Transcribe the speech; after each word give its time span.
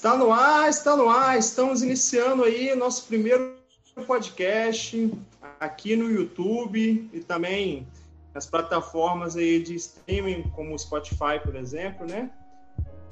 Está 0.00 0.16
no 0.16 0.32
ar, 0.32 0.70
está 0.70 0.96
no 0.96 1.10
ar. 1.10 1.38
Estamos 1.38 1.82
iniciando 1.82 2.44
aí 2.44 2.74
nosso 2.74 3.06
primeiro 3.06 3.54
podcast 4.06 5.12
aqui 5.60 5.94
no 5.94 6.10
YouTube 6.10 7.10
e 7.12 7.20
também 7.20 7.86
nas 8.32 8.46
plataformas 8.46 9.36
aí 9.36 9.62
de 9.62 9.74
streaming, 9.74 10.44
como 10.56 10.74
o 10.74 10.78
Spotify, 10.78 11.38
por 11.44 11.54
exemplo, 11.54 12.06
né? 12.06 12.30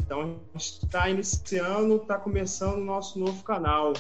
Então, 0.00 0.40
a 0.54 0.59
gente 0.59 0.86
está 0.86 1.11
iniciando, 1.11 1.96
está 1.96 2.16
começando 2.16 2.79
o 2.79 2.85
nosso 2.86 3.18
novo 3.18 3.45
canal. 3.45 3.93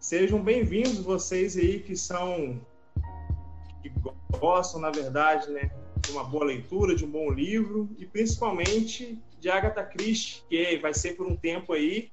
Sejam 0.00 0.42
bem-vindos 0.42 0.98
vocês 0.98 1.56
aí 1.56 1.78
que 1.78 1.94
são, 1.94 2.60
que 3.80 3.92
gostam, 4.40 4.80
na 4.80 4.90
verdade, 4.90 5.48
né? 5.52 5.70
De 6.08 6.12
uma 6.12 6.24
boa 6.24 6.46
leitura, 6.46 6.94
de 6.94 7.04
um 7.04 7.10
bom 7.10 7.30
livro 7.30 7.86
e 7.98 8.06
principalmente 8.06 9.18
de 9.38 9.50
Agatha 9.50 9.84
Christie, 9.84 10.42
que 10.48 10.78
vai 10.78 10.94
ser 10.94 11.14
por 11.14 11.26
um 11.26 11.36
tempo 11.36 11.74
aí 11.74 12.10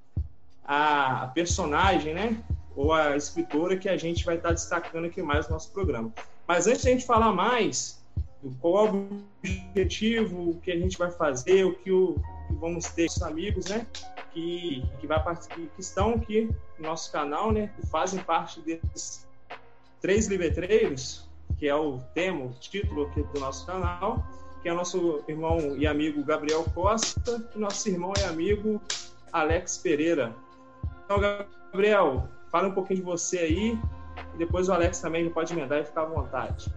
a 0.66 1.32
personagem, 1.34 2.14
né? 2.14 2.44
Ou 2.76 2.92
a 2.92 3.16
escritora 3.16 3.78
que 3.78 3.88
a 3.88 3.96
gente 3.96 4.26
vai 4.26 4.36
estar 4.36 4.52
destacando 4.52 5.06
aqui 5.06 5.22
mais 5.22 5.48
no 5.48 5.54
nosso 5.54 5.72
programa. 5.72 6.14
Mas 6.46 6.68
antes 6.68 6.82
de 6.82 6.90
a 6.90 6.92
gente 6.92 7.06
falar 7.06 7.32
mais 7.32 8.04
do 8.44 8.54
qual 8.58 8.86
é 8.86 8.92
o 8.92 9.08
objetivo, 9.40 10.50
o 10.50 10.60
que 10.60 10.74
a 10.74 10.78
gente 10.78 10.98
vai 10.98 11.10
fazer, 11.10 11.64
o 11.64 11.74
que, 11.74 11.90
o, 11.90 12.16
que 12.48 12.54
vamos 12.56 12.88
ter 12.88 13.06
os 13.06 13.22
amigos, 13.24 13.68
né? 13.68 13.88
Que, 14.34 14.84
que, 15.00 15.08
vai, 15.08 15.24
que 15.48 15.70
estão 15.80 16.16
aqui 16.16 16.50
no 16.78 16.86
nosso 16.86 17.10
canal, 17.14 17.50
né? 17.50 17.72
Que 17.80 17.88
fazem 17.88 18.22
parte 18.22 18.60
desses 18.60 19.26
três 20.02 20.28
livretreiros, 20.28 21.26
que 21.58 21.68
é 21.68 21.76
o 21.76 22.00
tema, 22.14 22.46
o 22.46 22.54
título 22.54 23.08
aqui 23.08 23.24
do 23.24 23.40
nosso 23.40 23.66
canal 23.66 24.24
que 24.66 24.70
é 24.70 24.74
nosso 24.74 25.24
irmão 25.28 25.60
e 25.78 25.86
amigo 25.86 26.24
Gabriel 26.24 26.64
Costa, 26.74 27.40
e 27.56 27.60
nosso 27.60 27.88
irmão 27.88 28.12
e 28.18 28.24
amigo 28.24 28.82
Alex 29.32 29.78
Pereira. 29.78 30.34
Então, 31.06 31.20
Gabriel, 31.20 32.28
fala 32.52 32.70
um 32.70 32.72
pouquinho 32.72 32.98
de 32.98 33.06
você 33.06 33.38
aí, 33.38 33.80
e 34.34 34.38
depois 34.40 34.68
o 34.68 34.74
Alex 34.74 35.00
também 35.00 35.30
pode 35.30 35.54
emendar 35.54 35.82
e 35.82 35.86
ficar 35.86 36.02
à 36.02 36.06
vontade. 36.06 36.74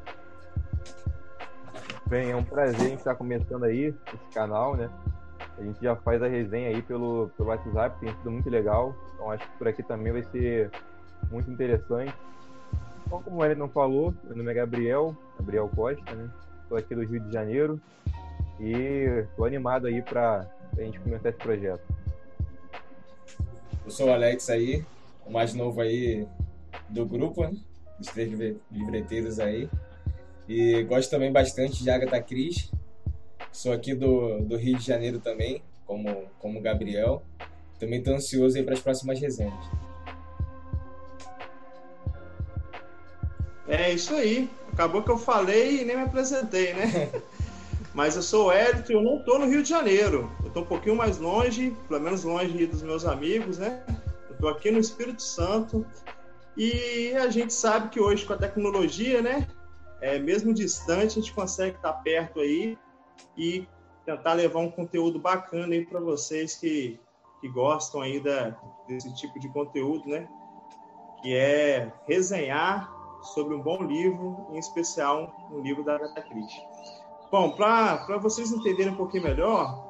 Bem, 2.04 2.30
é 2.30 2.36
um 2.36 2.44
prazer 2.44 2.92
estar 2.92 3.14
começando 3.14 3.64
aí 3.64 3.86
esse 3.86 4.34
canal, 4.34 4.76
né? 4.76 4.90
A 5.56 5.62
gente 5.62 5.82
já 5.82 5.96
faz 5.96 6.22
a 6.22 6.28
resenha 6.28 6.68
aí 6.68 6.82
pelo, 6.82 7.30
pelo 7.38 7.48
WhatsApp, 7.48 7.98
tem 8.00 8.14
sido 8.16 8.30
muito 8.30 8.50
legal. 8.50 8.94
Então 9.14 9.30
acho 9.30 9.50
que 9.50 9.56
por 9.56 9.66
aqui 9.66 9.82
também 9.82 10.12
vai 10.12 10.24
ser 10.24 10.70
muito 11.30 11.50
interessante. 11.50 12.12
Então, 13.08 13.22
como 13.22 13.42
o 13.42 13.54
não 13.54 13.70
falou, 13.70 14.14
meu 14.22 14.36
nome 14.36 14.50
é 14.50 14.54
Gabriel, 14.54 15.16
Gabriel 15.38 15.66
Costa, 15.74 16.14
né? 16.14 16.30
Estou 16.62 16.76
aqui 16.76 16.94
do 16.94 17.06
Rio 17.06 17.20
de 17.20 17.32
Janeiro 17.32 17.80
e 18.60 19.24
estou 19.30 19.46
animado 19.46 19.86
aí 19.86 20.02
para 20.02 20.46
a 20.76 20.80
gente 20.82 21.00
começar 21.00 21.30
esse 21.30 21.38
projeto. 21.38 21.80
Eu 23.82 23.90
sou 23.90 24.08
o 24.08 24.12
Alex 24.12 24.50
aí, 24.50 24.84
o 25.24 25.32
mais 25.32 25.54
novo 25.54 25.80
aí 25.80 26.28
do 26.90 27.06
grupo, 27.06 27.44
né? 27.44 27.56
Dos 27.98 28.08
três 28.08 28.30
livreteiros 28.70 29.40
aí. 29.40 29.70
E 30.46 30.82
gosto 30.82 31.08
também 31.08 31.32
bastante 31.32 31.82
de 31.82 31.88
Agatha 31.88 32.20
Cris. 32.20 32.70
Sou 33.50 33.72
aqui 33.72 33.94
do, 33.94 34.40
do 34.40 34.58
Rio 34.58 34.76
de 34.76 34.84
Janeiro 34.84 35.18
também, 35.18 35.62
como, 35.86 36.26
como 36.38 36.60
Gabriel. 36.60 37.22
Também 37.78 38.00
estou 38.00 38.14
ansioso 38.14 38.58
aí 38.58 38.62
para 38.62 38.74
as 38.74 38.82
próximas 38.82 39.18
resenhas. 39.18 39.87
É 43.68 43.92
isso 43.92 44.14
aí. 44.14 44.50
Acabou 44.72 45.02
que 45.02 45.10
eu 45.10 45.18
falei 45.18 45.82
e 45.82 45.84
nem 45.84 45.96
me 45.96 46.02
apresentei, 46.02 46.72
né? 46.72 47.10
Mas 47.94 48.16
eu 48.16 48.22
sou 48.22 48.46
o 48.46 48.52
Hélito 48.52 48.92
e 48.92 48.94
eu 48.94 49.02
não 49.02 49.18
estou 49.18 49.38
no 49.38 49.46
Rio 49.46 49.62
de 49.62 49.68
Janeiro. 49.68 50.30
Eu 50.40 50.48
estou 50.48 50.62
um 50.62 50.66
pouquinho 50.66 50.96
mais 50.96 51.18
longe, 51.18 51.76
pelo 51.86 52.00
menos 52.00 52.24
longe 52.24 52.66
dos 52.66 52.82
meus 52.82 53.04
amigos, 53.04 53.58
né? 53.58 53.84
Eu 54.28 54.34
estou 54.34 54.48
aqui 54.48 54.70
no 54.70 54.78
Espírito 54.78 55.22
Santo. 55.22 55.84
E 56.56 57.12
a 57.14 57.28
gente 57.28 57.52
sabe 57.52 57.90
que 57.90 58.00
hoje 58.00 58.24
com 58.24 58.32
a 58.32 58.38
tecnologia, 58.38 59.20
né? 59.20 59.46
É, 60.00 60.18
mesmo 60.18 60.54
distante, 60.54 61.18
a 61.18 61.20
gente 61.20 61.32
consegue 61.32 61.76
estar 61.76 61.92
perto 61.92 62.40
aí 62.40 62.78
e 63.36 63.66
tentar 64.06 64.32
levar 64.32 64.60
um 64.60 64.70
conteúdo 64.70 65.18
bacana 65.18 65.74
aí 65.74 65.84
para 65.84 66.00
vocês 66.00 66.54
que, 66.54 66.98
que 67.40 67.48
gostam 67.48 68.00
aí 68.00 68.20
da, 68.20 68.56
desse 68.88 69.14
tipo 69.16 69.38
de 69.38 69.48
conteúdo, 69.50 70.08
né? 70.08 70.26
Que 71.20 71.34
é 71.34 71.92
resenhar 72.06 72.97
sobre 73.34 73.54
um 73.54 73.60
bom 73.60 73.82
livro, 73.82 74.46
em 74.52 74.58
especial 74.58 75.32
um 75.50 75.60
livro 75.60 75.84
da 75.84 75.94
Agatha 75.96 76.22
Christie. 76.22 76.62
Bom, 77.30 77.50
para 77.52 78.18
vocês 78.18 78.50
entenderem 78.50 78.92
um 78.92 78.96
pouquinho 78.96 79.24
melhor, 79.24 79.86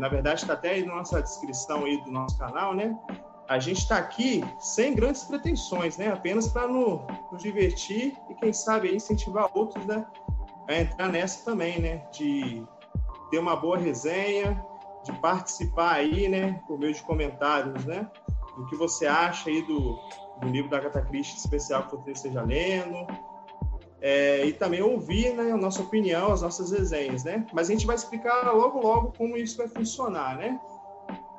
na 0.00 0.08
verdade 0.08 0.42
está 0.42 0.54
até 0.54 0.70
aí 0.70 0.84
na 0.84 0.96
nossa 0.96 1.22
descrição 1.22 1.84
aí 1.84 2.02
do 2.02 2.10
nosso 2.10 2.38
canal, 2.38 2.74
né? 2.74 2.96
A 3.48 3.58
gente 3.58 3.78
está 3.78 3.98
aqui 3.98 4.44
sem 4.58 4.94
grandes 4.94 5.22
pretensões, 5.24 5.96
né? 5.96 6.08
Apenas 6.08 6.48
para 6.48 6.66
nos, 6.66 7.00
nos 7.30 7.42
divertir 7.42 8.16
e 8.28 8.34
quem 8.34 8.52
sabe 8.52 8.94
incentivar 8.94 9.50
outros, 9.54 9.84
né? 9.86 10.04
A 10.68 10.74
entrar 10.74 11.08
nessa 11.08 11.44
também, 11.44 11.80
né? 11.80 12.02
De 12.10 12.66
ter 13.30 13.38
uma 13.38 13.54
boa 13.54 13.78
resenha, 13.78 14.64
de 15.04 15.12
participar 15.20 15.94
aí, 15.94 16.28
né? 16.28 16.60
Por 16.66 16.78
meio 16.78 16.92
de 16.92 17.02
comentários, 17.02 17.84
né? 17.84 18.10
Do 18.56 18.66
que 18.66 18.76
você 18.76 19.06
acha 19.06 19.50
aí 19.50 19.62
do, 19.62 19.98
do 20.40 20.48
livro 20.48 20.70
da 20.70 20.78
Agatha 20.78 21.02
Christie 21.02 21.36
especial 21.36 21.86
que 21.86 21.96
você 21.96 22.12
esteja 22.12 22.42
lendo. 22.42 23.06
É, 24.00 24.44
e 24.44 24.52
também 24.52 24.82
ouvir 24.82 25.34
né, 25.34 25.52
a 25.52 25.56
nossa 25.56 25.82
opinião, 25.82 26.32
as 26.32 26.42
nossas 26.42 26.70
resenhas, 26.70 27.24
né? 27.24 27.46
Mas 27.52 27.68
a 27.68 27.72
gente 27.72 27.86
vai 27.86 27.96
explicar 27.96 28.52
logo, 28.52 28.80
logo 28.80 29.12
como 29.16 29.36
isso 29.36 29.56
vai 29.56 29.68
funcionar, 29.68 30.36
né? 30.36 30.60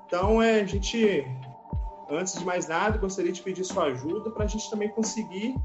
Então, 0.06 0.42
é, 0.42 0.62
a 0.62 0.66
gente, 0.66 1.26
antes 2.10 2.38
de 2.40 2.46
mais 2.46 2.68
nada, 2.68 2.98
gostaria 2.98 3.32
de 3.32 3.42
pedir 3.42 3.64
sua 3.64 3.86
ajuda 3.86 4.32
para 4.32 4.46
a 4.46 4.48
gente 4.48 4.70
também 4.70 4.90
conseguir 4.90 5.56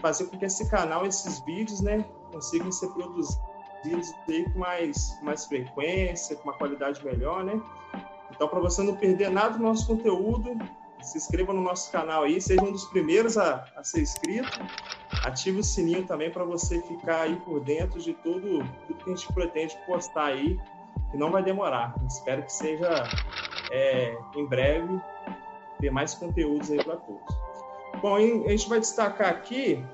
fazer 0.00 0.26
com 0.26 0.38
que 0.38 0.44
esse 0.44 0.68
canal, 0.68 1.06
esses 1.06 1.40
vídeos, 1.40 1.80
né, 1.80 2.04
consigam 2.30 2.70
ser 2.70 2.88
produzidos 2.88 4.14
aí 4.28 4.44
com 4.52 4.58
mais, 4.58 5.18
mais 5.22 5.46
frequência, 5.46 6.36
com 6.36 6.44
uma 6.44 6.56
qualidade 6.58 7.04
melhor, 7.04 7.42
né? 7.42 7.60
Então, 8.34 8.48
para 8.48 8.60
você 8.60 8.82
não 8.82 8.96
perder 8.96 9.30
nada 9.30 9.56
do 9.56 9.62
nosso 9.62 9.86
conteúdo, 9.86 10.58
se 11.00 11.18
inscreva 11.18 11.52
no 11.52 11.60
nosso 11.60 11.92
canal 11.92 12.24
aí, 12.24 12.40
seja 12.40 12.62
um 12.62 12.72
dos 12.72 12.84
primeiros 12.86 13.36
a, 13.36 13.64
a 13.76 13.84
ser 13.84 14.02
inscrito. 14.02 14.60
Ative 15.24 15.60
o 15.60 15.64
sininho 15.64 16.04
também 16.04 16.30
para 16.30 16.44
você 16.44 16.80
ficar 16.82 17.22
aí 17.22 17.36
por 17.36 17.60
dentro 17.60 18.00
de 18.00 18.14
tudo, 18.14 18.58
tudo 18.86 19.04
que 19.04 19.10
a 19.10 19.14
gente 19.14 19.32
pretende 19.32 19.78
postar 19.86 20.26
aí, 20.26 20.58
que 21.10 21.16
não 21.16 21.30
vai 21.30 21.42
demorar. 21.42 21.94
Espero 22.08 22.42
que 22.42 22.52
seja 22.52 23.04
é, 23.70 24.16
em 24.34 24.46
breve 24.46 25.00
ter 25.80 25.90
mais 25.90 26.14
conteúdos 26.14 26.70
aí 26.70 26.82
para 26.82 26.96
todos. 26.96 27.36
Bom, 28.00 28.16
a 28.16 28.50
gente 28.50 28.68
vai 28.68 28.80
destacar 28.80 29.28
aqui 29.28 29.84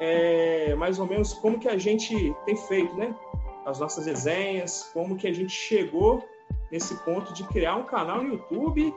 é, 0.00 0.74
mais 0.74 0.98
ou 0.98 1.06
menos 1.06 1.32
como 1.32 1.58
que 1.58 1.68
a 1.68 1.78
gente 1.78 2.34
tem 2.44 2.56
feito, 2.56 2.94
né? 2.96 3.14
As 3.64 3.80
nossas 3.80 4.06
resenhas, 4.06 4.90
como 4.92 5.16
que 5.16 5.26
a 5.26 5.32
gente 5.32 5.52
chegou 5.52 6.24
nesse 6.70 6.94
ponto 6.96 7.32
de 7.32 7.44
criar 7.44 7.76
um 7.76 7.84
canal 7.84 8.22
no 8.22 8.34
YouTube 8.34 8.94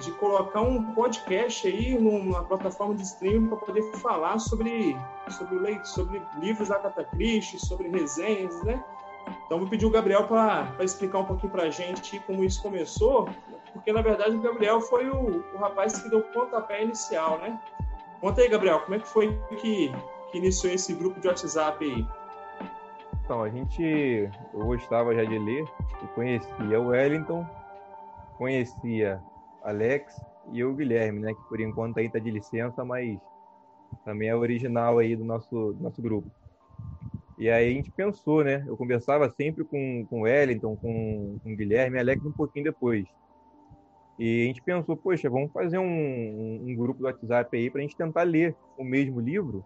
de 0.00 0.10
colocar 0.12 0.60
um 0.60 0.92
podcast 0.92 1.66
aí 1.66 1.98
numa 1.98 2.42
plataforma 2.44 2.94
de 2.94 3.02
streaming 3.02 3.48
para 3.48 3.58
poder 3.58 3.82
falar 3.98 4.38
sobre 4.38 4.96
sobre, 5.28 5.58
leite, 5.58 5.88
sobre 5.88 6.22
livros 6.40 6.68
da 6.68 6.76
Agatha 6.76 7.04
Christie, 7.04 7.58
sobre 7.58 7.88
resenhas, 7.88 8.62
né? 8.64 8.82
Então 9.46 9.58
vou 9.58 9.68
pedir 9.68 9.86
o 9.86 9.90
Gabriel 9.90 10.26
para 10.26 10.74
explicar 10.80 11.18
um 11.18 11.24
pouquinho 11.24 11.52
para 11.52 11.64
a 11.64 11.70
gente 11.70 12.18
como 12.20 12.44
isso 12.44 12.62
começou, 12.62 13.28
porque 13.72 13.92
na 13.92 14.02
verdade 14.02 14.36
o 14.36 14.40
Gabriel 14.40 14.80
foi 14.80 15.08
o, 15.08 15.44
o 15.54 15.58
rapaz 15.58 15.98
que 16.00 16.08
deu 16.08 16.18
o 16.18 16.22
pontapé 16.24 16.82
inicial, 16.82 17.38
né? 17.38 17.58
Conta 18.20 18.42
aí, 18.42 18.48
Gabriel, 18.48 18.80
como 18.80 18.94
é 18.94 18.98
que 18.98 19.08
foi 19.08 19.38
que, 19.48 19.92
que 20.30 20.38
iniciou 20.38 20.72
esse 20.72 20.92
grupo 20.94 21.20
de 21.20 21.28
WhatsApp 21.28 21.84
aí? 21.84 22.06
Então, 23.24 23.42
a 23.42 23.48
gente, 23.48 23.82
eu 23.82 24.66
gostava 24.66 25.14
já 25.14 25.24
de 25.24 25.38
ler 25.38 25.64
e 26.02 26.06
conhecia 26.08 26.78
o 26.78 26.88
Wellington, 26.88 27.46
conhecia 28.36 29.18
Alex 29.62 30.20
e 30.52 30.62
o 30.62 30.74
Guilherme, 30.74 31.20
né? 31.20 31.32
Que 31.32 31.48
por 31.48 31.58
enquanto 31.58 31.98
aí 31.98 32.10
tá 32.10 32.18
de 32.18 32.30
licença, 32.30 32.84
mas 32.84 33.18
também 34.04 34.28
é 34.28 34.36
original 34.36 34.98
aí 34.98 35.16
do 35.16 35.24
nosso, 35.24 35.72
do 35.72 35.82
nosso 35.82 36.02
grupo. 36.02 36.30
E 37.38 37.48
aí 37.48 37.70
a 37.70 37.74
gente 37.74 37.90
pensou, 37.90 38.44
né? 38.44 38.62
Eu 38.66 38.76
conversava 38.76 39.30
sempre 39.30 39.64
com, 39.64 40.06
com 40.10 40.20
o 40.20 40.22
Wellington, 40.24 40.76
com, 40.76 41.38
com 41.42 41.52
o 41.52 41.56
Guilherme 41.56 41.96
e 41.96 42.00
Alex 42.00 42.22
um 42.26 42.30
pouquinho 42.30 42.66
depois. 42.66 43.06
E 44.18 44.44
a 44.44 44.46
gente 44.48 44.60
pensou, 44.60 44.98
poxa, 44.98 45.30
vamos 45.30 45.50
fazer 45.50 45.78
um, 45.78 46.60
um, 46.62 46.76
grupo 46.76 47.00
do 47.00 47.06
WhatsApp 47.06 47.56
aí 47.56 47.70
para 47.70 47.80
a 47.80 47.82
gente 47.82 47.96
tentar 47.96 48.22
ler 48.22 48.54
o 48.76 48.84
mesmo 48.84 49.18
livro 49.18 49.64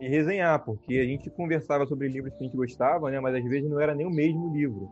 e 0.00 0.08
resenhar, 0.08 0.64
porque 0.64 0.98
a 0.98 1.04
gente 1.04 1.30
conversava 1.30 1.86
sobre 1.86 2.08
livros 2.08 2.34
que 2.34 2.44
a 2.44 2.46
gente 2.46 2.56
gostava, 2.56 3.10
né? 3.10 3.18
Mas 3.20 3.34
às 3.34 3.44
vezes 3.44 3.68
não 3.68 3.80
era 3.80 3.94
nem 3.94 4.06
o 4.06 4.10
mesmo 4.10 4.52
livro 4.54 4.88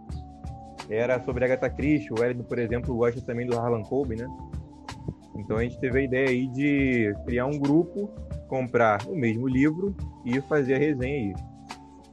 era 0.89 1.23
sobre 1.23 1.45
Agatha 1.45 1.71
Christie. 1.71 2.13
O 2.13 2.21
Wellington, 2.21 2.45
por 2.45 2.59
exemplo, 2.59 2.95
gosta 2.95 3.21
também 3.21 3.47
do 3.47 3.59
Harlan 3.59 3.83
Coben, 3.83 4.19
né? 4.19 4.27
Então 5.37 5.57
a 5.57 5.63
gente 5.63 5.79
teve 5.81 6.01
a 6.01 6.03
ideia 6.03 6.29
aí 6.29 6.47
de 6.49 7.15
criar 7.25 7.47
um 7.47 7.59
grupo, 7.59 8.09
comprar 8.49 9.05
o 9.07 9.17
mesmo 9.17 9.49
livro 9.49 9.95
e 10.25 10.41
fazer 10.43 10.75
a 10.75 10.79
resenha 10.79 11.17
aí. 11.17 11.35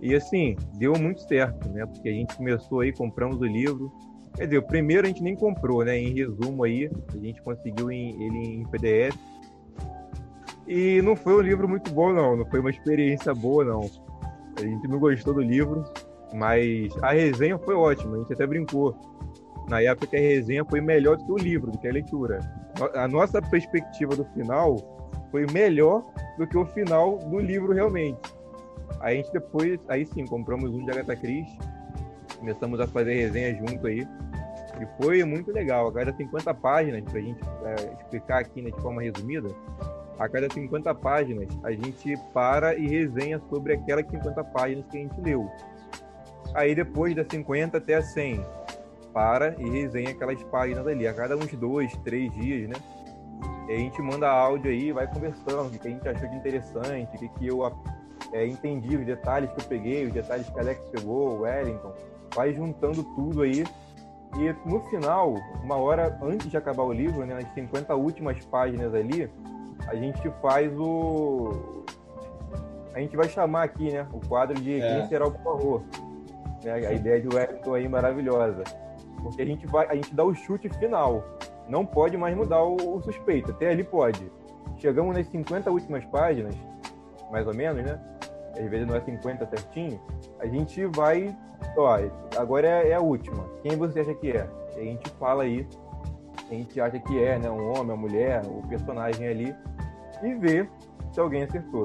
E 0.01 0.15
assim, 0.15 0.55
deu 0.73 0.93
muito 0.97 1.21
certo, 1.21 1.69
né? 1.69 1.85
Porque 1.85 2.09
a 2.09 2.13
gente 2.13 2.35
começou 2.35 2.79
aí, 2.79 2.91
compramos 2.91 3.39
o 3.39 3.45
livro, 3.45 3.91
Quer 4.33 4.45
dizer, 4.45 4.59
o 4.59 4.63
primeiro 4.63 5.05
a 5.05 5.09
gente 5.09 5.21
nem 5.21 5.35
comprou, 5.35 5.83
né? 5.83 5.97
Em 5.99 6.13
resumo 6.13 6.63
aí, 6.63 6.89
a 7.13 7.17
gente 7.17 7.41
conseguiu 7.41 7.91
ele 7.91 8.15
em 8.15 8.65
PDF. 8.69 9.13
E 10.67 11.01
não 11.01 11.15
foi 11.15 11.35
um 11.35 11.41
livro 11.41 11.67
muito 11.67 11.91
bom, 11.91 12.13
não. 12.13 12.35
Não 12.35 12.45
foi 12.45 12.59
uma 12.59 12.69
experiência 12.69 13.33
boa, 13.33 13.63
não. 13.65 13.81
A 14.57 14.61
gente 14.61 14.87
não 14.87 14.99
gostou 14.99 15.33
do 15.33 15.41
livro, 15.41 15.83
mas 16.33 16.91
a 17.01 17.11
resenha 17.11 17.57
foi 17.57 17.75
ótima. 17.75 18.15
A 18.15 18.19
gente 18.19 18.33
até 18.33 18.45
brincou. 18.45 18.95
Na 19.67 19.81
época, 19.81 20.17
a 20.17 20.19
resenha 20.19 20.65
foi 20.65 20.81
melhor 20.81 21.17
do 21.17 21.25
que 21.25 21.31
o 21.31 21.37
livro, 21.37 21.71
do 21.71 21.77
que 21.77 21.87
a 21.87 21.91
leitura. 21.91 22.39
A 22.95 23.07
nossa 23.07 23.41
perspectiva 23.41 24.15
do 24.15 24.25
final 24.25 24.75
foi 25.29 25.45
melhor 25.51 26.03
do 26.37 26.47
que 26.47 26.57
o 26.57 26.65
final 26.65 27.17
do 27.17 27.39
livro, 27.39 27.73
realmente. 27.73 28.19
A 28.99 29.13
gente 29.13 29.31
depois, 29.31 29.79
aí 29.87 30.05
sim, 30.05 30.25
compramos 30.25 30.71
um 30.73 30.83
de 30.83 30.91
Agatha 30.91 31.15
Christie 31.15 31.57
começamos 32.41 32.79
a 32.79 32.87
fazer 32.87 33.13
resenha 33.13 33.55
junto 33.55 33.87
aí. 33.87 34.05
E 34.81 35.03
foi 35.03 35.23
muito 35.23 35.51
legal. 35.51 35.87
A 35.87 35.93
cada 35.93 36.11
50 36.11 36.53
páginas, 36.55 37.03
para 37.03 37.19
a 37.19 37.21
gente 37.21 37.39
é, 37.63 37.93
explicar 38.01 38.39
aqui 38.39 38.61
né, 38.61 38.71
de 38.71 38.81
forma 38.81 39.01
resumida, 39.01 39.47
a 40.19 40.29
cada 40.29 40.51
50 40.51 40.93
páginas 40.95 41.47
a 41.63 41.71
gente 41.71 42.15
para 42.33 42.75
e 42.75 42.87
resenha 42.87 43.41
sobre 43.49 43.73
aquelas 43.73 44.05
50 44.09 44.43
páginas 44.45 44.85
que 44.89 44.97
a 44.97 45.01
gente 45.01 45.21
leu. 45.21 45.49
Aí 46.53 46.75
depois 46.75 47.15
das 47.15 47.27
50 47.29 47.77
até 47.77 47.95
a 47.95 48.01
100, 48.01 48.45
para 49.13 49.55
e 49.59 49.69
resenha 49.69 50.11
aquelas 50.11 50.41
páginas 50.43 50.85
ali, 50.87 51.07
a 51.07 51.13
cada 51.13 51.35
uns 51.35 51.51
dois, 51.53 51.95
três 52.03 52.31
dias, 52.33 52.69
né? 52.69 52.75
E 53.67 53.73
a 53.73 53.77
gente 53.77 54.01
manda 54.01 54.29
áudio 54.29 54.71
aí, 54.71 54.91
vai 54.91 55.07
conversando, 55.07 55.67
o 55.67 55.79
que 55.79 55.87
a 55.87 55.91
gente 55.91 56.07
achou 56.07 56.27
de 56.29 56.35
interessante, 56.35 57.15
o 57.15 57.19
que, 57.19 57.29
que 57.29 57.47
eu 57.47 57.65
é, 58.33 58.45
entendi, 58.45 58.95
os 58.95 59.05
detalhes 59.05 59.51
que 59.51 59.61
eu 59.61 59.65
peguei, 59.65 60.05
os 60.05 60.13
detalhes 60.13 60.49
que 60.49 60.59
Alex 60.59 60.81
pegou, 60.89 61.37
o 61.37 61.41
Wellington, 61.41 61.93
vai 62.33 62.53
juntando 62.53 63.03
tudo 63.15 63.41
aí. 63.41 63.63
E 64.37 64.69
no 64.69 64.79
final, 64.85 65.35
uma 65.63 65.75
hora 65.75 66.17
antes 66.21 66.49
de 66.49 66.55
acabar 66.55 66.83
o 66.83 66.93
livro, 66.93 67.25
né, 67.25 67.33
nas 67.33 67.53
50 67.53 67.93
últimas 67.95 68.43
páginas 68.45 68.93
ali, 68.93 69.29
a 69.87 69.95
gente 69.95 70.29
faz 70.41 70.71
o. 70.77 71.83
A 72.93 72.99
gente 72.99 73.15
vai 73.15 73.27
chamar 73.29 73.63
aqui, 73.63 73.91
né? 73.91 74.07
O 74.11 74.19
quadro 74.27 74.59
de 74.59 74.81
é. 74.81 74.99
Quem 74.99 75.07
será 75.07 75.27
o 75.27 75.31
Porro. 75.31 75.83
Né, 76.63 76.73
a 76.73 76.93
ideia 76.93 77.19
de 77.19 77.27
Wellington 77.33 77.73
aí 77.73 77.87
maravilhosa. 77.87 78.63
Porque 79.23 79.41
a 79.41 79.45
gente 79.45 79.65
vai, 79.67 79.87
a 79.87 79.95
gente 79.95 80.13
dá 80.13 80.23
o 80.23 80.33
chute 80.33 80.69
final. 80.69 81.23
Não 81.67 81.85
pode 81.85 82.17
mais 82.17 82.35
mudar 82.35 82.63
o, 82.63 82.97
o 82.97 83.01
suspeito. 83.01 83.51
Até 83.51 83.69
ali 83.69 83.83
pode. 83.83 84.31
Chegamos 84.77 85.15
nas 85.15 85.27
50 85.27 85.71
últimas 85.71 86.03
páginas, 86.05 86.55
mais 87.31 87.47
ou 87.47 87.53
menos, 87.53 87.83
né? 87.83 87.99
Às 88.57 88.69
vezes 88.69 88.87
não 88.87 88.95
é 88.95 89.01
50 89.01 89.45
certinho. 89.45 89.99
A 90.39 90.47
gente 90.47 90.85
vai 90.87 91.35
Ó, 91.75 91.97
agora 92.37 92.67
é, 92.67 92.89
é, 92.89 92.93
a 92.93 92.99
última. 92.99 93.45
Quem 93.61 93.77
você 93.77 94.01
acha 94.01 94.13
que 94.15 94.31
é? 94.31 94.47
a 94.75 94.79
gente 94.79 95.09
fala 95.11 95.43
aí. 95.43 95.67
A 96.51 96.53
gente 96.53 96.81
acha 96.81 97.00
que 97.00 97.24
é, 97.24 97.39
né? 97.39 97.50
Um 97.50 97.69
homem, 97.69 97.92
uma 97.92 97.95
mulher, 97.95 98.42
o 98.45 98.68
personagem 98.68 99.25
ali. 99.25 99.56
E 100.21 100.36
vê 100.36 100.68
se 101.12 101.19
alguém 101.19 101.44
acertou. 101.44 101.83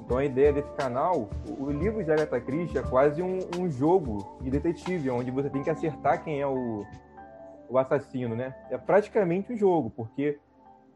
Então 0.00 0.16
a 0.16 0.24
ideia 0.24 0.50
desse 0.52 0.72
canal, 0.72 1.28
o 1.46 1.70
livro 1.70 2.02
de 2.02 2.10
Agatha 2.10 2.40
Christie 2.40 2.78
é 2.78 2.82
quase 2.82 3.20
um, 3.20 3.38
um 3.58 3.70
jogo 3.70 4.38
de 4.40 4.48
detetive, 4.48 5.10
onde 5.10 5.30
você 5.30 5.50
tem 5.50 5.62
que 5.62 5.68
acertar 5.68 6.24
quem 6.24 6.40
é 6.40 6.46
o, 6.46 6.86
o 7.68 7.76
assassino, 7.76 8.34
né? 8.34 8.54
É 8.70 8.78
praticamente 8.78 9.52
um 9.52 9.56
jogo, 9.56 9.90
porque 9.90 10.38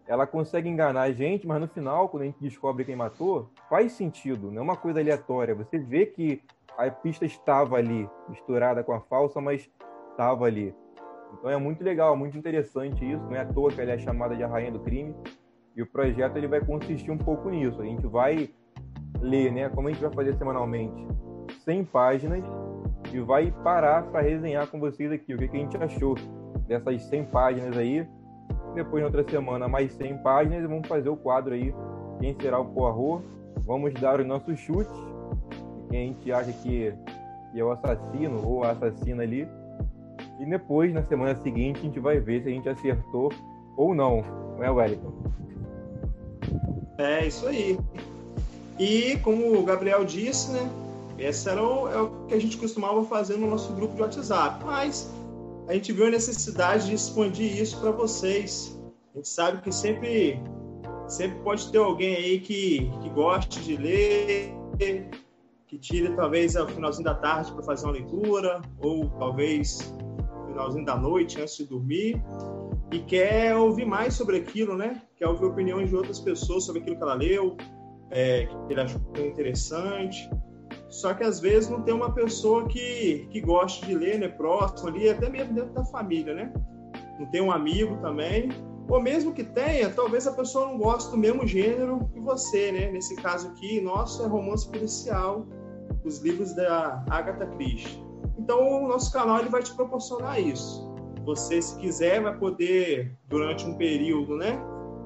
ela 0.07 0.27
consegue 0.27 0.69
enganar 0.69 1.03
a 1.03 1.13
gente, 1.13 1.47
mas 1.47 1.61
no 1.61 1.69
final, 1.69 2.09
quando 2.09 2.23
a 2.23 2.27
gente 2.27 2.41
descobre 2.41 2.87
quem 2.87 2.97
matou, 2.97 3.51
faz 3.69 3.93
sentido, 3.93 4.51
não 4.51 4.61
é 4.61 4.65
uma 4.65 4.77
coisa 4.77 5.01
aleatória. 5.01 5.55
Você 5.55 5.79
vê 5.79 6.07
que 6.07 6.43
a 6.79 6.91
pista 6.91 7.27
estava 7.27 7.77
ali, 7.77 8.09
misturada 8.29 8.83
com 8.83 8.95
a 8.95 9.01
falsa, 9.01 9.43
mas 9.43 9.71
estava 10.11 10.47
ali. 10.47 10.75
Então 11.33 11.51
é 11.51 11.57
muito 11.57 11.83
legal, 11.83 12.17
muito 12.17 12.37
interessante 12.37 13.05
isso. 13.05 13.23
Não 13.25 13.37
é 13.37 13.41
à 13.41 13.45
toa 13.45 13.71
que 13.71 13.81
ela 13.81 13.93
é 13.93 13.99
chamada 13.99 14.37
de 14.37 14.43
a 14.43 14.47
rainha 14.47 14.73
do 14.73 14.81
crime. 14.81 15.15
E 15.75 15.83
o 15.83 15.87
projeto 15.87 16.37
ele 16.37 16.47
vai 16.47 16.61
consistir 16.65 17.11
um 17.11 17.19
pouco 17.19 17.49
nisso. 17.51 17.81
A 17.81 17.85
gente 17.85 18.07
vai 18.07 18.51
ler, 19.21 19.53
né? 19.53 19.69
Como 19.71 19.89
a 19.89 19.93
gente 19.93 20.03
vai 20.03 20.13
fazer 20.13 20.35
semanalmente, 20.37 21.07
100 21.65 21.85
páginas 21.85 22.45
e 23.13 23.21
vai 23.21 23.51
parar 23.63 24.05
para 24.05 24.21
resenhar 24.21 24.67
com 24.69 24.79
vocês 24.79 25.11
aqui 25.11 25.35
o 25.35 25.39
que, 25.39 25.49
que 25.49 25.57
a 25.57 25.61
gente 25.61 25.77
achou 25.77 26.15
dessas 26.67 27.03
100 27.05 27.25
páginas 27.27 27.77
aí. 27.77 28.07
Depois, 28.75 29.03
na 29.03 29.07
outra 29.07 29.29
semana, 29.29 29.69
mais 29.69 29.93
100 29.93 30.19
páginas 30.19 30.65
e 30.65 30.67
vamos 30.67 30.89
fazer 30.89 31.09
o 31.09 31.17
quadro 31.17 31.55
aí. 31.55 31.75
Quem 32.21 32.35
será 32.41 32.59
o 32.59 32.67
Poirot? 32.67 33.25
Vamos 33.65 33.93
dar 33.95 34.21
os 34.21 34.27
nossos 34.27 34.59
chutes 34.59 35.13
quem 35.93 36.01
a 36.01 36.07
gente 36.07 36.33
acha 36.33 36.53
que 36.53 36.95
é 37.55 37.63
o 37.63 37.71
assassino 37.71 38.49
ou 38.49 38.65
a 38.65 38.71
assassina 38.71 39.23
ali. 39.23 39.47
E 40.41 40.47
depois, 40.47 40.93
na 40.93 41.03
semana 41.05 41.41
seguinte, 41.43 41.81
a 41.81 41.83
gente 41.83 42.01
vai 42.01 42.19
ver 42.19 42.43
se 42.43 42.49
a 42.49 42.53
gente 42.53 42.69
acertou 42.69 43.31
ou 43.77 43.95
não, 43.95 44.23
não 44.57 44.65
é, 44.65 44.71
Wellington? 44.71 45.13
É, 46.99 47.27
isso 47.27 47.47
aí. 47.47 47.79
E 48.79 49.17
como 49.19 49.59
o 49.59 49.65
Gabriel 49.65 50.05
disse, 50.05 50.51
né? 50.53 50.71
Esse 51.19 51.49
era 51.49 51.63
o, 51.63 51.89
é 51.89 52.01
o 52.01 52.27
que 52.27 52.35
a 52.35 52.41
gente 52.41 52.57
costumava 52.57 53.05
fazer 53.05 53.37
no 53.37 53.49
nosso 53.49 53.73
grupo 53.75 53.95
de 53.95 54.03
WhatsApp. 54.03 54.65
Mas 54.65 55.13
a 55.69 55.75
gente 55.75 55.93
viu 55.93 56.07
a 56.07 56.11
necessidade 56.11 56.87
de 56.87 56.95
expandir 56.95 57.61
isso 57.61 57.79
para 57.81 57.91
vocês. 57.91 58.79
A 59.15 59.19
gente 59.19 59.29
sabe 59.29 59.63
que 59.63 59.71
sempre, 59.71 60.41
sempre 61.07 61.39
pode 61.41 61.71
ter 61.71 61.79
alguém 61.79 62.17
aí 62.17 62.41
que, 62.41 62.91
que 63.03 63.09
goste 63.11 63.61
de 63.61 63.77
ler, 63.77 64.55
que 65.69 65.79
tire 65.79 66.15
talvez 66.17 66.57
ao 66.57 66.67
finalzinho 66.67 67.05
da 67.05 67.15
tarde 67.15 67.53
para 67.53 67.63
fazer 67.63 67.87
uma 67.87 67.93
leitura, 67.93 68.61
ou 68.81 69.09
talvez 69.19 69.95
finalzinho 70.53 70.85
da 70.85 70.97
noite 70.97 71.41
antes 71.41 71.57
de 71.57 71.65
dormir, 71.65 72.23
e 72.93 72.99
quer 73.01 73.57
ouvir 73.57 73.87
mais 73.87 74.15
sobre 74.15 74.37
aquilo, 74.37 74.77
né? 74.77 75.03
Quer 75.17 75.27
ouvir 75.27 75.47
opiniões 75.47 75.89
de 75.89 75.97
outras 75.97 76.21
pessoas 76.21 76.65
sobre 76.65 76.83
aquilo 76.83 76.97
que 76.97 77.03
ela 77.03 77.15
leu, 77.15 77.57
é, 78.11 78.47
que 78.47 78.73
ele 78.73 78.81
achou 78.81 79.01
interessante. 79.19 80.31
Só 80.89 81.15
que 81.15 81.25
às 81.25 81.41
vezes 81.41 81.71
não 81.71 81.81
tem 81.83 81.95
uma 81.95 82.13
pessoa 82.13 82.69
que, 82.69 83.27
que 83.31 83.41
goste 83.41 83.87
de 83.87 83.95
ler, 83.95 84.19
né? 84.19 84.29
Próximo 84.29 84.91
ali, 84.91 85.09
até 85.09 85.29
mesmo 85.31 85.55
dentro 85.55 85.73
da 85.73 85.85
família, 85.87 86.35
né? 86.35 86.53
Não 87.19 87.27
tem 87.31 87.41
um 87.41 87.51
amigo 87.51 87.97
também. 88.03 88.51
Ou 88.89 89.01
mesmo 89.01 89.33
que 89.33 89.43
tenha, 89.43 89.89
talvez 89.89 90.27
a 90.27 90.33
pessoa 90.33 90.67
não 90.67 90.77
goste 90.77 91.11
do 91.11 91.17
mesmo 91.17 91.47
gênero 91.47 92.11
que 92.13 92.21
você, 92.21 92.73
né? 92.73 92.91
Nesse 92.91 93.17
caso 93.17 93.49
aqui, 93.49 93.81
nosso 93.81 94.23
é 94.23 94.27
romance 94.27 94.69
policial 94.69 95.47
os 96.05 96.19
livros 96.19 96.53
da 96.55 97.03
Agatha 97.09 97.47
Christie. 97.47 98.12
Então, 98.43 98.83
o 98.83 98.89
nosso 98.89 99.13
canal 99.13 99.39
ele 99.39 99.49
vai 99.49 99.63
te 99.63 99.73
proporcionar 99.73 100.41
isso. 100.41 100.93
Você, 101.25 101.63
se 101.63 101.79
quiser, 101.79 102.21
vai 102.21 102.37
poder, 102.37 103.17
durante 103.29 103.65
um 103.65 103.77
período, 103.77 104.37
né? 104.37 104.61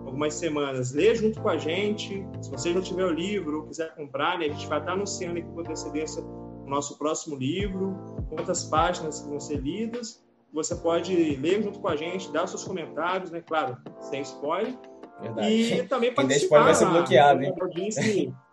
Algumas 0.07 0.33
semanas, 0.33 0.93
ler 0.93 1.15
junto 1.17 1.39
com 1.43 1.51
a 1.51 1.59
gente. 1.59 2.27
Se 2.41 2.51
você 2.51 2.73
já 2.73 2.81
tiver 2.81 3.05
o 3.05 3.13
livro 3.13 3.59
ou 3.59 3.67
quiser 3.67 3.95
comprar, 3.95 4.39
né, 4.39 4.47
a 4.47 4.49
gente 4.49 4.67
vai 4.67 4.79
estar 4.79 4.93
anunciando 4.93 5.39
aqui 5.39 5.49
com 5.49 5.61
antecedência 5.61 6.23
o 6.23 6.65
nosso 6.67 6.97
próximo 6.97 7.37
livro, 7.37 7.95
quantas 8.31 8.65
páginas 8.65 9.21
vão 9.21 9.39
ser 9.39 9.61
lidas. 9.61 10.25
Você 10.55 10.75
pode 10.75 11.15
ler 11.37 11.63
junto 11.63 11.79
com 11.79 11.89
a 11.89 11.97
gente, 11.97 12.33
dar 12.33 12.47
seus 12.47 12.65
comentários, 12.65 13.31
né? 13.31 13.43
Claro, 13.47 13.77
sem 14.01 14.23
spoiler. 14.23 14.75
Verdade. 15.21 15.51
E 15.51 15.83
também 15.83 16.15
participar. 16.15 16.23
Quem 16.23 16.29
der 16.29 16.37
spoiler 16.37 16.65
vai 16.65 16.75
ser 16.75 16.87
bloqueado, 16.87 17.43
hein? 17.43 18.35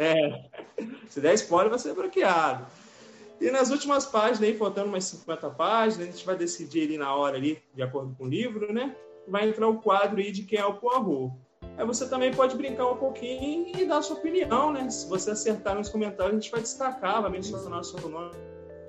É, 0.00 0.44
se 1.08 1.20
der 1.20 1.34
spoiler, 1.34 1.70
vai 1.70 1.78
ser 1.80 1.92
bloqueado. 1.92 2.64
E 3.40 3.50
nas 3.50 3.70
últimas 3.70 4.04
páginas, 4.04 4.42
aí, 4.42 4.56
faltando 4.56 4.88
umas 4.88 5.04
50 5.04 5.50
páginas, 5.50 6.08
a 6.08 6.10
gente 6.10 6.26
vai 6.26 6.36
decidir 6.36 6.82
ali 6.82 6.98
na 6.98 7.14
hora, 7.14 7.36
ali, 7.36 7.62
de 7.74 7.82
acordo 7.82 8.14
com 8.16 8.24
o 8.24 8.28
livro, 8.28 8.72
né? 8.72 8.94
Vai 9.28 9.48
entrar 9.48 9.68
o 9.68 9.78
quadro 9.78 10.18
aí 10.18 10.32
de 10.32 10.42
quem 10.42 10.58
é 10.58 10.66
o 10.66 10.74
Poirot. 10.74 11.32
Aí 11.76 11.86
você 11.86 12.08
também 12.08 12.32
pode 12.32 12.56
brincar 12.56 12.90
um 12.90 12.96
pouquinho 12.96 13.72
e 13.76 13.84
dar 13.84 13.98
a 13.98 14.02
sua 14.02 14.16
opinião, 14.16 14.72
né? 14.72 14.90
Se 14.90 15.08
você 15.08 15.30
acertar 15.30 15.76
nos 15.76 15.88
comentários, 15.88 16.32
a 16.32 16.40
gente 16.40 16.50
vai 16.50 16.60
destacar, 16.60 17.22
vai 17.22 17.30
mencionar 17.30 17.80
o 17.80 17.84
seu 17.84 18.08
nome 18.08 18.32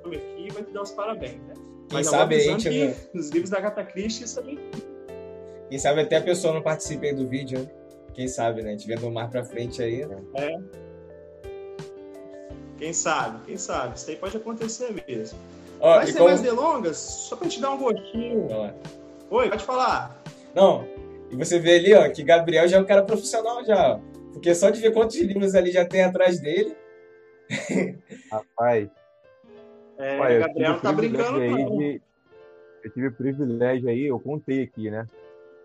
aqui 0.06 0.48
e 0.48 0.51
vai 0.51 0.63
te 0.63 0.72
dar 0.72 0.82
os 0.82 0.91
parabéns, 0.91 1.39
né? 1.44 1.53
Quem 1.88 2.03
sabe 2.03 2.36
a 2.36 2.39
gente... 2.39 2.70
Que, 2.70 2.96
nos 3.13 3.29
livros 3.29 3.51
da 3.51 3.58
Agatha 3.58 3.84
Christie, 3.84 4.24
isso 4.24 4.36
também... 4.36 4.58
Quem 5.70 5.77
sabe 5.77 6.01
até 6.01 6.18
a 6.18 6.22
pessoa 6.22 6.53
não 6.53 6.63
participe 6.63 7.08
aí 7.08 7.13
do 7.13 7.27
vídeo, 7.27 7.60
né? 7.60 7.70
Quem 8.13 8.27
sabe, 8.27 8.63
né? 8.63 8.70
A 8.70 8.72
gente 8.72 8.88
vendo 8.88 9.12
mais 9.12 9.29
pra 9.29 9.44
frente 9.44 9.84
aí, 9.84 10.06
né? 10.06 10.24
É. 10.36 10.88
Quem 12.79 12.93
sabe, 12.93 13.39
quem 13.45 13.57
sabe. 13.57 13.98
Isso 13.98 14.09
aí 14.09 14.15
pode 14.15 14.38
acontecer 14.38 15.03
mesmo. 15.07 15.38
Ó, 15.81 15.95
Vai 15.95 16.07
ser 16.07 16.13
como... 16.13 16.25
mais 16.25 16.41
delongas, 16.41 16.98
só 16.98 17.36
pra 17.36 17.48
te 17.48 17.62
dar 17.62 17.71
um 17.71 17.77
gostinho. 17.77 18.48
Oi, 19.29 19.50
pode 19.50 19.63
falar. 19.63 20.17
Não, 20.55 20.88
e 21.29 21.36
você 21.36 21.59
vê 21.59 21.75
ali, 21.75 21.93
ó, 21.93 22.09
que 22.09 22.24
Gabriel 22.24 22.67
já 22.67 22.77
é 22.77 22.79
um 22.79 22.86
cara 22.86 23.03
profissional 23.03 23.63
já, 23.65 23.93
ó. 23.93 24.00
Porque 24.33 24.55
só 24.55 24.69
de 24.69 24.79
ver 24.79 24.93
quantos 24.93 25.17
livros 25.17 25.55
ali 25.55 25.71
já 25.71 25.86
tem 25.86 26.03
atrás 26.03 26.39
dele. 26.39 26.75
Rapaz. 28.31 28.89
É, 29.98 30.17
Pai, 30.17 30.38
o 30.38 30.39
Gabriel 30.41 30.71
não 30.71 30.79
tá 30.79 30.93
brincando, 30.93 31.39
não. 31.39 31.77
De, 31.77 32.01
eu 32.83 32.91
tive 32.91 33.07
o 33.07 33.12
privilégio 33.12 33.89
aí, 33.89 34.05
eu 34.05 34.19
contei 34.19 34.63
aqui, 34.63 34.89
né? 34.89 35.05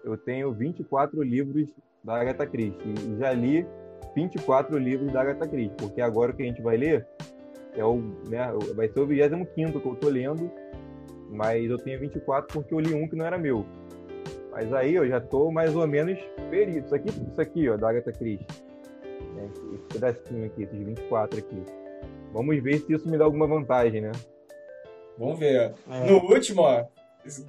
Eu 0.04 0.16
tenho 0.16 0.52
24 0.52 1.22
livros 1.22 1.68
da 2.02 2.20
Agatha 2.20 2.46
Christie 2.46 2.94
e 3.08 3.18
já 3.18 3.32
li 3.32 3.66
24 4.14 4.78
livros 4.78 5.12
da 5.12 5.20
Agatha 5.20 5.46
Christie, 5.46 5.76
porque 5.76 6.00
agora 6.00 6.32
o 6.32 6.36
que 6.36 6.42
a 6.42 6.46
gente 6.46 6.62
vai 6.62 6.76
ler 6.76 7.06
é 7.76 7.84
o, 7.84 7.96
né, 8.28 8.52
vai 8.74 8.88
ser 8.88 9.00
o 9.00 9.06
25 9.06 9.80
que 9.80 9.86
eu 9.86 9.94
estou 9.94 10.10
lendo 10.10 10.50
mas 11.34 11.68
eu 11.68 11.78
tenho 11.78 11.98
24 11.98 12.46
porque 12.52 12.72
eu 12.72 12.78
li 12.78 12.94
um 12.94 13.08
que 13.08 13.16
não 13.16 13.26
era 13.26 13.36
meu. 13.36 13.66
Mas 14.52 14.72
aí 14.72 14.94
eu 14.94 15.06
já 15.06 15.20
tô 15.20 15.50
mais 15.50 15.74
ou 15.74 15.86
menos 15.86 16.18
perito. 16.48 16.86
Isso 16.86 16.94
aqui, 16.94 17.08
isso 17.08 17.40
aqui 17.40 17.68
ó, 17.68 17.76
da 17.76 17.90
Agatha 17.90 18.12
Christie. 18.12 18.46
Né? 19.34 19.50
Esse 19.74 19.84
pedacinho 19.86 20.46
aqui, 20.46 20.62
esses 20.62 20.78
24 20.78 21.38
aqui. 21.40 21.62
Vamos 22.32 22.62
ver 22.62 22.78
se 22.80 22.92
isso 22.92 23.10
me 23.10 23.18
dá 23.18 23.24
alguma 23.24 23.48
vantagem, 23.48 24.00
né? 24.00 24.12
Vamos 25.18 25.38
ver. 25.38 25.74
É. 25.90 26.10
No 26.10 26.18
último, 26.30 26.62
ó, 26.62 26.84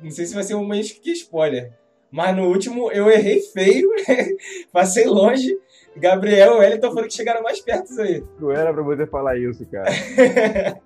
não 0.01 0.11
sei 0.11 0.25
se 0.25 0.33
vai 0.33 0.43
ser 0.43 0.55
um 0.55 0.65
mês 0.65 0.91
que 0.91 1.11
spoiler, 1.11 1.73
mas 2.11 2.35
no 2.35 2.47
último 2.47 2.91
eu 2.91 3.09
errei 3.09 3.39
feio, 3.41 3.89
passei 4.71 5.05
longe. 5.05 5.55
Gabriel 5.95 6.55
e 6.55 6.59
Wellington 6.59 6.91
foram 6.91 7.07
que 7.07 7.13
chegaram 7.13 7.41
mais 7.41 7.61
perto 7.61 7.99
aí. 8.01 8.23
Não 8.39 8.51
era 8.51 8.73
pra 8.73 8.83
você 8.83 9.07
falar 9.07 9.37
isso, 9.37 9.65
cara. 9.67 9.89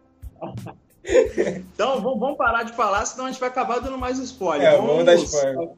então 1.03 2.01
vamos 2.01 2.37
parar 2.37 2.63
de 2.63 2.73
falar, 2.73 3.05
senão 3.05 3.25
a 3.25 3.31
gente 3.31 3.39
vai 3.39 3.49
acabar 3.49 3.79
dando 3.79 3.97
mais 3.97 4.19
spoiler. 4.19 4.67
É, 4.67 4.75
vamos, 4.75 4.87
vamos 4.91 5.05
dar 5.05 5.15
spoiler. 5.15 5.69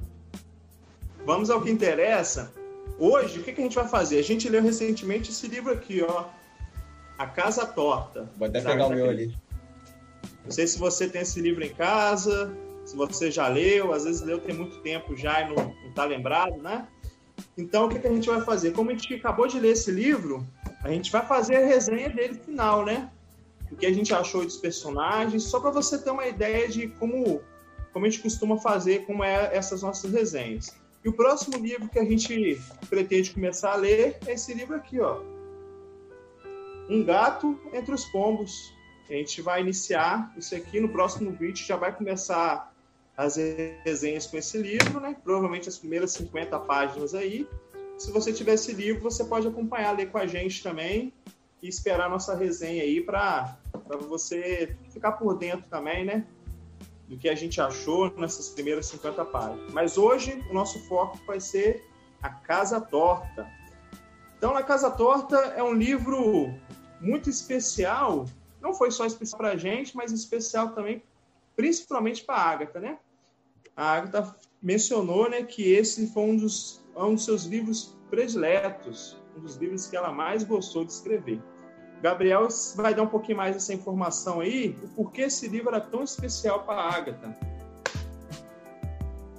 Vamos 1.25 1.49
ao 1.49 1.61
que 1.61 1.71
interessa. 1.71 2.51
Hoje, 2.99 3.39
o 3.39 3.43
que, 3.43 3.53
que 3.53 3.61
a 3.61 3.63
gente 3.63 3.75
vai 3.75 3.87
fazer? 3.87 4.19
A 4.19 4.23
gente 4.23 4.49
leu 4.49 4.61
recentemente 4.61 5.31
esse 5.31 5.47
livro 5.47 5.71
aqui, 5.71 6.03
ó. 6.03 6.25
A 7.17 7.25
Casa 7.25 7.65
Torta. 7.65 8.29
Vou 8.37 8.47
até 8.47 8.61
pegar 8.61 8.87
o 8.87 8.89
meu 8.89 9.09
ali. 9.09 9.33
Não 10.43 10.51
sei 10.51 10.67
se 10.67 10.77
você 10.77 11.07
tem 11.07 11.21
esse 11.21 11.39
livro 11.39 11.63
em 11.63 11.69
casa, 11.69 12.51
se 12.83 12.95
você 12.95 13.29
já 13.29 13.47
leu, 13.47 13.93
às 13.93 14.03
vezes 14.03 14.21
leu 14.21 14.39
tem 14.39 14.55
muito 14.55 14.79
tempo 14.79 15.15
já 15.15 15.41
e 15.41 15.53
não 15.53 15.73
está 15.87 16.03
lembrado, 16.03 16.57
né? 16.57 16.87
Então, 17.57 17.85
o 17.85 17.89
que, 17.89 17.99
que 17.99 18.07
a 18.07 18.13
gente 18.13 18.29
vai 18.29 18.41
fazer? 18.41 18.71
Como 18.71 18.89
a 18.89 18.93
gente 18.93 19.13
acabou 19.13 19.47
de 19.47 19.59
ler 19.59 19.71
esse 19.71 19.91
livro, 19.91 20.45
a 20.83 20.89
gente 20.89 21.11
vai 21.11 21.25
fazer 21.25 21.57
a 21.57 21.65
resenha 21.65 22.09
dele 22.09 22.35
final, 22.35 22.85
né? 22.85 23.09
O 23.71 23.75
que 23.75 23.85
a 23.85 23.93
gente 23.93 24.13
achou 24.13 24.43
dos 24.43 24.57
personagens, 24.57 25.43
só 25.43 25.59
para 25.59 25.71
você 25.71 25.97
ter 25.97 26.11
uma 26.11 26.27
ideia 26.27 26.67
de 26.67 26.87
como, 26.87 27.41
como 27.93 28.05
a 28.05 28.09
gente 28.09 28.21
costuma 28.21 28.57
fazer, 28.57 29.05
como 29.05 29.23
é 29.23 29.55
essas 29.55 29.81
nossas 29.81 30.11
resenhas. 30.11 30.75
E 31.03 31.09
o 31.09 31.13
próximo 31.13 31.57
livro 31.57 31.89
que 31.89 31.97
a 31.97 32.05
gente 32.05 32.61
pretende 32.89 33.31
começar 33.31 33.71
a 33.71 33.75
ler 33.75 34.17
é 34.25 34.33
esse 34.33 34.53
livro 34.53 34.75
aqui, 34.75 34.99
ó. 34.99 35.21
Um 36.89 37.03
Gato 37.03 37.59
entre 37.73 37.93
os 37.93 38.05
Pombos. 38.05 38.73
A 39.09 39.13
gente 39.13 39.41
vai 39.41 39.61
iniciar 39.61 40.31
isso 40.37 40.55
aqui 40.55 40.79
no 40.79 40.89
próximo 40.89 41.31
vídeo, 41.31 41.65
já 41.65 41.75
vai 41.75 41.93
começar 41.93 42.70
as 43.15 43.35
resenhas 43.83 44.25
com 44.25 44.37
esse 44.37 44.57
livro, 44.57 44.99
né? 44.99 45.15
Provavelmente 45.23 45.69
as 45.69 45.77
primeiras 45.77 46.11
50 46.11 46.57
páginas 46.59 47.13
aí. 47.13 47.47
Se 47.97 48.11
você 48.11 48.33
tiver 48.33 48.53
esse 48.53 48.73
livro, 48.73 49.03
você 49.03 49.23
pode 49.23 49.47
acompanhar, 49.47 49.95
ler 49.95 50.09
com 50.09 50.17
a 50.17 50.25
gente 50.25 50.63
também 50.63 51.13
e 51.61 51.67
esperar 51.67 52.07
a 52.07 52.09
nossa 52.09 52.35
resenha 52.35 52.81
aí 52.81 53.01
para 53.01 53.57
você 54.07 54.75
ficar 54.89 55.11
por 55.13 55.37
dentro 55.37 55.69
também, 55.69 56.03
né? 56.03 56.25
Do 57.07 57.17
que 57.17 57.29
a 57.29 57.35
gente 57.35 57.61
achou 57.61 58.11
nessas 58.17 58.49
primeiras 58.49 58.87
50 58.87 59.25
páginas. 59.25 59.71
Mas 59.71 59.97
hoje 59.97 60.43
o 60.49 60.53
nosso 60.53 60.79
foco 60.87 61.19
vai 61.27 61.39
ser 61.39 61.85
A 62.23 62.29
Casa 62.29 62.81
Torta. 62.81 63.47
Então, 64.37 64.55
A 64.55 64.63
Casa 64.63 64.89
Torta 64.89 65.35
é 65.35 65.61
um 65.61 65.73
livro 65.73 66.51
muito 66.99 67.29
especial. 67.29 68.25
Não 68.59 68.73
foi 68.73 68.89
só 68.89 69.05
especial 69.05 69.37
para 69.37 69.51
a 69.51 69.57
gente, 69.57 69.95
mas 69.95 70.11
especial 70.11 70.69
também, 70.69 71.03
principalmente 71.61 72.23
para 72.23 72.37
a 72.37 72.49
Agatha, 72.49 72.79
né? 72.79 72.97
a 73.77 73.93
Agatha 73.93 74.35
mencionou 74.59 75.29
né, 75.29 75.43
que 75.43 75.71
esse 75.71 76.07
foi 76.07 76.23
um 76.23 76.35
dos, 76.35 76.83
um 76.97 77.13
dos 77.13 77.23
seus 77.23 77.43
livros 77.43 77.95
prediletos, 78.09 79.15
um 79.37 79.41
dos 79.41 79.57
livros 79.57 79.85
que 79.85 79.95
ela 79.95 80.11
mais 80.11 80.43
gostou 80.43 80.83
de 80.83 80.91
escrever. 80.91 81.39
Gabriel 82.01 82.47
vai 82.75 82.95
dar 82.95 83.03
um 83.03 83.07
pouquinho 83.07 83.37
mais 83.37 83.53
dessa 83.53 83.75
informação 83.75 84.39
aí, 84.39 84.75
o 84.81 84.87
porquê 84.87 85.21
esse 85.21 85.47
livro 85.47 85.69
era 85.69 85.79
tão 85.79 86.03
especial 86.03 86.63
para 86.63 86.81
a 86.81 86.95
Agatha. 86.95 87.37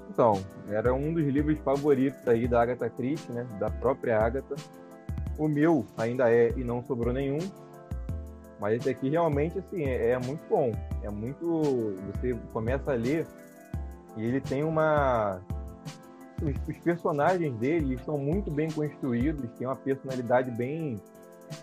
Então, 0.08 0.44
era 0.68 0.94
um 0.94 1.12
dos 1.12 1.26
livros 1.26 1.58
favoritos 1.64 2.20
aí 2.28 2.46
da 2.46 2.62
Agatha 2.62 2.88
Christie, 2.88 3.32
né, 3.32 3.44
da 3.58 3.68
própria 3.68 4.16
Agatha. 4.16 4.54
O 5.36 5.48
meu 5.48 5.84
ainda 5.96 6.30
é 6.30 6.52
e 6.56 6.62
não 6.62 6.84
sobrou 6.84 7.12
nenhum, 7.12 7.40
mas 8.60 8.76
esse 8.76 8.90
aqui 8.90 9.08
realmente 9.08 9.58
assim 9.58 9.82
é, 9.86 10.10
é 10.10 10.18
muito 10.20 10.42
bom. 10.48 10.70
É 11.02 11.10
muito, 11.10 11.96
você 12.12 12.34
começa 12.52 12.92
a 12.92 12.94
ler 12.94 13.26
e 14.16 14.24
ele 14.24 14.40
tem 14.40 14.62
uma. 14.62 15.40
Os, 16.40 16.54
os 16.68 16.78
personagens 16.82 17.54
dele 17.56 17.98
são 18.04 18.18
muito 18.18 18.50
bem 18.50 18.70
construídos, 18.70 19.50
tem 19.58 19.66
uma 19.66 19.76
personalidade 19.76 20.50
bem 20.50 21.00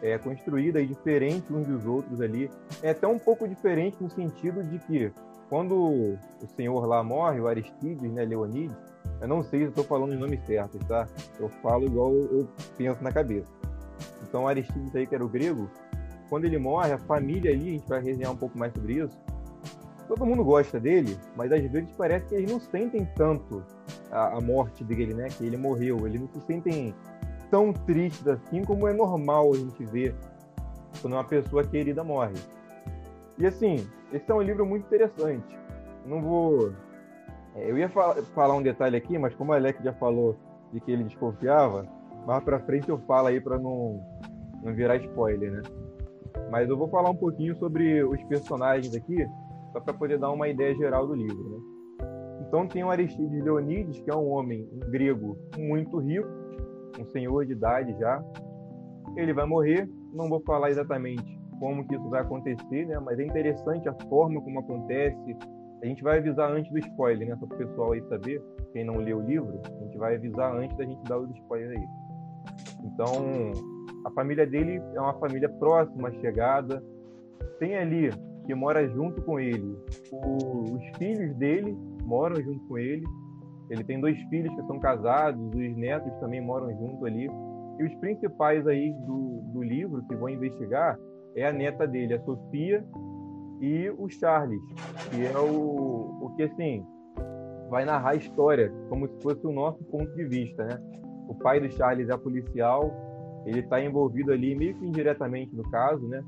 é, 0.02 0.18
construída 0.18 0.80
e 0.82 0.88
diferente 0.88 1.52
uns 1.52 1.68
dos 1.68 1.86
outros 1.86 2.22
ali. 2.22 2.50
É 2.82 2.92
até 2.92 3.08
um 3.08 3.20
pouco 3.20 3.48
diferente 3.48 3.98
no 4.00 4.10
sentido 4.10 4.64
de 4.64 4.80
que 4.80 5.12
quando 5.50 5.76
o 5.76 6.48
senhor 6.56 6.86
lá 6.86 7.04
morre, 7.04 7.40
o 7.40 7.48
Aristides, 7.48 8.12
né, 8.12 8.24
Leonides, 8.24 8.76
eu 9.20 9.28
não 9.28 9.44
sei 9.44 9.62
se 9.62 9.70
estou 9.70 9.84
falando 9.84 10.14
os 10.14 10.20
nomes 10.20 10.40
certos, 10.46 10.80
tá? 10.88 11.08
Eu 11.40 11.50
falo 11.62 11.86
igual 11.86 12.14
eu 12.14 12.48
penso 12.78 13.04
na 13.04 13.12
cabeça. 13.12 13.48
Então, 14.24 14.48
Aristides 14.48 14.96
aí, 14.96 15.08
que 15.08 15.16
era 15.16 15.26
o 15.26 15.28
grego, 15.28 15.70
quando 16.30 16.46
ele 16.46 16.58
morre, 16.58 16.92
a 16.92 16.98
família 16.98 17.52
ali, 17.52 17.70
a 17.70 17.72
gente 17.72 17.90
vai 17.90 18.02
resenhar 18.02 18.32
um 18.32 18.38
pouco 18.38 18.58
mais 18.58 18.72
sobre 18.74 18.94
isso, 18.94 19.18
todo 20.08 20.26
mundo 20.26 20.44
gosta 20.44 20.80
dele, 20.80 21.18
mas 21.36 21.52
às 21.52 21.62
vezes 21.62 21.92
parece 21.98 22.26
que 22.28 22.36
eles 22.36 22.52
não 22.52 22.60
sentem 22.60 23.08
tanto 23.16 23.64
a, 24.12 24.38
a 24.38 24.42
morte 24.42 24.84
dele, 24.84 25.14
né? 25.14 25.28
Que 25.28 25.46
ele 25.46 25.56
morreu. 25.56 26.08
Eles 26.08 26.20
não 26.20 26.28
se 26.28 26.42
sentem 26.42 26.96
tão 27.52 27.72
tristes 27.72 28.28
assim 28.28 28.64
como 28.64 28.88
é 28.88 28.94
normal 28.94 29.54
a 29.54 29.58
gente 29.58 29.86
ver 29.86 30.16
quando 31.02 31.14
uma 31.14 31.24
pessoa 31.24 31.64
querida 31.64 32.04
morre. 32.04 32.34
E 33.38 33.46
assim, 33.46 33.88
esse 34.12 34.30
é 34.30 34.34
um 34.34 34.42
livro 34.42 34.66
muito 34.66 34.86
interessante. 34.88 35.58
Não 36.06 36.22
vou. 36.22 36.74
É, 37.56 37.70
eu 37.70 37.78
ia 37.78 37.90
falar 37.90 38.56
um 38.56 38.64
detalhe 38.64 38.98
aqui, 38.98 39.18
mas 39.18 39.36
como 39.36 39.52
o 39.52 39.56
Alex 39.56 39.82
já 39.84 39.94
falou 39.94 40.36
de 40.74 40.80
que 40.80 40.92
ele 40.92 41.04
desconfiava, 41.04 41.86
mais 42.26 42.44
pra 42.44 42.60
frente 42.60 42.90
eu 42.90 42.98
falo 43.00 43.28
aí 43.28 43.40
para 43.40 43.58
não, 43.60 44.04
não 44.64 44.74
virar 44.74 44.98
spoiler, 44.98 45.52
né? 45.52 45.62
Mas 46.50 46.70
eu 46.70 46.78
vou 46.78 46.88
falar 46.90 47.10
um 47.10 47.16
pouquinho 47.16 47.56
sobre 47.58 48.04
os 48.04 48.22
personagens 48.24 48.94
aqui, 48.96 49.28
só 49.72 49.80
para 49.80 49.94
poder 49.94 50.18
dar 50.18 50.32
uma 50.32 50.48
ideia 50.48 50.74
geral 50.76 51.08
do 51.08 51.14
livro. 51.14 51.50
Né? 51.50 51.60
Então 52.48 52.68
tem 52.68 52.84
o 52.84 52.90
Aristides 52.90 53.44
Leonides, 53.44 54.00
que 54.00 54.10
é 54.10 54.16
um 54.16 54.30
homem 54.30 54.68
um 54.74 54.92
grego 54.92 55.38
muito 55.58 55.98
rico, 55.98 56.28
um 57.00 57.06
senhor 57.06 57.46
de 57.46 57.54
idade 57.54 57.96
já. 58.00 58.24
Ele 59.16 59.34
vai 59.34 59.46
morrer, 59.46 59.90
não 60.14 60.28
vou 60.28 60.42
falar 60.42 60.70
exatamente 60.70 61.40
como 61.60 61.86
que 61.86 61.96
isso 61.96 62.10
vai 62.10 62.22
acontecer, 62.22 62.86
né? 62.88 63.00
mas 63.00 63.20
é 63.20 63.24
interessante 63.24 63.88
a 63.88 63.94
forma 64.08 64.42
como 64.42 64.60
acontece. 64.60 65.38
A 65.84 65.86
gente 65.86 66.02
vai 66.02 66.18
avisar 66.18 66.52
antes 66.52 66.72
do 66.72 66.80
spoiler, 66.80 67.28
né? 67.28 67.38
Só 67.40 67.46
para 67.46 67.56
o 67.56 67.58
pessoal 67.58 67.92
aí 67.94 68.02
saber, 68.10 68.42
quem 68.74 68.84
não 68.84 68.98
leu 68.98 69.20
o 69.20 69.22
livro, 69.22 69.62
a 69.66 69.84
gente 69.86 69.98
vai 69.98 70.16
avisar 70.16 70.54
antes 70.54 70.76
da 70.76 70.84
gente 70.84 71.02
dar 71.04 71.20
o 71.20 71.32
spoiler 71.32 71.78
aí. 71.78 71.88
Então, 72.84 73.52
a 74.06 74.12
família 74.12 74.46
dele 74.46 74.82
é 74.96 75.02
uma 75.02 75.14
família 75.14 75.50
próxima, 75.50 76.12
chegada. 76.14 76.84
Tem 77.60 77.76
ali 77.76 78.10
que 78.46 78.56
mora 78.56 78.88
junto 78.90 79.22
com 79.22 79.40
ele. 79.40 79.78
O, 80.12 80.76
os 80.76 80.98
filhos 80.98 81.36
dele 81.36 81.78
moram 82.04 82.36
junto 82.42 82.66
com 82.68 82.78
ele. 82.78 83.06
Ele 83.70 83.84
tem 83.84 84.00
dois 84.00 84.20
filhos 84.30 84.54
que 84.56 84.66
são 84.66 84.80
casados, 84.80 85.40
os 85.54 85.78
netos 85.78 86.12
também 86.20 86.42
moram 86.42 86.70
junto 86.78 87.06
ali. 87.06 87.30
E 87.80 87.84
os 87.84 87.96
principais 87.96 88.66
aí 88.66 88.92
do, 89.06 89.42
do 89.54 89.62
livro 89.62 90.04
que 90.08 90.16
vão 90.16 90.30
investigar 90.30 90.98
é 91.36 91.46
a 91.46 91.54
neta 91.54 91.88
dele, 91.88 92.16
a 92.16 92.22
Sofia, 92.22 92.84
e 93.62 93.90
o 93.98 94.10
Charles, 94.10 94.62
que 95.12 95.26
é 95.26 95.38
o, 95.38 96.18
o 96.22 96.34
que 96.36 96.44
assim 96.44 96.86
vai 97.70 97.86
narrar 97.86 98.12
a 98.12 98.16
história 98.16 98.74
como 98.90 99.08
se 99.08 99.22
fosse 99.22 99.46
o 99.46 99.52
nosso 99.52 99.84
ponto 99.86 100.12
de 100.16 100.26
vista, 100.26 100.66
né? 100.66 100.82
O 101.28 101.36
pai 101.36 101.60
do 101.60 101.70
Charles 101.72 102.10
é 102.10 102.18
policial, 102.18 102.92
ele 103.46 103.60
está 103.60 103.82
envolvido 103.84 104.32
ali 104.32 104.56
meio 104.56 104.76
que 104.76 104.86
indiretamente 104.86 105.56
no 105.56 105.64
caso, 105.70 106.08
né? 106.08 106.24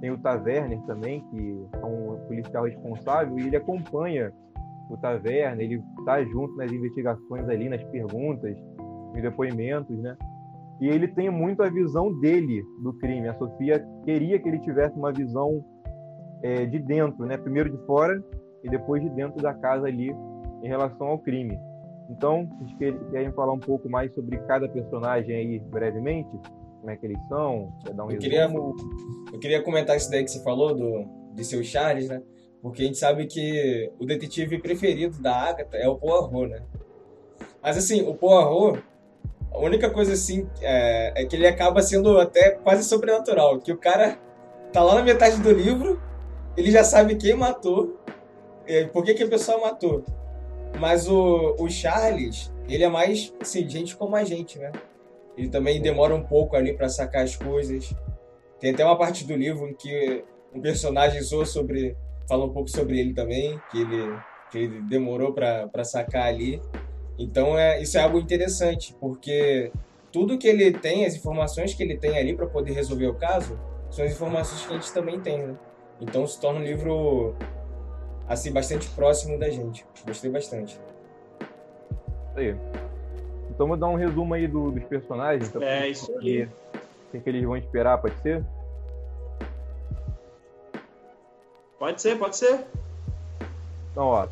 Tem 0.00 0.10
o 0.10 0.18
Taverner 0.18 0.80
também, 0.82 1.20
que 1.30 1.66
é 1.72 1.84
um 1.84 2.18
policial 2.26 2.64
responsável, 2.64 3.38
e 3.38 3.46
ele 3.46 3.56
acompanha 3.56 4.32
o 4.90 4.96
Taverner, 4.96 5.64
ele 5.64 5.82
está 5.98 6.22
junto 6.24 6.54
nas 6.56 6.70
investigações 6.70 7.48
ali, 7.48 7.68
nas 7.68 7.82
perguntas, 7.84 8.56
nos 9.12 9.22
depoimentos, 9.22 9.96
né? 9.98 10.16
E 10.80 10.88
ele 10.88 11.08
tem 11.08 11.30
muito 11.30 11.62
a 11.62 11.70
visão 11.70 12.12
dele 12.20 12.62
do 12.82 12.92
crime. 12.94 13.28
A 13.28 13.34
Sofia 13.34 13.82
queria 14.04 14.38
que 14.38 14.48
ele 14.48 14.58
tivesse 14.58 14.96
uma 14.98 15.10
visão 15.10 15.64
é, 16.42 16.66
de 16.66 16.78
dentro, 16.78 17.24
né? 17.24 17.36
Primeiro 17.38 17.70
de 17.70 17.78
fora 17.86 18.22
e 18.62 18.68
depois 18.68 19.02
de 19.02 19.08
dentro 19.10 19.42
da 19.42 19.54
casa 19.54 19.86
ali 19.86 20.10
em 20.62 20.68
relação 20.68 21.06
ao 21.06 21.18
crime. 21.18 21.58
Então, 22.08 22.48
vocês 22.60 22.96
querem 23.10 23.32
falar 23.32 23.52
um 23.52 23.58
pouco 23.58 23.88
mais 23.88 24.14
sobre 24.14 24.38
cada 24.38 24.68
personagem 24.68 25.34
aí 25.34 25.58
brevemente? 25.58 26.30
como 26.86 26.94
é 26.94 26.96
que 26.96 27.06
eles 27.06 27.26
são? 27.26 27.72
Quer 27.84 27.94
dar 27.94 28.04
um 28.04 28.10
eu, 28.12 28.18
queria, 28.18 28.48
eu 29.32 29.38
queria 29.40 29.60
comentar 29.60 29.96
isso 29.96 30.08
daí 30.08 30.22
que 30.22 30.30
você 30.30 30.40
falou 30.44 30.72
do, 30.72 31.04
de 31.34 31.44
seu 31.44 31.64
Charles, 31.64 32.08
né? 32.08 32.22
Porque 32.62 32.82
a 32.82 32.84
gente 32.86 32.96
sabe 32.96 33.26
que 33.26 33.90
o 33.98 34.06
detetive 34.06 34.58
preferido 34.58 35.20
da 35.20 35.34
Agatha 35.34 35.76
é 35.76 35.88
o 35.88 35.96
Poirot, 35.96 36.46
né? 36.48 36.62
Mas 37.60 37.76
assim, 37.76 38.02
o 38.02 38.14
Poirot, 38.14 38.80
a 39.52 39.58
única 39.58 39.90
coisa 39.90 40.12
assim 40.12 40.48
é, 40.62 41.22
é 41.22 41.26
que 41.26 41.34
ele 41.34 41.48
acaba 41.48 41.82
sendo 41.82 42.20
até 42.20 42.50
quase 42.50 42.84
sobrenatural. 42.84 43.58
Que 43.58 43.72
o 43.72 43.76
cara 43.76 44.16
tá 44.72 44.80
lá 44.80 44.94
na 44.94 45.02
metade 45.02 45.40
do 45.40 45.50
livro, 45.50 46.00
ele 46.56 46.70
já 46.70 46.84
sabe 46.84 47.16
quem 47.16 47.34
matou, 47.34 48.00
é, 48.64 48.84
por 48.84 49.02
que, 49.02 49.14
que 49.14 49.24
a 49.24 49.28
pessoa 49.28 49.60
matou. 49.60 50.04
Mas 50.78 51.08
o, 51.08 51.56
o 51.58 51.68
Charles, 51.68 52.52
ele 52.68 52.84
é 52.84 52.88
mais, 52.88 53.32
assim, 53.40 53.68
gente 53.68 53.96
como 53.96 54.16
a 54.16 54.24
gente, 54.24 54.58
né? 54.58 54.72
Ele 55.36 55.48
também 55.48 55.80
demora 55.80 56.14
um 56.14 56.22
pouco 56.22 56.56
ali 56.56 56.72
para 56.72 56.88
sacar 56.88 57.22
as 57.22 57.36
coisas. 57.36 57.94
Tem 58.58 58.72
até 58.72 58.84
uma 58.84 58.96
parte 58.96 59.24
do 59.24 59.36
livro 59.36 59.68
em 59.68 59.74
que 59.74 60.24
um 60.54 60.60
personagem 60.60 61.20
zoa 61.20 61.44
sobre. 61.44 61.96
fala 62.26 62.44
um 62.46 62.52
pouco 62.52 62.70
sobre 62.70 62.98
ele 62.98 63.12
também, 63.12 63.60
que 63.70 63.80
ele, 63.80 64.18
que 64.50 64.58
ele 64.58 64.80
demorou 64.82 65.32
para 65.32 65.84
sacar 65.84 66.26
ali. 66.26 66.60
Então 67.18 67.58
é, 67.58 67.80
isso 67.80 67.96
é 67.98 68.02
algo 68.02 68.18
interessante, 68.18 68.94
porque 69.00 69.70
tudo 70.12 70.38
que 70.38 70.48
ele 70.48 70.72
tem, 70.72 71.04
as 71.04 71.14
informações 71.14 71.74
que 71.74 71.82
ele 71.82 71.96
tem 71.96 72.18
ali 72.18 72.34
para 72.34 72.46
poder 72.46 72.72
resolver 72.72 73.06
o 73.06 73.14
caso, 73.14 73.58
são 73.90 74.04
as 74.04 74.12
informações 74.12 74.66
que 74.66 74.72
a 74.72 74.76
gente 74.76 74.92
também 74.92 75.20
tem, 75.20 75.38
né? 75.38 75.54
Então 76.00 76.26
se 76.26 76.40
torna 76.40 76.60
um 76.60 76.62
livro 76.62 77.34
assim 78.28 78.52
bastante 78.52 78.88
próximo 78.90 79.38
da 79.38 79.48
gente. 79.48 79.84
Gostei 80.06 80.30
bastante. 80.30 80.78
Aí. 82.34 82.56
Então 83.50 83.66
vou 83.66 83.76
dar 83.76 83.88
um 83.88 83.94
resumo 83.94 84.34
aí 84.34 84.46
do, 84.46 84.70
dos 84.70 84.84
personagens. 84.84 85.48
Então, 85.48 85.62
é 85.62 85.88
isso 85.88 86.16
aí. 86.18 86.48
O 87.14 87.20
que 87.20 87.30
eles 87.30 87.44
vão 87.44 87.56
esperar, 87.56 87.98
pode 87.98 88.16
ser? 88.20 88.44
Pode 91.78 92.02
ser, 92.02 92.18
pode 92.18 92.36
ser. 92.36 92.66
Então, 93.92 94.04
ó, 94.04 94.28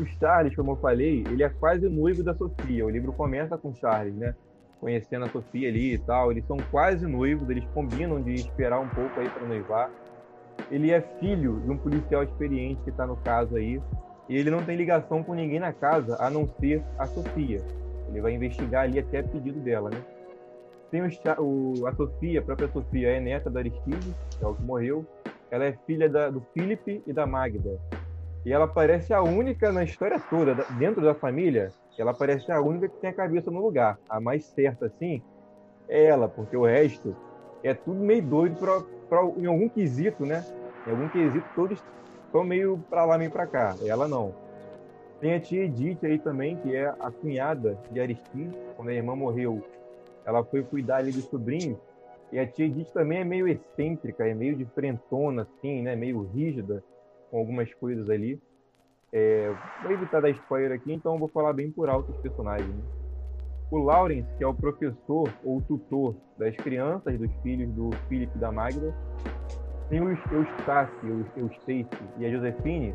o 0.00 0.06
Charles, 0.18 0.54
como 0.56 0.72
eu 0.72 0.76
falei, 0.76 1.24
ele 1.30 1.42
é 1.42 1.48
quase 1.48 1.88
noivo 1.88 2.22
da 2.22 2.34
Sofia. 2.34 2.84
O 2.84 2.90
livro 2.90 3.12
começa 3.12 3.56
com 3.56 3.74
Charles, 3.74 4.14
né? 4.14 4.34
Conhecendo 4.80 5.24
a 5.24 5.28
Sofia 5.28 5.68
ali 5.68 5.94
e 5.94 5.98
tal. 5.98 6.32
Eles 6.32 6.44
são 6.46 6.56
quase 6.70 7.06
noivos, 7.06 7.48
eles 7.48 7.64
combinam 7.72 8.20
de 8.20 8.34
esperar 8.34 8.80
um 8.80 8.88
pouco 8.88 9.20
aí 9.20 9.28
para 9.28 9.46
noivar. 9.46 9.90
Ele 10.70 10.90
é 10.90 11.00
filho 11.20 11.60
de 11.60 11.70
um 11.70 11.76
policial 11.76 12.22
experiente 12.22 12.82
que 12.82 12.90
está 12.90 13.06
no 13.06 13.16
caso 13.16 13.56
aí. 13.56 13.80
E 14.28 14.36
ele 14.36 14.50
não 14.50 14.64
tem 14.64 14.76
ligação 14.76 15.22
com 15.22 15.34
ninguém 15.34 15.60
na 15.60 15.72
casa, 15.72 16.16
a 16.18 16.30
não 16.30 16.46
ser 16.46 16.82
a 16.98 17.06
Sofia. 17.06 17.60
Ele 18.08 18.20
vai 18.20 18.32
investigar 18.32 18.84
ali 18.84 18.98
até 18.98 19.22
pedido 19.22 19.60
dela, 19.60 19.90
né? 19.90 20.02
Tem 20.90 21.02
o, 21.02 21.08
o, 21.42 21.86
a 21.86 21.92
Sofia, 21.92 22.40
a 22.40 22.42
própria 22.42 22.68
Sofia 22.68 23.10
é 23.10 23.20
neta 23.20 23.50
da 23.50 23.60
Aristides, 23.60 24.14
que 24.38 24.44
é 24.44 24.48
o 24.48 24.54
que 24.54 24.62
morreu. 24.62 25.04
Ela 25.50 25.66
é 25.66 25.72
filha 25.86 26.08
da, 26.08 26.30
do 26.30 26.40
Felipe 26.54 27.02
e 27.06 27.12
da 27.12 27.26
Magda. 27.26 27.78
E 28.44 28.52
ela 28.52 28.66
parece 28.66 29.12
a 29.12 29.22
única 29.22 29.72
na 29.72 29.84
história 29.84 30.20
toda, 30.30 30.54
dentro 30.78 31.02
da 31.02 31.14
família, 31.14 31.72
ela 31.98 32.12
parece 32.12 32.50
a 32.50 32.60
única 32.60 32.88
que 32.88 32.96
tem 32.98 33.10
a 33.10 33.14
cabeça 33.14 33.50
no 33.50 33.60
lugar. 33.60 33.98
A 34.08 34.20
mais 34.20 34.44
certa, 34.44 34.86
assim, 34.86 35.22
é 35.88 36.04
ela, 36.06 36.28
porque 36.28 36.56
o 36.56 36.64
resto 36.64 37.16
é 37.64 37.74
tudo 37.74 37.98
meio 37.98 38.22
doido 38.22 38.56
pra, 38.56 38.80
pra, 39.08 39.24
em 39.38 39.46
algum 39.46 39.68
quesito, 39.68 40.26
né? 40.26 40.44
Em 40.86 40.90
algum 40.90 41.08
quesito, 41.08 41.46
todos 41.54 41.82
estão 42.26 42.44
meio 42.44 42.78
para 42.90 43.04
lá, 43.04 43.16
meio 43.16 43.30
para 43.30 43.46
cá. 43.46 43.74
Ela 43.84 44.06
não. 44.06 44.34
Tem 45.20 45.34
a 45.34 45.40
tia 45.40 45.64
Edith 45.64 46.04
aí 46.04 46.18
também, 46.18 46.56
que 46.56 46.76
é 46.76 46.86
a 46.86 47.10
cunhada 47.10 47.78
de 47.90 47.98
Aristides. 48.00 48.54
Quando 48.76 48.88
a 48.88 48.92
irmã 48.92 49.16
morreu, 49.16 49.64
ela 50.26 50.44
foi 50.44 50.62
cuidar 50.62 50.96
ali 50.96 51.12
dos 51.12 51.24
sobrinhos. 51.24 51.78
E 52.30 52.38
a 52.38 52.46
tia 52.46 52.66
Edith 52.66 52.92
também 52.92 53.20
é 53.20 53.24
meio 53.24 53.48
excêntrica, 53.48 54.28
é 54.28 54.34
meio 54.34 54.54
diferentona, 54.54 55.42
assim, 55.42 55.82
né? 55.82 55.96
Meio 55.96 56.22
rígida 56.22 56.84
com 57.30 57.38
algumas 57.38 57.72
coisas 57.72 58.10
ali. 58.10 58.38
É, 59.10 59.54
vou 59.82 59.92
evitar 59.92 60.20
dar 60.20 60.28
spoiler 60.30 60.72
aqui, 60.72 60.92
então 60.92 61.18
vou 61.18 61.28
falar 61.28 61.52
bem 61.52 61.70
por 61.70 61.88
alto 61.88 62.10
os 62.10 62.18
personagens. 62.18 62.68
Né? 62.68 63.03
O 63.70 63.78
Lawrence, 63.78 64.28
que 64.36 64.44
é 64.44 64.46
o 64.46 64.54
professor 64.54 65.28
ou 65.42 65.60
tutor 65.62 66.14
das 66.38 66.54
crianças, 66.56 67.18
dos 67.18 67.32
filhos 67.42 67.72
do 67.72 67.90
Philip 68.08 68.30
e 68.34 68.38
da 68.38 68.52
Magda. 68.52 68.94
Tem 69.88 70.00
o 70.00 70.10
Eustácio, 70.10 71.26
o 71.36 71.38
Eustace 71.38 71.88
e 72.18 72.26
a 72.26 72.30
Josefine, 72.30 72.94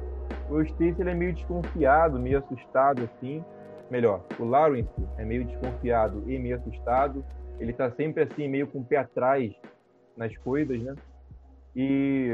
o 0.50 0.62
Stacy 0.62 0.96
ele 1.00 1.12
é 1.12 1.14
meio 1.14 1.34
desconfiado, 1.34 2.20
meio 2.20 2.40
assustado 2.40 3.04
assim. 3.04 3.44
Melhor, 3.90 4.26
o 4.40 4.46
Lawrence 4.46 4.90
é 5.18 5.26
meio 5.26 5.46
desconfiado 5.46 6.24
e 6.28 6.38
meio 6.40 6.58
assustado. 6.58 7.24
Ele 7.60 7.74
tá 7.74 7.92
sempre 7.92 8.24
assim, 8.24 8.48
meio 8.48 8.68
com 8.68 8.80
o 8.80 8.86
pé 8.86 8.98
atrás 8.98 9.54
nas 10.18 10.36
coisas, 10.38 10.82
né? 10.82 10.96
E 11.76 12.28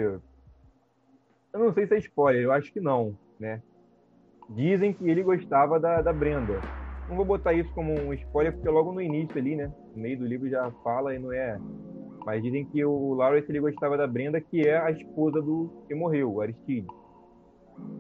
eu 1.54 1.60
não 1.60 1.74
sei 1.74 1.88
se 1.88 1.96
é 1.96 1.98
spoiler, 2.00 2.44
eu 2.44 2.52
acho 2.52 2.72
que 2.72 2.80
não, 2.80 3.18
né? 3.40 3.62
Dizem 4.50 4.94
que 4.94 5.10
ele 5.10 5.24
gostava 5.24 5.80
da, 5.80 6.02
da 6.02 6.14
Brenda. 6.14 6.60
Não 7.08 7.16
vou 7.16 7.26
botar 7.26 7.54
isso 7.54 7.72
como 7.74 7.94
um 7.94 8.14
spoiler, 8.14 8.54
porque 8.54 8.70
logo 8.70 8.92
no 8.92 9.02
início 9.02 9.38
ali, 9.38 9.56
né? 9.56 9.72
No 9.96 10.02
meio 10.02 10.18
do 10.18 10.26
livro 10.26 10.50
já 10.50 10.72
fala 10.84 11.14
e 11.14 11.20
não 11.20 11.32
é. 11.32 11.60
Mas 12.26 12.42
dizem 12.42 12.66
que 12.66 12.84
o 12.84 13.14
Lawrence 13.14 13.50
ele 13.52 13.60
gostava 13.60 13.96
da 13.96 14.08
Brenda, 14.08 14.42
que 14.42 14.68
é 14.68 14.78
a 14.78 14.90
esposa 14.90 15.42
do 15.42 15.70
que 15.88 15.94
morreu, 15.94 16.34
o 16.34 16.42
Aristide. 16.42 16.88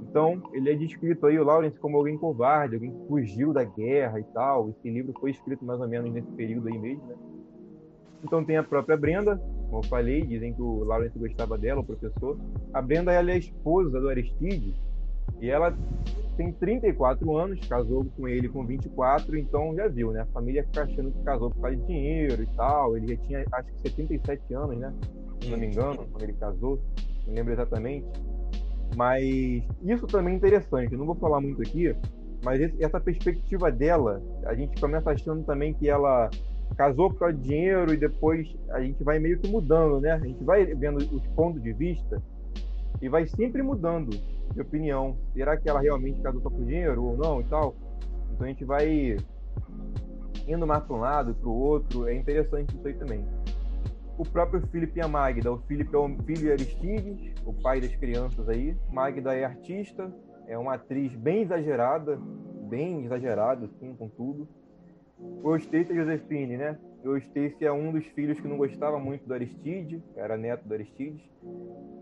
Então, 0.01 0.41
ele 0.53 0.71
é 0.71 0.73
descrito 0.73 1.27
aí, 1.27 1.37
o 1.37 1.43
Lawrence, 1.43 1.77
como 1.79 1.97
alguém 1.97 2.17
covarde, 2.17 2.75
alguém 2.75 2.91
que 2.91 3.07
fugiu 3.07 3.53
da 3.53 3.63
guerra 3.63 4.19
e 4.19 4.23
tal. 4.23 4.69
Esse 4.69 4.89
livro 4.89 5.13
foi 5.19 5.31
escrito 5.31 5.63
mais 5.63 5.79
ou 5.79 5.87
menos 5.87 6.11
nesse 6.11 6.31
período 6.31 6.67
aí 6.69 6.77
mesmo, 6.79 7.05
né? 7.05 7.15
Então 8.23 8.43
tem 8.43 8.57
a 8.57 8.63
própria 8.63 8.97
Brenda, 8.97 9.37
como 9.69 9.83
eu 9.83 9.87
falei, 9.87 10.23
dizem 10.23 10.51
que 10.51 10.61
o 10.61 10.83
Lawrence 10.83 11.19
gostava 11.19 11.57
dela, 11.59 11.81
o 11.81 11.85
professor. 11.85 12.39
A 12.73 12.81
Brenda 12.81 13.11
ela 13.11 13.29
é 13.29 13.35
a 13.35 13.37
esposa 13.37 13.99
do 13.99 14.09
Aristide 14.09 14.73
e 15.39 15.49
ela 15.49 15.75
tem 16.37 16.51
34 16.51 17.37
anos, 17.37 17.65
casou 17.67 18.05
com 18.17 18.27
ele 18.27 18.49
com 18.49 18.65
24, 18.65 19.37
então 19.37 19.73
já 19.75 19.87
viu, 19.87 20.11
né? 20.11 20.21
A 20.21 20.25
família 20.27 20.63
fica 20.65 20.83
achando 20.83 21.11
que 21.11 21.23
casou 21.23 21.49
por 21.49 21.61
causa 21.61 21.77
de 21.77 21.85
dinheiro 21.85 22.43
e 22.43 22.47
tal. 22.55 22.97
Ele 22.97 23.15
já 23.15 23.21
tinha, 23.23 23.45
acho 23.51 23.69
que 23.71 23.89
77 23.89 24.53
anos, 24.53 24.77
né? 24.77 24.93
Se 25.41 25.49
não 25.49 25.57
me 25.57 25.67
engano, 25.67 26.05
quando 26.11 26.23
ele 26.23 26.33
casou, 26.33 26.79
não 27.25 27.33
lembro 27.33 27.53
exatamente. 27.53 28.05
Mas 28.95 29.63
isso 29.83 30.07
também 30.07 30.33
é 30.33 30.37
interessante. 30.37 30.93
Eu 30.93 30.99
não 30.99 31.05
vou 31.05 31.15
falar 31.15 31.39
muito 31.39 31.61
aqui, 31.61 31.95
mas 32.43 32.61
essa 32.79 32.99
perspectiva 32.99 33.71
dela, 33.71 34.21
a 34.45 34.53
gente 34.53 34.79
começa 34.79 35.11
achando 35.11 35.43
também 35.43 35.73
que 35.73 35.89
ela 35.89 36.29
casou 36.75 37.09
por 37.09 37.19
causa 37.19 37.35
de 37.35 37.43
dinheiro 37.43 37.93
e 37.93 37.97
depois 37.97 38.53
a 38.69 38.81
gente 38.81 39.03
vai 39.03 39.19
meio 39.19 39.39
que 39.39 39.49
mudando, 39.49 40.01
né? 40.01 40.11
A 40.11 40.19
gente 40.19 40.43
vai 40.43 40.65
vendo 40.65 40.97
os 40.97 41.25
pontos 41.27 41.61
de 41.61 41.71
vista 41.71 42.21
e 43.01 43.09
vai 43.09 43.27
sempre 43.27 43.61
mudando 43.61 44.11
de 44.53 44.61
opinião. 44.61 45.17
Será 45.33 45.57
que 45.57 45.69
ela 45.69 45.81
realmente 45.81 46.21
casou 46.21 46.41
só 46.41 46.49
por 46.49 46.63
dinheiro 46.65 47.03
ou 47.03 47.17
não 47.17 47.41
e 47.41 47.43
tal? 47.45 47.75
Então 48.33 48.45
a 48.45 48.49
gente 48.49 48.65
vai 48.65 49.17
indo 50.47 50.67
mais 50.67 50.83
para 50.83 50.95
um 50.95 50.99
lado, 50.99 51.33
para 51.35 51.49
o 51.49 51.53
outro. 51.53 52.07
É 52.07 52.15
interessante 52.15 52.75
isso 52.75 52.87
aí 52.87 52.93
também 52.93 53.25
o 54.17 54.23
próprio 54.23 54.65
Felipe 54.67 54.99
e 54.99 55.01
a 55.01 55.07
Magda. 55.07 55.51
O 55.51 55.57
Felipe 55.59 55.93
é 55.93 55.97
o 55.97 56.07
filho 56.23 56.39
de 56.39 56.51
Aristides, 56.51 57.33
o 57.45 57.53
pai 57.53 57.81
das 57.81 57.95
crianças 57.95 58.47
aí. 58.47 58.75
Magda 58.91 59.35
é 59.35 59.43
artista, 59.43 60.11
é 60.47 60.57
uma 60.57 60.75
atriz 60.75 61.13
bem 61.15 61.41
exagerada, 61.41 62.19
bem 62.69 63.03
exagerada, 63.05 63.65
assim, 63.65 63.93
com 63.95 64.07
tudo. 64.07 64.47
O 65.19 65.55
é 65.55 65.59
Josefine, 65.59 66.57
né? 66.57 66.77
O 67.05 67.15
Eustace 67.15 67.63
é 67.63 67.71
um 67.71 67.91
dos 67.91 68.03
filhos 68.07 68.39
que 68.39 68.47
não 68.47 68.57
gostava 68.57 68.97
muito 68.97 69.27
do 69.27 69.33
Aristide, 69.33 70.03
era 70.15 70.35
neto 70.35 70.67
do 70.67 70.73
Aristides. 70.73 71.21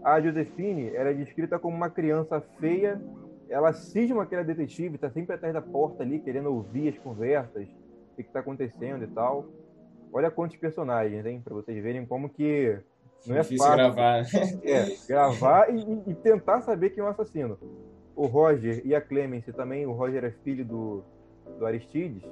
A 0.02 0.22
Josefine 0.22 0.96
era 0.96 1.12
é 1.12 1.13
descrita 1.13 1.60
como 1.60 1.76
uma 1.76 1.89
criança 1.89 2.39
feia. 2.58 3.02
Ela 3.50 3.74
cisma 3.74 4.26
que 4.26 4.34
ela 4.34 4.44
é 4.44 4.48
detetive, 4.48 4.96
está 4.96 5.10
sempre 5.10 5.36
atrás 5.36 5.54
da 5.54 5.62
porta 5.62 6.04
ali, 6.04 6.20
querendo 6.20 6.54
ouvir 6.54 6.88
as 6.88 6.98
conversas, 6.98 7.68
o 7.68 8.16
que 8.16 8.22
está 8.22 8.39
acontecendo 8.39 9.04
e 9.04 9.08
tal. 9.08 9.46
Olha 10.12 10.32
quantos 10.32 10.56
personagens, 10.56 11.26
hein? 11.26 11.42
Para 11.44 11.54
vocês 11.54 11.84
verem 11.84 12.06
como 12.06 12.30
que 12.30 12.80
não 13.28 13.36
é 13.36 13.42
Difícil 13.42 13.66
fácil. 13.66 13.78
gravar. 13.78 14.24
É, 14.63 15.08
gravar 15.08 15.76
e, 15.76 16.12
e, 16.12 16.16
tentar 16.16 16.62
saber 16.62 16.92
quem 16.92 17.04
é 17.04 17.06
o 17.06 17.10
assassino. 17.10 17.58
O 18.16 18.26
Roger 18.26 18.82
e 18.86 18.96
a 18.96 19.02
Clemence 19.02 19.52
também, 19.52 19.86
o 19.86 19.92
Roger 19.92 20.24
é 20.24 20.32
filho 20.32 20.63
do, 20.63 21.04
do 21.60 21.66
Aristides. 21.66 22.24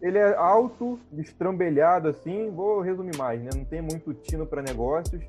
Ele 0.00 0.16
é 0.16 0.34
alto, 0.34 0.98
destrambelhado 1.12 2.08
assim, 2.08 2.50
vou 2.50 2.80
resumir 2.80 3.16
mais, 3.16 3.42
né? 3.42 3.50
Não 3.54 3.64
tem 3.64 3.82
muito 3.82 4.14
tino 4.14 4.46
para 4.46 4.62
negócios. 4.62 5.22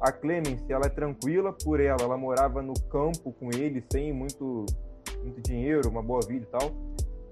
A 0.00 0.10
Clemence, 0.10 0.64
ela 0.68 0.86
é 0.86 0.88
tranquila 0.88 1.52
por 1.52 1.80
ela, 1.80 2.02
ela 2.02 2.16
morava 2.16 2.62
no 2.62 2.74
campo 2.88 3.32
com 3.32 3.50
ele, 3.54 3.84
sem 3.92 4.12
muito, 4.12 4.64
muito 5.22 5.40
dinheiro, 5.42 5.88
uma 5.88 6.02
boa 6.02 6.20
vida 6.26 6.44
e 6.44 6.48
tal. 6.48 6.70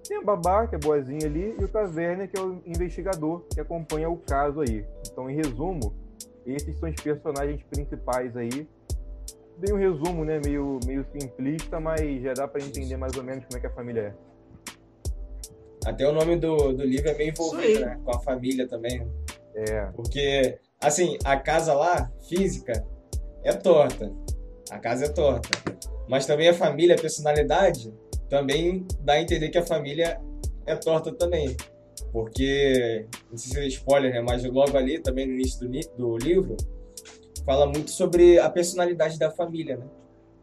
Tem 0.06 0.18
a 0.18 0.22
Babá, 0.22 0.66
que 0.66 0.74
é 0.74 0.78
boazinha 0.78 1.26
ali, 1.26 1.54
e 1.58 1.64
o 1.64 1.68
Taverna, 1.68 2.26
que 2.26 2.38
é 2.38 2.42
o 2.42 2.60
investigador 2.66 3.42
que 3.52 3.60
acompanha 3.60 4.10
o 4.10 4.16
caso 4.16 4.60
aí. 4.60 4.84
Então, 5.06 5.30
em 5.30 5.36
resumo, 5.36 5.94
esses 6.44 6.78
são 6.78 6.90
os 6.90 7.00
personagens 7.00 7.62
principais 7.62 8.36
aí. 8.36 8.68
Dei 9.58 9.72
um 9.72 9.78
resumo, 9.78 10.24
né, 10.24 10.40
meio, 10.44 10.80
meio 10.86 11.06
simplista, 11.12 11.78
mas 11.78 12.22
já 12.22 12.34
dá 12.34 12.48
para 12.48 12.62
entender 12.62 12.96
mais 12.96 13.16
ou 13.16 13.22
menos 13.22 13.44
como 13.44 13.56
é 13.56 13.60
que 13.60 13.66
a 13.66 13.70
família 13.70 14.00
é. 14.00 14.31
Até 15.84 16.08
o 16.08 16.12
nome 16.12 16.36
do, 16.36 16.72
do 16.72 16.84
livro 16.84 17.10
é 17.10 17.14
meio 17.14 17.30
envolvido, 17.30 17.80
né? 17.80 18.00
Com 18.04 18.10
a 18.12 18.20
família 18.20 18.68
também. 18.68 19.06
É. 19.54 19.86
Porque, 19.94 20.58
assim, 20.80 21.18
a 21.24 21.36
casa 21.36 21.74
lá, 21.74 22.10
física, 22.28 22.86
é 23.42 23.52
torta. 23.52 24.12
A 24.70 24.78
casa 24.78 25.06
é 25.06 25.08
torta. 25.08 25.48
Mas 26.08 26.26
também 26.26 26.48
a 26.48 26.54
família, 26.54 26.94
a 26.94 27.00
personalidade, 27.00 27.92
também 28.28 28.86
dá 29.00 29.14
a 29.14 29.20
entender 29.20 29.48
que 29.48 29.58
a 29.58 29.66
família 29.66 30.20
é 30.66 30.76
torta 30.76 31.12
também. 31.12 31.56
Porque, 32.12 33.06
não 33.30 33.36
sei 33.36 33.52
se 33.52 33.58
é 33.58 33.66
spoiler, 33.68 34.12
né? 34.12 34.20
Mas 34.20 34.44
logo 34.44 34.76
ali, 34.76 34.98
também 35.00 35.26
no 35.26 35.34
início 35.34 35.68
do, 35.68 35.80
do 35.96 36.16
livro, 36.16 36.56
fala 37.44 37.66
muito 37.66 37.90
sobre 37.90 38.38
a 38.38 38.48
personalidade 38.48 39.18
da 39.18 39.30
família, 39.30 39.76
né? 39.76 39.86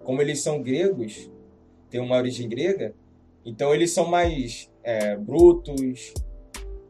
Como 0.04 0.22
eles 0.22 0.42
são 0.42 0.62
gregos, 0.62 1.30
tem 1.90 2.00
uma 2.00 2.18
origem 2.18 2.48
grega, 2.48 2.94
então 3.46 3.74
eles 3.74 3.92
são 3.92 4.06
mais 4.06 4.70
é, 4.84 5.16
brutos, 5.16 6.14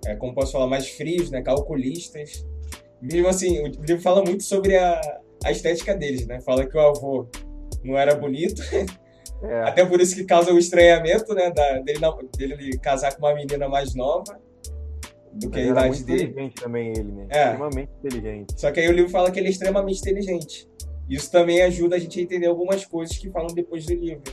é, 0.05 0.15
como 0.15 0.33
posso 0.33 0.53
falar, 0.53 0.67
mais 0.67 0.87
frios, 0.89 1.29
né, 1.29 1.41
calculistas. 1.41 2.45
Mesmo 3.01 3.27
assim, 3.27 3.59
o 3.59 3.67
livro 3.67 4.01
fala 4.01 4.23
muito 4.23 4.43
sobre 4.43 4.75
a, 4.75 4.99
a 5.43 5.51
estética 5.51 5.95
deles, 5.95 6.27
né? 6.27 6.41
Fala 6.41 6.65
que 6.65 6.75
o 6.75 6.79
avô 6.79 7.27
não 7.83 7.97
era 7.97 8.15
bonito, 8.15 8.61
é. 9.41 9.61
até 9.63 9.85
por 9.85 10.01
isso 10.01 10.15
que 10.15 10.25
causa 10.25 10.53
o 10.53 10.57
estranhamento, 10.57 11.33
né, 11.33 11.49
da, 11.51 11.79
dele, 11.79 11.99
dele 12.37 12.77
casar 12.77 13.15
com 13.15 13.25
uma 13.25 13.33
menina 13.33 13.69
mais 13.69 13.95
nova 13.95 14.39
do 15.31 15.49
que 15.49 15.57
Mas 15.59 15.67
a 15.67 15.71
idade 15.71 16.03
dele. 16.03 16.23
inteligente 16.23 16.55
também 16.55 16.89
ele, 16.89 17.11
né? 17.11 17.27
É. 17.29 17.43
Extremamente 17.45 17.91
inteligente. 18.03 18.59
Só 18.59 18.71
que 18.71 18.79
aí 18.79 18.89
o 18.89 18.91
livro 18.91 19.11
fala 19.11 19.31
que 19.31 19.39
ele 19.39 19.47
é 19.47 19.51
extremamente 19.51 19.99
inteligente. 19.99 20.67
Isso 21.09 21.31
também 21.31 21.61
ajuda 21.61 21.95
a 21.95 21.99
gente 21.99 22.19
a 22.19 22.23
entender 22.23 22.47
algumas 22.47 22.85
coisas 22.85 23.17
que 23.17 23.29
falam 23.29 23.53
depois 23.53 23.85
do 23.85 23.93
livro. 23.93 24.23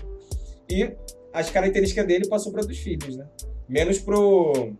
E 0.69 0.90
as 1.37 1.51
características 1.51 2.07
dele 2.07 2.27
passou 2.27 2.51
para 2.51 2.64
dos 2.64 2.79
filhos, 2.79 3.14
né? 3.14 3.29
Menos 3.68 3.99
pro. 3.99 4.72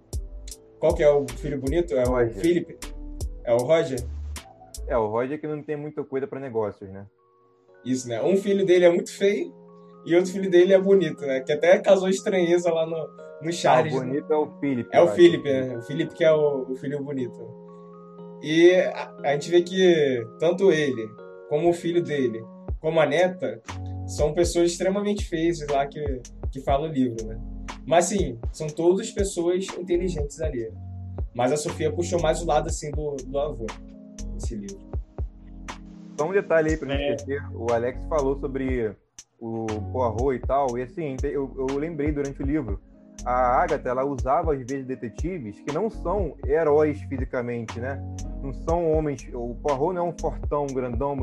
Qual 0.79 0.95
que 0.95 1.03
é 1.03 1.11
o 1.11 1.27
filho 1.29 1.61
bonito? 1.61 1.95
É 1.95 2.03
o 2.03 2.13
Roger. 2.13 2.35
Felipe? 2.35 2.79
É 3.45 3.53
o 3.53 3.59
Roger? 3.59 4.01
É, 4.89 4.97
o 4.97 5.07
Roger 5.07 5.39
que 5.39 5.47
não 5.47 5.63
tem 5.63 5.77
muita 5.77 6.03
coisa 6.03 6.27
para 6.27 6.41
negócios, 6.41 6.89
né? 6.91 7.07
Isso, 7.85 8.09
né? 8.09 8.23
Um 8.23 8.37
filho 8.39 8.65
dele 8.65 8.87
é 8.87 8.91
muito 8.91 9.13
feio 9.13 9.55
e 10.07 10.15
outro 10.15 10.33
filho 10.33 10.51
dele 10.51 10.73
é 10.73 10.79
bonito, 10.79 11.21
né? 11.27 11.41
Que 11.41 11.53
até 11.53 11.79
causou 11.79 12.09
estranheza 12.09 12.73
lá 12.73 12.87
no, 12.87 13.07
no 13.43 13.53
Charles. 13.53 13.93
Ah, 13.93 13.99
o 13.99 14.01
bonito 14.01 14.29
né? 14.29 14.35
é 14.35 14.39
o 14.39 14.59
Felipe. 14.59 14.91
É 14.93 15.03
o 15.03 15.09
Felipe, 15.09 15.53
né? 15.53 15.77
O 15.77 15.83
Felipe 15.83 16.15
que 16.15 16.25
é 16.25 16.33
o, 16.33 16.71
o 16.71 16.75
filho 16.77 17.03
bonito. 17.03 17.39
E 18.43 18.73
a, 18.75 19.15
a 19.25 19.33
gente 19.33 19.51
vê 19.51 19.63
que 19.63 20.27
tanto 20.39 20.73
ele, 20.73 21.07
como 21.51 21.69
o 21.69 21.75
filho 21.75 22.03
dele, 22.03 22.43
como 22.81 22.99
a 23.01 23.07
neta, 23.07 23.61
são 24.07 24.33
pessoas 24.33 24.71
extremamente 24.71 25.25
feias 25.25 25.59
lá 25.69 25.87
que, 25.87 26.01
que 26.51 26.61
falam 26.61 26.91
o 26.91 26.93
livro, 26.93 27.27
né? 27.27 27.39
Mas 27.87 28.07
sim, 28.07 28.39
são 28.53 28.67
todas 28.67 29.11
pessoas 29.11 29.67
inteligentes 29.79 30.41
ali. 30.41 30.73
Mas 31.35 31.53
a 31.53 31.57
Sofia 31.57 31.93
puxou 31.93 32.21
mais 32.21 32.43
o 32.43 32.47
lado 32.47 32.69
assim 32.69 32.91
do, 32.91 33.17
do 33.17 33.39
avô, 33.39 33.67
nesse 34.35 34.57
livro. 34.57 34.79
Só 36.19 36.29
um 36.29 36.33
detalhe 36.33 36.71
aí 36.71 36.77
pra 36.77 36.89
gente 36.89 37.03
é. 37.03 37.15
esquecer, 37.15 37.43
o 37.55 37.71
Alex 37.73 38.05
falou 38.07 38.39
sobre 38.41 38.97
o 39.39 39.67
Poirot 39.93 40.35
e 40.35 40.47
tal, 40.47 40.79
e 40.79 40.83
assim, 40.83 41.17
eu, 41.23 41.55
eu 41.69 41.77
lembrei 41.77 42.11
durante 42.11 42.43
o 42.43 42.47
livro, 42.47 42.81
a 43.25 43.63
Agatha, 43.63 43.91
ela 43.91 44.05
usava 44.05 44.55
às 44.55 44.59
vezes 44.59 44.87
detetives 44.87 45.61
que 45.61 45.75
não 45.75 45.91
são 45.91 46.35
heróis 46.47 47.01
fisicamente, 47.03 47.79
né? 47.79 48.01
Não 48.43 48.53
são 48.53 48.91
homens, 48.93 49.29
o 49.35 49.55
Poirot 49.57 49.95
não 49.95 50.07
é 50.07 50.09
um 50.09 50.19
fortão, 50.19 50.67
grandão, 50.67 51.15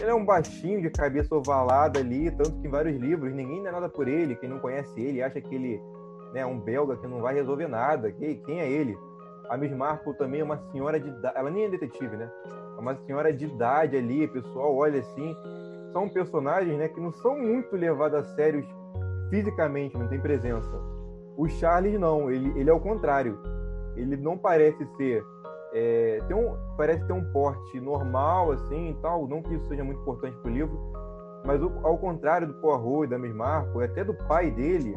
ele 0.00 0.10
é 0.10 0.14
um 0.14 0.24
baixinho 0.24 0.80
de 0.80 0.90
cabeça 0.90 1.34
ovalada 1.34 2.00
ali, 2.00 2.30
tanto 2.30 2.52
que 2.60 2.66
em 2.66 2.70
vários 2.70 2.96
livros 3.00 3.32
ninguém 3.34 3.62
dá 3.62 3.72
nada 3.72 3.88
por 3.88 4.08
ele, 4.08 4.36
quem 4.36 4.48
não 4.48 4.58
conhece 4.58 5.00
ele 5.00 5.22
acha 5.22 5.40
que 5.40 5.54
ele 5.54 5.80
né, 6.32 6.40
é 6.40 6.46
um 6.46 6.58
belga 6.58 6.96
que 6.96 7.06
não 7.06 7.20
vai 7.20 7.34
resolver 7.34 7.68
nada, 7.68 8.10
quem 8.12 8.60
é 8.60 8.70
ele? 8.70 8.96
A 9.48 9.56
Miss 9.56 9.72
Marple 9.72 10.14
também 10.14 10.40
é 10.40 10.44
uma 10.44 10.58
senhora 10.70 10.98
de 10.98 11.08
idade, 11.08 11.38
ela 11.38 11.50
nem 11.50 11.64
é 11.64 11.68
detetive, 11.68 12.16
né? 12.16 12.30
É 12.76 12.80
uma 12.80 12.96
senhora 13.04 13.32
de 13.32 13.44
idade 13.44 13.96
ali, 13.96 14.26
pessoal 14.28 14.74
olha 14.74 15.00
assim, 15.00 15.36
são 15.92 16.08
personagens 16.08 16.76
né, 16.78 16.88
que 16.88 17.00
não 17.00 17.12
são 17.12 17.38
muito 17.38 17.76
levados 17.76 18.18
a 18.18 18.24
sérios 18.34 18.66
fisicamente, 19.28 19.96
não 19.96 20.08
tem 20.08 20.20
presença. 20.20 20.70
O 21.36 21.48
Charles 21.48 21.98
não, 21.98 22.30
ele, 22.30 22.52
ele 22.58 22.70
é 22.70 22.72
o 22.72 22.80
contrário. 22.80 23.38
Ele 23.96 24.16
não 24.16 24.38
parece 24.38 24.86
ser 24.96 25.22
é, 25.72 26.18
tem 26.28 26.36
um, 26.36 26.54
parece 26.76 27.04
ter 27.06 27.12
um 27.12 27.24
porte 27.32 27.80
normal, 27.80 28.52
assim, 28.52 28.90
e 28.90 28.94
tal, 29.00 29.26
não 29.26 29.42
que 29.42 29.54
isso 29.54 29.66
seja 29.68 29.82
muito 29.82 30.00
importante 30.00 30.36
para 30.38 30.50
o 30.50 30.54
livro, 30.54 30.78
mas 31.44 31.60
ao 31.62 31.98
contrário 31.98 32.46
do 32.46 32.54
Poirot 32.54 33.04
e 33.04 33.08
da 33.08 33.18
Miss 33.18 33.34
Marple, 33.34 33.84
até 33.84 34.04
do 34.04 34.14
pai 34.14 34.50
dele, 34.50 34.96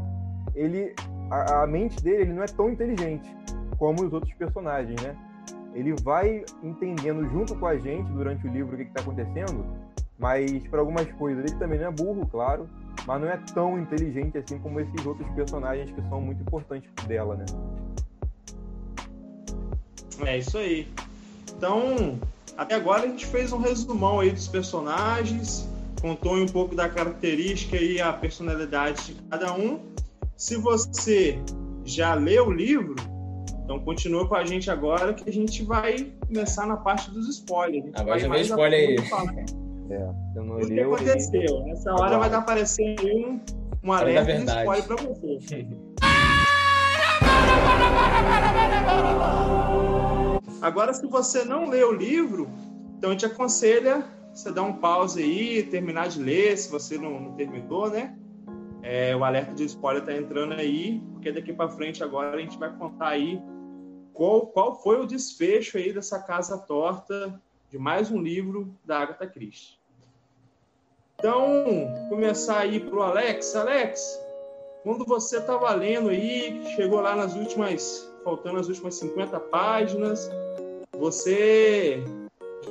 ele, 0.53 0.93
a, 1.31 1.63
a, 1.63 1.67
mente 1.67 2.01
dele 2.03 2.23
ele 2.23 2.33
não 2.33 2.43
é 2.43 2.47
tão 2.47 2.69
inteligente 2.69 3.35
como 3.77 4.05
os 4.05 4.13
outros 4.13 4.33
personagens, 4.35 5.01
né? 5.01 5.15
Ele 5.73 5.93
vai 6.03 6.43
entendendo 6.63 7.27
junto 7.29 7.57
com 7.57 7.65
a 7.65 7.77
gente 7.77 8.09
durante 8.11 8.47
o 8.47 8.51
livro 8.51 8.75
o 8.75 8.77
que 8.77 8.83
está 8.83 9.01
acontecendo, 9.01 9.65
mas 10.17 10.65
para 10.67 10.79
algumas 10.79 11.11
coisas 11.13 11.43
ele 11.43 11.59
também 11.59 11.79
não 11.79 11.87
é 11.87 11.91
burro, 11.91 12.25
claro, 12.27 12.69
mas 13.05 13.21
não 13.21 13.27
é 13.27 13.37
tão 13.53 13.79
inteligente 13.79 14.37
assim 14.37 14.57
como 14.59 14.79
esses 14.79 15.05
outros 15.05 15.27
personagens 15.31 15.91
que 15.91 16.01
são 16.03 16.21
muito 16.21 16.41
importantes 16.41 16.89
dela, 17.05 17.35
né? 17.35 17.45
É 20.23 20.37
isso 20.37 20.57
aí. 20.57 20.87
Então, 21.57 22.19
até 22.57 22.75
agora 22.75 23.03
a 23.03 23.07
gente 23.07 23.25
fez 23.25 23.51
um 23.51 23.57
resumão 23.57 24.19
aí 24.19 24.31
dos 24.31 24.47
personagens, 24.47 25.67
contou 26.01 26.35
um 26.35 26.45
pouco 26.45 26.75
da 26.75 26.87
característica 26.87 27.77
e 27.77 27.99
a 27.99 28.13
personalidade 28.13 29.13
de 29.13 29.13
cada 29.29 29.53
um. 29.53 29.79
Se 30.35 30.55
você 30.57 31.39
já 31.83 32.13
leu 32.13 32.47
o 32.47 32.51
livro, 32.51 32.95
então 33.63 33.79
continua 33.79 34.27
com 34.27 34.35
a 34.35 34.45
gente 34.45 34.69
agora 34.69 35.13
que 35.13 35.29
a 35.29 35.33
gente 35.33 35.63
vai 35.63 36.11
começar 36.27 36.67
na 36.67 36.77
parte 36.77 37.09
dos 37.11 37.27
spoilers. 37.29 37.91
Agora 37.95 38.19
já 38.19 38.27
vem 38.27 38.41
spoiler 38.41 38.89
aí. 38.89 38.95
É, 39.89 40.01
eu 40.35 40.43
não 40.43 40.57
o 40.57 40.67
que 40.67 40.79
aconteceu? 40.79 41.63
Nessa 41.65 41.93
hora 41.93 42.17
vai 42.17 42.33
aparecer 42.33 42.95
um, 43.01 43.39
um 43.83 43.91
alerta 43.91 44.33
de 44.33 44.45
spoiler 44.45 44.85
para 44.85 44.95
você. 44.97 45.67
Agora, 50.61 50.93
se 50.93 51.05
você 51.05 51.43
não 51.43 51.69
lê 51.69 51.83
o 51.83 51.91
livro, 51.91 52.49
então 52.97 53.11
a 53.11 53.13
gente 53.13 53.25
aconselha 53.25 54.03
você 54.33 54.51
dar 54.51 54.63
um 54.63 54.73
pause 54.73 55.21
aí, 55.21 55.63
terminar 55.63 56.09
de 56.09 56.21
ler, 56.21 56.57
se 56.57 56.69
você 56.69 56.97
não, 56.97 57.19
não 57.19 57.31
terminou, 57.33 57.89
né? 57.89 58.17
É, 58.81 59.15
o 59.15 59.23
alerta 59.23 59.53
de 59.53 59.63
spoiler 59.65 60.03
tá 60.03 60.13
entrando 60.13 60.53
aí, 60.53 61.01
porque 61.13 61.31
daqui 61.31 61.53
para 61.53 61.69
frente 61.69 62.03
agora 62.03 62.35
a 62.35 62.39
gente 62.39 62.57
vai 62.57 62.71
contar 62.75 63.09
aí 63.09 63.41
qual, 64.13 64.47
qual 64.47 64.81
foi 64.81 64.99
o 64.99 65.05
desfecho 65.05 65.77
aí 65.77 65.93
dessa 65.93 66.19
casa 66.19 66.57
torta 66.57 67.41
de 67.69 67.77
mais 67.77 68.11
um 68.11 68.21
livro 68.21 68.75
da 68.83 68.99
Agatha 68.99 69.27
Christie. 69.27 69.79
Então, 71.17 71.65
começar 72.09 72.59
aí 72.59 72.79
pro 72.79 73.01
Alex. 73.01 73.55
Alex, 73.55 74.19
quando 74.83 75.05
você 75.05 75.37
estava 75.37 75.73
lendo 75.73 76.09
aí, 76.09 76.63
chegou 76.75 77.01
lá 77.01 77.15
nas 77.15 77.35
últimas, 77.35 78.11
faltando 78.25 78.59
as 78.59 78.67
últimas 78.67 78.95
50 78.95 79.39
páginas, 79.39 80.29
você 80.97 82.03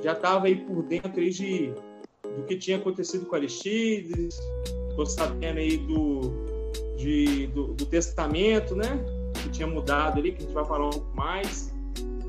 já 0.02 0.12
estava 0.12 0.46
aí 0.46 0.56
por 0.56 0.82
dentro 0.82 1.20
aí 1.20 1.30
de, 1.30 1.72
do 2.36 2.42
que 2.44 2.56
tinha 2.56 2.76
acontecido 2.76 3.24
com 3.24 3.36
Aristides, 3.36 4.36
estou 4.90 5.06
sabendo 5.06 5.60
aí 5.60 5.78
do, 5.78 6.20
de, 6.96 7.46
do, 7.46 7.68
do, 7.74 7.86
testamento, 7.86 8.74
né? 8.74 8.98
Que 9.42 9.48
tinha 9.50 9.68
mudado 9.68 10.18
ali, 10.18 10.32
que 10.32 10.38
a 10.38 10.40
gente 10.40 10.54
vai 10.54 10.64
falar 10.64 10.88
um 10.88 10.90
pouco 10.90 11.16
mais. 11.16 11.72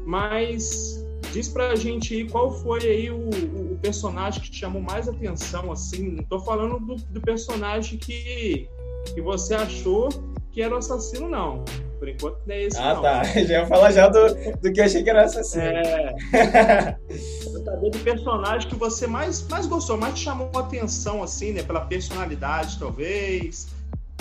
Mas 0.05 1.03
diz 1.33 1.49
pra 1.49 1.75
gente 1.75 2.13
aí 2.13 2.29
qual 2.29 2.51
foi 2.51 2.81
aí 2.81 3.09
o, 3.09 3.29
o 3.71 3.79
personagem 3.81 4.39
que 4.41 4.51
te 4.51 4.59
chamou 4.59 4.81
mais 4.81 5.09
atenção, 5.09 5.71
assim. 5.71 6.11
Não 6.11 6.23
tô 6.23 6.39
falando 6.39 6.79
do, 6.79 6.95
do 6.95 7.21
personagem 7.21 7.97
que, 7.97 8.69
que 9.13 9.21
você 9.21 9.55
achou 9.55 10.09
que 10.51 10.61
era 10.61 10.75
o 10.75 10.77
assassino, 10.77 11.27
não. 11.27 11.65
Por 11.99 12.09
enquanto 12.09 12.39
não 12.45 12.55
é 12.55 12.63
esse, 12.63 12.77
ah, 12.77 12.93
não. 12.93 13.01
tá. 13.01 13.23
Já 13.45 13.59
ia 13.59 13.65
falar 13.67 13.91
já 13.91 14.07
do, 14.07 14.35
do 14.61 14.71
que 14.71 14.79
eu 14.79 14.85
achei 14.85 15.03
que 15.03 15.09
era 15.09 15.21
o 15.23 15.25
assassino. 15.25 15.63
É. 15.63 16.97
eu 17.45 17.63
saber 17.63 17.89
do 17.89 17.99
personagem 17.99 18.69
que 18.69 18.75
você 18.75 19.07
mais, 19.07 19.47
mais 19.47 19.65
gostou, 19.65 19.97
mais 19.97 20.15
te 20.15 20.25
chamou 20.25 20.49
a 20.55 20.59
atenção, 20.59 21.23
assim, 21.23 21.53
né? 21.53 21.63
Pela 21.63 21.81
personalidade, 21.81 22.77
talvez. 22.79 23.67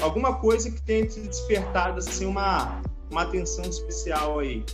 Alguma 0.01 0.35
coisa 0.37 0.71
que 0.71 0.81
tenha 0.83 1.07
te 1.07 1.21
despertado, 1.21 1.99
assim, 1.99 2.27
uma, 2.27 2.81
uma 3.11 3.23
atenção 3.23 3.65
especial 3.65 4.39
aí. 4.39 4.65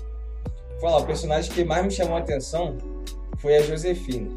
Vou 0.72 0.80
falar, 0.80 0.98
o 0.98 1.06
personagem 1.06 1.52
que 1.52 1.64
mais 1.64 1.84
me 1.84 1.90
chamou 1.90 2.16
a 2.16 2.20
atenção 2.20 2.78
foi 3.38 3.56
a 3.56 3.62
Josefina. 3.62 4.30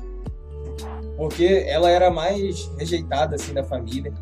Porque 1.15 1.65
ela 1.67 1.89
era 1.89 2.09
mais 2.09 2.69
rejeitada, 2.77 3.35
assim, 3.35 3.53
da 3.53 3.63
família 3.63 4.13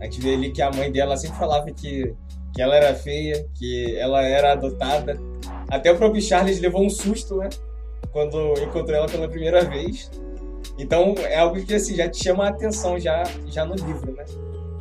a 0.00 0.04
gente 0.04 0.20
vê 0.20 0.34
ali 0.34 0.52
que 0.52 0.62
a 0.62 0.70
mãe 0.70 0.90
dela 0.90 1.16
sempre 1.16 1.38
falava 1.38 1.70
que, 1.72 2.14
que 2.58 2.62
ela 2.62 2.74
era 2.74 2.92
feia, 2.92 3.48
que 3.54 3.96
ela 3.98 4.20
era 4.20 4.50
adotada. 4.50 5.16
Até 5.68 5.92
o 5.92 5.96
próprio 5.96 6.20
Charles 6.20 6.58
levou 6.58 6.84
um 6.84 6.90
susto, 6.90 7.36
né? 7.36 7.48
Quando 8.10 8.54
encontrou 8.60 8.96
ela 8.96 9.06
pela 9.06 9.28
primeira 9.28 9.64
vez. 9.64 10.10
Então 10.76 11.14
é 11.18 11.38
algo 11.38 11.64
que 11.64 11.72
assim, 11.72 11.94
já 11.94 12.08
te 12.08 12.20
chama 12.20 12.46
a 12.46 12.48
atenção 12.48 12.98
já, 12.98 13.22
já 13.46 13.64
no 13.64 13.76
livro, 13.76 14.12
né? 14.12 14.24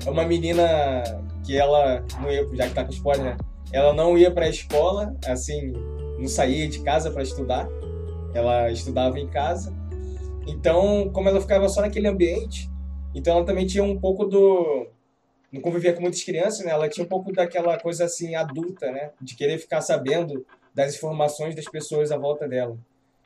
É 0.03 0.09
uma 0.09 0.25
menina 0.25 1.03
que 1.45 1.55
ela 1.55 2.03
não 2.19 2.31
ia, 2.31 2.49
já 2.51 2.67
que 2.67 2.73
tá 2.73 2.83
com 2.83 2.89
spoiler, 2.89 3.23
né? 3.23 3.37
Ela 3.71 3.93
não 3.93 4.17
ia 4.17 4.31
para 4.31 4.45
a 4.45 4.49
escola, 4.49 5.15
assim, 5.27 5.71
não 6.17 6.27
saía 6.27 6.67
de 6.67 6.79
casa 6.79 7.11
para 7.11 7.21
estudar. 7.21 7.67
Ela 8.33 8.71
estudava 8.71 9.19
em 9.19 9.27
casa. 9.27 9.71
Então, 10.47 11.11
como 11.13 11.29
ela 11.29 11.39
ficava 11.39 11.69
só 11.69 11.81
naquele 11.81 12.07
ambiente, 12.07 12.71
então 13.13 13.35
ela 13.35 13.45
também 13.45 13.67
tinha 13.67 13.83
um 13.83 13.99
pouco 13.99 14.25
do 14.25 14.87
não 15.51 15.61
convivia 15.61 15.93
com 15.93 16.01
muitas 16.01 16.23
crianças, 16.23 16.65
né? 16.65 16.71
Ela 16.71 16.89
tinha 16.89 17.05
um 17.05 17.09
pouco 17.09 17.31
daquela 17.31 17.79
coisa 17.79 18.05
assim 18.05 18.35
adulta, 18.35 18.91
né? 18.91 19.11
De 19.21 19.35
querer 19.35 19.57
ficar 19.57 19.81
sabendo 19.81 20.45
das 20.73 20.95
informações 20.95 21.55
das 21.55 21.65
pessoas 21.65 22.11
à 22.11 22.17
volta 22.17 22.47
dela. 22.47 22.77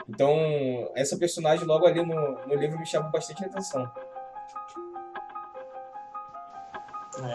Então, 0.07 0.35
essa 0.95 1.17
personagem 1.17 1.65
logo 1.65 1.85
ali 1.85 2.05
no, 2.05 2.31
no 2.45 2.55
livro 2.55 2.79
me 2.79 2.85
chamou 2.85 3.11
bastante 3.11 3.43
atenção. 3.43 3.91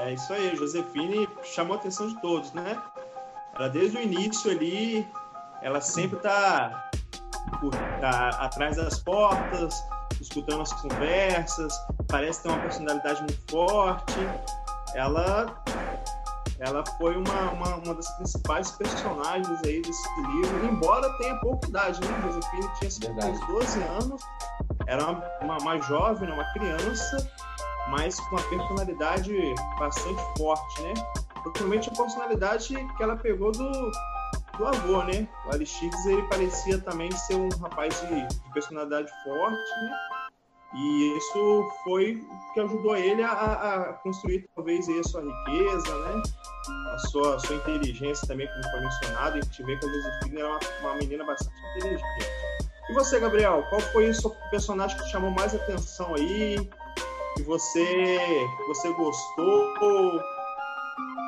É 0.05 0.13
isso 0.13 0.33
aí, 0.33 0.57
Josefine 0.57 1.29
chamou 1.45 1.77
a 1.77 1.79
atenção 1.79 2.09
de 2.09 2.21
todos, 2.21 2.53
né? 2.53 2.81
Ela 3.55 3.69
desde 3.69 3.99
o 3.99 4.01
início 4.01 4.51
ali, 4.51 5.07
ela 5.63 5.81
sempre 5.81 6.19
tá, 6.21 6.91
tá 8.01 8.29
atrás 8.41 8.77
das 8.77 8.99
portas, 8.99 9.75
escutando 10.21 10.63
as 10.63 10.73
conversas, 10.73 11.75
parece 12.09 12.43
ter 12.43 12.49
uma 12.49 12.61
personalidade 12.61 13.21
muito 13.21 13.51
forte. 13.51 14.19
Ela 14.95 15.63
ela 16.59 16.83
foi 16.97 17.17
uma, 17.17 17.51
uma, 17.51 17.77
uma, 17.77 17.95
das 17.95 18.11
principais 18.17 18.71
personagens 18.73 19.61
aí 19.65 19.83
desse 19.83 20.09
livro, 20.23 20.65
embora 20.65 21.13
tenha 21.19 21.37
pouca 21.37 21.69
idade, 21.69 22.01
né? 22.01 22.23
Josefine 22.23 22.71
tinha 22.79 23.31
uns 23.31 23.41
12 23.47 23.83
anos, 23.83 24.23
era 24.87 25.05
uma, 25.05 25.23
uma, 25.43 25.59
uma 25.59 25.81
jovem, 25.81 26.31
uma 26.31 26.45
criança, 26.55 27.31
mas 27.91 28.19
com 28.19 28.37
uma 28.37 28.43
personalidade 28.49 29.55
bastante 29.79 30.23
forte, 30.39 30.83
né? 30.83 30.95
Provavelmente 31.43 31.91
a 31.91 31.93
personalidade 31.93 32.75
que 32.97 33.03
ela 33.03 33.17
pegou 33.17 33.53
do, 33.53 33.71
do 34.57 34.67
avô, 34.67 35.03
né? 35.05 35.29
O 35.47 35.53
Aristides, 35.53 36.07
ele 36.07 36.23
parecia 36.23 36.79
também 36.79 37.11
ser 37.11 37.35
um 37.35 37.49
rapaz 37.61 38.01
de, 38.01 38.27
de 38.27 38.53
personalidade 38.53 39.11
forte, 39.25 39.71
né? 39.83 40.16
E 40.75 41.17
isso 41.17 41.69
foi 41.85 42.23
o 42.29 42.53
que 42.53 42.61
ajudou 42.61 42.97
ele 42.97 43.23
a, 43.23 43.31
a 43.31 43.93
construir 43.95 44.49
talvez 44.55 44.89
aí 44.89 44.99
a 44.99 45.05
sua 45.05 45.23
riqueza, 45.23 45.99
né? 46.01 46.23
A 46.95 46.99
sua, 47.11 47.37
a 47.37 47.39
sua 47.39 47.57
inteligência 47.57 48.27
também, 48.27 48.49
como 48.49 48.71
foi 48.71 48.81
mencionado, 48.81 49.37
e 49.37 49.41
a 49.41 49.43
gente 49.43 49.63
vê 49.63 49.77
que 49.77 49.87
a 49.87 49.89
Josefina 49.89 50.41
era 50.41 50.49
uma, 50.49 50.61
uma 50.81 50.95
menina 50.97 51.25
bastante 51.25 51.55
inteligente. 51.77 52.27
E 52.89 52.93
você, 52.93 53.19
Gabriel, 53.19 53.65
qual 53.69 53.81
foi 53.81 54.11
o 54.11 54.15
seu 54.15 54.31
personagem 54.51 54.97
que 54.99 55.09
chamou 55.09 55.31
mais 55.31 55.55
atenção 55.55 56.15
aí? 56.15 56.57
Que 57.37 57.43
você, 57.43 58.19
você 58.69 58.93
gostou? 58.93 59.75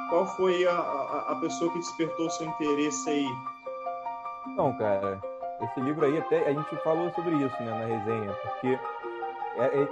Qual 0.08 0.26
foi 0.36 0.66
a, 0.66 0.72
a, 0.72 1.32
a 1.32 1.36
pessoa 1.40 1.70
que 1.72 1.78
despertou 1.78 2.30
seu 2.30 2.46
interesse 2.46 3.10
aí? 3.10 3.28
Não, 4.56 4.76
cara, 4.78 5.20
esse 5.60 5.80
livro 5.80 6.06
aí 6.06 6.18
até 6.18 6.48
a 6.48 6.52
gente 6.52 6.76
falou 6.84 7.12
sobre 7.14 7.34
isso 7.36 7.62
né, 7.62 7.70
na 7.70 7.84
resenha, 7.84 8.32
porque 8.32 8.68
é, 8.68 8.72
é, 8.74 9.17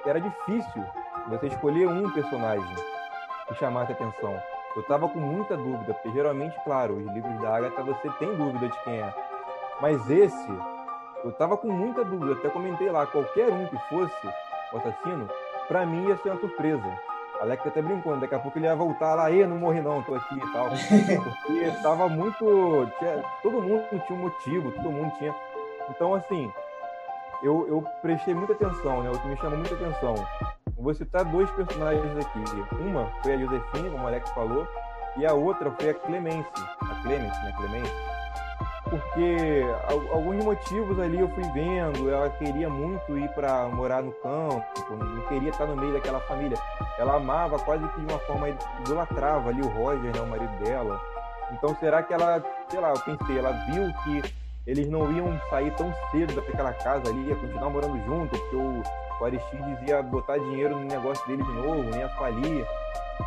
era 0.05 0.21
difícil 0.21 0.85
você 1.29 1.49
escolher 1.49 1.89
um 1.89 2.11
personagem 2.13 2.75
que 3.49 3.55
chamasse 3.55 3.93
atenção. 3.93 4.41
Eu 4.75 4.83
estava 4.83 5.09
com 5.09 5.19
muita 5.19 5.57
dúvida, 5.57 5.95
porque 5.95 6.13
geralmente, 6.13 6.57
claro, 6.63 6.95
os 6.95 7.07
livros 7.07 7.41
da 7.41 7.57
Agatha 7.57 7.83
você 7.83 8.11
tem 8.19 8.35
dúvida 8.37 8.69
de 8.69 8.79
quem 8.83 9.01
é. 9.01 9.15
Mas 9.81 10.09
esse, 10.11 10.53
eu 11.25 11.31
estava 11.31 11.57
com 11.57 11.69
muita 11.69 12.05
dúvida, 12.05 12.35
até 12.35 12.49
comentei 12.49 12.91
lá, 12.91 13.07
qualquer 13.07 13.49
um 13.49 13.67
que 13.67 13.79
fosse 13.89 14.29
o 14.73 14.77
assassino, 14.77 15.29
para 15.67 15.87
mim 15.87 16.09
ia 16.09 16.17
ser 16.19 16.31
uma 16.31 16.41
surpresa. 16.41 16.85
Alex 17.41 17.67
até 17.67 17.83
brincando, 17.83 18.21
daqui 18.21 18.35
a 18.35 18.39
pouco 18.39 18.59
ele 18.59 18.67
ia 18.67 18.75
voltar 18.75 19.15
lá, 19.15 19.31
e 19.31 19.47
não 19.47 19.59
morri 19.59 19.81
não, 19.81 20.03
tô 20.03 20.15
aqui 20.15 20.37
e 20.37 20.53
tal. 20.53 20.69
Porque 21.47 21.65
estava 21.65 22.09
muito. 22.09 22.89
Tinha, 22.99 23.23
todo 23.43 23.61
mundo 23.61 23.85
tinha 24.07 24.19
um 24.19 24.23
motivo, 24.23 24.73
todo 24.73 24.91
mundo 24.91 25.13
tinha. 25.19 25.35
Então, 25.91 26.15
assim, 26.15 26.51
eu, 27.43 27.67
eu 27.69 27.85
prestei 28.03 28.35
muita 28.35 28.53
atenção, 28.53 29.03
né? 29.03 29.11
O 29.11 29.19
que 29.19 29.29
me 29.29 29.37
chamou 29.37 29.59
muita 29.59 29.75
atenção. 29.75 30.15
Vou 30.79 30.95
citar 30.95 31.25
dois 31.25 31.51
personagens 31.51 32.17
aqui. 32.19 32.39
Uma 32.81 33.11
foi 33.23 33.35
a 33.35 33.39
Josefine, 33.39 33.91
como 33.91 34.05
o 34.05 34.07
Alex 34.07 34.31
falou, 34.31 34.67
e 35.17 35.27
a 35.27 35.33
outra 35.33 35.71
foi 35.73 35.91
a 35.91 35.95
Clemence. 35.95 36.49
A 36.81 37.03
Clemence, 37.03 37.43
né? 37.43 37.53
Clemence. 37.57 37.93
Porque 38.89 39.67
alguns 40.13 40.45
motivos 40.45 41.01
ali 41.01 41.19
eu 41.19 41.29
fui 41.31 41.43
vendo, 41.53 42.09
ela 42.09 42.31
queria 42.31 42.69
muito 42.69 43.19
ir 43.19 43.29
para 43.31 43.67
morar 43.67 44.01
no 44.01 44.13
campo, 44.13 44.65
não 44.97 45.23
queria 45.23 45.51
estar 45.51 45.67
no 45.67 45.75
meio 45.75 45.93
daquela 45.93 46.21
família. 46.21 46.57
Ela 46.97 47.17
amava 47.17 47.59
quase 47.59 47.87
que 47.89 48.01
de 48.01 48.07
uma 48.07 48.21
forma 48.21 48.49
idolatrava 48.81 49.49
ali 49.49 49.61
o 49.61 49.69
Roger, 49.69 50.15
né, 50.15 50.21
o 50.21 50.27
marido 50.29 50.57
dela. 50.63 51.01
Então 51.51 51.75
será 51.81 52.01
que 52.03 52.15
ela, 52.15 52.41
sei 52.69 52.79
lá, 52.79 52.91
eu 52.91 53.01
pensei, 53.01 53.39
ela 53.39 53.51
viu 53.71 53.93
que 54.05 54.23
eles 54.67 54.89
não 54.89 55.13
iam 55.13 55.41
sair 55.49 55.71
tão 55.73 55.95
cedo 56.11 56.35
daquela 56.35 56.73
casa 56.73 57.09
ali, 57.09 57.29
ia 57.29 57.37
continuar 57.37 57.71
morando 57.71 58.05
junto, 58.05 58.37
porque 58.37 58.57
o, 58.57 58.83
o 59.21 59.25
Aristides 59.25 59.89
ia 59.89 60.03
botar 60.03 60.39
dinheiro 60.39 60.77
no 60.77 60.85
negócio 60.85 61.25
dele 61.27 61.43
de 61.43 61.53
novo, 61.53 61.97
ia 61.97 62.09
falir, 62.11 62.67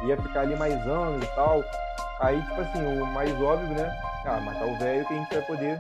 ia 0.04 0.18
ficar 0.18 0.42
ali 0.42 0.56
mais 0.58 0.76
anos 0.86 1.24
e 1.24 1.36
tal. 1.36 1.64
Aí, 2.20 2.42
tipo 2.42 2.62
assim, 2.62 3.02
o 3.02 3.06
mais 3.08 3.42
óbvio, 3.42 3.70
né? 3.70 3.90
Ah, 4.26 4.42
matar 4.42 4.66
o 4.66 4.78
velho 4.78 5.06
que 5.06 5.14
a 5.14 5.18
gente 5.18 5.34
vai 5.34 5.42
poder 5.44 5.80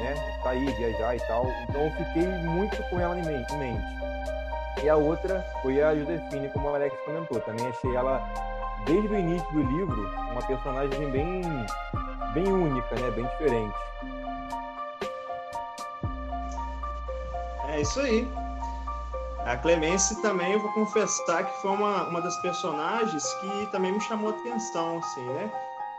né, 0.00 0.38
sair, 0.42 0.72
viajar 0.76 1.16
e 1.16 1.20
tal. 1.26 1.46
Então 1.68 1.82
eu 1.82 1.90
fiquei 1.90 2.26
muito 2.26 2.80
com 2.88 3.00
ela 3.00 3.18
em 3.18 3.26
mente. 3.26 3.52
E 4.82 4.88
a 4.88 4.96
outra 4.96 5.44
foi 5.62 5.82
a 5.82 5.94
Josefine, 5.94 6.48
como 6.50 6.68
o 6.68 6.74
Alex 6.74 6.96
comentou. 7.04 7.40
Também 7.40 7.66
achei 7.66 7.94
ela, 7.94 8.22
desde 8.86 9.08
o 9.08 9.18
início 9.18 9.52
do 9.52 9.62
livro, 9.62 10.10
uma 10.30 10.42
personagem 10.42 11.10
bem, 11.10 11.42
bem 12.32 12.46
única, 12.46 12.94
né? 12.94 13.10
Bem 13.10 13.26
diferente. 13.26 13.74
É 17.70 17.80
isso 17.80 18.00
aí. 18.00 18.26
A 19.46 19.56
Clemence 19.56 20.20
também, 20.20 20.52
eu 20.52 20.60
vou 20.60 20.72
confessar 20.72 21.44
que 21.44 21.62
foi 21.62 21.70
uma, 21.70 22.08
uma 22.08 22.20
das 22.20 22.36
personagens 22.42 23.32
que 23.34 23.66
também 23.70 23.92
me 23.92 24.00
chamou 24.00 24.30
a 24.30 24.32
atenção, 24.32 24.98
assim, 24.98 25.24
né? 25.24 25.50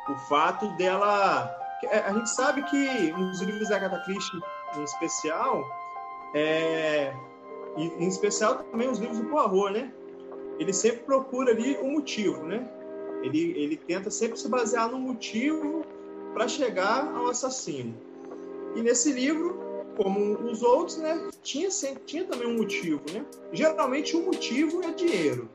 O 0.10 0.16
fato 0.28 0.68
dela... 0.76 1.50
É, 1.86 2.00
a 2.00 2.14
gente 2.14 2.30
sabe 2.30 2.62
que 2.64 3.12
nos 3.14 3.42
livros 3.42 3.70
da 3.70 3.78
Agatha 3.78 4.00
Christie, 4.04 4.40
em 4.78 4.84
especial, 4.84 5.66
é, 6.36 7.14
em 7.78 8.08
especial 8.08 8.56
também 8.72 8.90
os 8.90 9.00
livros 9.00 9.18
do 9.20 9.26
Poirot, 9.26 9.72
né? 9.72 9.92
Ele 10.60 10.74
sempre 10.74 11.00
procura 11.00 11.52
ali 11.52 11.78
um 11.80 11.94
motivo, 11.94 12.44
né? 12.44 12.68
Ele, 13.24 13.54
ele 13.58 13.78
tenta 13.78 14.12
sempre 14.12 14.38
se 14.38 14.48
basear 14.48 14.90
no 14.90 15.00
motivo 15.00 15.84
para 16.34 16.48
chegar 16.48 17.08
ao 17.16 17.28
assassino. 17.28 17.96
E 18.76 18.82
nesse 18.82 19.12
livro, 19.12 19.71
como 19.96 20.34
os 20.50 20.62
outros, 20.62 20.98
né, 20.98 21.30
tinha, 21.44 21.70
sempre, 21.70 22.04
tinha 22.06 22.24
também 22.26 22.48
um 22.48 22.58
motivo, 22.58 23.02
né? 23.14 23.26
Geralmente 23.52 24.16
o 24.16 24.26
motivo 24.26 24.82
é 24.84 24.92
dinheiro. 24.92 25.50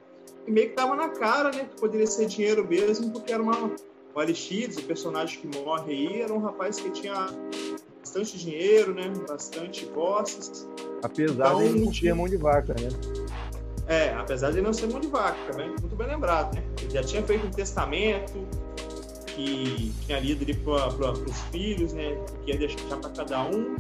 E 0.46 0.51
meio 0.51 0.68
que 0.70 0.75
tava 0.75 0.94
na 0.94 1.09
cara, 1.09 1.51
né, 1.51 1.68
que 1.72 1.81
poderia 1.81 2.07
ser 2.07 2.27
dinheiro 2.27 2.66
mesmo, 2.66 3.11
porque 3.11 3.33
era 3.33 3.42
uma... 3.42 3.72
O 4.14 4.20
Aristides, 4.20 4.79
o 4.79 4.83
personagem 4.85 5.40
que 5.40 5.59
morre 5.59 5.92
aí, 5.92 6.22
era 6.22 6.33
um 6.33 6.38
rapaz 6.38 6.81
que 6.81 6.88
tinha 6.90 7.29
bastante 8.01 8.38
dinheiro, 8.38 8.94
né, 8.94 9.12
bastante 9.29 9.85
posses. 9.87 10.66
Apesar 11.03 11.49
então, 11.49 11.59
de 11.59 11.64
ele 11.64 11.85
não 11.85 11.92
ser 11.92 12.14
mão 12.14 12.27
de 12.27 12.37
vaca, 12.37 12.75
né? 12.81 12.88
É, 13.87 14.14
apesar 14.14 14.51
de 14.51 14.59
ele 14.59 14.66
não 14.66 14.72
ser 14.72 14.87
mão 14.87 15.01
de 15.01 15.09
vaca, 15.09 15.53
né? 15.57 15.66
Muito 15.81 15.94
bem 15.94 16.07
lembrado, 16.07 16.55
né? 16.55 16.62
Ele 16.81 16.90
já 16.90 17.03
tinha 17.03 17.22
feito 17.22 17.46
um 17.46 17.51
testamento, 17.51 18.33
que 19.27 19.92
tinha 20.07 20.18
lido 20.18 20.42
ali 20.44 20.55
para 20.55 21.12
os 21.12 21.40
filhos, 21.53 21.92
né? 21.92 22.16
Que 22.42 22.53
ia 22.53 22.59
deixar 22.59 22.96
para 22.96 23.11
cada 23.11 23.42
um. 23.44 23.77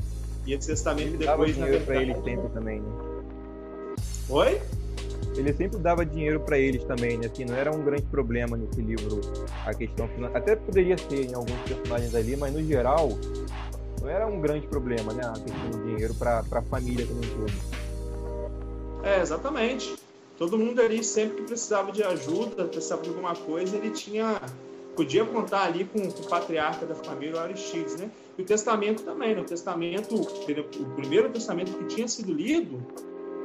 E 0.46 0.54
esse 0.54 0.68
testamento 0.68 1.16
depois. 1.16 1.26
Dava 1.26 1.46
dinheiro 1.46 1.84
para 1.84 2.02
eles 2.02 2.16
sempre 2.24 2.48
também, 2.50 2.80
né? 2.80 2.88
Oi? 4.28 4.60
Ele 5.36 5.52
sempre 5.52 5.78
dava 5.78 6.06
dinheiro 6.06 6.40
para 6.40 6.58
eles 6.58 6.82
também, 6.84 7.18
né? 7.18 7.26
Assim, 7.26 7.44
não 7.44 7.54
era 7.54 7.70
um 7.70 7.82
grande 7.82 8.04
problema 8.04 8.56
nesse 8.56 8.80
livro 8.80 9.20
a 9.66 9.74
questão 9.74 10.08
financeira. 10.08 10.38
Até 10.38 10.56
poderia 10.56 10.96
ser 10.96 11.28
em 11.28 11.34
alguns 11.34 11.60
personagens 11.62 12.14
ali, 12.14 12.36
mas 12.36 12.54
no 12.54 12.64
geral 12.64 13.10
não 14.00 14.08
era 14.08 14.26
um 14.26 14.40
grande 14.40 14.66
problema, 14.66 15.12
né? 15.12 15.22
A 15.24 15.32
questão 15.32 15.70
do 15.70 15.84
dinheiro 15.84 16.14
para 16.14 16.44
a 16.50 16.62
família 16.62 17.06
como 17.06 17.18
um 17.18 17.22
todo. 17.22 17.52
É, 19.04 19.20
exatamente. 19.20 19.96
Todo 20.38 20.58
mundo 20.58 20.80
ali, 20.80 21.02
sempre 21.02 21.38
que 21.38 21.42
precisava 21.44 21.90
de 21.92 22.02
ajuda, 22.02 22.64
precisava 22.64 23.02
de 23.02 23.08
alguma 23.08 23.34
coisa, 23.34 23.76
ele 23.76 23.90
tinha. 23.90 24.40
Podia 24.96 25.26
contar 25.26 25.64
ali 25.64 25.84
com, 25.84 25.98
o 25.98 26.26
patriarca 26.26 26.86
da 26.86 26.94
família, 26.94 27.36
o 27.36 27.38
Aristides, 27.38 27.96
né? 27.96 28.10
E 28.38 28.42
o 28.42 28.44
testamento 28.46 29.02
também, 29.02 29.34
né? 29.34 29.42
O 29.42 29.44
testamento, 29.44 30.14
o 30.14 30.84
primeiro 30.96 31.28
testamento 31.28 31.72
que 31.72 31.84
tinha 31.84 32.08
sido 32.08 32.32
lido, 32.32 32.78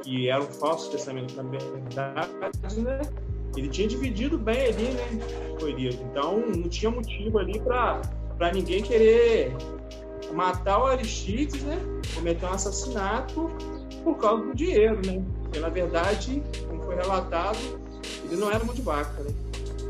que 0.02 0.30
era 0.30 0.42
um 0.42 0.46
falso 0.46 0.90
testamento 0.90 1.34
na 1.36 1.42
verdade, 1.42 2.80
né? 2.80 3.02
Ele 3.54 3.68
tinha 3.68 3.86
dividido 3.86 4.38
bem 4.38 4.66
ali, 4.66 4.84
né? 4.92 5.56
Foi 5.60 5.72
lido. 5.72 6.02
Então, 6.10 6.40
não 6.40 6.68
tinha 6.70 6.90
motivo 6.90 7.38
ali 7.38 7.60
para 7.60 8.50
ninguém 8.54 8.82
querer 8.82 9.54
matar 10.32 10.78
o 10.78 10.86
Aristides, 10.86 11.62
né? 11.62 11.78
Cometer 12.14 12.46
um 12.46 12.52
assassinato 12.52 13.50
por 14.02 14.16
causa 14.16 14.42
do 14.42 14.54
dinheiro, 14.54 15.00
né? 15.06 15.22
Porque, 15.42 15.60
na 15.60 15.68
verdade, 15.68 16.42
como 16.66 16.82
foi 16.82 16.94
relatado, 16.94 17.58
ele 18.24 18.36
não 18.36 18.50
era 18.50 18.64
mão 18.64 18.74
de 18.74 18.80
vaca, 18.80 19.22
né? 19.22 19.30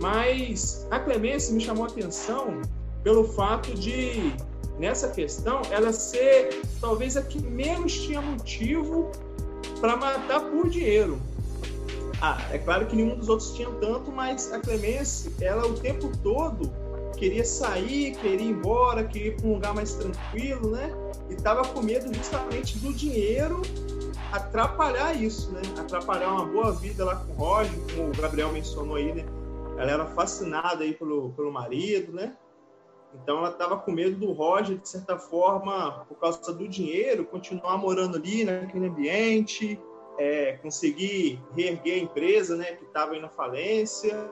Mas 0.03 0.85
a 0.91 0.99
Clemência 0.99 1.55
me 1.55 1.61
chamou 1.61 1.85
a 1.85 1.87
atenção 1.87 2.61
pelo 3.05 3.23
fato 3.23 3.73
de 3.73 4.35
nessa 4.77 5.09
questão, 5.09 5.63
ela 5.71 5.93
ser 5.93 6.61
talvez 6.81 7.17
a 7.17 7.23
que 7.23 7.41
menos 7.41 8.01
tinha 8.01 8.21
motivo 8.21 9.13
para 9.81 9.97
matar 9.97 10.41
por 10.41 10.69
dinheiro. 10.69 11.21
Ah, 12.21 12.37
é 12.51 12.59
claro 12.59 12.87
que 12.87 12.97
nenhum 12.97 13.15
dos 13.15 13.29
outros 13.29 13.55
tinha 13.55 13.71
tanto, 13.81 14.11
mas 14.11 14.53
a 14.53 14.59
Clemence, 14.59 15.33
ela 15.41 15.67
o 15.67 15.75
tempo 15.75 16.11
todo 16.21 16.69
queria 17.17 17.45
sair, 17.45 18.17
queria 18.17 18.41
ir 18.41 18.51
embora, 18.51 19.05
queria 19.05 19.29
ir 19.29 19.37
para 19.37 19.47
um 19.47 19.55
lugar 19.55 19.73
mais 19.73 19.95
tranquilo, 19.95 20.73
né? 20.73 20.93
E 21.31 21.35
estava 21.35 21.63
com 21.63 21.81
medo 21.81 22.13
justamente 22.13 22.77
do 22.79 22.93
dinheiro 22.93 23.63
atrapalhar 24.33 25.15
isso, 25.15 25.53
né? 25.53 25.63
Atrapalhar 25.79 26.33
uma 26.33 26.47
boa 26.47 26.73
vida 26.73 27.05
lá 27.05 27.15
com 27.15 27.33
o 27.35 27.37
Roger, 27.37 27.79
como 27.95 28.09
o 28.09 28.17
Gabriel 28.17 28.51
mencionou 28.51 28.97
aí, 28.97 29.13
né? 29.13 29.25
Ela 29.77 29.91
era 29.91 30.07
fascinada 30.07 30.85
aí 30.85 30.95
pelo, 30.95 31.33
pelo 31.33 31.53
marido, 31.53 32.13
né? 32.13 32.37
Então 33.15 33.39
ela 33.39 33.51
estava 33.51 33.77
com 33.79 33.93
medo 33.93 34.17
do 34.17 34.33
Roger, 34.33 34.79
de 34.79 34.89
certa 34.89 35.19
forma, 35.19 36.05
por 36.09 36.17
causa 36.19 36.53
do 36.53 36.69
dinheiro, 36.69 37.25
continuar 37.27 37.77
morando 37.77 38.17
ali 38.17 38.45
naquele 38.45 38.87
ambiente, 38.87 39.79
é, 40.19 40.53
conseguir 40.63 41.41
reerguer 41.55 41.95
a 41.95 42.05
empresa, 42.05 42.57
né, 42.57 42.73
que 42.73 42.85
estava 42.85 43.13
aí 43.13 43.21
na 43.21 43.29
falência. 43.29 44.31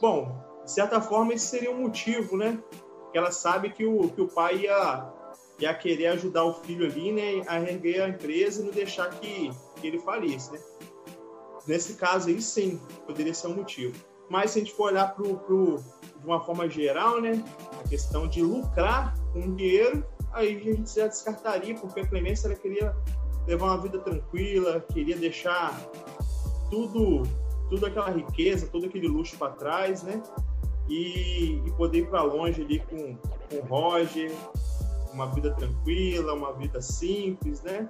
Bom, 0.00 0.32
de 0.64 0.70
certa 0.70 1.00
forma 1.00 1.34
esse 1.34 1.46
seria 1.46 1.70
um 1.70 1.82
motivo, 1.82 2.36
né? 2.36 2.58
Que 3.10 3.18
ela 3.18 3.32
sabe 3.32 3.70
que 3.70 3.84
o, 3.84 4.08
que 4.10 4.20
o 4.20 4.28
pai 4.28 4.60
ia, 4.60 5.12
ia 5.58 5.74
querer 5.74 6.08
ajudar 6.08 6.44
o 6.44 6.54
filho 6.54 6.86
ali, 6.86 7.12
né, 7.12 7.42
a 7.46 7.58
reerguer 7.58 8.02
a 8.02 8.08
empresa 8.08 8.62
e 8.62 8.64
não 8.64 8.72
deixar 8.72 9.10
que, 9.10 9.50
que 9.80 9.86
ele 9.86 9.98
falisse, 9.98 10.52
né? 10.52 10.60
Nesse 11.66 11.94
caso 11.94 12.28
aí, 12.28 12.40
sim, 12.40 12.80
poderia 13.06 13.34
ser 13.34 13.48
um 13.48 13.54
motivo. 13.54 13.94
Mas 14.32 14.52
se 14.52 14.58
a 14.60 14.62
gente 14.62 14.72
for 14.72 14.84
olhar 14.84 15.14
pro, 15.14 15.36
pro, 15.40 15.76
de 15.76 16.24
uma 16.24 16.40
forma 16.40 16.66
geral, 16.66 17.20
né, 17.20 17.44
a 17.78 17.86
questão 17.86 18.26
de 18.26 18.40
lucrar 18.40 19.14
com 19.30 19.54
dinheiro, 19.54 20.02
aí 20.32 20.56
a 20.56 20.72
gente 20.72 20.94
já 20.96 21.06
descartaria, 21.06 21.74
porque 21.74 22.00
a 22.00 22.06
Clemência 22.06 22.46
ela 22.46 22.54
queria 22.54 22.96
levar 23.46 23.66
uma 23.66 23.76
vida 23.76 23.98
tranquila, 23.98 24.80
queria 24.90 25.18
deixar 25.18 25.78
tudo, 26.70 27.24
tudo 27.68 27.84
aquela 27.84 28.08
riqueza, 28.08 28.66
todo 28.68 28.86
aquele 28.86 29.06
luxo 29.06 29.36
para 29.36 29.52
trás, 29.52 30.02
né? 30.02 30.22
E, 30.88 31.60
e, 31.66 31.70
poder 31.72 31.98
ir 31.98 32.06
para 32.08 32.22
longe 32.22 32.62
ali 32.62 32.78
com, 32.78 33.14
com 33.14 33.56
o 33.56 33.64
Roger, 33.68 34.32
uma 35.12 35.26
vida 35.26 35.50
tranquila, 35.52 36.32
uma 36.32 36.54
vida 36.54 36.80
simples, 36.80 37.60
né? 37.60 37.86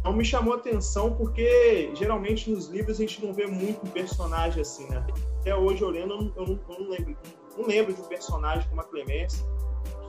Então 0.00 0.12
me 0.12 0.24
chamou 0.24 0.54
a 0.54 0.56
atenção 0.56 1.14
porque 1.14 1.92
geralmente 1.94 2.50
nos 2.50 2.66
livros 2.66 2.96
a 2.96 3.02
gente 3.02 3.24
não 3.24 3.32
vê 3.32 3.46
muito 3.46 3.86
um 3.86 3.90
personagem 3.90 4.60
assim, 4.60 4.88
né? 4.88 5.06
Até 5.44 5.54
hoje 5.54 5.82
eu 5.82 5.90
lendo, 5.90 6.14
eu 6.14 6.46
não, 6.46 6.58
eu 6.70 6.80
não 6.80 6.88
lembro, 6.88 7.16
não 7.58 7.66
lembro 7.66 7.92
de 7.92 8.00
um 8.00 8.04
personagem 8.04 8.66
como 8.66 8.80
a 8.80 8.84
Clemência 8.84 9.46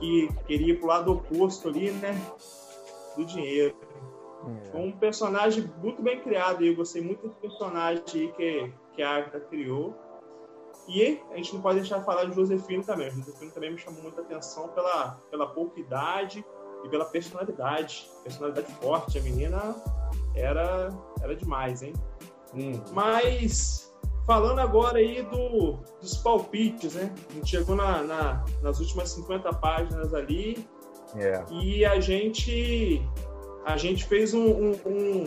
que 0.00 0.30
queria 0.46 0.72
ir 0.72 0.78
pro 0.78 0.88
lado 0.88 1.12
oposto 1.12 1.68
ali, 1.68 1.90
né? 1.90 2.18
Do 3.14 3.22
dinheiro. 3.26 3.76
É. 4.72 4.78
Um 4.78 4.90
personagem 4.92 5.70
muito 5.82 6.00
bem 6.00 6.22
criado 6.22 6.64
e 6.64 6.68
eu 6.68 6.74
gostei 6.74 7.02
muito 7.02 7.28
desse 7.28 7.38
personagem 7.38 8.02
aí 8.14 8.32
que, 8.32 8.72
que 8.94 9.02
a 9.02 9.16
Agatha 9.16 9.40
criou. 9.40 9.94
E 10.88 11.20
a 11.30 11.36
gente 11.36 11.52
não 11.52 11.60
pode 11.60 11.80
deixar 11.80 11.98
de 11.98 12.06
falar 12.06 12.24
de 12.24 12.34
Josefino 12.34 12.82
também. 12.82 13.10
Josefino 13.10 13.50
também 13.50 13.72
me 13.72 13.78
chamou 13.78 14.02
muita 14.02 14.22
atenção 14.22 14.68
pela, 14.68 15.18
pela 15.30 15.48
pouca 15.48 15.78
idade 15.78 16.42
e 16.82 16.88
pela 16.88 17.04
personalidade. 17.04 18.08
Personalidade 18.22 18.72
forte. 18.76 19.18
A 19.18 19.22
menina 19.22 19.76
era, 20.34 20.88
era 21.20 21.36
demais, 21.36 21.82
hein? 21.82 21.92
Hum. 22.54 22.80
Mas 22.94 23.94
falando 24.26 24.58
agora 24.58 24.98
aí 24.98 25.22
do, 25.22 25.78
dos 26.00 26.16
palpites, 26.16 26.94
né? 26.94 27.14
A 27.30 27.32
gente 27.34 27.50
chegou 27.50 27.76
na, 27.76 28.02
na 28.02 28.44
nas 28.62 28.80
últimas 28.80 29.10
50 29.10 29.52
páginas 29.54 30.12
ali. 30.12 30.66
É. 31.14 31.44
E 31.50 31.84
a 31.84 32.00
gente 32.00 33.00
a 33.64 33.76
gente 33.76 34.04
fez 34.04 34.34
um, 34.34 34.46
um, 34.46 34.72
um, 34.86 35.24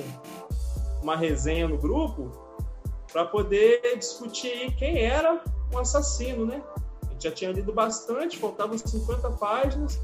uma 1.01 1.15
resenha 1.15 1.67
no 1.67 1.77
grupo 1.77 2.31
para 3.11 3.25
poder 3.25 3.81
discutir 3.97 4.75
quem 4.75 5.03
era 5.03 5.41
o 5.73 5.77
assassino, 5.77 6.45
né? 6.45 6.61
A 7.03 7.11
gente 7.11 7.23
já 7.23 7.31
tinha 7.31 7.51
lido 7.51 7.73
bastante, 7.73 8.37
faltavam 8.37 8.77
50 8.77 9.31
páginas, 9.31 9.99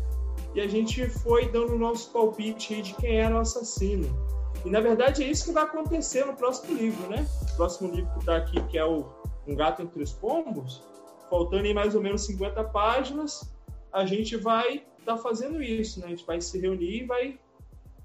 e 0.54 0.62
a 0.62 0.68
gente 0.68 1.08
foi 1.10 1.48
dando 1.50 1.76
o 1.76 1.80
nosso 1.80 2.12
palpite 2.12 2.82
de 2.82 2.94
quem 2.96 3.20
era 3.20 3.36
o 3.36 3.40
assassino. 3.40 4.35
E 4.66 4.70
na 4.70 4.82
verdade 4.82 5.24
é 5.24 5.28
isso 5.28 5.46
que 5.46 5.52
vai 5.52 5.64
acontecer 5.64 6.26
no 6.26 6.36
próximo 6.36 6.76
livro, 6.76 7.08
né? 7.08 7.26
O 7.54 7.56
próximo 7.56 7.94
livro 7.94 8.12
que 8.14 8.20
está 8.20 8.38
aqui, 8.38 8.62
que 8.68 8.78
é 8.78 8.84
o 8.84 9.06
Um 9.48 9.56
Gato 9.56 9.84
Entre 9.84 10.02
os 10.02 10.12
Pombos, 10.12 10.84
faltando 11.30 11.72
mais 11.74 11.94
ou 11.94 12.02
menos 12.02 12.26
50 12.26 12.64
páginas, 12.66 13.54
a 13.94 14.06
gente 14.06 14.36
vai 14.36 14.84
estar 15.00 15.16
tá 15.16 15.18
fazendo 15.18 15.62
isso, 15.62 16.00
né? 16.00 16.08
A 16.08 16.10
gente 16.10 16.26
vai 16.26 16.42
se 16.42 16.60
reunir 16.60 17.04
e 17.04 17.06
vai 17.06 17.40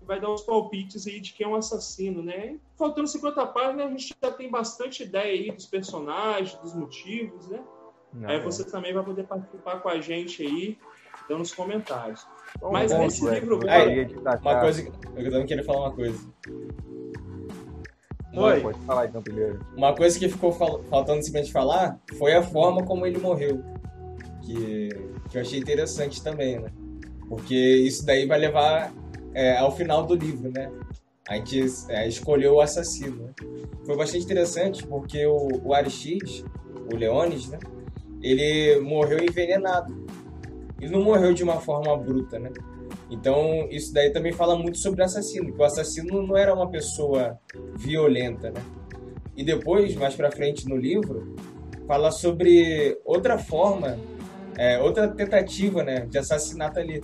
vai 0.02 0.20
dar 0.20 0.30
os 0.30 0.42
palpites 0.42 1.06
aí 1.06 1.20
de 1.20 1.32
quem 1.32 1.46
é 1.46 1.48
um 1.48 1.54
assassino, 1.54 2.20
né? 2.20 2.58
Faltando 2.76 3.06
50 3.06 3.46
páginas, 3.46 3.86
a 3.86 3.90
gente 3.90 4.14
já 4.20 4.32
tem 4.32 4.50
bastante 4.50 5.04
ideia 5.04 5.32
aí 5.32 5.52
dos 5.52 5.66
personagens, 5.66 6.58
dos 6.60 6.74
motivos, 6.74 7.46
né? 7.48 7.62
Não, 8.12 8.28
aí 8.28 8.36
é. 8.36 8.40
você 8.40 8.64
também 8.64 8.92
vai 8.92 9.04
poder 9.04 9.24
participar 9.24 9.80
com 9.80 9.88
a 9.88 10.00
gente 10.00 10.42
aí, 10.42 10.76
dando 11.28 11.42
os 11.42 11.54
comentários. 11.54 12.26
Bom, 12.58 12.72
Mas 12.72 12.92
bom, 12.92 12.98
nesse 12.98 13.28
livro... 13.28 13.60
Aí, 13.68 14.06
uma 14.42 14.60
coisa... 14.60 14.88
Eu 15.16 15.30
também 15.30 15.46
queria 15.46 15.64
falar 15.64 15.80
uma 15.80 15.92
coisa. 15.92 16.18
Oi. 18.32 18.60
Pode 18.60 18.78
falar 18.80 19.06
então 19.06 19.22
primeiro. 19.22 19.58
Uma 19.76 19.94
coisa 19.94 20.18
que 20.18 20.28
ficou 20.28 20.52
faltando 20.52 21.22
simplesmente 21.22 21.52
falar 21.52 21.98
foi 22.16 22.32
a 22.34 22.42
forma 22.42 22.84
como 22.84 23.04
ele 23.04 23.18
morreu. 23.18 23.62
Que, 24.42 24.88
que 25.28 25.36
eu 25.36 25.42
achei 25.42 25.58
interessante 25.58 26.22
também, 26.22 26.58
né? 26.60 26.70
Porque 27.28 27.54
isso 27.54 28.04
daí 28.06 28.26
vai 28.26 28.38
levar 28.38 28.92
é, 29.34 29.56
ao 29.56 29.74
final 29.74 30.04
do 30.04 30.14
livro, 30.14 30.50
né? 30.52 30.70
A 31.28 31.36
gente 31.36 31.64
é, 31.88 32.08
escolheu 32.08 32.54
o 32.54 32.60
assassino. 32.60 33.24
Né? 33.24 33.32
Foi 33.84 33.96
bastante 33.96 34.24
interessante 34.24 34.86
porque 34.86 35.26
o, 35.26 35.48
o 35.64 35.74
Arix, 35.74 36.44
o 36.92 36.96
Leones, 36.96 37.48
né? 37.48 37.58
Ele 38.22 38.80
morreu 38.80 39.18
envenenado. 39.18 40.06
Ele 40.80 40.90
não 40.90 41.02
morreu 41.02 41.34
de 41.34 41.42
uma 41.42 41.60
forma 41.60 41.96
bruta, 41.96 42.38
né? 42.38 42.50
Então, 43.10 43.66
isso 43.70 43.92
daí 43.92 44.10
também 44.10 44.32
fala 44.32 44.56
muito 44.56 44.78
sobre 44.78 45.02
o 45.02 45.04
assassino, 45.04 45.52
que 45.52 45.60
o 45.60 45.64
assassino 45.64 46.22
não 46.26 46.36
era 46.36 46.54
uma 46.54 46.70
pessoa 46.70 47.38
violenta, 47.76 48.50
né? 48.50 48.62
E 49.36 49.44
depois, 49.44 49.94
mais 49.96 50.14
pra 50.14 50.30
frente 50.30 50.68
no 50.68 50.76
livro, 50.76 51.34
fala 51.86 52.10
sobre 52.10 52.98
outra 53.04 53.38
forma, 53.38 53.98
é, 54.56 54.78
outra 54.78 55.08
tentativa, 55.08 55.82
né, 55.82 56.06
de 56.06 56.18
assassinato 56.18 56.78
ali 56.78 57.00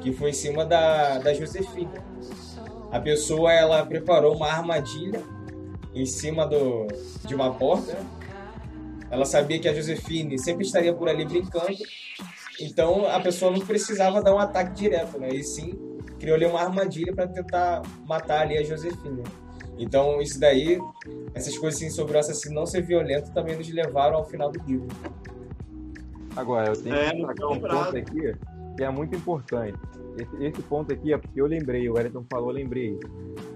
que 0.00 0.12
foi 0.12 0.30
em 0.30 0.34
cima 0.34 0.64
da, 0.64 1.18
da 1.18 1.32
Josefina. 1.32 2.04
A 2.90 3.00
pessoa 3.00 3.52
ela 3.52 3.84
preparou 3.84 4.36
uma 4.36 4.48
armadilha 4.48 5.22
em 5.94 6.06
cima 6.06 6.46
do, 6.46 6.86
de 7.24 7.34
uma 7.34 7.54
porta. 7.54 7.96
Ela 9.10 9.24
sabia 9.24 9.58
que 9.58 9.68
a 9.68 9.74
Josefine 9.74 10.38
sempre 10.38 10.64
estaria 10.64 10.92
por 10.92 11.08
ali 11.08 11.24
brincando, 11.24 11.78
então 12.60 13.06
a 13.06 13.20
pessoa 13.20 13.50
não 13.50 13.60
precisava 13.60 14.22
dar 14.22 14.34
um 14.34 14.38
ataque 14.38 14.74
direto, 14.74 15.18
né? 15.18 15.28
E 15.28 15.42
sim 15.42 15.78
criou 16.18 16.36
ali 16.36 16.46
uma 16.46 16.60
armadilha 16.60 17.14
para 17.14 17.28
tentar 17.28 17.82
matar 18.06 18.42
ali 18.42 18.56
a 18.56 18.62
Josefina. 18.62 19.22
Então 19.78 20.20
isso 20.20 20.40
daí, 20.40 20.78
essas 21.34 21.56
coisas 21.58 21.80
assim, 21.80 21.90
sobre 21.90 22.16
o 22.16 22.20
assassino 22.20 22.54
não 22.54 22.66
ser 22.66 22.82
violento 22.82 23.32
também 23.32 23.56
nos 23.56 23.68
levaram 23.68 24.16
ao 24.16 24.24
final 24.24 24.50
do 24.50 24.62
livro. 24.66 24.88
Agora, 26.34 26.68
eu 26.68 26.82
tenho 26.82 26.94
é, 26.94 27.10
que 27.10 27.16
destacar 27.16 27.48
um 27.48 27.60
ponto 27.60 27.96
aqui 27.96 28.36
que 28.76 28.84
é 28.84 28.90
muito 28.90 29.16
importante. 29.16 29.78
Esse, 30.18 30.44
esse, 30.44 30.62
ponto 30.62 30.92
aqui 30.92 31.12
é 31.12 31.18
porque 31.18 31.40
eu 31.40 31.46
lembrei, 31.46 31.88
o 31.88 31.94
Wellington 31.94 32.24
falou, 32.30 32.50
eu 32.50 32.54
lembrei. 32.54 32.98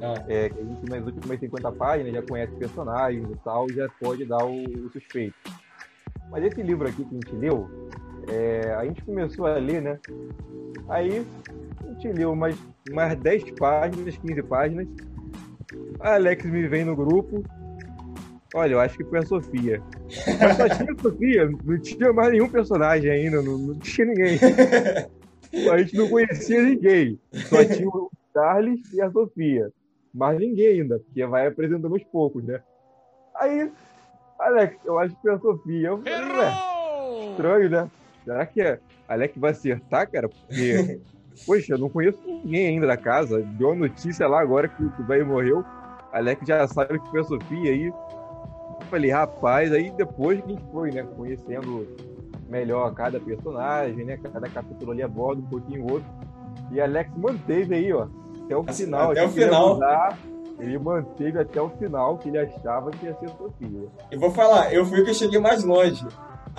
Ah. 0.03 0.25
É, 0.29 0.49
que 0.49 0.59
a 0.59 0.65
gente 0.65 0.89
nas 0.89 1.05
últimas 1.05 1.39
50 1.39 1.73
páginas 1.73 2.13
já 2.13 2.23
conhece 2.23 2.53
personagens 2.55 3.27
e 3.31 3.37
tal, 3.45 3.71
e 3.71 3.75
já 3.75 3.89
pode 4.01 4.25
dar 4.25 4.45
o, 4.45 4.63
o 4.63 4.91
suspeito. 4.91 5.37
Mas 6.31 6.45
esse 6.45 6.63
livro 6.63 6.89
aqui 6.89 7.05
que 7.05 7.11
a 7.11 7.19
gente 7.19 7.35
leu, 7.37 7.69
é, 8.31 8.75
a 8.75 8.85
gente 8.85 9.03
começou 9.03 9.47
a 9.47 9.55
ler, 9.55 9.83
né? 9.83 9.99
Aí 10.89 11.25
a 11.85 11.93
gente 11.93 12.13
leu 12.13 12.33
umas, 12.33 12.57
umas 12.91 13.17
10 13.19 13.51
páginas, 13.53 14.17
15 14.17 14.43
páginas. 14.45 14.87
A 16.01 16.15
Alex 16.15 16.45
me 16.45 16.67
vem 16.69 16.85
no 16.85 16.95
grupo. 16.95 17.43
Olha, 18.55 18.73
eu 18.73 18.81
acho 18.81 18.97
que 18.97 19.05
foi 19.05 19.19
a 19.19 19.27
Sofia. 19.27 19.83
Mas 20.41 20.57
só 20.57 20.69
tinha 20.69 20.93
a 20.93 21.03
Sofia, 21.03 21.51
não 21.65 21.79
tinha 21.79 22.13
mais 22.13 22.33
nenhum 22.33 22.49
personagem 22.49 23.11
ainda, 23.11 23.43
não, 23.43 23.59
não 23.59 23.79
tinha 23.79 24.07
ninguém. 24.07 24.39
A 25.71 25.79
gente 25.79 25.97
não 25.97 26.09
conhecia 26.09 26.63
ninguém. 26.63 27.19
Só 27.49 27.65
tinha 27.65 27.89
o 27.89 28.11
Charles 28.33 28.81
e 28.93 29.01
a 29.01 29.11
Sofia. 29.11 29.71
Mas 30.13 30.39
ninguém 30.39 30.81
ainda, 30.81 30.99
porque 30.99 31.25
vai 31.27 31.47
apresentando 31.47 31.93
aos 31.93 32.05
poucos, 32.05 32.43
né? 32.45 32.61
Aí, 33.37 33.71
Alex, 34.39 34.77
eu 34.85 34.99
acho 34.99 35.15
que 35.15 35.23
foi 35.23 35.33
a 35.33 35.39
Sofia. 35.39 35.89
Eu 35.89 35.99
falei, 35.99 36.37
ué, 36.37 37.31
estranho, 37.31 37.71
né? 37.71 37.91
Será 38.25 38.47
que 38.47 38.61
a 38.61 38.79
Alex 39.09 39.37
vai 39.37 39.51
acertar, 39.51 40.11
cara? 40.11 40.29
Porque, 40.29 41.01
poxa, 41.47 41.75
eu 41.75 41.79
não 41.79 41.89
conheço 41.89 42.19
ninguém 42.27 42.69
ainda 42.69 42.87
da 42.87 42.97
casa. 42.97 43.41
Deu 43.43 43.73
a 43.73 43.75
notícia 43.75 44.27
lá 44.29 44.41
agora 44.41 44.69
que 44.69 44.83
o 44.83 45.07
velho 45.07 45.27
morreu. 45.27 45.65
A 46.13 46.19
Alex 46.19 46.47
já 46.47 46.67
sabe 46.67 46.99
que 46.99 47.11
foi 47.11 47.21
a 47.21 47.25
Sofia 47.25 47.71
aí. 47.71 47.87
Eu 47.87 48.87
falei, 48.91 49.11
rapaz, 49.11 49.73
aí 49.73 49.91
depois 49.91 50.41
que 50.41 50.47
a 50.47 50.49
gente 50.49 50.65
foi, 50.73 50.91
né, 50.91 51.07
conhecendo 51.17 51.87
melhor 52.49 52.93
cada 52.95 53.21
personagem, 53.21 54.05
né, 54.05 54.19
cada 54.33 54.49
capítulo 54.49 54.91
ali 54.91 55.03
aborda 55.03 55.41
um 55.41 55.47
pouquinho 55.47 55.85
o 55.85 55.93
outro. 55.93 56.09
E 56.73 56.81
Alex 56.81 57.11
manteve 57.17 57.75
aí, 57.75 57.93
ó, 57.93 58.09
até 58.45 58.57
o 58.57 58.65
final. 58.65 59.11
Até 59.13 59.25
o 59.25 59.29
final. 59.29 59.75
Usar, 59.77 60.19
ele 60.59 60.79
manteve 60.79 61.39
até 61.39 61.61
o 61.61 61.71
final 61.71 62.19
que 62.19 62.29
ele 62.29 62.39
achava 62.39 62.91
que 62.91 63.07
ia 63.07 63.15
ser 63.15 63.29
Sofia. 63.31 63.89
E 64.11 64.17
vou 64.17 64.31
falar, 64.31 64.75
eu 64.75 64.85
fui 64.85 65.03
que 65.05 65.11
eu 65.11 65.15
cheguei 65.15 65.39
mais 65.39 65.65
longe. 65.65 66.07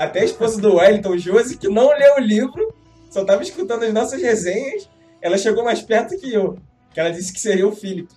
Até 0.02 0.22
a 0.22 0.26
esposa 0.26 0.60
do 0.60 0.78
Wellington, 0.78 1.16
Josi, 1.16 1.58
que 1.58 1.68
não 1.68 1.88
leu 1.90 2.16
o 2.16 2.20
livro, 2.20 2.74
só 3.08 3.22
estava 3.22 3.44
escutando 3.44 3.84
as 3.84 3.94
nossas 3.94 4.20
resenhas, 4.20 4.90
ela 5.22 5.38
chegou 5.38 5.64
mais 5.64 5.84
perto 5.84 6.18
que 6.18 6.34
eu. 6.34 6.58
Que 6.92 7.00
ela 7.00 7.12
disse 7.12 7.32
que 7.32 7.40
seria 7.40 7.68
o 7.68 7.76
Felipe. 7.76 8.12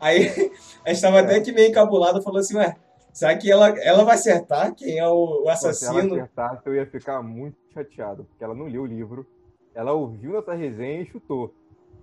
Aí, 0.00 0.28
a 0.82 0.88
gente 0.88 0.96
estava 0.96 1.20
até 1.20 1.40
que 1.40 1.52
meio 1.52 1.68
encabulado, 1.68 2.22
falou 2.22 2.40
assim, 2.40 2.56
ué, 2.56 2.74
Será 3.12 3.36
que 3.36 3.50
ela, 3.50 3.68
ela 3.80 4.02
vai 4.02 4.14
acertar 4.14 4.74
quem 4.74 4.98
é 4.98 5.06
o, 5.06 5.42
o 5.44 5.48
assassino? 5.50 5.92
Se 5.92 5.98
ela 5.98 6.22
acertasse, 6.22 6.66
eu 6.66 6.74
ia 6.74 6.86
ficar 6.86 7.20
muito 7.20 7.58
chateado, 7.74 8.24
porque 8.24 8.42
ela 8.42 8.54
não 8.54 8.66
leu 8.66 8.82
o 8.82 8.86
livro, 8.86 9.26
ela 9.74 9.92
ouviu 9.92 10.32
nossa 10.32 10.54
resenha 10.54 11.02
e 11.02 11.06
chutou. 11.06 11.52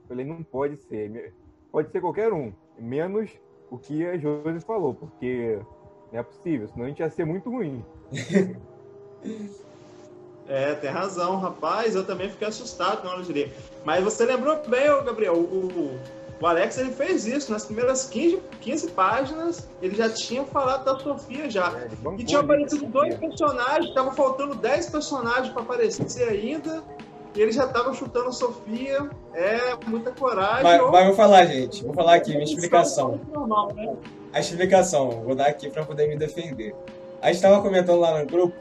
Falei, 0.08 0.26
não 0.26 0.44
pode 0.44 0.78
ser. 0.78 1.34
Pode 1.72 1.92
ser 1.92 2.02
qualquer 2.02 2.32
um, 2.34 2.54
menos 2.78 3.32
o 3.72 3.80
que 3.80 4.06
a 4.06 4.16
Josi 4.16 4.60
falou, 4.60 4.94
porque 4.94 5.58
não 6.12 6.20
é 6.20 6.24
possível, 6.24 6.68
senão 6.68 6.86
a 6.86 6.90
gente 6.90 7.00
ia 7.00 7.10
ser 7.10 7.26
muito 7.26 7.50
ruim. 7.50 7.84
É, 10.48 10.74
tem 10.76 10.90
razão, 10.90 11.38
rapaz. 11.38 11.96
Eu 11.96 12.06
também 12.06 12.30
fiquei 12.30 12.48
assustado 12.48 13.04
na 13.04 13.12
hora 13.12 13.24
de 13.24 13.34
ler. 13.34 13.54
Mas 13.84 14.04
você 14.04 14.26
lembrou 14.26 14.60
bem, 14.68 14.86
Gabriel, 15.04 15.36
o, 15.36 16.00
o 16.40 16.46
Alex 16.46 16.78
ele 16.78 16.92
fez 16.92 17.26
isso. 17.26 17.52
Nas 17.52 17.66
primeiras 17.66 18.06
15, 18.06 18.42
15 18.62 18.92
páginas, 18.92 19.68
ele 19.82 19.96
já 19.96 20.10
tinha 20.10 20.44
falado 20.44 20.86
da 20.86 21.00
Sofia 21.00 21.50
já. 21.50 21.74
É, 21.78 21.90
e 22.18 22.24
tinha 22.24 22.40
aparecido 22.40 22.86
dois 22.86 23.16
personagens, 23.16 23.94
tava 23.94 24.12
faltando 24.12 24.56
10 24.56 24.90
personagens 24.90 25.50
para 25.50 25.62
aparecer 25.62 26.28
ainda. 26.28 26.84
E 27.36 27.42
ele 27.42 27.52
já 27.52 27.68
tava 27.68 27.94
chutando 27.94 28.30
a 28.30 28.32
Sofia. 28.32 29.10
É, 29.34 29.76
muita 29.88 30.12
coragem. 30.12 30.64
Mas, 30.64 30.82
ou... 30.82 30.92
mas 30.92 31.06
vou 31.08 31.16
falar, 31.16 31.46
gente. 31.46 31.84
Vou 31.84 31.94
falar 31.94 32.16
aqui, 32.16 32.32
minha 32.32 32.44
explicação. 32.44 33.20
Normal, 33.34 33.74
né? 33.74 33.96
A 34.32 34.40
explicação, 34.40 35.24
vou 35.24 35.34
dar 35.34 35.48
aqui 35.48 35.70
para 35.70 35.86
poder 35.86 36.08
me 36.08 36.18
defender. 36.18 36.76
A 37.22 37.32
gente 37.32 37.42
tava 37.42 37.62
comentando 37.62 38.00
lá 38.00 38.20
no 38.20 38.26
grupo, 38.26 38.56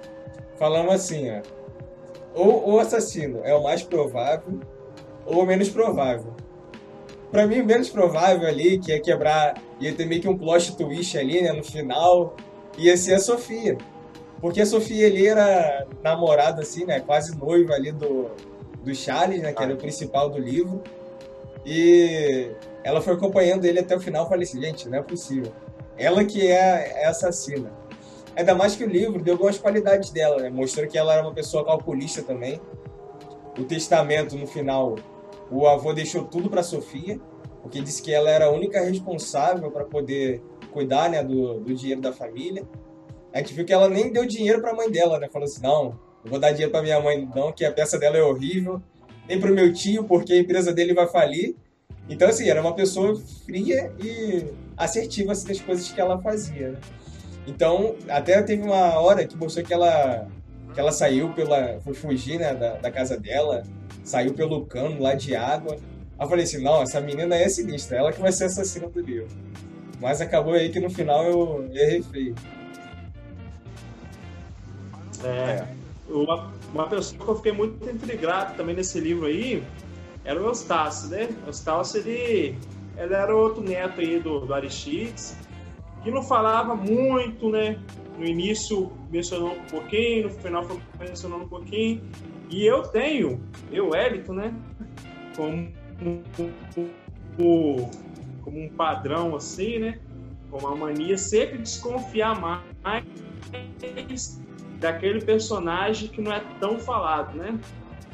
falando 0.57 0.91
assim, 0.91 1.31
ó 1.31 1.43
ou 2.35 2.73
o 2.73 2.81
assassino 2.81 3.41
é 3.45 3.55
o 3.55 3.63
mais 3.63 3.83
provável 3.83 4.61
ou 5.25 5.43
o 5.43 5.47
menos 5.47 5.69
provável. 5.69 6.35
Para 7.31 7.47
mim, 7.47 7.61
o 7.61 7.65
menos 7.65 7.89
provável 7.89 8.47
ali, 8.47 8.79
que 8.79 8.93
ia 8.93 9.01
quebrar, 9.01 9.55
ia 9.81 9.93
ter 9.95 10.05
meio 10.05 10.21
que 10.21 10.29
um 10.29 10.37
plot 10.37 10.77
twist 10.77 11.17
ali, 11.17 11.41
né, 11.41 11.53
no 11.53 11.65
final, 11.65 12.37
ia 12.77 12.97
ser 12.97 13.15
a 13.15 13.19
Sofia. 13.19 13.79
Porque 14.41 14.61
a 14.61 14.67
Sofia 14.67 15.07
ali 15.07 15.27
era 15.27 15.87
namorada, 16.03 16.61
assim, 16.63 16.85
né, 16.85 17.01
quase 17.01 17.37
noiva 17.37 17.73
ali 17.73 17.91
do, 17.91 18.31
do 18.83 18.95
Charles, 18.95 19.41
né, 19.41 19.53
que 19.53 19.63
era 19.63 19.73
o 19.73 19.77
principal 19.77 20.29
do 20.29 20.39
livro. 20.39 20.83
E 21.65 22.51
ela 22.85 23.01
foi 23.01 23.15
acompanhando 23.15 23.65
ele 23.65 23.81
até 23.81 23.97
o 23.97 24.01
final. 24.01 24.25
Eu 24.25 24.29
falei 24.29 24.45
assim, 24.45 24.61
gente, 24.61 24.89
não 24.89 24.99
é 24.99 25.03
possível. 25.03 25.51
Ela 25.97 26.25
que 26.25 26.47
é, 26.47 27.03
é 27.03 27.07
assassina. 27.07 27.73
Ainda 28.37 28.55
mais 28.55 28.75
que 28.75 28.85
o 28.85 28.89
livro 28.89 29.23
deu 29.23 29.35
algumas 29.35 29.59
qualidades 29.59 30.11
dela, 30.11 30.43
né? 30.43 30.51
Mostrou 30.51 30.87
que 30.89 30.99
ela 30.99 31.15
era 31.15 31.23
uma 31.23 31.33
pessoa 31.33 31.65
calculista 31.65 32.23
também. 32.23 32.61
O 33.57 33.63
testamento, 33.65 34.37
no 34.37 34.47
final, 34.47 34.97
o 35.51 35.67
avô 35.69 35.93
deixou 35.93 36.25
tudo 36.25 36.51
para 36.51 36.63
Sofia, 36.63 37.21
porque 37.63 37.81
disse 37.81 38.03
que 38.03 38.13
ela 38.13 38.29
era 38.29 38.47
a 38.47 38.51
única 38.51 38.81
responsável 38.81 39.71
para 39.71 39.85
poder 39.85 40.43
cuidar 40.73 41.09
né, 41.09 41.23
do, 41.23 41.61
do 41.61 41.75
dinheiro 41.75 42.01
da 42.01 42.13
família. 42.13 42.67
A 43.33 43.39
gente 43.39 43.55
viu 43.55 43.65
que 43.65 43.73
ela 43.73 43.89
nem 43.89 44.13
deu 44.13 44.27
dinheiro 44.27 44.61
para 44.61 44.73
a 44.73 44.75
mãe 44.75 44.91
dela, 44.91 45.19
né? 45.21 45.29
Falou 45.33 45.47
assim: 45.47 45.63
não, 45.63 45.85
não 46.25 46.31
vou 46.31 46.39
dar 46.41 46.51
dinheiro 46.51 46.73
para 46.73 46.83
minha 46.83 47.01
mãe, 47.01 47.29
não, 47.35 47.53
que 47.53 47.65
a 47.65 47.73
peça 47.73 47.99
dela 47.99 48.17
é 48.17 48.23
horrível. 48.23 48.83
Nem 49.29 49.41
para 49.41 49.51
o 49.51 49.55
meu 49.55 49.73
tio, 49.73 50.05
porque 50.05 50.33
a 50.33 50.39
empresa 50.39 50.73
dele 50.73 50.93
vai 50.93 51.07
falir. 51.07 51.57
Então, 52.09 52.29
assim, 52.29 52.49
era 52.49 52.61
uma 52.61 52.75
pessoa 52.75 53.19
fria 53.47 53.93
e 54.03 54.45
assertiva 54.77 55.33
assim, 55.33 55.49
das 55.49 55.61
coisas 55.61 55.91
que 55.91 56.01
ela 56.01 56.21
fazia. 56.21 56.73
Né? 56.73 56.79
Então, 57.47 57.95
até 58.09 58.43
teve 58.43 58.63
uma 58.63 58.99
hora 58.99 59.27
que 59.27 59.37
mostrou 59.37 59.65
que 59.65 59.73
ela, 59.73 60.27
que 60.73 60.81
ela 60.81 60.93
saiu 60.93 61.33
pela. 61.33 61.79
foi 61.81 61.95
fugir 61.95 62.39
né, 62.39 62.55
da, 62.55 62.75
da 62.77 62.91
casa 62.91 63.19
dela, 63.19 63.63
saiu 64.03 64.33
pelo 64.33 64.65
cano 64.65 65.01
lá 65.01 65.15
de 65.15 65.37
água. 65.37 65.75
Aí 66.19 66.25
eu 66.25 66.29
falei 66.29 66.45
assim: 66.45 66.63
não, 66.63 66.83
essa 66.83 67.01
menina 67.01 67.37
é 67.37 67.49
sinistra, 67.49 67.99
ela 67.99 68.13
que 68.13 68.21
vai 68.21 68.33
ser 68.33 68.45
assassina 68.45 68.89
do 68.89 69.01
livro. 69.01 69.29
Mas 70.01 70.21
acabou 70.21 70.55
aí 70.55 70.71
que 70.71 70.81
no 70.81 70.91
final 70.91 71.25
eu 71.25 71.69
errei 71.73 72.03
feio. 72.03 72.35
É. 75.23 75.65
Uma, 76.09 76.53
uma 76.73 76.89
pessoa 76.89 77.23
que 77.23 77.31
eu 77.31 77.37
fiquei 77.37 77.53
muito 77.53 77.89
intrigado 77.89 78.57
também 78.57 78.75
nesse 78.75 79.01
livro 79.01 79.27
aí 79.27 79.63
era 80.25 80.41
o 80.41 80.47
Eustácio, 80.47 81.09
né? 81.09 81.29
O 81.45 81.49
Eustácio, 81.49 82.01
ele, 82.01 82.57
ele 82.97 83.15
era 83.15 83.35
outro 83.35 83.63
neto 83.63 84.01
aí 84.01 84.21
do, 84.21 84.41
do 84.41 84.55
Aristides 84.55 85.37
que 86.05 86.11
não 86.11 86.23
falava 86.23 86.77
muito, 86.77 87.51
né? 87.51 87.81
No 88.19 88.25
início 88.25 88.93
mencionou 89.11 89.55
um 89.55 89.65
pouquinho, 89.65 90.25
no 90.25 90.31
final 90.31 90.63
foi 90.63 90.79
mencionando 91.01 91.45
um 91.45 91.49
pouquinho. 91.49 92.03
E 92.51 92.65
eu 92.65 92.83
tenho, 92.83 93.41
eu, 93.73 93.95
Elito, 93.95 94.33
né? 94.33 94.55
Como, 95.35 95.73
como, 96.37 97.91
como 98.43 98.61
um 98.61 98.69
padrão 98.69 99.35
assim, 99.35 99.79
né? 99.79 99.99
Com 100.51 100.59
uma 100.59 100.77
mania 100.77 101.17
sempre 101.17 101.59
desconfiar 101.59 102.39
mais 102.39 103.03
daquele 104.79 105.25
personagem 105.25 106.09
que 106.09 106.21
não 106.21 106.33
é 106.33 106.41
tão 106.61 106.79
falado, 106.79 107.35
né? 107.37 107.59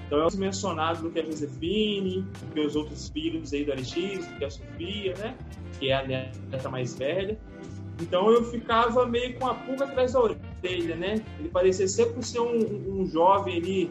Então, 0.06 0.26
é 0.26 0.36
mencionado 0.36 1.02
do 1.02 1.10
que 1.10 1.20
a 1.20 1.24
Josefine, 1.24 2.22
do 2.22 2.52
que 2.52 2.60
os 2.60 2.74
outros 2.74 3.08
filhos 3.10 3.52
aí 3.52 3.64
do 3.64 3.72
Aristides, 3.72 4.26
do 4.26 4.34
que 4.38 4.44
a 4.44 4.50
Sofia, 4.50 5.14
né? 5.16 5.36
Que 5.78 5.90
é 5.90 5.94
a 5.94 6.06
neta 6.06 6.68
mais 6.68 6.96
velha. 6.96 7.38
Então 8.00 8.30
eu 8.30 8.44
ficava 8.44 9.06
meio 9.06 9.38
com 9.38 9.46
a 9.46 9.54
pulga 9.54 9.84
atrás 9.84 10.12
da 10.12 10.20
orelha, 10.20 10.96
né? 10.96 11.22
Ele 11.38 11.48
parecia 11.48 11.86
sempre 11.86 12.24
ser 12.24 12.40
um, 12.40 13.00
um 13.00 13.06
jovem 13.06 13.56
ali, 13.58 13.90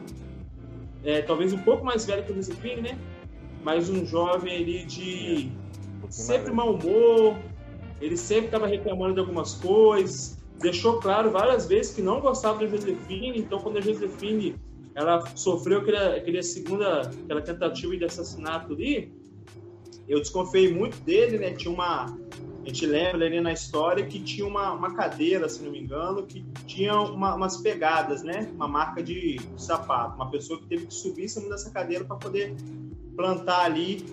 é, 1.03 1.21
talvez 1.21 1.53
um 1.53 1.59
pouco 1.59 1.85
mais 1.85 2.05
velho 2.05 2.23
que 2.23 2.31
o 2.31 2.35
Josefine, 2.35 2.81
né? 2.81 2.97
Mas 3.63 3.89
um 3.89 4.05
jovem 4.05 4.55
ali 4.55 4.85
de 4.85 5.51
é, 6.03 6.11
sempre 6.11 6.51
mau 6.51 6.73
humor, 6.73 7.37
ele 8.01 8.17
sempre 8.17 8.45
estava 8.45 8.65
reclamando 8.65 9.13
de 9.13 9.19
algumas 9.19 9.53
coisas, 9.55 10.37
deixou 10.59 10.99
claro 10.99 11.29
várias 11.29 11.67
vezes 11.67 11.93
que 11.93 12.01
não 12.01 12.19
gostava 12.19 12.59
da 12.59 12.67
Josefine, 12.67 13.39
então 13.39 13.59
quando 13.59 13.77
a 13.77 13.81
Josefine 13.81 14.55
ela 14.95 15.25
sofreu 15.35 15.79
aquela, 15.79 16.15
aquela 16.15 16.41
segunda, 16.41 17.01
aquela 17.01 17.41
tentativa 17.41 17.95
de 17.95 18.05
assassinato 18.05 18.73
ali, 18.73 19.13
eu 20.07 20.19
desconfiei 20.19 20.73
muito 20.73 20.99
dele, 21.01 21.37
né? 21.37 21.53
Tinha 21.53 21.71
uma 21.71 22.17
a 22.63 22.67
gente 22.67 22.85
lembra 22.85 23.25
ali 23.25 23.39
na 23.39 23.53
história 23.53 24.05
que 24.05 24.19
tinha 24.19 24.45
uma, 24.45 24.73
uma 24.73 24.93
cadeira, 24.93 25.47
se 25.47 25.63
não 25.63 25.71
me 25.71 25.79
engano, 25.79 26.23
que 26.23 26.43
tinha 26.65 26.99
uma, 26.99 27.35
umas 27.35 27.57
pegadas, 27.57 28.21
né? 28.21 28.49
Uma 28.53 28.67
marca 28.67 29.01
de, 29.01 29.39
sapato. 29.57 30.15
Uma 30.15 30.29
pessoa 30.29 30.59
que 30.59 30.67
teve 30.67 30.85
que 30.87 30.93
subir 30.93 31.25
em 31.25 31.27
cima 31.27 31.49
dessa 31.49 31.71
cadeira 31.71 32.03
para 32.03 32.17
poder 32.17 32.55
plantar 33.15 33.65
ali 33.65 34.05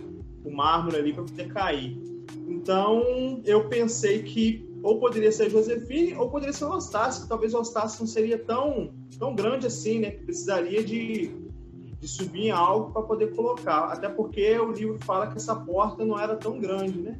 o 0.44 0.50
mármore 0.50 0.96
ali 0.96 1.12
para 1.12 1.24
poder 1.24 1.52
cair. 1.52 1.98
Então 2.46 3.42
eu 3.44 3.68
pensei 3.68 4.22
que 4.22 4.64
ou 4.82 5.00
poderia 5.00 5.32
ser 5.32 5.50
Josefine 5.50 6.14
ou 6.14 6.30
poderia 6.30 6.52
ser 6.52 6.64
o 6.64 6.70
Ostácio, 6.70 7.22
que 7.22 7.28
talvez 7.28 7.52
o 7.52 7.58
Ostácio 7.58 8.00
não 8.00 8.06
seria 8.06 8.38
tão, 8.38 8.94
tão 9.18 9.34
grande 9.34 9.66
assim, 9.66 9.98
né? 9.98 10.12
Que 10.12 10.24
precisaria 10.24 10.84
de, 10.84 11.34
de 11.98 12.08
subir 12.08 12.46
em 12.46 12.50
algo 12.52 12.92
para 12.92 13.02
poder 13.02 13.34
colocar. 13.34 13.92
Até 13.92 14.08
porque 14.08 14.56
o 14.60 14.70
livro 14.70 14.98
fala 15.00 15.26
que 15.26 15.36
essa 15.36 15.56
porta 15.56 16.04
não 16.04 16.18
era 16.18 16.36
tão 16.36 16.60
grande, 16.60 17.00
né? 17.00 17.18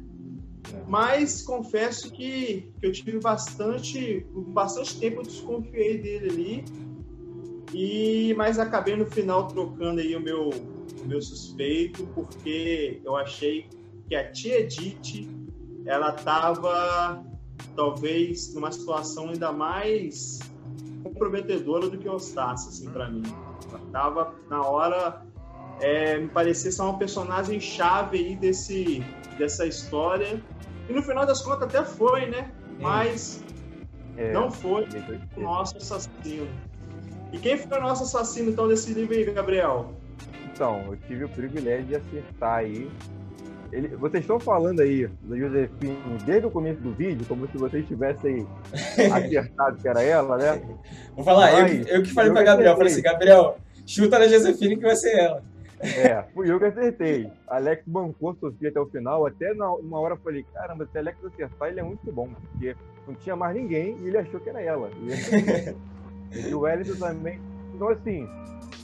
Mas 0.87 1.41
confesso 1.41 2.11
que, 2.11 2.71
que 2.79 2.85
eu 2.85 2.91
tive 2.91 3.19
bastante, 3.19 4.25
bastante 4.47 4.99
tempo 4.99 5.21
eu 5.21 5.23
desconfiei 5.23 5.97
dele 5.97 6.29
ali. 6.29 6.65
E, 7.73 8.33
mas 8.37 8.59
acabei 8.59 8.95
no 8.95 9.05
final 9.05 9.47
trocando 9.47 9.99
aí 9.99 10.15
o 10.15 10.21
meu, 10.21 10.49
o 10.49 11.05
meu 11.05 11.21
suspeito, 11.21 12.07
porque 12.15 13.01
eu 13.03 13.15
achei 13.15 13.67
que 14.07 14.15
a 14.15 14.31
tia 14.31 14.61
Edith 14.61 15.27
ela 15.85 16.15
estava 16.15 17.23
talvez 17.75 18.53
numa 18.53 18.71
situação 18.71 19.29
ainda 19.29 19.51
mais 19.51 20.39
comprometedora 21.03 21.89
do 21.89 21.97
que 21.97 22.07
o 22.07 22.13
Eustácio, 22.13 22.69
assim, 22.69 22.89
para 22.89 23.09
mim. 23.09 23.23
Ela 23.69 23.81
tava 23.91 24.35
na 24.49 24.61
hora, 24.61 25.25
é, 25.79 26.17
me 26.17 26.27
parecia 26.27 26.71
ser 26.71 26.81
uma 26.81 26.97
personagem 26.97 27.59
chave 27.59 28.17
aí 28.17 28.35
desse, 28.35 29.03
dessa 29.37 29.65
história 29.65 30.41
e 30.89 30.93
no 30.93 31.01
final 31.01 31.25
das 31.25 31.41
contas 31.41 31.63
até 31.63 31.83
foi, 31.83 32.27
né? 32.27 32.51
Mas 32.79 33.43
é, 34.17 34.31
não 34.31 34.51
foi 34.51 34.87
o 35.35 35.41
nosso 35.41 35.77
assassino. 35.77 36.47
E 37.31 37.37
quem 37.37 37.57
foi 37.57 37.77
o 37.77 37.81
nosso 37.81 38.03
assassino, 38.03 38.49
então, 38.49 38.67
desse 38.67 38.93
livro 38.93 39.13
aí, 39.13 39.23
Gabriel? 39.25 39.93
Então, 40.53 40.81
eu 40.87 40.97
tive 41.07 41.25
o 41.25 41.29
privilégio 41.29 41.85
de 41.85 41.95
acertar 41.95 42.59
aí. 42.59 42.89
Ele, 43.71 43.89
vocês 43.89 44.23
estão 44.23 44.39
falando 44.39 44.79
aí 44.79 45.07
da 45.23 45.37
Josefine 45.37 45.97
desde 46.25 46.47
o 46.47 46.51
começo 46.51 46.79
do 46.79 46.93
vídeo, 46.93 47.25
como 47.27 47.47
se 47.49 47.57
vocês 47.57 47.85
tivessem 47.85 48.47
acertado 49.13 49.77
que 49.77 49.87
era 49.87 50.01
ela, 50.01 50.37
né? 50.37 50.61
Vou 51.13 51.25
falar, 51.25 51.51
Mas, 51.51 51.85
eu, 51.85 51.97
eu 51.97 52.03
que 52.03 52.13
falei 52.13 52.29
eu 52.29 52.33
pra 52.33 52.43
Gabriel, 52.43 52.77
falei 52.77 52.93
assim, 52.93 53.01
Gabriel, 53.01 53.57
chuta 53.85 54.17
na 54.17 54.27
Josefine 54.27 54.77
que 54.77 54.83
vai 54.83 54.95
ser 54.95 55.17
ela. 55.19 55.43
É, 55.79 56.23
fui 56.33 56.51
eu 56.51 56.59
que 56.59 56.65
acertei. 56.65 57.31
Alex 57.47 57.83
bancou 57.85 58.35
Sofia 58.35 58.69
até 58.69 58.79
o 58.79 58.85
final. 58.87 59.25
Até 59.25 59.53
na, 59.53 59.71
uma 59.71 59.99
hora 59.99 60.15
eu 60.15 60.19
falei, 60.19 60.45
caramba, 60.53 60.87
se 60.91 60.97
Alex 60.97 61.23
acertar, 61.23 61.69
ele 61.69 61.79
é 61.79 61.83
muito 61.83 62.11
bom, 62.11 62.29
porque 62.51 62.75
não 63.07 63.15
tinha 63.15 63.35
mais 63.35 63.55
ninguém 63.55 63.97
e 63.99 64.07
ele 64.07 64.17
achou 64.17 64.39
que 64.39 64.49
era 64.49 64.61
ela. 64.61 64.89
E, 66.33 66.39
e 66.49 66.53
o 66.53 66.61
Wellington 66.61 66.99
também. 66.99 67.39
Então, 67.73 67.89
assim, 67.89 68.27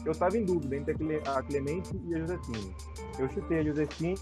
eu 0.05 0.11
estava 0.11 0.37
em 0.37 0.43
dúvida 0.43 0.75
entre 0.75 1.21
a 1.25 1.41
Clemente 1.41 1.89
e 2.07 2.15
a 2.15 2.19
Josefine. 2.19 2.75
Eu 3.17 3.29
chutei 3.29 3.59
a 3.59 3.63
Josefine 3.63 4.15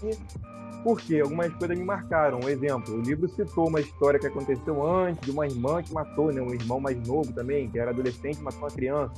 Por 0.84 1.00
quê? 1.00 1.20
Algumas 1.20 1.52
coisas 1.54 1.78
me 1.78 1.84
marcaram. 1.84 2.40
Um 2.42 2.48
exemplo, 2.48 2.94
o 2.94 3.00
livro 3.00 3.28
citou 3.28 3.68
uma 3.68 3.80
história 3.80 4.18
que 4.18 4.26
aconteceu 4.26 4.86
antes 4.86 5.20
de 5.22 5.30
uma 5.30 5.46
irmã 5.46 5.82
que 5.82 5.92
matou, 5.92 6.32
né? 6.32 6.40
Um 6.40 6.54
irmão 6.54 6.80
mais 6.80 6.96
novo 7.06 7.32
também, 7.32 7.68
que 7.68 7.78
era 7.78 7.90
adolescente, 7.90 8.40
matou 8.40 8.60
uma 8.60 8.70
criança. 8.70 9.12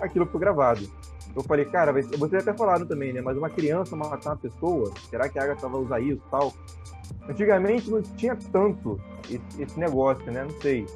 Aquilo 0.00 0.26
foi 0.26 0.40
gravado. 0.40 0.88
Eu 1.34 1.42
falei, 1.42 1.64
cara, 1.64 1.92
vocês 1.92 2.42
até 2.42 2.52
falaram 2.52 2.84
também, 2.86 3.12
né? 3.12 3.20
Mas 3.20 3.36
uma 3.36 3.48
criança 3.48 3.94
matar 3.94 4.30
uma 4.30 4.36
pessoa, 4.36 4.92
será 5.08 5.28
que 5.28 5.38
a 5.38 5.44
Agatha 5.44 5.68
vai 5.68 5.80
usar 5.80 6.00
isso 6.00 6.22
tal? 6.30 6.52
Antigamente 7.28 7.90
não 7.90 8.02
tinha 8.02 8.36
tanto 8.52 9.00
esse, 9.28 9.62
esse 9.62 9.78
negócio, 9.78 10.30
né? 10.30 10.44
Não 10.44 10.60
sei. 10.60 10.86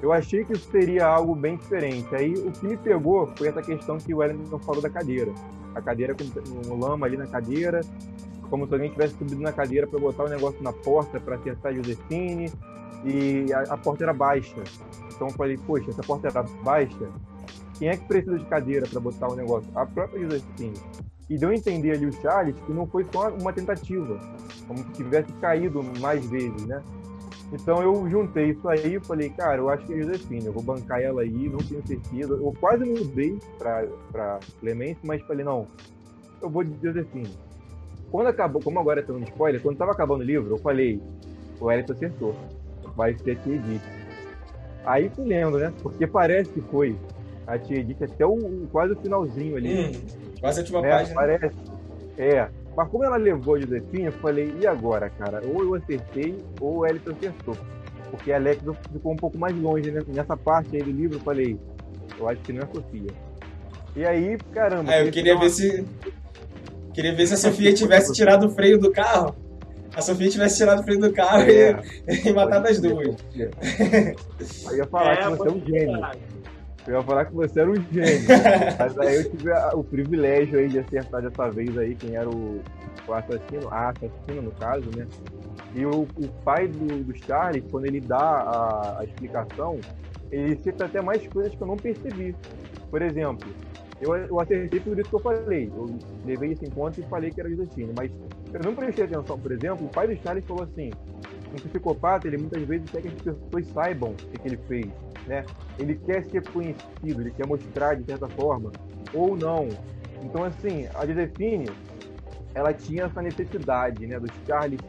Eu 0.00 0.12
achei 0.12 0.44
que 0.44 0.52
isso 0.52 0.70
seria 0.70 1.06
algo 1.06 1.34
bem 1.34 1.56
diferente. 1.56 2.14
Aí 2.14 2.32
o 2.34 2.52
que 2.52 2.66
me 2.66 2.76
pegou 2.76 3.26
foi 3.36 3.48
essa 3.48 3.62
questão 3.62 3.98
que 3.98 4.14
o 4.14 4.18
Wellington 4.18 4.58
falou 4.58 4.80
da 4.80 4.90
cadeira. 4.90 5.32
A 5.74 5.82
cadeira 5.82 6.14
com 6.14 6.72
um 6.72 6.78
lama 6.78 7.06
ali 7.06 7.16
na 7.16 7.26
cadeira, 7.26 7.80
como 8.48 8.66
se 8.66 8.72
alguém 8.72 8.90
tivesse 8.90 9.14
subido 9.16 9.40
na 9.40 9.52
cadeira 9.52 9.86
para 9.86 9.98
botar 9.98 10.24
o 10.24 10.28
negócio 10.28 10.62
na 10.62 10.72
porta 10.72 11.20
para 11.20 11.36
acertar 11.36 11.72
a 11.72 11.74
Josefine, 11.74 12.50
e 13.04 13.52
a, 13.52 13.74
a, 13.74 13.76
porta 13.76 14.04
era 14.04 14.12
baixa. 14.12 14.62
Então 15.14 15.28
eu 15.28 15.34
falei, 15.34 15.58
poxa, 15.58 15.90
essa 15.90 16.02
porta 16.02 16.28
era 16.28 16.42
baixa, 16.62 17.08
quem 17.78 17.88
é 17.88 17.96
que 17.96 18.04
precisa 18.06 18.38
de 18.38 18.44
cadeira 18.46 18.86
para 18.86 19.00
botar 19.00 19.28
o 19.28 19.36
negócio? 19.36 19.70
A 19.74 19.86
própria 19.86 20.22
Josefine. 20.22 20.74
E 21.30 21.38
deu 21.38 21.50
a 21.50 21.54
entender 21.54 21.92
ali 21.92 22.06
o 22.06 22.12
Charles 22.12 22.56
que 22.66 22.72
não 22.72 22.86
foi 22.86 23.04
só 23.12 23.30
uma 23.30 23.52
tentativa, 23.52 24.18
como 24.66 24.78
se 24.78 24.92
tivesse 24.92 25.32
caído 25.34 25.82
mais 26.00 26.24
vezes, 26.26 26.66
né? 26.66 26.82
Então 27.52 27.82
eu 27.82 28.08
juntei 28.08 28.50
isso 28.50 28.68
aí 28.68 28.96
e 28.96 29.00
falei, 29.00 29.30
cara, 29.30 29.58
eu 29.58 29.68
acho 29.68 29.86
que 29.86 29.94
é 29.94 29.98
Josefine, 29.98 30.46
eu 30.46 30.52
vou 30.52 30.62
bancar 30.62 31.00
ela 31.00 31.22
aí, 31.22 31.48
não 31.48 31.58
tenho 31.58 31.86
certeza. 31.86 32.34
Eu 32.34 32.54
quase 32.58 32.84
mudei 32.84 33.38
para 33.58 34.38
Clemente, 34.60 35.00
mas 35.02 35.22
falei, 35.22 35.44
não, 35.44 35.66
eu 36.42 36.50
vou 36.50 36.64
de 36.64 36.74
Josefine. 36.82 37.30
Quando 38.10 38.26
acabou, 38.26 38.62
como 38.62 38.78
agora 38.78 39.02
tá 39.02 39.12
um 39.12 39.22
spoiler, 39.22 39.62
quando 39.62 39.76
tava 39.76 39.92
acabando 39.92 40.20
o 40.20 40.24
livro, 40.24 40.54
eu 40.54 40.58
falei, 40.58 41.00
o 41.60 41.70
Elton 41.70 41.92
acertou, 41.92 42.34
vai 42.96 43.16
ser 43.18 43.38
Edith. 43.46 43.82
Aí 44.84 45.10
fui 45.10 45.26
lendo, 45.26 45.58
né? 45.58 45.72
Porque 45.82 46.06
parece 46.06 46.50
que 46.50 46.60
foi 46.62 46.96
a 47.48 47.58
Tia 47.58 47.78
Edith 47.78 48.02
até 48.02 48.26
o, 48.26 48.68
quase 48.70 48.92
o 48.92 48.96
finalzinho 48.96 49.56
ali. 49.56 49.86
Hum, 49.86 49.92
quase 50.40 50.60
a 50.60 50.62
última 50.62 50.86
é, 50.86 50.90
página. 50.90 51.14
Parece. 51.14 51.56
É, 52.18 52.48
mas 52.76 52.88
como 52.90 53.04
ela 53.04 53.16
levou 53.16 53.58
de 53.58 53.64
Josefine, 53.64 54.04
eu 54.04 54.12
falei, 54.12 54.54
e 54.60 54.66
agora, 54.66 55.10
cara? 55.10 55.42
Ou 55.44 55.64
eu 55.64 55.74
acertei, 55.74 56.36
ou 56.60 56.78
o 56.78 56.86
Elton 56.86 57.12
acertou. 57.12 57.56
Porque 58.10 58.32
a 58.32 58.36
Alex 58.36 58.62
ficou 58.92 59.12
um 59.12 59.16
pouco 59.16 59.38
mais 59.38 59.56
longe, 59.56 59.90
né? 59.90 60.00
Nessa 60.06 60.36
parte 60.36 60.76
aí 60.76 60.82
do 60.82 60.90
livro, 60.90 61.16
eu 61.16 61.20
falei, 61.20 61.58
eu 62.18 62.28
acho 62.28 62.40
que 62.42 62.52
não 62.52 62.60
é 62.60 62.64
a 62.64 62.68
Sofia. 62.68 63.10
E 63.96 64.04
aí, 64.04 64.38
caramba. 64.52 64.94
É, 64.94 65.06
eu 65.06 65.10
queria 65.10 65.34
ver 65.36 65.46
uma... 65.46 65.50
se. 65.50 65.84
Queria 66.92 67.14
ver 67.14 67.26
se 67.26 67.34
a 67.34 67.36
Sofia 67.36 67.72
tivesse 67.72 68.12
tirado 68.12 68.46
o 68.46 68.50
freio 68.50 68.78
do 68.78 68.92
carro. 68.92 69.34
A 69.94 70.02
Sofia 70.02 70.28
tivesse 70.28 70.58
tirado 70.58 70.80
o 70.80 70.84
freio 70.84 71.00
do 71.00 71.12
carro 71.12 71.42
é, 71.42 71.80
e, 72.06 72.28
e 72.28 72.32
matado 72.32 72.68
as 72.68 72.80
duas. 72.80 73.16
Eu 73.34 74.76
ia 74.76 74.86
falar 74.86 75.14
é, 75.14 75.16
que 75.16 75.30
você 75.30 75.48
é 75.48 75.50
um 75.50 75.66
gênio. 75.66 76.00
Eu 76.88 76.94
ia 76.94 77.02
falar 77.02 77.26
que 77.26 77.34
você 77.34 77.60
era 77.60 77.70
um 77.70 77.74
gênio. 77.74 78.26
mas 78.80 78.98
aí 78.98 79.16
eu 79.16 79.30
tive 79.30 79.52
a, 79.52 79.72
o 79.74 79.84
privilégio 79.84 80.58
aí 80.58 80.68
de 80.68 80.78
acertar 80.78 81.20
dessa 81.20 81.50
vez 81.50 81.76
aí 81.76 81.94
quem 81.94 82.16
era 82.16 82.28
o, 82.28 82.62
o 83.06 83.12
assassino, 83.12 83.68
a 83.70 83.90
assassina 83.90 84.40
no 84.40 84.50
caso, 84.52 84.88
né? 84.96 85.06
E 85.74 85.84
o, 85.84 86.08
o 86.16 86.28
pai 86.42 86.66
do, 86.66 87.04
do 87.04 87.14
Charlie, 87.26 87.60
quando 87.70 87.84
ele 87.84 88.00
dá 88.00 88.16
a, 88.16 89.00
a 89.00 89.04
explicação, 89.04 89.78
ele 90.32 90.56
cita 90.62 90.86
até 90.86 91.02
mais 91.02 91.26
coisas 91.28 91.54
que 91.54 91.62
eu 91.62 91.66
não 91.66 91.76
percebi. 91.76 92.34
Por 92.90 93.02
exemplo, 93.02 93.46
eu, 94.00 94.16
eu 94.16 94.40
acertei 94.40 94.80
por 94.80 94.98
isso 94.98 95.10
que 95.10 95.16
eu 95.16 95.20
falei. 95.20 95.70
Eu 95.74 95.94
levei 96.24 96.52
isso 96.52 96.64
em 96.64 96.70
conta 96.70 97.00
e 97.00 97.04
falei 97.04 97.30
que 97.30 97.38
era 97.38 97.50
Josefine. 97.50 97.92
Mas 97.94 98.10
eu 98.52 98.60
não 98.64 98.74
prestei 98.74 99.04
atenção, 99.04 99.38
por 99.38 99.52
exemplo, 99.52 99.86
o 99.86 99.90
pai 99.90 100.06
do 100.06 100.22
Charles 100.22 100.44
falou 100.46 100.62
assim: 100.62 100.90
um 101.52 101.56
psicopata, 101.56 102.26
ele 102.26 102.38
muitas 102.38 102.62
vezes 102.62 102.90
quer 102.90 103.02
que 103.02 103.08
as 103.08 103.14
pessoas 103.14 103.66
saibam 103.68 104.10
o 104.10 104.14
que, 104.14 104.46
ele 104.46 104.58
fez 104.68 104.86
né? 105.28 105.44
Ele 105.78 105.94
quer 105.94 106.24
ser 106.24 106.42
conhecido, 106.48 107.20
ele 107.20 107.30
quer 107.30 107.46
mostrar 107.46 107.94
de 107.94 108.04
certa 108.04 108.26
forma, 108.28 108.72
ou 109.12 109.36
não. 109.36 109.68
Então, 110.22 110.42
assim, 110.42 110.88
a 110.94 111.06
Josephine, 111.06 111.70
ela 112.54 112.72
tinha 112.72 113.04
essa 113.04 113.22
necessidade, 113.22 114.06
né, 114.06 114.18
do 114.18 114.26
Charles 114.46 114.80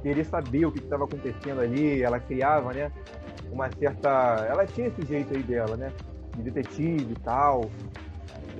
querer 0.00 0.24
saber 0.24 0.64
o 0.64 0.72
que 0.72 0.78
estava 0.78 1.04
acontecendo 1.04 1.60
ali, 1.60 2.02
ela 2.02 2.18
criava, 2.18 2.72
né, 2.72 2.90
uma 3.50 3.70
certa... 3.72 4.46
Ela 4.48 4.64
tinha 4.64 4.86
esse 4.86 5.02
jeito 5.06 5.36
aí 5.36 5.42
dela, 5.42 5.76
né, 5.76 5.92
de 6.36 6.42
detetive 6.50 7.12
e 7.12 7.20
tal. 7.20 7.70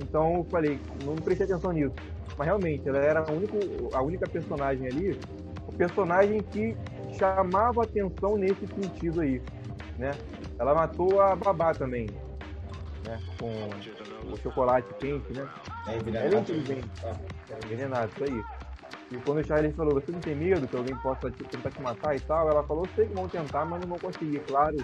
Então, 0.01 0.35
eu 0.35 0.43
falei, 0.45 0.79
não 1.03 1.15
prestei 1.15 1.47
atenção 1.47 1.71
nisso. 1.71 1.95
Mas, 2.37 2.45
realmente, 2.45 2.87
ela 2.87 2.99
era 2.99 3.21
a 3.21 3.31
única, 3.31 3.57
a 3.93 4.01
única 4.01 4.29
personagem 4.29 4.87
ali, 4.87 5.19
personagem 5.77 6.41
que 6.41 6.75
chamava 7.17 7.83
atenção 7.83 8.37
nesse 8.37 8.65
sentido 8.67 9.21
aí, 9.21 9.41
né? 9.97 10.11
Ela 10.57 10.73
matou 10.73 11.21
a 11.21 11.35
babá 11.35 11.73
também, 11.73 12.07
né? 13.05 13.19
Com 13.39 13.51
o 14.31 14.37
chocolate 14.37 14.87
quente, 14.99 15.33
né? 15.33 15.47
É 15.87 15.97
envenenado. 15.97 16.27
Ela 16.27 16.37
é 16.37 16.39
inteligente, 16.39 16.89
tá? 17.01 17.15
É 17.49 17.65
envenenado, 17.65 18.11
isso 18.15 18.23
aí. 18.23 18.43
E 19.11 19.17
quando 19.17 19.39
o 19.39 19.43
Charlie 19.43 19.73
falou, 19.73 19.93
você 19.93 20.11
não 20.11 20.19
tem 20.19 20.35
medo 20.35 20.67
que 20.67 20.75
alguém 20.75 20.95
possa 20.95 21.29
te, 21.29 21.43
tentar 21.43 21.71
te 21.71 21.81
matar 21.81 22.15
e 22.15 22.19
tal? 22.21 22.49
Ela 22.49 22.63
falou, 22.63 22.87
sei 22.95 23.05
que 23.05 23.13
vão 23.13 23.27
tentar, 23.27 23.65
mas 23.65 23.81
não 23.81 23.87
vão 23.87 23.99
conseguir. 23.99 24.39
Claro, 24.39 24.77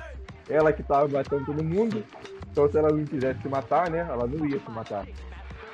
ela 0.48 0.72
que 0.74 0.84
tava 0.84 1.08
batendo 1.08 1.46
todo 1.46 1.64
mundo, 1.64 2.04
então 2.52 2.70
se 2.70 2.78
ela 2.78 2.92
não 2.92 3.06
quisesse 3.06 3.40
te 3.40 3.48
matar, 3.48 3.90
né? 3.90 4.00
Ela 4.00 4.28
não 4.28 4.46
ia 4.46 4.60
te 4.60 4.72
matar. 4.72 5.06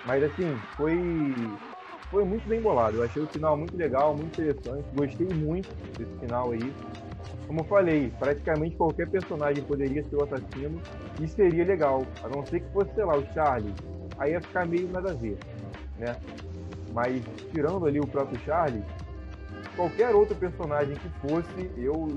Mas 0.06 0.24
assim, 0.24 0.56
foi 0.78 0.98
foi 2.10 2.24
muito 2.24 2.48
bem 2.48 2.62
bolado. 2.62 2.98
Eu 2.98 3.04
achei 3.04 3.22
o 3.22 3.28
final 3.28 3.58
muito 3.58 3.76
legal, 3.76 4.16
muito 4.16 4.40
interessante. 4.40 4.86
Gostei 4.96 5.28
muito 5.28 5.70
desse 5.98 6.14
final 6.20 6.52
aí 6.52 6.74
como 7.48 7.60
eu 7.60 7.66
falei, 7.66 8.12
praticamente 8.18 8.76
qualquer 8.76 9.08
personagem 9.08 9.64
poderia 9.64 10.04
ser 10.04 10.16
o 10.16 10.24
assassino 10.24 10.82
e 11.20 11.28
seria 11.28 11.64
legal. 11.64 12.06
A 12.24 12.28
não 12.28 12.46
ser 12.46 12.62
que 12.62 12.72
fosse, 12.72 12.94
sei 12.94 13.06
lá, 13.06 13.16
o 13.16 13.26
Charlie. 13.34 13.74
Aí 14.18 14.32
ia 14.32 14.42
ficar 14.42 14.66
meio 14.66 14.90
nada 14.90 15.12
a 15.12 15.14
ver, 15.14 15.38
né? 15.98 16.16
Mas 16.94 17.22
tirando 17.52 17.86
ali 17.86 18.00
o 18.00 18.08
próprio 18.08 18.40
Charlie, 18.40 18.84
qualquer 19.76 20.16
outro 20.16 20.36
personagem 20.36 20.96
que 20.96 21.10
fosse, 21.28 21.72
eu, 21.78 22.08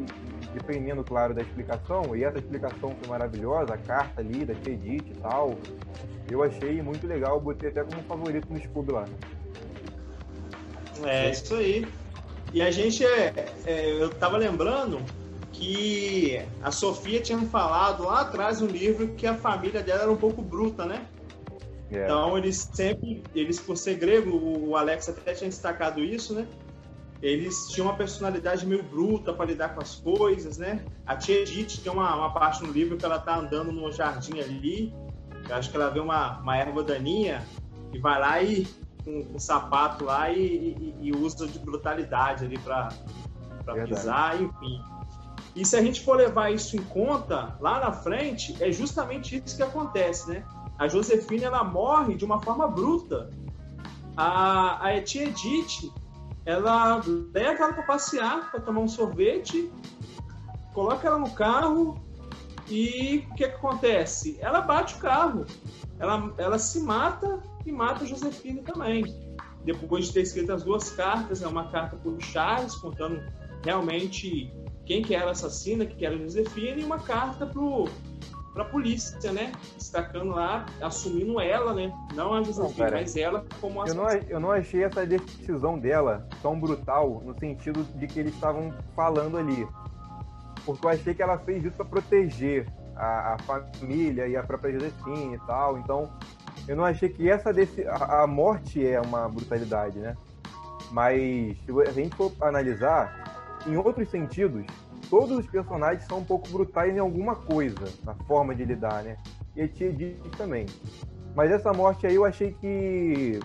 dependendo, 0.54 1.02
claro, 1.04 1.34
da 1.34 1.42
explicação, 1.42 2.16
e 2.16 2.24
essa 2.24 2.38
explicação 2.38 2.90
foi 2.90 3.08
maravilhosa, 3.08 3.74
a 3.74 3.78
carta 3.78 4.20
ali 4.20 4.44
da 4.44 4.52
Edith 4.52 5.10
e 5.10 5.14
tal, 5.20 5.58
eu 6.30 6.42
achei 6.42 6.80
muito 6.80 7.06
legal, 7.06 7.40
botei 7.40 7.70
até 7.70 7.82
como 7.82 8.02
favorito 8.04 8.46
no 8.52 8.60
Scooby 8.60 8.92
lá. 8.92 9.04
É, 11.04 11.30
isso 11.30 11.54
aí. 11.54 11.86
E 12.52 12.62
a 12.62 12.70
gente, 12.70 13.04
é, 13.04 13.52
é, 13.66 14.02
eu 14.02 14.10
tava 14.10 14.36
lembrando 14.36 15.00
que 15.52 16.40
a 16.62 16.70
Sofia 16.70 17.20
tinha 17.20 17.38
falado 17.38 18.04
lá 18.04 18.22
atrás 18.22 18.60
no 18.60 18.66
livro 18.66 19.08
que 19.08 19.26
a 19.26 19.34
família 19.34 19.82
dela 19.82 20.02
era 20.02 20.10
um 20.10 20.16
pouco 20.16 20.40
bruta, 20.40 20.86
né? 20.86 21.06
Yeah. 21.90 22.00
É. 22.00 22.04
Então 22.04 22.38
eles 22.38 22.68
sempre, 22.72 23.22
eles 23.34 23.58
por 23.60 23.76
ser 23.76 23.94
grego, 23.94 24.36
o 24.36 24.76
Alex 24.76 25.08
até 25.08 25.34
tinha 25.34 25.50
destacado 25.50 26.02
isso, 26.02 26.34
né? 26.34 26.46
Eles 27.20 27.66
tinham 27.68 27.88
uma 27.88 27.96
personalidade 27.96 28.64
meio 28.64 28.82
bruta 28.82 29.32
para 29.32 29.46
lidar 29.46 29.74
com 29.74 29.80
as 29.80 29.96
coisas, 29.96 30.56
né? 30.56 30.84
A 31.04 31.16
tia 31.16 31.40
Edith 31.40 31.80
tem 31.82 31.90
uma, 31.90 32.14
uma 32.14 32.32
parte 32.32 32.62
no 32.62 32.72
livro 32.72 32.96
que 32.96 33.04
ela 33.04 33.18
tá 33.18 33.36
andando 33.36 33.72
no 33.72 33.90
jardim 33.90 34.38
ali, 34.38 34.94
eu 35.48 35.56
acho 35.56 35.70
que 35.70 35.76
ela 35.76 35.90
vê 35.90 35.98
uma, 35.98 36.38
uma 36.38 36.56
erva 36.56 36.84
daninha 36.84 37.44
e 37.92 37.98
vai 37.98 38.20
lá 38.20 38.42
e 38.42 38.66
com, 39.08 39.24
com 39.24 39.38
sapato 39.38 40.04
lá 40.04 40.30
e, 40.30 40.38
e, 40.38 41.08
e, 41.08 41.12
usa 41.12 41.46
de 41.46 41.58
brutalidade 41.58 42.44
ali 42.44 42.58
para 42.58 42.90
pisar, 43.86 44.40
enfim. 44.40 44.82
E 45.56 45.64
se 45.64 45.76
a 45.76 45.82
gente 45.82 46.02
for 46.04 46.16
levar 46.16 46.52
isso 46.52 46.76
em 46.76 46.82
conta, 46.82 47.56
lá 47.58 47.80
na 47.80 47.92
frente, 47.92 48.62
é 48.62 48.70
justamente 48.70 49.42
isso 49.44 49.56
que 49.56 49.62
acontece, 49.62 50.28
né? 50.28 50.44
A 50.78 50.86
Josefine, 50.86 51.44
ela 51.44 51.64
morre 51.64 52.14
de 52.14 52.24
uma 52.24 52.40
forma 52.40 52.68
bruta. 52.68 53.30
A, 54.16 54.88
a 54.88 55.02
tia 55.02 55.24
Edith, 55.24 55.90
ela 56.44 57.00
leva 57.32 57.64
ela 57.64 57.72
para 57.72 57.82
passear, 57.84 58.50
para 58.50 58.60
tomar 58.60 58.80
um 58.80 58.88
sorvete, 58.88 59.72
coloca 60.74 61.08
ela 61.08 61.18
no 61.18 61.30
carro 61.30 61.98
e 62.68 63.26
o 63.30 63.34
que, 63.34 63.36
que 63.36 63.44
acontece? 63.44 64.38
Ela 64.40 64.60
bate 64.60 64.94
o 64.94 64.98
carro, 64.98 65.46
ela, 65.98 66.32
ela 66.36 66.58
se 66.58 66.80
mata 66.80 67.42
e 67.66 67.72
mata 67.72 68.04
a 68.04 68.06
Josefine 68.06 68.62
também. 68.62 69.04
Depois 69.64 70.06
de 70.06 70.14
ter 70.14 70.22
escrito 70.22 70.52
as 70.52 70.62
duas 70.62 70.90
cartas, 70.90 71.42
é 71.42 71.46
uma 71.46 71.70
carta 71.70 71.96
por 71.96 72.20
Charles, 72.22 72.74
contando 72.76 73.20
realmente 73.64 74.52
quem 74.86 75.02
que 75.02 75.14
era 75.14 75.26
a 75.28 75.32
assassina, 75.32 75.84
que 75.84 76.04
era 76.04 76.14
a 76.14 76.18
Josefina, 76.18 76.80
e 76.80 76.84
uma 76.84 76.98
carta 76.98 77.46
pro 77.46 77.88
para 78.58 78.66
a 78.66 78.70
polícia, 78.70 79.30
né? 79.30 79.52
Destacando 79.76 80.30
lá, 80.30 80.66
assumindo 80.80 81.40
ela, 81.40 81.72
né? 81.72 81.92
Não 82.14 82.34
a 82.34 82.42
Josefina, 82.42 82.90
mas 82.90 83.16
ela 83.16 83.46
como 83.60 83.82
assassina. 83.82 84.10
Eu 84.10 84.20
não, 84.20 84.28
eu 84.30 84.40
não 84.40 84.50
achei 84.50 84.82
essa 84.82 85.06
decisão 85.06 85.78
dela 85.78 86.26
tão 86.42 86.58
brutal 86.58 87.22
no 87.24 87.38
sentido 87.38 87.84
de 87.94 88.06
que 88.08 88.18
eles 88.18 88.34
estavam 88.34 88.74
falando 88.96 89.38
ali. 89.38 89.68
Porque 90.64 90.84
eu 90.84 90.90
achei 90.90 91.14
que 91.14 91.22
ela 91.22 91.38
fez 91.38 91.64
isso 91.64 91.76
para 91.76 91.84
proteger 91.84 92.66
a, 92.96 93.34
a, 93.34 93.38
família 93.38 94.26
e 94.26 94.36
a 94.36 94.42
própria 94.42 94.72
Josefina 94.72 95.36
e 95.36 95.46
tal. 95.46 95.78
Então, 95.78 96.10
eu 96.68 96.76
não 96.76 96.84
achei 96.84 97.08
que 97.08 97.28
essa 97.28 97.52
desse, 97.52 97.84
a, 97.88 98.22
a 98.22 98.26
morte 98.26 98.86
é 98.86 99.00
uma 99.00 99.26
brutalidade, 99.26 99.98
né? 99.98 100.14
Mas 100.92 101.56
se 101.64 101.72
a 101.86 101.92
gente 101.92 102.14
for 102.14 102.30
analisar, 102.40 103.58
em 103.66 103.76
outros 103.76 104.10
sentidos, 104.10 104.64
todos 105.08 105.38
os 105.38 105.46
personagens 105.46 106.04
são 106.04 106.18
um 106.18 106.24
pouco 106.24 106.48
brutais 106.50 106.94
em 106.94 106.98
alguma 106.98 107.34
coisa, 107.34 107.84
na 108.04 108.14
forma 108.14 108.54
de 108.54 108.64
lidar, 108.64 109.02
né? 109.02 109.16
E 109.56 109.62
a 109.62 109.68
Tia 109.68 109.90
diz 109.90 110.16
também. 110.36 110.66
Mas 111.34 111.50
essa 111.50 111.72
morte 111.72 112.06
aí 112.06 112.14
eu 112.14 112.24
achei 112.24 112.52
que, 112.52 113.40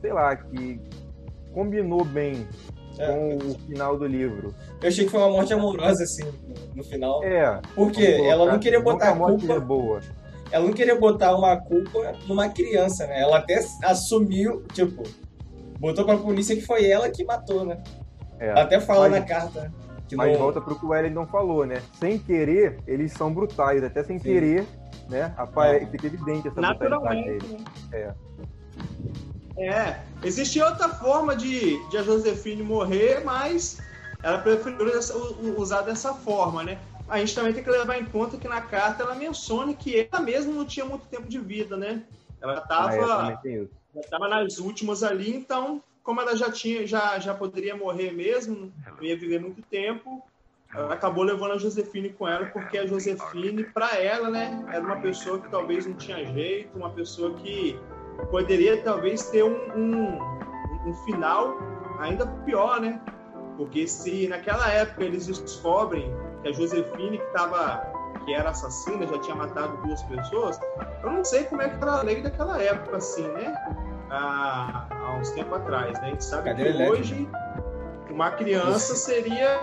sei 0.00 0.12
lá, 0.12 0.36
que 0.36 0.80
combinou 1.52 2.04
bem 2.04 2.46
é. 2.98 3.06
com 3.06 3.36
o 3.36 3.58
final 3.66 3.98
do 3.98 4.06
livro. 4.06 4.54
Eu 4.80 4.88
achei 4.88 5.04
que 5.04 5.10
foi 5.10 5.20
uma 5.20 5.30
morte 5.30 5.52
amorosa, 5.52 6.04
assim, 6.04 6.24
no 6.74 6.84
final. 6.84 7.22
É. 7.24 7.60
Porque 7.74 8.04
ela 8.04 8.50
não 8.50 8.58
queria 8.58 8.80
botar 8.80 9.10
a 9.10 9.16
culpa. 9.16 9.52
É 9.52 9.60
boa. 9.60 10.00
Ela 10.50 10.66
não 10.66 10.72
queria 10.72 10.98
botar 10.98 11.36
uma 11.36 11.56
culpa 11.56 12.14
numa 12.26 12.48
criança, 12.48 13.06
né? 13.06 13.20
Ela 13.20 13.38
até 13.38 13.60
assumiu, 13.84 14.64
tipo, 14.72 15.02
botou 15.78 16.04
pra 16.04 16.16
polícia 16.16 16.56
que 16.56 16.62
foi 16.62 16.86
ela 16.86 17.08
que 17.10 17.24
matou, 17.24 17.64
né? 17.64 17.82
É. 18.38 18.50
Até 18.52 18.80
fala 18.80 19.08
mas, 19.08 19.20
na 19.20 19.26
carta. 19.26 19.72
Que 20.08 20.16
mas 20.16 20.32
não... 20.32 20.38
volta 20.38 20.60
pro 20.60 20.78
que 20.78 20.84
o 20.84 20.88
Wellington 20.88 21.26
falou, 21.26 21.64
né? 21.64 21.82
Sem 21.98 22.18
querer, 22.18 22.78
eles 22.86 23.12
são 23.12 23.32
brutais. 23.32 23.84
Até 23.84 24.02
sem 24.02 24.18
Sim. 24.18 24.24
querer, 24.24 24.66
né? 25.08 25.32
Apare... 25.36 25.84
É. 25.84 25.86
Fica 25.86 26.06
evidente 26.06 26.48
essa 26.48 26.60
brutalidade 26.60 27.24
deles. 27.24 27.50
Né? 27.50 27.64
É. 27.92 28.14
É, 29.56 30.00
existia 30.24 30.64
outra 30.64 30.88
forma 30.88 31.36
de, 31.36 31.78
de 31.90 31.98
a 31.98 32.02
Josefine 32.02 32.62
morrer, 32.62 33.22
mas 33.22 33.78
ela 34.22 34.38
preferiu 34.38 34.78
usar 35.56 35.82
dessa 35.82 36.14
forma, 36.14 36.62
né? 36.62 36.78
A 37.10 37.18
gente 37.18 37.34
também 37.34 37.52
tem 37.52 37.64
que 37.64 37.68
levar 37.70 37.98
em 37.98 38.04
conta 38.04 38.38
que 38.38 38.46
na 38.46 38.60
carta 38.60 39.02
ela 39.02 39.16
menciona 39.16 39.74
que 39.74 40.08
ela 40.10 40.22
mesma 40.22 40.52
não 40.52 40.64
tinha 40.64 40.86
muito 40.86 41.06
tempo 41.08 41.28
de 41.28 41.40
vida, 41.40 41.76
né? 41.76 42.04
Ela 42.40 42.58
estava 42.58 43.28
ah, 43.28 43.40
é, 43.44 44.28
nas 44.28 44.58
últimas 44.58 45.02
ali, 45.02 45.34
então 45.34 45.82
como 46.04 46.20
ela 46.20 46.36
já 46.36 46.50
tinha, 46.50 46.86
já, 46.86 47.18
já 47.18 47.34
poderia 47.34 47.76
morrer 47.76 48.12
mesmo, 48.12 48.72
não 48.86 49.02
ia 49.02 49.16
viver 49.16 49.40
muito 49.40 49.60
tempo, 49.62 50.22
ela 50.72 50.94
acabou 50.94 51.24
levando 51.24 51.52
a 51.52 51.58
Josefine 51.58 52.10
com 52.10 52.26
ela, 52.28 52.46
porque 52.46 52.78
a 52.78 52.86
Josefine, 52.86 53.64
para 53.64 53.98
ela, 53.98 54.30
né, 54.30 54.64
era 54.72 54.84
uma 54.84 55.00
pessoa 55.00 55.40
que 55.40 55.48
talvez 55.50 55.86
não 55.86 55.94
tinha 55.94 56.24
jeito, 56.32 56.76
uma 56.76 56.90
pessoa 56.90 57.34
que 57.34 57.78
poderia 58.30 58.80
talvez 58.82 59.28
ter 59.30 59.42
um, 59.42 59.56
um, 59.76 60.88
um 60.88 60.94
final 61.04 61.58
ainda 61.98 62.26
pior, 62.44 62.80
né? 62.80 63.00
Porque 63.56 63.86
se 63.86 64.28
naquela 64.28 64.68
época 64.70 65.04
eles 65.04 65.26
descobrem 65.26 66.10
que 66.42 66.48
a 66.48 66.52
Josefine 66.52 67.18
que 67.18 67.24
estava 67.24 67.90
que 68.24 68.34
era 68.34 68.50
assassina, 68.50 69.06
já 69.06 69.18
tinha 69.20 69.34
matado 69.34 69.76
duas 69.78 70.02
pessoas, 70.02 70.60
eu 71.02 71.10
não 71.10 71.24
sei 71.24 71.44
como 71.44 71.62
é 71.62 71.68
que 71.68 71.76
era 71.76 71.92
a 71.92 72.02
lei 72.02 72.22
daquela 72.22 72.60
época, 72.60 72.98
assim, 72.98 73.26
né? 73.28 73.54
Há, 74.10 74.86
há 74.90 75.14
uns 75.14 75.30
tempos 75.30 75.54
atrás, 75.54 75.98
né? 76.00 76.08
A 76.08 76.10
gente 76.10 76.24
sabe 76.24 76.50
Cadê 76.50 76.72
que 76.72 76.82
hoje 76.82 77.28
uma 78.10 78.30
criança 78.32 78.94
seria. 78.94 79.60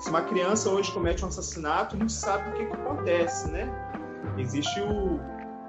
Se 0.00 0.10
uma 0.10 0.22
criança 0.22 0.70
hoje 0.70 0.90
comete 0.92 1.24
um 1.24 1.28
assassinato, 1.28 1.96
a 1.96 1.98
gente 1.98 2.12
sabe 2.12 2.48
o 2.50 2.52
que, 2.54 2.66
que 2.66 2.72
acontece, 2.72 3.50
né? 3.50 3.68
Existe 4.38 4.80
o, 4.80 5.20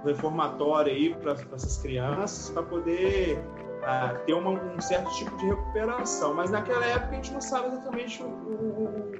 reformatório 0.06 0.92
aí 0.92 1.14
para 1.16 1.34
essas 1.34 1.78
crianças 1.78 2.50
para 2.52 2.64
poder 2.64 3.44
ah, 3.84 4.16
ter 4.26 4.34
uma, 4.34 4.52
um 4.52 4.80
certo 4.80 5.10
tipo 5.16 5.36
de 5.38 5.48
recuperação. 5.48 6.34
Mas 6.34 6.50
naquela 6.50 6.86
época 6.86 7.12
a 7.12 7.16
gente 7.16 7.34
não 7.34 7.42
sabe 7.42 7.68
exatamente 7.68 8.24
o, 8.24 8.28
o 8.28 9.12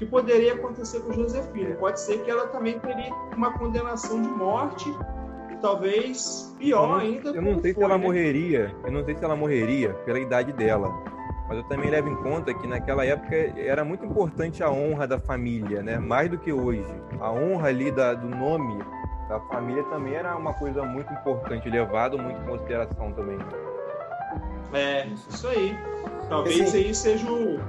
que 0.00 0.06
poderia 0.06 0.54
acontecer 0.54 1.00
com 1.00 1.12
Josefina. 1.12 1.74
Pode 1.74 2.00
ser 2.00 2.22
que 2.24 2.30
ela 2.30 2.46
também 2.46 2.78
teria 2.78 3.12
uma 3.36 3.52
condenação 3.58 4.22
de 4.22 4.28
morte 4.28 4.88
e 5.52 5.56
talvez 5.56 6.56
pior 6.58 6.84
eu 6.84 6.88
não, 6.88 6.96
ainda. 6.96 7.28
Eu 7.28 7.42
não 7.42 7.58
sei 7.58 7.74
foi, 7.74 7.82
se 7.82 7.84
ela 7.84 7.98
né? 7.98 8.04
morreria. 8.04 8.74
Eu 8.82 8.92
não 8.92 9.04
sei 9.04 9.14
se 9.14 9.22
ela 9.22 9.36
morreria 9.36 9.90
pela 10.06 10.18
idade 10.18 10.54
dela. 10.54 10.88
Mas 11.46 11.58
eu 11.58 11.64
também 11.64 11.90
levo 11.90 12.08
em 12.08 12.16
conta 12.16 12.54
que 12.54 12.66
naquela 12.66 13.04
época 13.04 13.36
era 13.58 13.84
muito 13.84 14.06
importante 14.06 14.62
a 14.62 14.70
honra 14.70 15.06
da 15.06 15.20
família, 15.20 15.82
né? 15.82 15.98
Mais 15.98 16.30
do 16.30 16.38
que 16.38 16.50
hoje. 16.50 16.86
A 17.20 17.30
honra 17.30 17.68
ali 17.68 17.90
da, 17.90 18.14
do 18.14 18.26
nome 18.26 18.82
da 19.28 19.38
família 19.40 19.82
também 19.84 20.14
era 20.14 20.34
uma 20.34 20.54
coisa 20.54 20.82
muito 20.82 21.12
importante, 21.12 21.68
levado 21.68 22.18
muito 22.18 22.40
em 22.40 22.46
consideração 22.46 23.12
também. 23.12 23.38
É, 24.72 25.06
isso 25.08 25.46
aí. 25.46 25.76
Talvez 26.30 26.58
Esse... 26.58 26.76
aí 26.78 26.94
seja 26.94 27.30
o, 27.30 27.60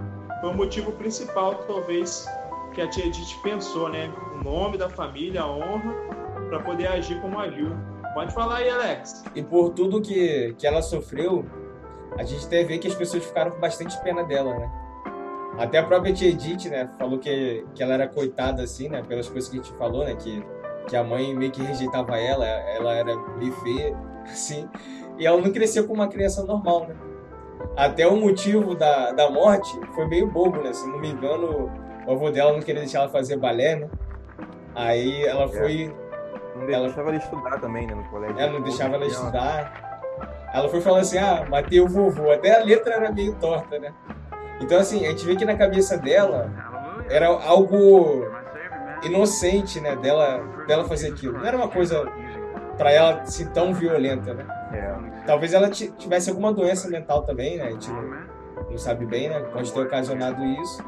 o 0.50 0.54
motivo 0.54 0.92
principal, 0.94 1.56
talvez, 1.68 2.26
que 2.74 2.82
a 2.82 2.89
tia 2.89 3.06
Edith 3.06 3.39
pensou, 3.44 3.89
né? 3.89 4.12
O 4.34 4.44
nome 4.44 4.78
da 4.78 4.89
família, 4.89 5.42
a 5.42 5.52
honra, 5.52 5.94
para 6.50 6.60
poder 6.60 6.88
agir 6.88 7.20
como 7.22 7.39
agiu. 7.39 7.76
Pode 8.14 8.34
falar 8.34 8.58
aí, 8.58 8.70
Alex. 8.70 9.24
E 9.36 9.42
por 9.42 9.70
tudo 9.70 10.02
que, 10.02 10.54
que 10.58 10.68
ela 10.68 10.82
sofreu, 10.82 11.46
a 12.18 12.24
gente 12.24 12.46
até 12.46 12.64
vê 12.64 12.78
que 12.78 12.88
as 12.88 12.96
pessoas 12.96 13.24
ficaram 13.24 13.52
com 13.52 13.60
bastante 13.60 14.00
pena 14.02 14.24
dela, 14.24 14.54
né? 14.54 14.72
Até 15.58 15.80
a 15.80 15.84
própria 15.84 16.14
tia 16.14 16.30
Edith, 16.30 16.70
né, 16.70 16.89
falou 16.98 17.20
que, 17.20 17.66
que 17.76 17.84
ela 17.84 17.94
era 17.94 18.08
coitada, 18.08 18.64
assim, 18.64 18.89
né, 18.89 19.04
pelas 19.04 19.30
coisas 19.30 19.50
que 19.50 19.60
a 19.60 19.62
gente 19.62 19.74
falou, 19.78 20.06
né, 20.06 20.16
que 20.16 20.44
que 20.88 20.96
a 20.96 21.04
mãe 21.04 21.34
meio 21.36 21.52
que 21.52 21.62
rejeitava 21.62 22.18
ela, 22.18 22.46
ela 22.46 22.94
era 22.94 23.16
meio 23.38 23.54
feia, 23.58 23.96
assim, 24.26 24.68
e 25.18 25.26
ela 25.26 25.39
não 25.39 25.52
cresceu 25.52 25.88
como 25.88 26.02
uma 26.02 26.08
criança 26.08 26.44
normal, 26.44 26.88
né? 26.88 26.96
Até 27.76 28.07
o 28.07 28.16
motivo 28.16 28.76
da, 28.76 29.12
da 29.12 29.30
morte 29.30 29.80
foi 29.93 30.07
meio 30.07 30.28
bobo, 30.28 30.62
né? 30.62 30.74
Se 30.74 30.88
não 30.88 30.99
me 30.99 31.09
engano, 31.09 31.72
o 32.05 32.12
avô 32.12 32.30
dela 32.30 32.53
não 32.53 32.59
queria 32.59 32.82
deixar 32.82 32.99
ela 32.99 33.09
fazer 33.09 33.38
balé, 33.38 33.76
né? 33.76 33.89
Aí 34.76 35.26
ela 35.26 35.45
é. 35.45 35.47
foi. 35.47 35.95
Não 36.55 36.66
deixava 36.66 37.01
ela... 37.01 37.09
ela 37.09 37.16
estudar 37.18 37.59
também, 37.59 37.88
né, 37.88 37.95
no 37.95 38.03
colégio. 38.05 38.39
Ela 38.39 38.51
não 38.51 38.62
deixava 38.62 38.95
ela 38.95 39.05
estudar. 39.05 39.91
Ela 40.53 40.70
foi 40.70 40.82
falar 40.82 40.99
assim: 40.99 41.18
ah, 41.18 41.45
matei 41.49 41.80
o 41.80 41.88
vovô. 41.88 42.32
Até 42.32 42.59
a 42.59 42.64
letra 42.64 42.95
era 42.95 43.12
meio 43.12 43.36
torta, 43.36 43.80
né? 43.80 43.93
Então, 44.59 44.78
assim, 44.78 45.05
a 45.05 45.09
gente 45.09 45.26
vê 45.26 45.36
que 45.36 45.45
na 45.45 45.55
cabeça 45.55 45.97
dela 45.97 46.51
era 47.09 47.28
algo 47.28 48.28
inocente, 49.03 49.80
né, 49.80 49.95
dela, 49.95 50.39
dela 50.68 50.86
fazer 50.86 51.09
aquilo. 51.09 51.39
Não 51.39 51.45
era 51.45 51.57
uma 51.57 51.68
coisa 51.68 52.05
para 52.78 52.91
ela 52.91 53.26
ser 53.26 53.49
tão 53.49 53.74
violenta, 53.74 54.34
né? 54.34 54.45
É. 54.74 55.24
Talvez 55.26 55.54
ela 55.54 55.70
tivesse 55.70 56.30
alguma 56.30 56.54
doença 56.54 56.90
mental 56.90 57.24
também, 57.24 57.58
né? 57.58 57.66
A 57.66 57.72
gente 57.72 57.90
não, 57.90 58.72
não 58.72 58.78
sabe 58.78 59.06
bem, 59.06 59.30
né? 59.30 59.40
Pode 59.52 59.72
ter 59.72 59.80
ocasionado 59.82 60.44
isso. 60.44 60.84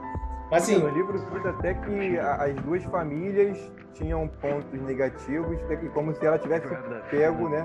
Mas 0.51 0.63
assim, 0.63 0.77
no 0.77 0.89
livro 0.89 1.13
diz 1.17 1.45
até 1.45 1.73
que 1.73 2.19
as 2.19 2.53
duas 2.61 2.83
famílias 2.85 3.57
tinham 3.93 4.27
pontos 4.27 4.79
negativos, 4.81 5.57
como 5.93 6.13
se 6.13 6.25
ela 6.25 6.37
tivesse 6.37 6.67
pego, 7.09 7.49
né? 7.49 7.63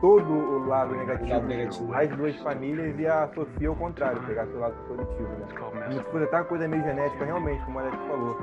Todo 0.00 0.32
o 0.32 0.66
lado 0.66 0.94
negativo. 0.94 1.30
Lado 1.30 1.46
negativo. 1.46 1.94
As 1.94 2.08
duas 2.10 2.36
famílias 2.38 2.98
e 2.98 3.06
a 3.06 3.28
Sofia 3.34 3.68
ao 3.68 3.76
contrário, 3.76 4.20
pegasse 4.22 4.52
o 4.52 4.58
lado 4.58 4.74
positivo, 4.88 5.28
né? 5.28 5.46
Como 5.56 5.92
se 5.92 6.10
fosse 6.10 6.24
até 6.24 6.36
uma 6.36 6.44
coisa 6.44 6.68
meio 6.68 6.82
genética, 6.82 7.24
realmente, 7.24 7.64
como 7.64 7.78
a 7.78 7.82
Alex 7.82 7.96
falou 8.08 8.36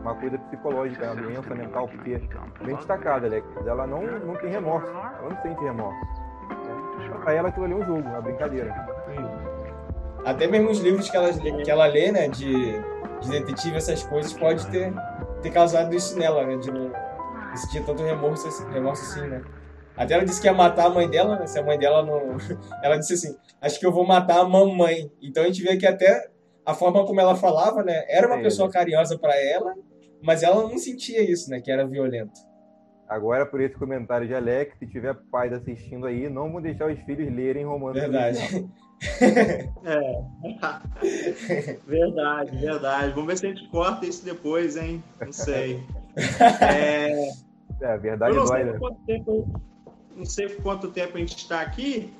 uma 0.00 0.14
coisa 0.14 0.38
psicológica, 0.38 1.06
uma 1.06 1.16
doença 1.16 1.54
mental, 1.54 1.88
porque 1.88 2.18
bem 2.64 2.76
destacada, 2.76 3.26
Alex. 3.26 3.46
Ela 3.66 3.86
não, 3.86 4.02
não 4.02 4.34
tem 4.36 4.50
remorso, 4.50 4.88
ela 4.88 5.28
não 5.28 5.42
sente 5.42 5.62
remorso. 5.62 6.27
Pra 7.22 7.32
ela 7.32 7.48
aquilo 7.48 7.64
ali 7.64 7.74
é 7.74 7.76
um 7.76 7.84
jogo, 7.84 8.08
uma 8.08 8.20
brincadeira. 8.20 8.74
Até 10.24 10.46
mesmo 10.46 10.70
os 10.70 10.80
livros 10.80 11.10
que 11.10 11.16
ela, 11.16 11.32
que 11.32 11.70
ela 11.70 11.86
lê, 11.86 12.10
né, 12.10 12.28
de, 12.28 12.80
de 13.20 13.30
detetive, 13.30 13.76
essas 13.76 14.02
coisas, 14.02 14.32
pode 14.32 14.66
ter, 14.68 14.92
ter 15.42 15.50
causado 15.50 15.94
isso 15.94 16.18
nela, 16.18 16.44
né, 16.44 16.56
de 16.56 16.70
não 16.70 16.90
sentir 17.54 17.84
tanto 17.84 18.02
remorso, 18.02 18.48
remorso 18.70 19.02
assim, 19.02 19.28
né. 19.28 19.42
Até 19.96 20.14
ela 20.14 20.24
disse 20.24 20.40
que 20.40 20.46
ia 20.46 20.54
matar 20.54 20.86
a 20.86 20.90
mãe 20.90 21.08
dela, 21.08 21.38
né, 21.38 21.46
se 21.46 21.58
a 21.58 21.62
mãe 21.62 21.78
dela 21.78 22.04
não... 22.04 22.36
Ela 22.82 22.96
disse 22.96 23.14
assim, 23.14 23.36
acho 23.60 23.80
que 23.80 23.86
eu 23.86 23.92
vou 23.92 24.06
matar 24.06 24.40
a 24.40 24.48
mamãe. 24.48 25.10
Então 25.20 25.42
a 25.42 25.46
gente 25.46 25.62
vê 25.62 25.76
que 25.76 25.86
até 25.86 26.30
a 26.64 26.72
forma 26.72 27.04
como 27.04 27.20
ela 27.20 27.34
falava, 27.34 27.82
né, 27.82 28.04
era 28.08 28.28
uma 28.28 28.40
pessoa 28.40 28.70
carinhosa 28.70 29.18
para 29.18 29.34
ela 29.36 29.74
mas 30.20 30.42
ela 30.42 30.62
não 30.62 30.78
sentia 30.78 31.22
isso, 31.22 31.50
né? 31.50 31.60
Que 31.60 31.70
era 31.70 31.86
violento. 31.86 32.40
Agora, 33.08 33.46
por 33.46 33.60
esse 33.60 33.74
comentário 33.74 34.26
de 34.26 34.34
Alex, 34.34 34.78
se 34.78 34.86
tiver 34.86 35.14
pais 35.30 35.52
assistindo 35.52 36.06
aí, 36.06 36.28
não 36.28 36.52
vão 36.52 36.60
deixar 36.60 36.90
os 36.90 36.98
filhos 37.00 37.32
lerem 37.34 37.64
romance. 37.64 37.98
Verdade. 37.98 38.68
é. 39.84 40.22
verdade, 41.86 42.56
verdade. 42.56 43.12
Vamos 43.14 43.28
ver 43.28 43.38
se 43.38 43.46
a 43.46 43.48
gente 43.48 43.66
corta 43.68 44.04
isso 44.04 44.24
depois, 44.24 44.76
hein? 44.76 45.02
Não 45.20 45.32
sei. 45.32 45.82
É, 46.60 47.30
é 47.80 47.98
verdade 47.98 48.36
não 48.36 48.44
dói, 48.44 48.64
né? 48.64 48.78
Tempo, 49.06 49.48
não 50.14 50.26
sei 50.26 50.48
quanto 50.56 50.88
tempo 50.88 51.16
a 51.16 51.20
gente 51.20 51.36
está 51.36 51.60
aqui, 51.60 52.12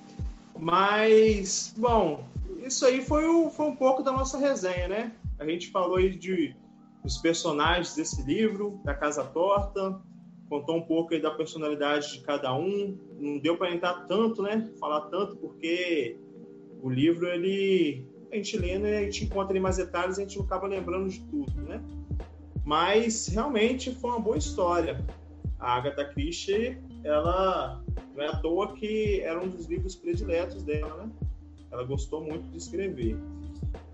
mas, 0.59 1.74
bom, 1.76 2.24
isso 2.64 2.86
aí 2.86 3.03
foi, 3.03 3.26
o, 3.26 3.51
foi 3.51 3.66
um 3.66 3.76
pouco 3.76 4.03
da 4.03 4.12
nossa 4.12 4.39
resenha, 4.39 4.89
né? 4.89 5.12
A 5.39 5.45
gente 5.45 5.70
falou 5.70 5.97
aí 5.97 6.14
de 6.16 6.57
os 7.05 7.18
personagens 7.18 7.95
desse 7.95 8.22
livro, 8.22 8.80
da 8.84 8.95
Casa 8.95 9.24
Torta, 9.24 10.01
contou 10.49 10.76
um 10.76 10.82
pouco 10.82 11.14
aí 11.14 11.20
da 11.20 11.30
personalidade 11.30 12.12
de 12.12 12.20
cada 12.20 12.55
um. 12.55 12.96
Não 13.18 13.38
deu 13.38 13.57
para 13.57 13.72
entrar 13.72 14.07
tanto, 14.07 14.42
né? 14.42 14.70
Falar 14.78 15.03
tanto, 15.03 15.36
porque 15.36 16.16
o 16.82 16.88
livro, 16.88 17.26
ele. 17.26 18.05
A 18.32 18.36
gente 18.36 18.59
lê, 18.59 18.78
né? 18.78 18.99
A 18.99 19.03
gente 19.05 19.24
encontra 19.24 19.53
ali 19.53 19.61
mais 19.61 19.76
detalhes 19.76 20.18
e 20.18 20.22
a 20.22 20.24
gente 20.24 20.38
não 20.38 20.44
acaba 20.44 20.66
lembrando 20.66 21.09
de 21.09 21.20
tudo, 21.24 21.53
né? 21.62 21.82
Mas 22.64 23.28
realmente 23.28 23.94
foi 23.94 24.11
uma 24.11 24.20
boa 24.20 24.36
história. 24.36 25.03
A 25.59 25.76
Agatha 25.76 26.05
Christie, 26.05 26.78
ela 27.03 27.82
não 28.14 28.22
é 28.22 28.28
à 28.28 28.36
toa 28.36 28.74
que 28.74 29.20
era 29.20 29.42
um 29.42 29.49
dos 29.49 29.66
livros 29.66 29.96
prediletos 29.96 30.62
dela, 30.62 31.05
né? 31.05 31.11
Ela 31.70 31.84
gostou 31.84 32.22
muito 32.22 32.49
de 32.51 32.59
escrever. 32.59 33.16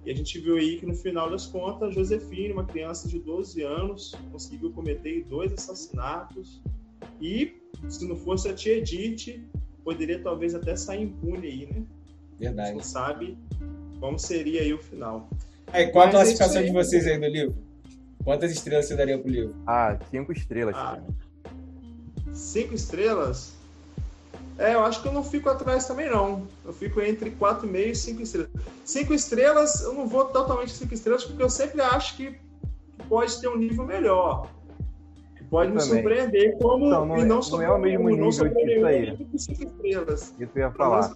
E 0.04 0.10
a 0.10 0.14
gente 0.14 0.38
viu 0.38 0.56
aí 0.56 0.78
que 0.78 0.84
no 0.84 0.94
final 0.94 1.30
das 1.30 1.46
contas, 1.46 1.94
Josefine, 1.94 2.52
uma 2.52 2.64
criança 2.64 3.08
de 3.08 3.18
12 3.18 3.62
anos, 3.62 4.14
conseguiu 4.30 4.70
cometer 4.72 5.24
dois 5.24 5.52
assassinatos. 5.52 6.62
E 7.20 7.56
se 7.88 8.06
não 8.06 8.14
fosse 8.14 8.48
a 8.48 8.54
tia 8.54 8.76
Edith, 8.76 9.42
poderia 9.82 10.22
talvez 10.22 10.54
até 10.54 10.76
sair 10.76 11.04
impune 11.04 11.46
aí, 11.46 11.66
né? 11.66 11.82
Verdade. 12.38 12.60
A 12.60 12.72
gente 12.72 12.76
não 12.76 12.84
sabe 12.84 13.38
como 13.98 14.18
seria 14.18 14.60
aí 14.60 14.74
o 14.74 14.78
final. 14.78 15.30
Aí, 15.68 15.90
qual 15.90 16.02
a 16.02 16.06
Mas 16.06 16.14
classificação 16.16 16.60
aí... 16.60 16.66
de 16.66 16.72
vocês 16.72 17.06
aí 17.06 17.18
no 17.18 17.26
livro? 17.26 17.56
Quantas 18.22 18.52
estrelas 18.52 18.86
você 18.86 18.96
daria 18.96 19.18
pro 19.18 19.30
livro? 19.30 19.54
Ah, 19.66 19.98
cinco 20.10 20.32
estrelas. 20.32 20.74
Ah, 20.76 21.02
cinco 22.32 22.74
estrelas? 22.74 23.54
É, 24.58 24.74
eu 24.74 24.84
acho 24.84 25.02
que 25.02 25.08
eu 25.08 25.12
não 25.12 25.24
fico 25.24 25.48
atrás 25.48 25.86
também, 25.86 26.08
não. 26.08 26.46
Eu 26.64 26.72
fico 26.72 27.00
entre 27.00 27.30
4,5 27.30 27.76
e 27.76 27.94
5 27.94 28.22
estrelas. 28.22 28.50
5 28.84 29.14
estrelas, 29.14 29.80
eu 29.82 29.94
não 29.94 30.06
vou 30.06 30.26
totalmente 30.26 30.72
5 30.72 30.94
estrelas, 30.94 31.24
porque 31.24 31.42
eu 31.42 31.50
sempre 31.50 31.80
acho 31.80 32.16
que 32.16 32.38
pode 33.08 33.40
ter 33.40 33.48
um 33.48 33.56
nível 33.56 33.84
melhor. 33.84 34.48
Que 35.36 35.44
pode 35.44 35.72
me 35.72 35.80
surpreender, 35.80 36.56
como 36.58 36.86
então, 36.86 37.04
não, 37.04 37.18
e 37.18 37.24
não, 37.24 37.40
não 37.40 37.62
é 37.62 37.70
o 37.70 37.78
mesmo 37.78 38.08
nível 38.08 38.48
disso 38.48 38.86
aí. 38.86 39.16
Com 39.16 39.38
5 39.38 39.62
estrelas. 39.64 40.34
Isso 40.38 40.52
eu 40.54 40.62
ia 40.62 40.70
falar. 40.70 41.12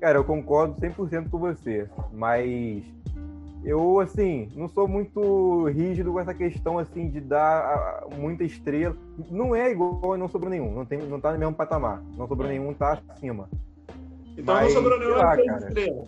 Cara, 0.00 0.18
eu 0.18 0.24
concordo 0.24 0.74
100% 0.80 1.30
com 1.30 1.38
você, 1.38 1.88
mas 2.12 2.82
eu, 3.64 3.98
assim, 3.98 4.48
não 4.54 4.68
sou 4.68 4.86
muito 4.86 5.64
rígido 5.68 6.12
com 6.12 6.20
essa 6.20 6.34
questão, 6.34 6.78
assim, 6.78 7.08
de 7.08 7.18
dar 7.18 8.04
muita 8.16 8.44
estrela. 8.44 8.94
Não 9.30 9.54
é 9.54 9.70
igual 9.70 10.14
e 10.14 10.18
não 10.18 10.28
sobrou 10.28 10.50
nenhum. 10.50 10.70
Não, 10.72 10.84
tem, 10.84 10.98
não 10.98 11.18
tá 11.18 11.32
no 11.32 11.38
mesmo 11.38 11.54
patamar. 11.54 12.02
Não 12.16 12.28
sobrou 12.28 12.46
nenhum, 12.46 12.74
tá 12.74 13.00
acima. 13.08 13.48
Então 14.36 14.54
Mas, 14.54 14.66
não 14.66 14.82
sobrou 14.82 14.98
nenhum, 14.98 15.16
lá, 15.16 15.36
cara. 15.36 15.58
estrela. 15.58 16.04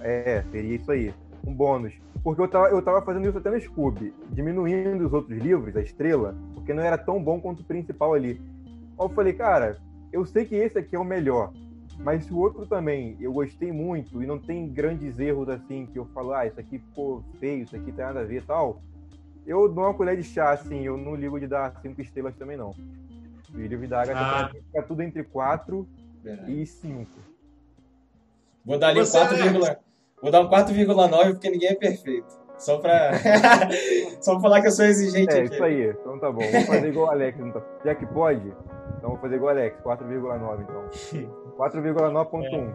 É, 0.00 0.42
seria 0.50 0.74
isso 0.74 0.90
aí. 0.90 1.14
Um 1.46 1.54
bônus. 1.54 1.94
Porque 2.22 2.42
eu 2.42 2.48
tava, 2.48 2.68
eu 2.68 2.82
tava 2.82 3.00
fazendo 3.02 3.28
isso 3.28 3.38
até 3.38 3.50
no 3.50 3.60
Scooby, 3.60 4.12
diminuindo 4.30 5.06
os 5.06 5.12
outros 5.12 5.38
livros, 5.38 5.76
a 5.76 5.80
estrela, 5.80 6.34
porque 6.54 6.74
não 6.74 6.82
era 6.82 6.98
tão 6.98 7.22
bom 7.22 7.40
quanto 7.40 7.60
o 7.60 7.64
principal 7.64 8.12
ali. 8.12 8.40
Aí 8.66 9.06
eu 9.06 9.08
falei, 9.10 9.32
cara, 9.32 9.78
eu 10.12 10.26
sei 10.26 10.44
que 10.44 10.54
esse 10.56 10.78
aqui 10.78 10.96
é 10.96 10.98
o 10.98 11.04
melhor. 11.04 11.52
Mas 12.02 12.24
se 12.24 12.32
o 12.32 12.38
outro 12.38 12.66
também 12.66 13.16
eu 13.20 13.32
gostei 13.32 13.70
muito 13.70 14.22
e 14.22 14.26
não 14.26 14.38
tem 14.38 14.68
grandes 14.68 15.18
erros 15.18 15.48
assim 15.48 15.86
que 15.86 15.98
eu 15.98 16.06
falo, 16.06 16.32
ah, 16.32 16.46
isso 16.46 16.58
aqui 16.58 16.78
ficou 16.78 17.22
feio, 17.38 17.64
isso 17.64 17.76
aqui 17.76 17.92
tem 17.92 18.04
nada 18.04 18.20
a 18.20 18.24
ver 18.24 18.42
tal, 18.44 18.80
eu 19.46 19.68
dou 19.68 19.84
uma 19.84 19.94
colher 19.94 20.16
de 20.16 20.22
chá, 20.22 20.50
assim, 20.50 20.82
eu 20.82 20.96
não 20.96 21.14
ligo 21.14 21.38
de 21.38 21.46
dar 21.46 21.74
cinco 21.82 22.00
estrelas 22.00 22.34
também 22.36 22.56
não. 22.56 22.74
O 23.52 23.58
livro 23.58 23.86
da 23.88 24.02
Agatha 24.02 24.20
ah. 24.20 24.48
fica 24.48 24.82
tudo 24.82 25.02
entre 25.02 25.24
4 25.24 25.86
e 26.48 26.64
5. 26.64 27.10
Vou 28.64 28.78
dar 28.78 28.88
ali 28.88 29.02
um 29.02 29.06
4, 29.06 29.36
é... 29.36 29.78
Vou 30.22 30.30
dar 30.30 30.40
um 30.42 30.50
4,9 30.50 31.32
porque 31.32 31.50
ninguém 31.50 31.70
é 31.70 31.74
perfeito. 31.74 32.40
Só 32.58 32.78
pra. 32.78 33.12
Só 34.20 34.32
pra 34.32 34.40
falar 34.40 34.60
que 34.60 34.68
eu 34.68 34.72
sou 34.72 34.84
exigente. 34.84 35.34
É, 35.34 35.40
aqui. 35.40 35.54
isso 35.54 35.64
aí. 35.64 35.88
Então 35.88 36.18
tá 36.18 36.30
bom. 36.30 36.42
Vou 36.42 36.60
fazer 36.62 36.88
igual 36.88 37.06
o 37.06 37.10
Alex. 37.10 37.40
Então. 37.40 37.62
Já 37.82 37.94
que 37.94 38.06
pode, 38.06 38.52
então 38.98 39.10
vou 39.10 39.18
fazer 39.18 39.36
igual 39.36 39.54
o 39.54 39.58
Alex, 39.58 39.80
4,9 39.82 40.62
então. 40.62 41.30
4,9.1. 41.58 42.74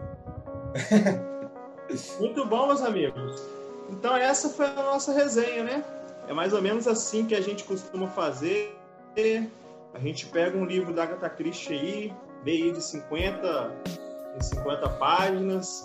É. 0.92 1.36
Muito 2.20 2.44
bom, 2.44 2.66
meus 2.66 2.82
amigos. 2.82 3.42
Então 3.90 4.16
essa 4.16 4.48
foi 4.48 4.66
a 4.66 4.82
nossa 4.82 5.12
resenha, 5.12 5.62
né? 5.62 5.84
É 6.28 6.32
mais 6.32 6.52
ou 6.52 6.60
menos 6.60 6.88
assim 6.88 7.24
que 7.24 7.34
a 7.34 7.40
gente 7.40 7.64
costuma 7.64 8.08
fazer. 8.08 8.76
A 9.94 9.98
gente 9.98 10.26
pega 10.26 10.56
um 10.58 10.64
livro 10.64 10.92
da 10.92 11.04
Agatha 11.04 11.30
Christie 11.30 11.72
aí, 11.72 12.14
meio 12.44 12.72
de 12.72 12.82
50, 12.82 13.72
de 14.36 14.46
50 14.46 14.88
páginas, 14.90 15.84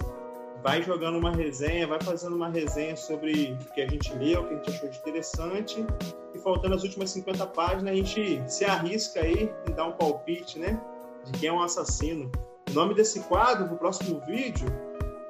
vai 0.62 0.82
jogando 0.84 1.18
uma 1.18 1.32
resenha, 1.32 1.88
vai 1.88 2.02
fazendo 2.02 2.36
uma 2.36 2.50
resenha 2.50 2.96
sobre 2.96 3.58
o 3.62 3.74
que 3.74 3.82
a 3.82 3.88
gente 3.88 4.14
leu, 4.16 4.42
o 4.42 4.48
que 4.48 4.54
a 4.54 4.58
gente 4.58 4.70
achou 4.70 4.90
de 4.90 4.98
interessante. 4.98 5.86
E 6.34 6.40
faltando 6.40 6.76
as 6.76 6.84
últimas 6.84 7.10
50 7.12 7.46
páginas, 7.48 7.94
a 7.94 7.96
gente 7.96 8.44
se 8.48 8.66
arrisca 8.66 9.22
aí 9.22 9.52
e 9.68 9.72
dá 9.72 9.86
um 9.86 9.94
palpite, 9.94 10.60
né? 10.60 10.80
De 11.26 11.40
quem 11.40 11.50
é 11.50 11.54
um 11.54 11.62
assassino. 11.62 12.32
O 12.70 12.74
nome 12.74 12.94
desse 12.94 13.20
quadro, 13.22 13.68
no 13.68 13.78
próximo 13.78 14.22
vídeo, 14.26 14.68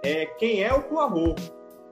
é 0.03 0.25
Quem 0.25 0.63
é 0.63 0.73
o 0.73 0.84
Poirot? 0.84 1.41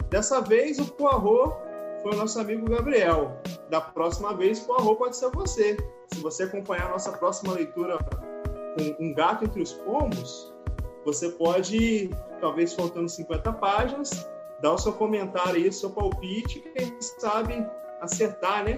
Dessa 0.10 0.42
vez, 0.42 0.80
o 0.80 0.86
Poirot 0.86 1.56
foi 2.02 2.14
o 2.14 2.16
nosso 2.16 2.40
amigo 2.40 2.70
Gabriel. 2.70 3.38
Da 3.70 3.82
próxima 3.82 4.34
vez, 4.34 4.62
o 4.62 4.66
Poirot 4.66 4.96
pode 4.98 5.18
ser 5.18 5.30
você. 5.32 5.78
Se 6.14 6.20
você 6.22 6.44
acompanhar 6.44 6.88
a 6.88 6.92
nossa 6.92 7.12
próxima 7.12 7.54
leitura 7.54 7.98
com 7.98 9.04
Um 9.04 9.14
Gato 9.14 9.46
Entre 9.46 9.62
os 9.62 9.74
Pombos, 9.74 10.54
você 11.06 11.30
pode, 11.30 12.10
talvez 12.42 12.74
faltando 12.74 13.10
50 13.10 13.54
páginas, 13.54 14.30
dar 14.62 14.74
o 14.74 14.78
seu 14.78 14.94
comentário 14.94 15.56
aí, 15.56 15.68
o 15.68 15.74
seu 15.74 15.90
palpite, 15.90 16.60
quem 16.76 16.96
sabe 17.00 17.66
acertar, 18.02 18.64
né? 18.64 18.78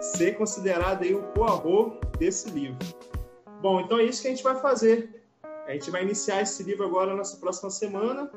Ser 0.00 0.36
considerado 0.36 1.02
aí 1.02 1.14
o 1.14 1.22
Poirot 1.34 1.98
desse 2.18 2.50
livro. 2.50 2.78
Bom, 3.60 3.80
então 3.80 3.98
é 3.98 4.04
isso 4.04 4.22
que 4.22 4.28
a 4.28 4.30
gente 4.30 4.44
vai 4.44 4.54
fazer 4.56 5.17
a 5.68 5.72
gente 5.72 5.90
vai 5.90 6.02
iniciar 6.02 6.40
esse 6.40 6.62
livro 6.62 6.86
agora 6.86 7.14
nessa 7.14 7.36
próxima 7.36 7.68
semana. 7.68 8.30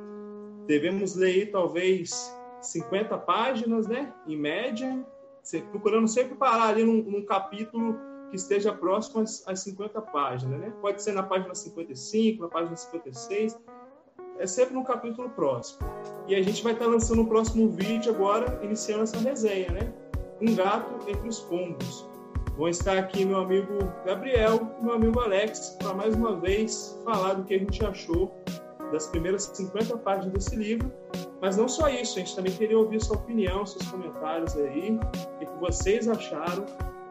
Devemos 0.67 1.15
ler 1.15 1.49
talvez 1.49 2.29
50 2.59 3.17
páginas, 3.19 3.87
né? 3.87 4.13
Em 4.27 4.35
média, 4.35 5.05
procurando 5.71 6.09
sempre 6.09 6.35
parar 6.35 6.67
ali 6.67 6.83
num, 6.83 7.01
num 7.01 7.25
capítulo 7.25 7.97
que 8.29 8.35
esteja 8.35 8.73
próximo 8.73 9.21
às, 9.21 9.47
às 9.47 9.61
50 9.61 10.01
páginas, 10.01 10.59
né? 10.59 10.73
Pode 10.81 11.01
ser 11.01 11.13
na 11.13 11.23
página 11.23 11.55
55, 11.55 12.43
na 12.43 12.49
página 12.49 12.75
56, 12.75 13.57
é 14.37 14.45
sempre 14.45 14.73
num 14.73 14.83
capítulo 14.83 15.29
próximo. 15.29 15.87
E 16.27 16.35
a 16.35 16.41
gente 16.41 16.61
vai 16.61 16.73
estar 16.73 16.85
lançando 16.85 17.19
o 17.19 17.21
um 17.21 17.27
próximo 17.27 17.69
vídeo 17.69 18.13
agora, 18.13 18.59
iniciando 18.61 19.03
essa 19.03 19.17
resenha, 19.17 19.71
né? 19.71 19.93
Um 20.41 20.53
gato 20.53 21.09
entre 21.09 21.29
os 21.29 21.39
pombos. 21.39 22.10
Vão 22.61 22.69
estar 22.69 22.95
aqui 22.95 23.25
meu 23.25 23.39
amigo 23.39 23.79
Gabriel 24.05 24.71
e 24.79 24.83
meu 24.83 24.93
amigo 24.93 25.19
Alex 25.19 25.77
para 25.79 25.95
mais 25.95 26.13
uma 26.13 26.39
vez 26.39 26.95
falar 27.03 27.33
do 27.33 27.43
que 27.43 27.55
a 27.55 27.57
gente 27.57 27.83
achou 27.83 28.31
das 28.91 29.07
primeiras 29.07 29.49
50 29.51 29.97
páginas 29.97 30.31
desse 30.31 30.55
livro. 30.55 30.93
Mas 31.41 31.57
não 31.57 31.67
só 31.67 31.89
isso, 31.89 32.19
a 32.19 32.21
gente 32.21 32.35
também 32.35 32.53
queria 32.53 32.77
ouvir 32.77 33.01
sua 33.01 33.15
opinião, 33.15 33.65
seus 33.65 33.89
comentários 33.89 34.55
aí, 34.57 34.91
o 34.91 35.39
que 35.39 35.59
vocês 35.59 36.07
acharam, 36.07 36.63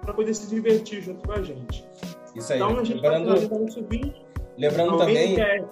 para 0.03 0.15
poder 0.15 0.35
se 0.35 0.49
divertir 0.49 1.03
junto 1.03 1.27
com 1.27 1.33
a 1.33 1.43
gente. 1.43 1.85
Isso 2.37 2.53
aí. 2.53 2.61
Então 2.61 2.79
a 2.79 2.85
gente 2.85 3.01
lembrando, 3.01 3.59
nosso 3.59 3.85
vídeo. 3.87 4.15
Lembrando 4.57 4.99
também. 4.99 5.35
Quer, 5.35 5.67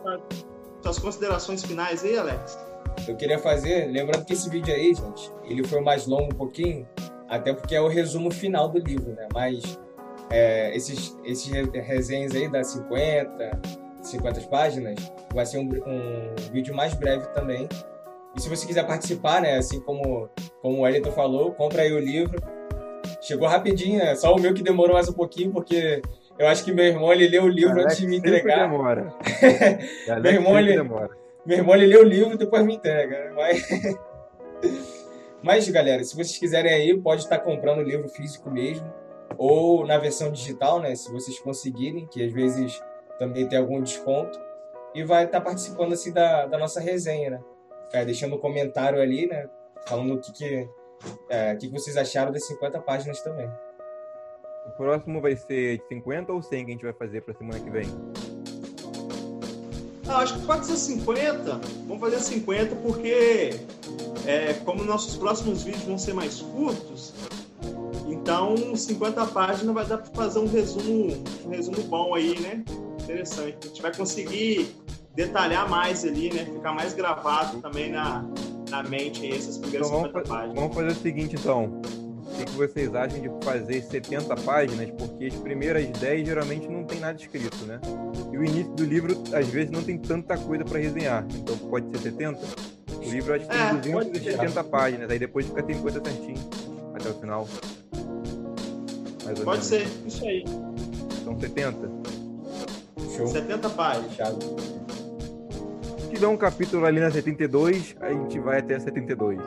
suas 0.83 0.99
considerações 0.99 1.62
finais 1.62 2.03
aí, 2.03 2.18
Alex? 2.18 2.59
Eu 3.07 3.14
queria 3.14 3.39
fazer, 3.39 3.87
lembrando 3.93 4.24
que 4.24 4.33
esse 4.33 4.51
vídeo 4.51 4.74
aí, 4.74 4.93
gente, 4.93 5.31
ele 5.45 5.62
foi 5.62 5.81
mais 5.81 6.05
longo 6.09 6.35
um 6.35 6.37
pouquinho, 6.37 6.85
até 7.29 7.53
porque 7.53 7.74
é 7.74 7.81
o 7.81 7.89
resumo 7.89 8.31
final 8.31 8.68
do 8.68 8.79
livro, 8.79 9.12
né? 9.12 9.29
Mas 9.33 9.79
é, 10.31 10.74
esses, 10.74 11.16
esses 11.24 11.51
resenhas 11.72 12.35
aí 12.35 12.49
das 12.49 12.68
50, 12.68 13.61
50 14.03 14.41
páginas, 14.43 15.12
vai 15.33 15.45
ser 15.45 15.59
um, 15.59 15.68
um, 15.87 16.35
vídeo 16.53 16.74
mais 16.74 16.95
breve 16.95 17.26
também. 17.29 17.68
E 18.35 18.41
se 18.41 18.49
você 18.49 18.66
quiser 18.66 18.87
participar, 18.87 19.43
né? 19.43 19.57
Assim 19.57 19.81
como, 19.81 20.29
como 20.62 20.79
o 20.79 20.81
Wellington 20.81 21.12
falou, 21.12 21.53
compra 21.53 21.83
aí 21.83 21.93
o 21.93 21.99
livro. 21.99 22.41
Chegou 23.20 23.49
rapidinho, 23.49 24.01
é 24.01 24.14
só 24.14 24.35
o 24.35 24.41
meu 24.41 24.55
que 24.55 24.62
demorou 24.62 24.95
mais 24.95 25.09
um 25.09 25.12
pouquinho, 25.12 25.51
porque 25.51 26.01
eu 26.39 26.47
acho 26.47 26.64
que 26.64 26.72
meu 26.72 26.85
irmão 26.85 27.12
ele 27.12 27.26
leu 27.29 27.45
o 27.45 27.49
livro 27.49 27.72
Alex 27.72 27.87
antes 27.87 27.99
de 27.99 28.07
me 28.07 28.16
entregar. 28.16 28.68
Demora. 28.68 29.12
meu 30.22 30.33
irmão 30.33 30.59
ele, 30.59 30.76
demora. 30.76 31.11
meu 31.45 31.59
irmão 31.59 31.74
ele 31.74 31.87
leu 31.87 32.03
o 32.03 32.05
livro 32.05 32.35
e 32.35 32.39
depois 32.39 32.64
me 32.64 32.76
entrega. 32.76 33.24
Né? 33.24 33.33
Mas 33.35 33.68
mas, 35.43 35.68
galera, 35.68 36.03
se 36.03 36.14
vocês 36.14 36.36
quiserem 36.36 36.72
aí, 36.72 36.99
pode 36.99 37.22
estar 37.22 37.39
comprando 37.39 37.78
o 37.78 37.82
livro 37.82 38.09
físico 38.09 38.51
mesmo, 38.51 38.93
ou 39.36 39.86
na 39.86 39.99
versão 39.99 40.32
digital, 40.32 40.80
né? 40.80 40.95
Se 40.95 41.11
vocês 41.12 41.39
conseguirem, 41.39 42.07
que 42.07 42.24
às 42.24 42.32
vezes 42.32 42.82
também 43.18 43.47
tem 43.47 43.59
algum 43.59 43.80
desconto. 43.80 44.39
E 44.95 45.05
vai 45.05 45.24
estar 45.24 45.41
participando 45.41 45.93
assim 45.93 46.12
da, 46.12 46.47
da 46.47 46.59
nossa 46.59 46.80
resenha, 46.80 47.30
né? 47.30 47.41
É, 47.93 48.05
deixando 48.05 48.36
um 48.36 48.39
comentário 48.39 49.01
ali, 49.01 49.26
né? 49.26 49.49
Falando 49.86 50.14
o 50.14 50.20
que, 50.20 50.32
que, 50.32 50.68
é, 51.28 51.55
que, 51.55 51.68
que 51.68 51.72
vocês 51.72 51.97
acharam 51.97 52.32
das 52.32 52.47
50 52.47 52.80
páginas 52.80 53.20
também. 53.20 53.49
O 54.66 54.70
próximo 54.76 55.20
vai 55.20 55.36
ser 55.36 55.78
de 55.78 55.89
50 55.89 56.32
ou 56.32 56.43
100 56.43 56.64
que 56.64 56.70
a 56.70 56.74
gente 56.74 56.84
vai 56.84 56.93
fazer 56.93 57.22
para 57.22 57.34
semana 57.34 57.61
que 57.61 57.70
vem? 57.70 57.86
Ah, 60.09 60.18
acho 60.18 60.34
que 60.38 60.46
pode 60.46 60.66
ser 60.66 60.76
50. 60.76 61.61
Vamos 61.86 62.00
fazer 62.00 62.18
50 62.20 62.76
porque 62.76 63.61
é, 64.26 64.54
como 64.64 64.82
nossos 64.84 65.16
próximos 65.16 65.62
vídeos 65.62 65.84
vão 65.84 65.98
ser 65.98 66.14
mais 66.14 66.40
curtos, 66.40 67.12
então 68.06 68.74
50 68.74 69.26
páginas 69.26 69.74
vai 69.74 69.86
dar 69.86 69.98
para 69.98 70.11
fazer 70.12 70.38
um 70.38 70.48
resumo, 70.48 71.22
um 71.44 71.50
resumo 71.50 71.82
bom 71.82 72.14
aí, 72.14 72.38
né? 72.40 72.64
Interessante. 73.02 73.56
A 73.62 73.66
gente 73.68 73.82
vai 73.82 73.94
conseguir 73.94 74.74
detalhar 75.14 75.68
mais 75.68 76.04
ali, 76.04 76.32
né? 76.32 76.44
Ficar 76.44 76.72
mais 76.72 76.94
gravado 76.94 77.61
também 77.61 77.90
na, 77.90 78.24
na 78.70 78.82
mente 78.82 79.24
aí, 79.24 79.32
essas 79.32 79.59
primeiras 79.59 79.88
então, 79.88 80.04
50 80.04 80.28
páginas. 80.28 80.54
Vamos 80.54 80.74
fazer 80.74 80.88
o 80.88 80.94
seguinte 80.94 81.36
então. 81.36 81.82
Que, 82.39 82.45
que 82.45 82.53
vocês 82.53 82.95
acham 82.95 83.20
de 83.20 83.30
fazer 83.45 83.82
70 83.82 84.36
páginas? 84.36 84.91
Porque 84.91 85.26
as 85.26 85.34
primeiras 85.34 85.86
10 85.86 86.26
geralmente 86.26 86.68
não 86.68 86.84
tem 86.84 87.01
nada 87.01 87.20
escrito, 87.20 87.64
né? 87.66 87.80
E 88.32 88.39
o 88.39 88.45
início 88.45 88.72
do 88.74 88.84
livro, 88.84 89.20
às 89.32 89.49
vezes, 89.49 89.70
não 89.70 89.82
tem 89.82 89.99
tanta 89.99 90.36
coisa 90.36 90.64
para 90.64 90.78
resenhar. 90.78 91.26
Então 91.34 91.57
pode 91.57 91.91
ser 91.91 91.99
70? 91.99 92.41
O 92.97 93.11
livro 93.11 93.34
acho 93.34 93.45
que 93.47 93.51
tem 93.51 93.61
é, 93.61 93.74
270 93.74 94.64
páginas, 94.64 95.11
aí 95.11 95.18
depois 95.18 95.47
fica 95.47 95.62
tem 95.62 95.78
coisa 95.80 96.01
certinho 96.05 96.39
até 96.95 97.11
o 97.11 97.14
final. 97.14 97.49
pode 99.24 99.45
menos. 99.45 99.66
ser, 99.66 99.86
isso 100.07 100.24
aí. 100.24 100.45
São 101.24 101.39
70? 101.39 101.91
Show. 103.16 103.26
70 103.26 103.70
páginas. 103.70 104.16
Se 106.01 106.11
tiver 106.11 106.26
um 106.26 106.36
capítulo 106.36 106.86
ali 106.86 107.01
na 107.01 107.11
72, 107.11 107.97
a 108.01 108.12
gente 108.12 108.39
vai 108.39 108.59
até 108.59 108.76
a 108.76 108.80
72. 108.80 109.41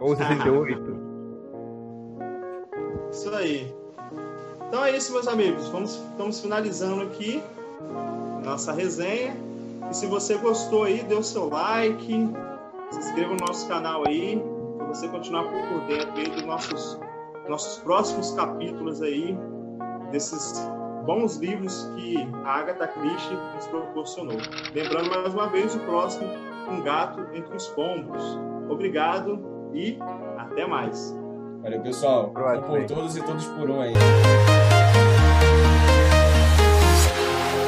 Ou 0.00 0.16
78. 0.16 1.05
Isso 3.16 3.34
aí. 3.34 3.74
Então 4.68 4.84
é 4.84 4.94
isso, 4.94 5.10
meus 5.10 5.26
amigos. 5.26 5.68
Vamos, 5.68 5.94
estamos 5.94 6.38
finalizando 6.38 7.02
aqui 7.02 7.42
nossa 8.44 8.72
resenha. 8.72 9.34
E 9.90 9.94
se 9.96 10.06
você 10.06 10.36
gostou 10.36 10.84
aí, 10.84 11.02
dê 11.02 11.14
o 11.14 11.22
seu 11.22 11.48
like, 11.48 12.12
se 12.90 12.98
inscreva 12.98 13.32
no 13.32 13.46
nosso 13.46 13.66
canal 13.68 14.06
aí, 14.06 14.38
para 14.76 14.86
você 14.88 15.08
continuar 15.08 15.44
por 15.44 15.80
dentro 15.86 16.12
aí 16.14 16.28
dos 16.28 16.42
nossos, 16.42 17.00
nossos 17.48 17.78
próximos 17.82 18.32
capítulos 18.32 19.00
aí, 19.00 19.34
desses 20.12 20.60
bons 21.06 21.36
livros 21.36 21.90
que 21.96 22.16
a 22.44 22.56
Agatha 22.56 22.88
Christie 22.88 23.38
nos 23.54 23.66
proporcionou. 23.68 24.36
Lembrando 24.74 25.08
mais 25.08 25.32
uma 25.32 25.48
vez 25.48 25.74
o 25.74 25.80
próximo, 25.80 26.28
Um 26.70 26.82
Gato 26.82 27.26
Entre 27.32 27.56
os 27.56 27.66
Pombos. 27.68 28.38
Obrigado 28.68 29.40
e 29.72 29.98
até 30.36 30.66
mais. 30.66 31.16
Valeu, 31.66 31.80
pessoal. 31.80 32.28
Um 32.28 32.62
por 32.62 32.86
todos 32.86 33.16
e 33.16 33.22
todos 33.24 33.44
por 33.46 33.68
um 33.68 33.80
aí. 33.80 33.92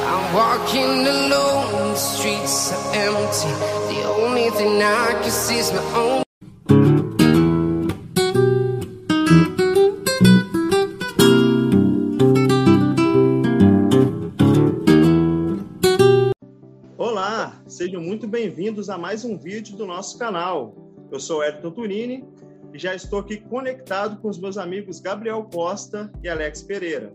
I'm 0.05 0.33
walking 0.33 1.05
alone, 1.05 1.91
the 1.91 1.97
streets 1.97 2.71
are 2.71 2.95
empty. 2.95 3.51
The 3.93 4.07
only 4.07 4.51
thing 4.51 4.81
I 4.81 5.21
can 5.21 5.29
see 5.29 5.59
is 5.59 5.73
my 5.73 5.79
own. 5.97 6.23
Olá, 16.97 17.61
sejam 17.67 18.01
muito 18.01 18.29
bem-vindos 18.29 18.89
a 18.89 18.97
mais 18.97 19.25
um 19.25 19.37
vídeo 19.37 19.75
do 19.75 19.85
nosso 19.85 20.17
canal. 20.17 20.73
Eu 21.11 21.19
sou 21.19 21.43
Edson 21.43 21.71
Turini 21.71 22.23
já 22.73 22.93
estou 22.93 23.19
aqui 23.19 23.37
conectado 23.37 24.19
com 24.21 24.29
os 24.29 24.39
meus 24.39 24.57
amigos 24.57 24.99
Gabriel 24.99 25.47
Costa 25.51 26.11
e 26.23 26.29
Alex 26.29 26.61
Pereira. 26.63 27.13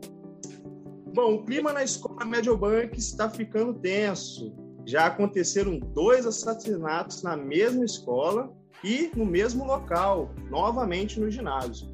Bom, 1.15 1.35
o 1.35 1.45
clima 1.45 1.73
na 1.73 1.85
escola 1.85 2.25
Mediobank 2.25 2.99
está 2.99 3.31
ficando 3.31 3.75
tenso. 3.75 4.53
Já 4.85 5.07
aconteceram 5.07 5.79
dois 5.79 6.27
assassinatos 6.27 7.23
na 7.23 7.37
mesma 7.37 7.85
escola 7.85 8.53
e 8.83 9.11
no 9.15 9.25
mesmo 9.25 9.65
local, 9.65 10.31
novamente 10.51 11.19
no 11.21 11.31
ginásio. 11.31 11.89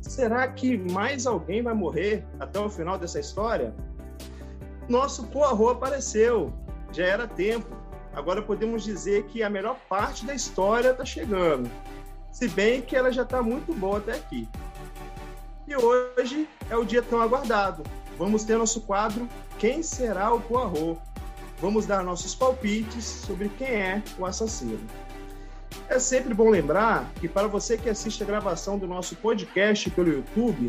Será 0.00 0.46
que 0.48 0.76
mais 0.76 1.26
alguém 1.26 1.62
vai 1.62 1.74
morrer 1.74 2.24
até 2.38 2.60
o 2.60 2.68
final 2.68 2.98
dessa 2.98 3.18
história? 3.18 3.74
Nosso 4.88 5.26
Poirot 5.28 5.72
apareceu, 5.72 6.52
já 6.92 7.04
era 7.04 7.26
tempo. 7.26 7.74
Agora 8.12 8.40
podemos 8.40 8.84
dizer 8.84 9.24
que 9.24 9.42
a 9.42 9.50
melhor 9.50 9.78
parte 9.88 10.24
da 10.24 10.34
história 10.34 10.90
está 10.90 11.04
chegando, 11.04 11.68
se 12.36 12.48
bem 12.48 12.82
que 12.82 12.94
ela 12.94 13.10
já 13.10 13.22
está 13.22 13.40
muito 13.40 13.72
boa 13.72 13.96
até 13.96 14.12
aqui. 14.12 14.46
E 15.66 15.74
hoje 15.74 16.46
é 16.68 16.76
o 16.76 16.84
dia 16.84 17.00
tão 17.00 17.18
aguardado, 17.18 17.82
vamos 18.18 18.44
ter 18.44 18.58
nosso 18.58 18.82
quadro 18.82 19.26
Quem 19.58 19.82
será 19.82 20.30
o 20.34 20.40
Poirot? 20.42 21.00
Vamos 21.62 21.86
dar 21.86 22.04
nossos 22.04 22.34
palpites 22.34 23.04
sobre 23.04 23.48
quem 23.48 23.68
é 23.68 24.02
o 24.18 24.26
assassino. 24.26 24.86
É 25.88 25.98
sempre 25.98 26.34
bom 26.34 26.50
lembrar 26.50 27.10
que 27.14 27.26
para 27.26 27.48
você 27.48 27.78
que 27.78 27.88
assiste 27.88 28.22
a 28.22 28.26
gravação 28.26 28.78
do 28.78 28.86
nosso 28.86 29.16
podcast 29.16 29.88
pelo 29.92 30.12
YouTube, 30.12 30.66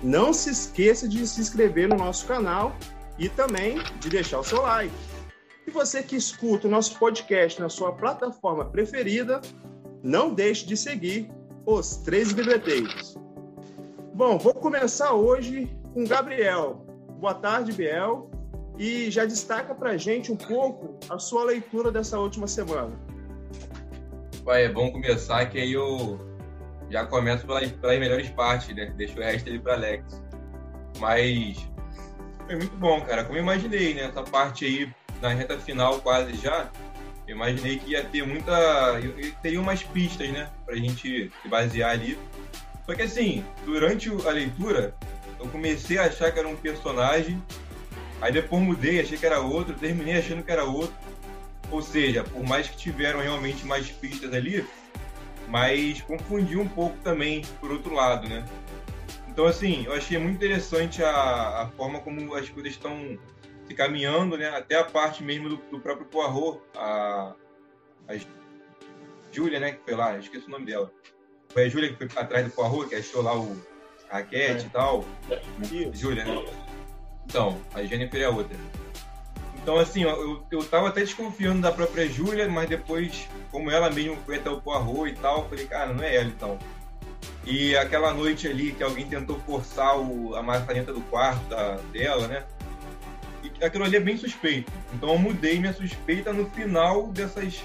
não 0.00 0.32
se 0.32 0.50
esqueça 0.50 1.08
de 1.08 1.26
se 1.26 1.40
inscrever 1.40 1.88
no 1.88 1.96
nosso 1.96 2.26
canal 2.26 2.76
e 3.18 3.28
também 3.28 3.82
de 3.98 4.08
deixar 4.08 4.38
o 4.38 4.44
seu 4.44 4.62
like. 4.62 4.94
E 5.66 5.70
você 5.72 6.00
que 6.00 6.14
escuta 6.14 6.68
o 6.68 6.70
nosso 6.70 6.96
podcast 6.96 7.60
na 7.60 7.68
sua 7.68 7.90
plataforma 7.90 8.64
preferida, 8.66 9.40
não 10.08 10.32
deixe 10.32 10.64
de 10.64 10.74
seguir 10.74 11.30
os 11.66 11.98
três 11.98 12.32
bibliotecos. 12.32 13.14
Bom, 14.14 14.38
vou 14.38 14.54
começar 14.54 15.12
hoje 15.12 15.70
com 15.92 16.06
Gabriel. 16.06 16.86
Boa 17.20 17.34
tarde, 17.34 17.72
Biel. 17.72 18.30
E 18.78 19.10
já 19.10 19.26
destaca 19.26 19.74
para 19.74 19.98
gente 19.98 20.32
um 20.32 20.36
pouco 20.36 20.98
a 21.10 21.18
sua 21.18 21.44
leitura 21.44 21.92
dessa 21.92 22.18
última 22.18 22.46
semana. 22.46 22.98
Vai, 24.44 24.64
é 24.64 24.68
bom 24.70 24.90
começar 24.90 25.44
que 25.44 25.58
aí 25.60 25.74
eu 25.74 26.18
já 26.88 27.04
começo 27.04 27.46
pelas, 27.46 27.70
pelas 27.70 27.98
melhores 27.98 28.30
partes, 28.30 28.74
né? 28.74 28.86
Deixo 28.96 29.18
o 29.18 29.22
resto 29.22 29.50
ali 29.50 29.58
para 29.58 29.74
Alex. 29.74 30.22
Mas 30.98 31.68
foi 32.46 32.56
muito 32.56 32.76
bom, 32.78 33.02
cara. 33.02 33.24
Como 33.24 33.36
eu 33.36 33.42
imaginei, 33.42 33.92
né? 33.92 34.04
Essa 34.04 34.22
parte 34.22 34.64
aí 34.64 34.90
na 35.20 35.28
reta 35.28 35.58
final 35.58 36.00
quase 36.00 36.32
já. 36.34 36.70
Eu 37.28 37.36
imaginei 37.36 37.78
que 37.78 37.90
ia 37.90 38.02
ter 38.02 38.26
muita. 38.26 38.54
Teria 39.42 39.60
umas 39.60 39.82
pistas, 39.82 40.30
né? 40.30 40.48
Pra 40.64 40.74
gente 40.74 41.30
se 41.42 41.48
basear 41.48 41.90
ali. 41.90 42.18
Só 42.86 42.94
que 42.94 43.02
assim, 43.02 43.44
durante 43.66 44.08
a 44.26 44.30
leitura, 44.30 44.94
eu 45.38 45.46
comecei 45.48 45.98
a 45.98 46.04
achar 46.04 46.32
que 46.32 46.38
era 46.38 46.48
um 46.48 46.56
personagem, 46.56 47.40
aí 48.18 48.32
depois 48.32 48.62
mudei, 48.62 48.98
achei 48.98 49.18
que 49.18 49.26
era 49.26 49.40
outro, 49.40 49.74
terminei 49.74 50.16
achando 50.16 50.42
que 50.42 50.50
era 50.50 50.64
outro. 50.64 50.96
Ou 51.70 51.82
seja, 51.82 52.24
por 52.24 52.42
mais 52.42 52.66
que 52.66 52.78
tiveram 52.78 53.20
realmente 53.20 53.66
mais 53.66 53.90
pistas 53.90 54.32
ali, 54.32 54.64
mas 55.48 56.00
confundi 56.00 56.56
um 56.56 56.66
pouco 56.66 56.96
também 57.04 57.42
por 57.60 57.70
outro 57.70 57.92
lado, 57.92 58.26
né? 58.26 58.42
Então, 59.28 59.44
assim, 59.44 59.84
eu 59.84 59.92
achei 59.92 60.16
muito 60.16 60.36
interessante 60.36 61.04
a, 61.04 61.62
a 61.62 61.70
forma 61.76 62.00
como 62.00 62.34
as 62.34 62.48
coisas 62.48 62.72
estão 62.72 63.18
se 63.68 63.74
caminhando, 63.74 64.36
né? 64.36 64.48
Até 64.48 64.76
a 64.76 64.84
parte 64.84 65.22
mesmo 65.22 65.50
do, 65.50 65.56
do 65.56 65.80
próprio 65.80 66.06
Poirot, 66.06 66.60
a, 66.76 67.34
a 68.08 68.16
Júlia, 69.30 69.60
né? 69.60 69.72
Que 69.72 69.84
foi 69.84 69.94
lá, 69.94 70.18
esqueci 70.18 70.46
o 70.46 70.50
nome 70.50 70.66
dela. 70.66 70.90
Foi 71.50 71.64
a 71.64 71.68
Júlia 71.68 71.92
que 71.92 72.08
foi 72.08 72.22
atrás 72.22 72.44
do 72.46 72.50
Poirot, 72.52 72.88
que 72.88 72.94
achou 72.94 73.22
lá 73.22 73.38
o, 73.38 73.56
raquete 74.10 74.64
é. 74.64 74.66
e 74.66 74.70
tal. 74.70 75.04
Júlia, 75.92 76.24
né? 76.24 76.44
Então, 77.26 77.60
a 77.74 77.82
Jennifer 77.84 78.20
é 78.20 78.24
a 78.24 78.30
outra. 78.30 78.56
Então, 79.62 79.78
assim, 79.78 80.02
eu, 80.02 80.46
eu 80.50 80.64
tava 80.64 80.88
até 80.88 81.00
desconfiando 81.00 81.60
da 81.60 81.70
própria 81.70 82.08
Júlia, 82.08 82.48
mas 82.48 82.68
depois, 82.68 83.28
como 83.52 83.70
ela 83.70 83.90
mesmo 83.90 84.16
foi 84.24 84.36
até 84.36 84.48
o 84.48 84.60
Poirot 84.60 85.10
e 85.10 85.14
tal, 85.14 85.46
falei, 85.48 85.66
cara, 85.66 85.92
não 85.92 86.02
é 86.02 86.16
ela 86.16 86.28
então. 86.28 86.58
E 87.44 87.76
aquela 87.76 88.12
noite 88.14 88.48
ali 88.48 88.72
que 88.72 88.82
alguém 88.82 89.06
tentou 89.06 89.38
forçar 89.40 89.98
o, 89.98 90.34
a 90.34 90.42
maçaneta 90.42 90.92
do 90.92 91.00
quarto 91.02 91.44
da, 91.48 91.76
dela, 91.92 92.26
né? 92.26 92.44
E 93.60 93.64
aquilo 93.64 93.84
ali 93.84 93.96
é 93.96 94.00
bem 94.00 94.16
suspeito. 94.16 94.70
Então 94.94 95.10
eu 95.10 95.18
mudei 95.18 95.58
minha 95.58 95.72
suspeita 95.72 96.32
no 96.32 96.48
final 96.50 97.08
dessas 97.08 97.62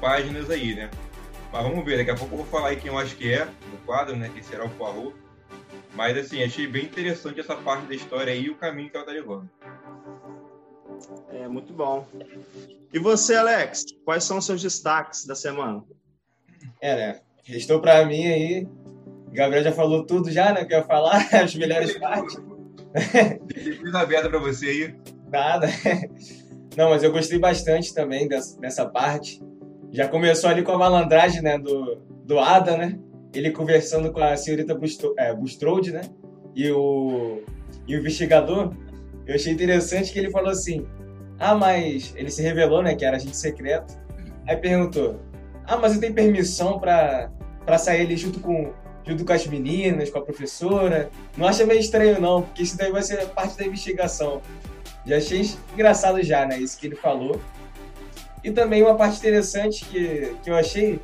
páginas 0.00 0.48
aí, 0.50 0.74
né? 0.74 0.90
Mas 1.52 1.62
vamos 1.62 1.84
ver, 1.84 1.98
daqui 1.98 2.10
a 2.10 2.14
pouco 2.14 2.34
eu 2.34 2.38
vou 2.38 2.46
falar 2.46 2.68
aí 2.68 2.76
quem 2.76 2.88
eu 2.90 2.98
acho 2.98 3.16
que 3.16 3.32
é 3.32 3.44
no 3.44 3.78
quadro, 3.84 4.16
né? 4.16 4.30
Que 4.34 4.42
será 4.42 4.64
o 4.64 4.70
Poirot. 4.70 5.14
Mas 5.94 6.16
assim, 6.16 6.42
achei 6.42 6.66
bem 6.66 6.84
interessante 6.84 7.40
essa 7.40 7.56
parte 7.56 7.86
da 7.86 7.94
história 7.94 8.32
aí 8.32 8.44
e 8.44 8.50
o 8.50 8.56
caminho 8.56 8.90
que 8.90 8.96
ela 8.96 9.06
tá 9.06 9.12
levando. 9.12 9.48
É, 11.30 11.48
muito 11.48 11.72
bom. 11.72 12.06
E 12.92 12.98
você, 12.98 13.34
Alex, 13.34 13.84
quais 14.04 14.24
são 14.24 14.38
os 14.38 14.46
seus 14.46 14.62
destaques 14.62 15.26
da 15.26 15.34
semana? 15.34 15.82
É, 16.80 16.96
né? 16.96 17.20
Restou 17.44 17.80
para 17.80 18.04
mim 18.04 18.26
aí. 18.26 18.68
O 19.26 19.30
Gabriel 19.32 19.64
já 19.64 19.72
falou 19.72 20.04
tudo 20.04 20.30
já, 20.30 20.52
né? 20.52 20.64
Quer 20.64 20.86
falar 20.86 21.26
as 21.34 21.54
melhores 21.54 21.98
partes? 21.98 22.36
Deixa 23.46 23.98
aberta 23.98 24.28
para 24.28 24.38
você 24.38 24.66
aí. 24.66 25.17
Nada. 25.30 25.68
Não, 26.76 26.90
mas 26.90 27.02
eu 27.02 27.10
gostei 27.10 27.38
bastante 27.38 27.92
também 27.92 28.28
dessa, 28.28 28.58
dessa 28.60 28.86
parte. 28.86 29.42
Já 29.90 30.06
começou 30.06 30.50
ali 30.50 30.62
com 30.62 30.72
a 30.72 30.78
malandragem, 30.78 31.42
né, 31.42 31.58
do, 31.58 31.96
do 32.24 32.38
Ada, 32.38 32.76
né? 32.76 32.98
ele 33.32 33.50
conversando 33.50 34.10
com 34.12 34.20
a 34.20 34.36
senhorita 34.36 34.78
é, 35.18 35.34
Bustrode, 35.34 35.92
né? 35.92 36.02
E 36.54 36.70
o, 36.70 37.42
e 37.86 37.94
o 37.94 38.00
investigador, 38.00 38.72
eu 39.26 39.34
achei 39.34 39.52
interessante 39.52 40.12
que 40.12 40.18
ele 40.18 40.30
falou 40.30 40.50
assim: 40.50 40.86
Ah, 41.38 41.54
mas 41.54 42.12
ele 42.16 42.30
se 42.30 42.42
revelou, 42.42 42.82
né? 42.82 42.94
Que 42.94 43.04
era 43.04 43.16
agente 43.16 43.36
secreto. 43.36 43.94
Aí 44.46 44.56
perguntou: 44.56 45.20
Ah, 45.64 45.76
mas 45.76 45.94
eu 45.94 46.00
tenho 46.00 46.14
permissão 46.14 46.78
para 46.78 47.30
sair 47.78 48.02
ali 48.02 48.16
junto 48.16 48.40
com, 48.40 48.72
junto 49.06 49.24
com 49.24 49.32
as 49.32 49.46
meninas, 49.46 50.10
com 50.10 50.18
a 50.18 50.22
professora? 50.22 51.10
Não 51.36 51.46
acha 51.46 51.66
meio 51.66 51.80
estranho, 51.80 52.20
não, 52.20 52.42
porque 52.42 52.62
isso 52.62 52.76
daí 52.76 52.90
vai 52.90 53.02
ser 53.02 53.24
parte 53.28 53.56
da 53.56 53.66
investigação. 53.66 54.40
Já 55.08 55.16
achei 55.16 55.50
engraçado 55.72 56.22
já, 56.22 56.44
né? 56.44 56.58
Isso 56.58 56.78
que 56.78 56.86
ele 56.86 56.94
falou. 56.94 57.40
E 58.44 58.50
também 58.50 58.82
uma 58.82 58.94
parte 58.94 59.16
interessante 59.16 59.86
que, 59.86 60.36
que 60.42 60.50
eu 60.50 60.54
achei 60.54 61.00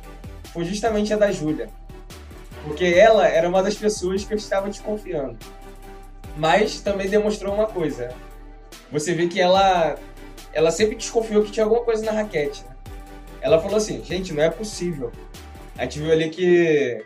foi 0.53 0.63
justamente 0.63 1.13
a 1.13 1.17
da 1.17 1.31
Júlia 1.31 1.67
Porque 2.63 2.85
ela 2.85 3.27
era 3.27 3.49
uma 3.49 3.63
das 3.63 3.75
pessoas 3.75 4.23
que 4.23 4.31
eu 4.31 4.37
estava 4.37 4.69
desconfiando. 4.69 5.35
Mas 6.37 6.81
também 6.81 7.09
demonstrou 7.09 7.51
uma 7.51 7.65
coisa. 7.65 8.13
Você 8.91 9.15
vê 9.15 9.27
que 9.27 9.41
ela, 9.41 9.95
ela 10.53 10.69
sempre 10.69 10.95
desconfiou 10.95 11.43
que 11.43 11.51
tinha 11.51 11.63
alguma 11.63 11.83
coisa 11.83 12.05
na 12.05 12.11
raquete. 12.11 12.63
Né? 12.63 12.75
Ela 13.41 13.59
falou 13.59 13.77
assim, 13.77 14.03
gente, 14.03 14.33
não 14.33 14.43
é 14.43 14.51
possível. 14.51 15.11
A 15.77 15.83
gente 15.83 15.99
viu 15.99 16.11
ali 16.11 16.29
que 16.29 17.03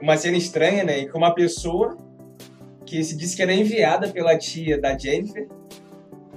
uma 0.00 0.16
cena 0.16 0.36
estranha, 0.36 0.84
né? 0.84 1.00
E 1.00 1.08
que 1.08 1.16
uma 1.16 1.34
pessoa 1.34 1.98
que 2.86 3.02
se 3.02 3.16
disse 3.16 3.34
que 3.34 3.42
era 3.42 3.52
enviada 3.52 4.08
pela 4.08 4.38
tia 4.38 4.80
da 4.80 4.96
Jennifer 4.96 5.48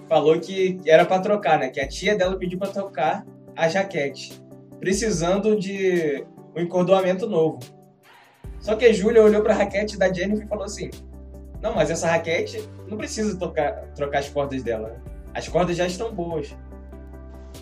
falou 0.07 0.39
que 0.39 0.79
era 0.85 1.05
para 1.05 1.21
trocar, 1.21 1.59
né? 1.59 1.69
Que 1.69 1.79
a 1.79 1.87
tia 1.87 2.17
dela 2.17 2.37
pediu 2.37 2.57
para 2.57 2.71
trocar 2.71 3.25
a 3.55 3.67
jaquete, 3.67 4.41
precisando 4.79 5.59
de 5.59 6.25
um 6.55 6.61
encordoamento 6.61 7.27
novo. 7.27 7.59
Só 8.59 8.75
que 8.75 8.85
a 8.85 8.93
Júlia 8.93 9.21
olhou 9.21 9.41
para 9.41 9.53
a 9.53 9.57
raquete 9.57 9.97
da 9.97 10.11
Jennifer 10.11 10.45
e 10.45 10.47
falou 10.47 10.65
assim: 10.65 10.89
Não, 11.61 11.75
mas 11.75 11.89
essa 11.89 12.07
raquete 12.07 12.67
não 12.87 12.97
precisa 12.97 13.37
trocar, 13.37 13.73
trocar 13.95 14.19
as 14.19 14.29
cordas 14.29 14.63
dela. 14.63 15.01
As 15.33 15.47
cordas 15.47 15.77
já 15.77 15.85
estão 15.85 16.13
boas. 16.13 16.55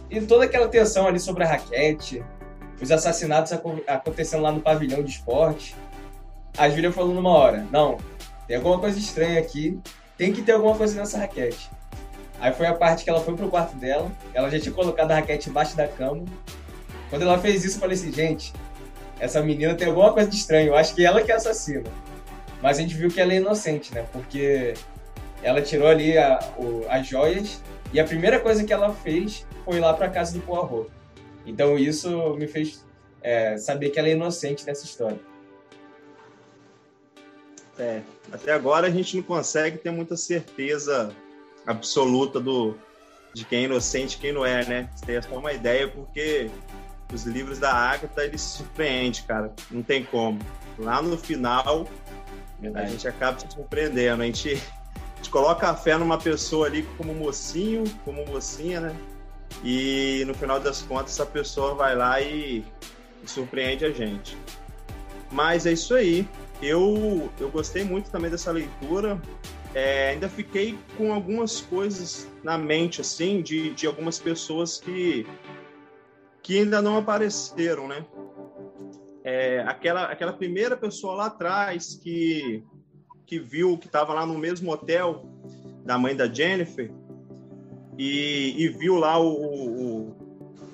E 0.09 0.21
toda 0.21 0.45
aquela 0.45 0.67
tensão 0.67 1.07
ali 1.07 1.19
sobre 1.19 1.43
a 1.43 1.47
raquete, 1.47 2.23
os 2.81 2.91
assassinatos 2.91 3.51
acontecendo 3.87 4.43
lá 4.43 4.51
no 4.51 4.61
pavilhão 4.61 5.03
de 5.03 5.11
esporte. 5.11 5.75
A 6.57 6.69
Júlia 6.69 6.91
falou 6.91 7.13
numa 7.13 7.31
hora: 7.31 7.65
Não, 7.71 7.97
tem 8.47 8.57
alguma 8.57 8.79
coisa 8.79 8.97
estranha 8.97 9.39
aqui, 9.39 9.79
tem 10.17 10.31
que 10.31 10.41
ter 10.41 10.53
alguma 10.53 10.75
coisa 10.75 10.95
nessa 10.95 11.17
raquete. 11.17 11.69
Aí 12.39 12.53
foi 12.53 12.67
a 12.67 12.73
parte 12.73 13.03
que 13.03 13.09
ela 13.09 13.21
foi 13.21 13.35
pro 13.35 13.49
quarto 13.49 13.75
dela, 13.77 14.11
ela 14.33 14.49
já 14.49 14.59
tinha 14.59 14.73
colocado 14.73 15.11
a 15.11 15.15
raquete 15.15 15.49
embaixo 15.49 15.75
da 15.75 15.87
cama. 15.87 16.25
Quando 17.09 17.21
ela 17.21 17.37
fez 17.39 17.63
isso, 17.63 17.77
eu 17.77 17.81
falei 17.81 17.95
assim, 17.95 18.11
gente, 18.11 18.53
essa 19.19 19.41
menina 19.41 19.73
tem 19.73 19.87
alguma 19.87 20.11
coisa 20.13 20.29
de 20.29 20.35
estranho, 20.35 20.67
eu 20.67 20.75
acho 20.75 20.93
que 20.93 21.05
ela 21.05 21.21
que 21.21 21.31
é 21.31 21.35
assassina. 21.35 21.83
Mas 22.61 22.77
a 22.77 22.81
gente 22.81 22.95
viu 22.95 23.09
que 23.09 23.21
ela 23.21 23.33
é 23.33 23.37
inocente, 23.37 23.93
né? 23.93 24.05
Porque 24.11 24.73
ela 25.41 25.61
tirou 25.61 25.87
ali 25.87 26.17
a, 26.17 26.39
o, 26.57 26.85
as 26.89 27.07
joias 27.07 27.61
e 27.93 27.99
a 27.99 28.03
primeira 28.03 28.39
coisa 28.39 28.63
que 28.63 28.73
ela 28.73 28.93
fez 28.93 29.45
foi 29.63 29.79
lá 29.79 29.93
pra 29.93 30.09
casa 30.09 30.33
do 30.33 30.41
Poirot. 30.41 30.89
Então 31.45 31.77
isso 31.77 32.35
me 32.35 32.47
fez 32.47 32.83
é, 33.21 33.57
saber 33.57 33.89
que 33.91 33.99
ela 33.99 34.07
é 34.07 34.11
inocente 34.11 34.65
nessa 34.65 34.83
história. 34.83 35.19
É, 37.77 38.01
até 38.31 38.51
agora 38.51 38.87
a 38.87 38.89
gente 38.89 39.17
não 39.17 39.23
consegue 39.23 39.77
ter 39.77 39.91
muita 39.91 40.15
certeza 40.15 41.13
absoluta 41.65 42.39
do, 42.39 42.75
de 43.33 43.43
quem 43.45 43.59
é 43.59 43.63
inocente 43.63 44.15
e 44.15 44.19
quem 44.19 44.31
não 44.31 44.45
é, 44.45 44.65
né? 44.65 44.89
Você 44.95 45.05
tem 45.05 45.21
só 45.21 45.37
uma 45.37 45.51
ideia, 45.51 45.87
porque 45.87 46.49
os 47.13 47.25
livros 47.25 47.59
da 47.59 47.73
Agatha, 47.73 48.23
eles 48.23 48.41
surpreendem, 48.41 49.23
cara. 49.27 49.53
Não 49.69 49.83
tem 49.83 50.03
como. 50.03 50.39
Lá 50.77 51.01
no 51.01 51.17
final, 51.17 51.87
Verdade. 52.59 52.85
a 52.85 52.89
gente 52.89 53.07
acaba 53.07 53.39
se 53.39 53.47
surpreendendo. 53.53 54.23
A 54.23 54.25
gente, 54.25 54.53
a 54.53 55.17
gente 55.17 55.29
coloca 55.29 55.69
a 55.69 55.75
fé 55.75 55.97
numa 55.97 56.17
pessoa 56.17 56.67
ali 56.67 56.83
como 56.97 57.13
mocinho, 57.13 57.83
como 58.03 58.25
mocinha, 58.25 58.79
né? 58.79 58.95
E 59.63 60.23
no 60.25 60.33
final 60.33 60.59
das 60.59 60.81
contas, 60.81 61.13
essa 61.13 61.25
pessoa 61.25 61.75
vai 61.75 61.95
lá 61.95 62.21
e, 62.21 62.63
e 63.23 63.27
surpreende 63.29 63.85
a 63.85 63.91
gente. 63.91 64.37
Mas 65.31 65.65
é 65.65 65.73
isso 65.73 65.93
aí. 65.93 66.27
Eu, 66.61 67.29
eu 67.39 67.49
gostei 67.49 67.83
muito 67.83 68.09
também 68.09 68.31
dessa 68.31 68.51
leitura. 68.51 69.21
É, 69.75 70.11
ainda 70.11 70.29
fiquei 70.29 70.79
com 70.97 71.13
algumas 71.13 71.59
coisas 71.59 72.31
na 72.41 72.57
mente, 72.57 73.01
assim, 73.01 73.41
de, 73.41 73.71
de 73.71 73.85
algumas 73.85 74.17
pessoas 74.17 74.79
que, 74.79 75.27
que 76.41 76.59
ainda 76.59 76.81
não 76.81 76.97
apareceram, 76.97 77.85
né? 77.85 78.05
É, 79.21 79.59
aquela, 79.67 80.03
aquela 80.03 80.31
primeira 80.31 80.77
pessoa 80.77 81.15
lá 81.15 81.25
atrás 81.25 81.99
que, 82.01 82.63
que 83.25 83.37
viu, 83.37 83.77
que 83.77 83.87
estava 83.87 84.13
lá 84.13 84.25
no 84.25 84.37
mesmo 84.37 84.71
hotel 84.71 85.25
da 85.83 85.97
mãe 85.97 86.15
da 86.15 86.25
Jennifer 86.25 86.89
e, 87.97 88.55
e 88.57 88.69
viu 88.69 88.95
lá 88.95 89.19
o, 89.19 89.27
o, 89.27 90.15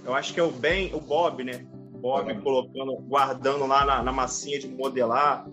eu 0.05 0.13
acho 0.13 0.31
que 0.31 0.39
é 0.39 0.43
o 0.43 0.51
Ben, 0.51 0.93
o 0.93 0.99
Bob, 0.99 1.43
né? 1.43 1.65
Bob 1.99 2.39
colocando, 2.41 2.97
guardando 2.97 3.65
lá 3.65 3.83
na, 3.83 4.03
na 4.03 4.11
massinha 4.11 4.59
de 4.59 4.67
modelar 4.67 5.47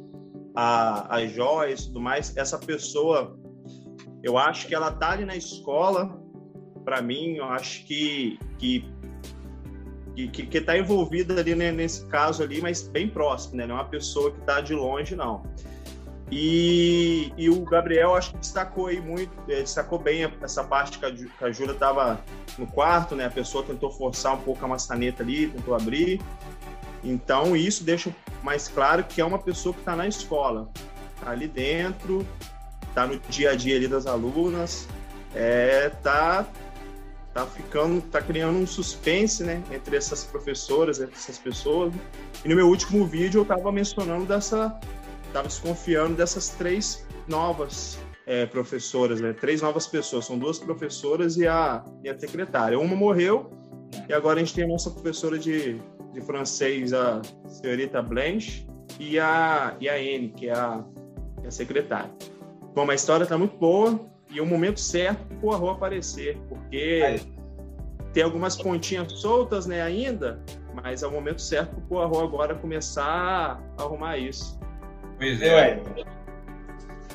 a, 0.58 1.18
as 1.18 1.30
joias 1.30 1.82
e 1.82 1.86
tudo 1.86 2.00
mais, 2.00 2.36
essa 2.36 2.58
pessoa, 2.58 3.38
eu 4.24 4.36
acho 4.36 4.66
que 4.66 4.74
ela 4.74 4.90
tá 4.90 5.12
ali 5.12 5.24
na 5.24 5.36
escola, 5.36 6.20
para 6.84 7.00
mim, 7.00 7.36
eu 7.36 7.44
acho 7.44 7.84
que 7.84 8.40
que 8.58 8.84
que, 10.16 10.46
que 10.46 10.60
tá 10.60 10.76
envolvida 10.76 11.38
ali 11.38 11.54
né, 11.54 11.70
nesse 11.70 12.04
caso 12.06 12.42
ali, 12.42 12.60
mas 12.60 12.88
bem 12.88 13.08
próximo, 13.08 13.54
né? 13.54 13.68
Não 13.68 13.76
é 13.76 13.78
uma 13.78 13.88
pessoa 13.88 14.32
que 14.32 14.40
tá 14.40 14.60
de 14.60 14.74
longe, 14.74 15.14
não. 15.14 15.44
E, 16.28 17.32
e 17.36 17.48
o 17.48 17.64
Gabriel 17.64 18.16
acho 18.16 18.32
que 18.32 18.38
destacou 18.38 18.88
aí 18.88 19.00
muito, 19.00 19.30
é, 19.48 19.60
destacou 19.60 19.96
bem 19.96 20.28
essa 20.42 20.64
parte 20.64 20.98
que 20.98 21.06
a, 21.06 21.12
que 21.12 21.44
a 21.44 21.52
Júlia 21.52 21.72
estava 21.72 22.20
no 22.58 22.66
quarto, 22.66 23.14
né? 23.14 23.26
A 23.26 23.30
pessoa 23.30 23.62
tentou 23.62 23.92
forçar 23.92 24.34
um 24.34 24.40
pouco 24.40 24.64
a 24.64 24.66
maçaneta 24.66 25.22
ali, 25.22 25.46
tentou 25.46 25.72
abrir. 25.72 26.20
Então, 27.02 27.56
isso 27.56 27.84
deixa 27.84 28.14
mais 28.42 28.68
claro 28.68 29.04
que 29.04 29.20
é 29.20 29.24
uma 29.24 29.38
pessoa 29.38 29.72
que 29.72 29.80
está 29.80 29.94
na 29.94 30.06
escola, 30.06 30.68
tá 31.20 31.30
ali 31.30 31.46
dentro, 31.46 32.26
está 32.88 33.06
no 33.06 33.18
dia 33.28 33.50
a 33.50 33.54
dia 33.54 33.76
ali 33.76 33.86
das 33.86 34.06
alunas, 34.06 34.88
é, 35.34 35.90
tá, 36.02 36.46
tá 37.32 37.46
ficando, 37.46 38.00
tá 38.02 38.20
criando 38.20 38.58
um 38.58 38.66
suspense, 38.66 39.44
né, 39.44 39.62
entre 39.70 39.96
essas 39.96 40.24
professoras, 40.24 41.00
entre 41.00 41.14
essas 41.14 41.38
pessoas. 41.38 41.92
E 42.44 42.48
no 42.48 42.56
meu 42.56 42.68
último 42.68 43.06
vídeo 43.06 43.38
eu 43.38 43.42
estava 43.42 43.70
mencionando 43.70 44.24
dessa, 44.24 44.78
estava 45.26 45.46
desconfiando 45.46 46.16
dessas 46.16 46.48
três 46.48 47.06
novas 47.26 47.98
é, 48.26 48.46
professoras, 48.46 49.20
né, 49.20 49.32
três 49.32 49.62
novas 49.62 49.86
pessoas, 49.86 50.24
são 50.24 50.38
duas 50.38 50.58
professoras 50.58 51.36
e 51.36 51.46
a, 51.46 51.84
e 52.02 52.08
a 52.08 52.18
secretária. 52.18 52.78
Uma 52.78 52.96
morreu 52.96 53.50
e 54.08 54.12
agora 54.12 54.40
a 54.40 54.44
gente 54.44 54.54
tem 54.54 54.64
a 54.64 54.68
nossa 54.68 54.90
professora 54.90 55.38
de 55.38 55.80
de 56.12 56.20
francês 56.20 56.92
a 56.92 57.20
senhorita 57.46 58.02
Blanche 58.02 58.66
e 58.98 59.18
a, 59.18 59.74
e 59.80 59.88
a 59.88 59.94
Anne, 59.94 60.32
que 60.36 60.48
é 60.48 60.52
a, 60.52 60.84
a 61.46 61.50
secretária. 61.50 62.10
Bom, 62.74 62.90
a 62.90 62.94
história 62.94 63.24
está 63.24 63.36
muito 63.36 63.56
boa 63.56 64.00
e 64.30 64.40
o 64.40 64.46
momento 64.46 64.80
certo 64.80 65.24
para 65.26 65.36
o 65.36 65.40
Poirot 65.40 65.76
aparecer, 65.76 66.38
porque 66.48 67.02
Aí. 67.04 67.20
tem 68.12 68.22
algumas 68.22 68.56
pontinhas 68.56 69.12
soltas 69.12 69.66
né, 69.66 69.82
ainda, 69.82 70.40
mas 70.74 71.02
é 71.02 71.06
o 71.06 71.10
momento 71.10 71.40
certo 71.40 71.70
para 71.70 71.78
o 71.78 72.08
Poirot 72.08 72.24
agora 72.24 72.54
começar 72.54 73.60
a 73.76 73.82
arrumar 73.82 74.18
isso. 74.18 74.58
Pois 75.18 75.42
é. 75.42 75.82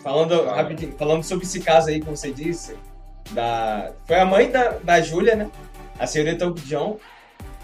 Falando, 0.02 0.44
rapidinho, 0.44 0.92
falando 0.98 1.24
sobre 1.24 1.46
esse 1.46 1.62
caso 1.62 1.90
aí 1.90 2.02
que 2.02 2.10
você 2.10 2.32
disse, 2.32 2.76
da... 3.32 3.94
foi 4.06 4.20
a 4.20 4.26
mãe 4.26 4.52
da, 4.52 4.72
da 4.80 5.02
Júlia, 5.02 5.36
né? 5.36 5.50
A 5.98 6.06
senhorita 6.06 6.52
John, 6.66 7.00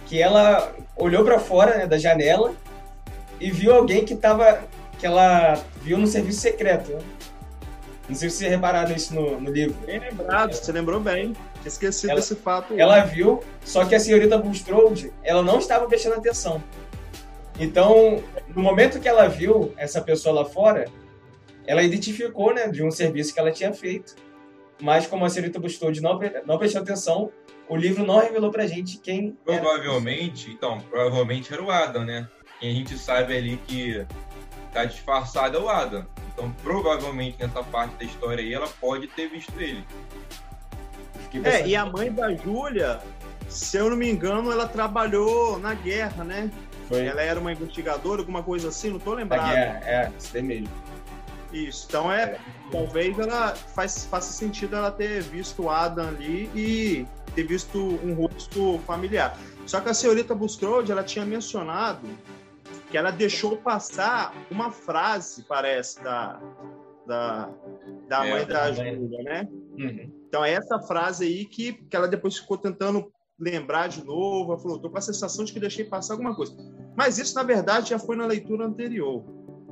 que 0.09 0.19
ela 0.19 0.73
olhou 0.97 1.23
para 1.23 1.39
fora 1.39 1.77
né, 1.77 1.87
da 1.87 1.99
janela 1.99 2.55
e 3.39 3.51
viu 3.51 3.73
alguém 3.73 4.03
que 4.03 4.15
tava 4.15 4.63
que 4.97 5.05
ela 5.05 5.63
viu 5.83 5.99
no 5.99 6.07
serviço 6.07 6.41
secreto. 6.41 6.91
Né? 6.91 6.99
Não 8.09 8.15
sei 8.15 8.27
se 8.31 8.37
você 8.37 8.49
repararam 8.49 8.93
isso 8.93 9.13
no, 9.13 9.39
no 9.39 9.51
livro. 9.51 9.77
Bem 9.85 9.99
lembrado, 9.99 10.53
você 10.53 10.71
lembrou 10.71 10.99
bem. 10.99 11.35
Esqueci 11.63 12.09
ela, 12.09 12.19
desse 12.19 12.35
fato. 12.35 12.73
Aí. 12.73 12.79
Ela 12.79 13.01
viu, 13.01 13.41
só 13.63 13.85
que 13.85 13.93
a 13.93 13.99
senhorita 13.99 14.35
Bulstrode, 14.35 15.13
ela 15.23 15.43
não 15.43 15.59
estava 15.59 15.87
prestando 15.87 16.15
atenção. 16.15 16.61
Então, 17.59 18.23
no 18.55 18.63
momento 18.63 18.99
que 18.99 19.07
ela 19.07 19.27
viu 19.27 19.73
essa 19.77 20.01
pessoa 20.01 20.41
lá 20.41 20.45
fora, 20.45 20.85
ela 21.67 21.83
identificou, 21.83 22.51
né, 22.51 22.67
de 22.67 22.83
um 22.83 22.89
serviço 22.89 23.31
que 23.31 23.39
ela 23.39 23.51
tinha 23.51 23.71
feito. 23.71 24.15
Mas 24.81 25.05
como 25.05 25.23
a 25.23 25.29
senhorita 25.29 25.59
Bulstrode 25.59 26.01
não, 26.01 26.19
não 26.47 26.57
prestou 26.57 26.81
atenção, 26.81 27.31
o 27.69 27.75
livro 27.77 28.05
não 28.05 28.19
revelou 28.19 28.51
pra 28.51 28.65
gente 28.65 28.97
quem. 28.97 29.37
Provavelmente, 29.45 30.45
era. 30.45 30.53
então, 30.53 30.81
provavelmente 30.89 31.53
era 31.53 31.63
o 31.63 31.69
Adam, 31.69 32.03
né? 32.03 32.27
Quem 32.59 32.71
a 32.71 32.73
gente 32.73 32.97
sabe 32.97 33.37
ali 33.37 33.57
que 33.67 34.05
tá 34.73 34.83
disfarçado 34.83 35.55
é 35.55 35.59
o 35.59 35.69
Adam. 35.69 36.05
Então, 36.33 36.51
provavelmente 36.63 37.37
nessa 37.39 37.63
parte 37.63 37.95
da 37.95 38.03
história 38.03 38.43
aí, 38.43 38.53
ela 38.53 38.67
pode 38.67 39.07
ter 39.07 39.29
visto 39.29 39.53
ele. 39.59 39.85
É, 41.43 41.67
e 41.67 41.75
a 41.75 41.85
mãe 41.85 42.11
da 42.11 42.33
Júlia, 42.33 42.99
se 43.47 43.77
eu 43.77 43.89
não 43.91 43.97
me 43.97 44.09
engano, 44.09 44.51
ela 44.51 44.67
trabalhou 44.67 45.59
na 45.59 45.75
guerra, 45.75 46.23
né? 46.23 46.49
Foi. 46.87 47.05
Ela 47.05 47.21
era 47.21 47.39
uma 47.39 47.51
investigadora, 47.51 48.21
alguma 48.21 48.41
coisa 48.41 48.69
assim, 48.69 48.89
não 48.89 48.99
tô 48.99 49.13
lembrado. 49.13 49.45
Na 49.45 49.53
guerra, 49.53 49.81
é, 49.85 50.11
isso 50.17 50.31
tem 50.31 50.41
mesmo. 50.41 50.69
Isso, 51.53 51.85
então 51.87 52.11
é, 52.11 52.23
é. 52.23 52.39
talvez 52.71 53.17
ela 53.17 53.55
faz, 53.55 54.05
faça 54.05 54.31
sentido 54.31 54.75
ela 54.75 54.91
ter 54.91 55.21
visto 55.21 55.63
o 55.63 55.69
Adam 55.69 56.07
ali 56.07 56.49
e 56.55 57.07
ter 57.39 57.43
visto 57.43 57.79
um 57.79 58.13
rosto 58.13 58.79
familiar. 58.85 59.37
Só 59.65 59.79
que 59.79 59.89
a 59.89 59.93
senhorita 59.93 60.35
Buscrode, 60.35 60.91
ela 60.91 61.03
tinha 61.03 61.25
mencionado 61.25 62.07
que 62.91 62.97
ela 62.97 63.11
deixou 63.11 63.55
passar 63.57 64.33
uma 64.49 64.71
frase, 64.71 65.43
parece, 65.43 66.03
da, 66.03 66.41
da, 67.05 67.49
da 68.07 68.25
é, 68.25 68.31
mãe 68.31 68.45
da 68.45 68.71
Júlia, 68.71 69.23
né? 69.23 69.47
Uhum. 69.51 70.11
Então 70.27 70.43
é 70.43 70.51
essa 70.51 70.79
frase 70.79 71.25
aí 71.25 71.45
que, 71.45 71.73
que 71.73 71.95
ela 71.95 72.07
depois 72.07 72.37
ficou 72.37 72.57
tentando 72.57 73.11
lembrar 73.39 73.87
de 73.87 74.03
novo. 74.03 74.51
Ela 74.51 74.61
falou, 74.61 74.79
tô 74.79 74.89
com 74.89 74.97
a 74.97 75.01
sensação 75.01 75.45
de 75.45 75.53
que 75.53 75.59
deixei 75.59 75.85
passar 75.85 76.15
alguma 76.15 76.35
coisa. 76.35 76.55
Mas 76.97 77.17
isso, 77.17 77.35
na 77.35 77.43
verdade, 77.43 77.91
já 77.91 77.99
foi 77.99 78.15
na 78.15 78.25
leitura 78.25 78.65
anterior. 78.65 79.23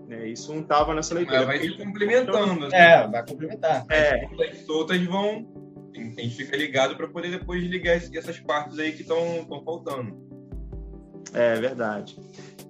Né? 0.07 0.30
Isso 0.30 0.53
não 0.53 0.61
estava 0.61 0.93
nessa 0.93 1.13
leitura. 1.13 1.45
Mas 1.45 1.47
vai 1.47 1.59
se 1.59 1.78
complementando. 1.78 2.70
Né? 2.70 2.70
É, 2.72 3.07
vai 3.07 3.26
complementar. 3.26 3.86
É. 3.89 4.26
As 4.26 4.59
soltas 4.65 5.03
vão. 5.05 5.57
A 5.95 6.21
gente 6.21 6.35
fica 6.35 6.55
ligado 6.55 6.95
para 6.95 7.07
poder 7.07 7.31
depois 7.31 7.63
ligar 7.63 7.95
essas 7.95 8.39
partes 8.39 8.77
aí 8.77 8.91
que 8.91 9.01
estão 9.01 9.45
faltando. 9.65 10.15
É 11.33 11.55
verdade. 11.55 12.19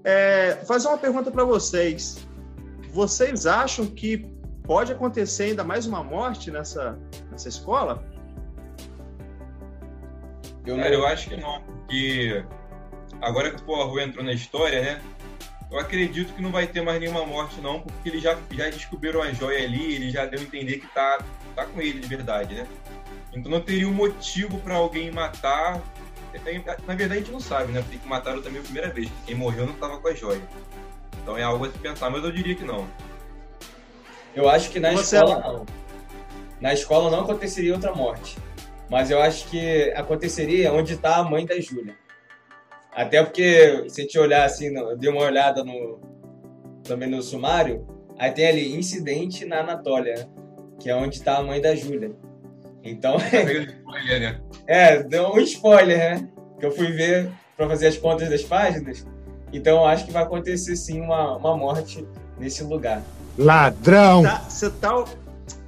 É, 0.04 0.56
fazer 0.66 0.88
uma 0.88 0.98
pergunta 0.98 1.30
para 1.32 1.44
vocês. 1.44 2.26
Vocês 2.92 3.46
acham 3.46 3.86
que 3.86 4.26
pode 4.64 4.92
acontecer 4.92 5.44
ainda 5.44 5.64
mais 5.64 5.86
uma 5.86 6.04
morte 6.04 6.52
nessa, 6.52 6.98
nessa 7.32 7.50
escola? 7.50 8.04
Eu, 10.66 10.78
eu 10.78 11.08
acho 11.08 11.30
que 11.30 11.38
não, 11.38 11.62
porque 11.62 12.44
agora 13.22 13.52
que 13.52 13.62
o 13.62 13.66
Poirot 13.66 14.00
entrou 14.02 14.24
na 14.24 14.34
história, 14.34 14.82
né? 14.82 15.02
Eu 15.72 15.80
acredito 15.80 16.34
que 16.34 16.42
não 16.42 16.52
vai 16.52 16.68
ter 16.68 16.82
mais 16.82 17.00
nenhuma 17.00 17.26
morte, 17.26 17.60
não, 17.62 17.82
porque 17.82 18.10
eles 18.10 18.22
já, 18.22 18.38
já 18.52 18.70
descobriram 18.70 19.22
a 19.22 19.32
joia 19.34 19.66
ali, 19.66 19.96
ele 19.96 20.12
já 20.12 20.26
deu 20.26 20.40
a 20.40 20.44
entender 20.44 20.78
que 20.78 20.88
tá, 20.88 21.20
tá 21.56 21.66
com 21.66 21.82
ele 21.82 22.00
de 22.00 22.08
verdade, 22.08 22.56
né? 22.56 22.68
Então 23.38 23.52
não 23.52 23.62
teria 23.62 23.88
um 23.88 23.94
motivo 23.94 24.60
para 24.60 24.76
alguém 24.76 25.12
matar. 25.12 25.82
Na 26.86 26.96
verdade, 26.96 27.14
a 27.14 27.24
gente 27.24 27.32
não 27.32 27.40
sabe, 27.40 27.72
né? 27.72 27.82
Porque 27.82 28.08
mataram 28.08 28.42
também 28.42 28.60
a 28.60 28.64
primeira 28.64 28.92
vez, 28.92 29.10
quem 29.26 29.36
morreu 29.36 29.66
não 29.66 29.74
estava 29.74 29.98
com 30.00 30.08
a 30.08 30.14
joia. 30.14 30.42
Então 31.22 31.38
é 31.38 31.44
algo 31.44 31.66
a 31.66 31.72
se 31.72 31.78
pensar, 31.78 32.10
mas 32.10 32.24
eu 32.24 32.32
diria 32.32 32.56
que 32.56 32.64
não. 32.64 32.88
Eu 34.36 34.50
acho 34.50 34.70
que 34.70 34.80
na 34.80 34.92
Você 34.92 35.18
escola 35.18 35.40
não. 35.40 35.66
Na 36.60 36.74
escola 36.74 37.12
não 37.12 37.22
aconteceria 37.22 37.74
outra 37.74 37.94
morte. 37.94 38.38
Mas 38.90 39.12
eu 39.12 39.22
acho 39.22 39.48
que 39.50 39.92
aconteceria 39.96 40.72
onde 40.72 40.94
está 40.94 41.18
a 41.18 41.24
mãe 41.24 41.46
da 41.46 41.60
Júlia. 41.60 41.96
Até 42.92 43.24
porque, 43.24 43.86
se 43.90 44.02
a 44.02 44.04
gente 44.04 44.18
olhar 44.18 44.46
assim, 44.46 44.76
eu 44.76 44.98
dei 44.98 45.10
uma 45.10 45.22
olhada 45.22 45.64
no, 45.64 46.00
também 46.84 47.10
no 47.10 47.22
sumário, 47.22 47.86
aí 48.18 48.32
tem 48.32 48.48
ali 48.48 48.76
incidente 48.76 49.46
na 49.46 49.60
Anatólia, 49.60 50.16
né? 50.16 50.30
que 50.80 50.90
é 50.90 50.96
onde 50.96 51.18
está 51.18 51.38
a 51.38 51.44
mãe 51.44 51.62
da 51.62 51.76
Júlia. 51.76 52.12
Então. 52.90 53.18
spoiler, 53.78 54.20
né? 54.20 54.40
É, 54.66 55.04
deu 55.04 55.34
um 55.34 55.40
spoiler, 55.40 55.98
né? 55.98 56.28
Que 56.60 56.66
eu 56.66 56.72
fui 56.72 56.92
ver 56.92 57.30
para 57.56 57.68
fazer 57.68 57.88
as 57.88 57.98
contas 57.98 58.30
das 58.30 58.44
páginas. 58.44 59.06
Então 59.52 59.78
eu 59.78 59.86
acho 59.86 60.06
que 60.06 60.12
vai 60.12 60.24
acontecer 60.24 60.76
sim 60.76 61.02
uma, 61.02 61.38
uma 61.38 61.56
morte 61.56 62.06
nesse 62.38 62.64
lugar. 62.64 63.02
Ladrão! 63.38 64.24
Você 64.48 64.70
tá, 64.70 65.04
tá, 65.04 65.06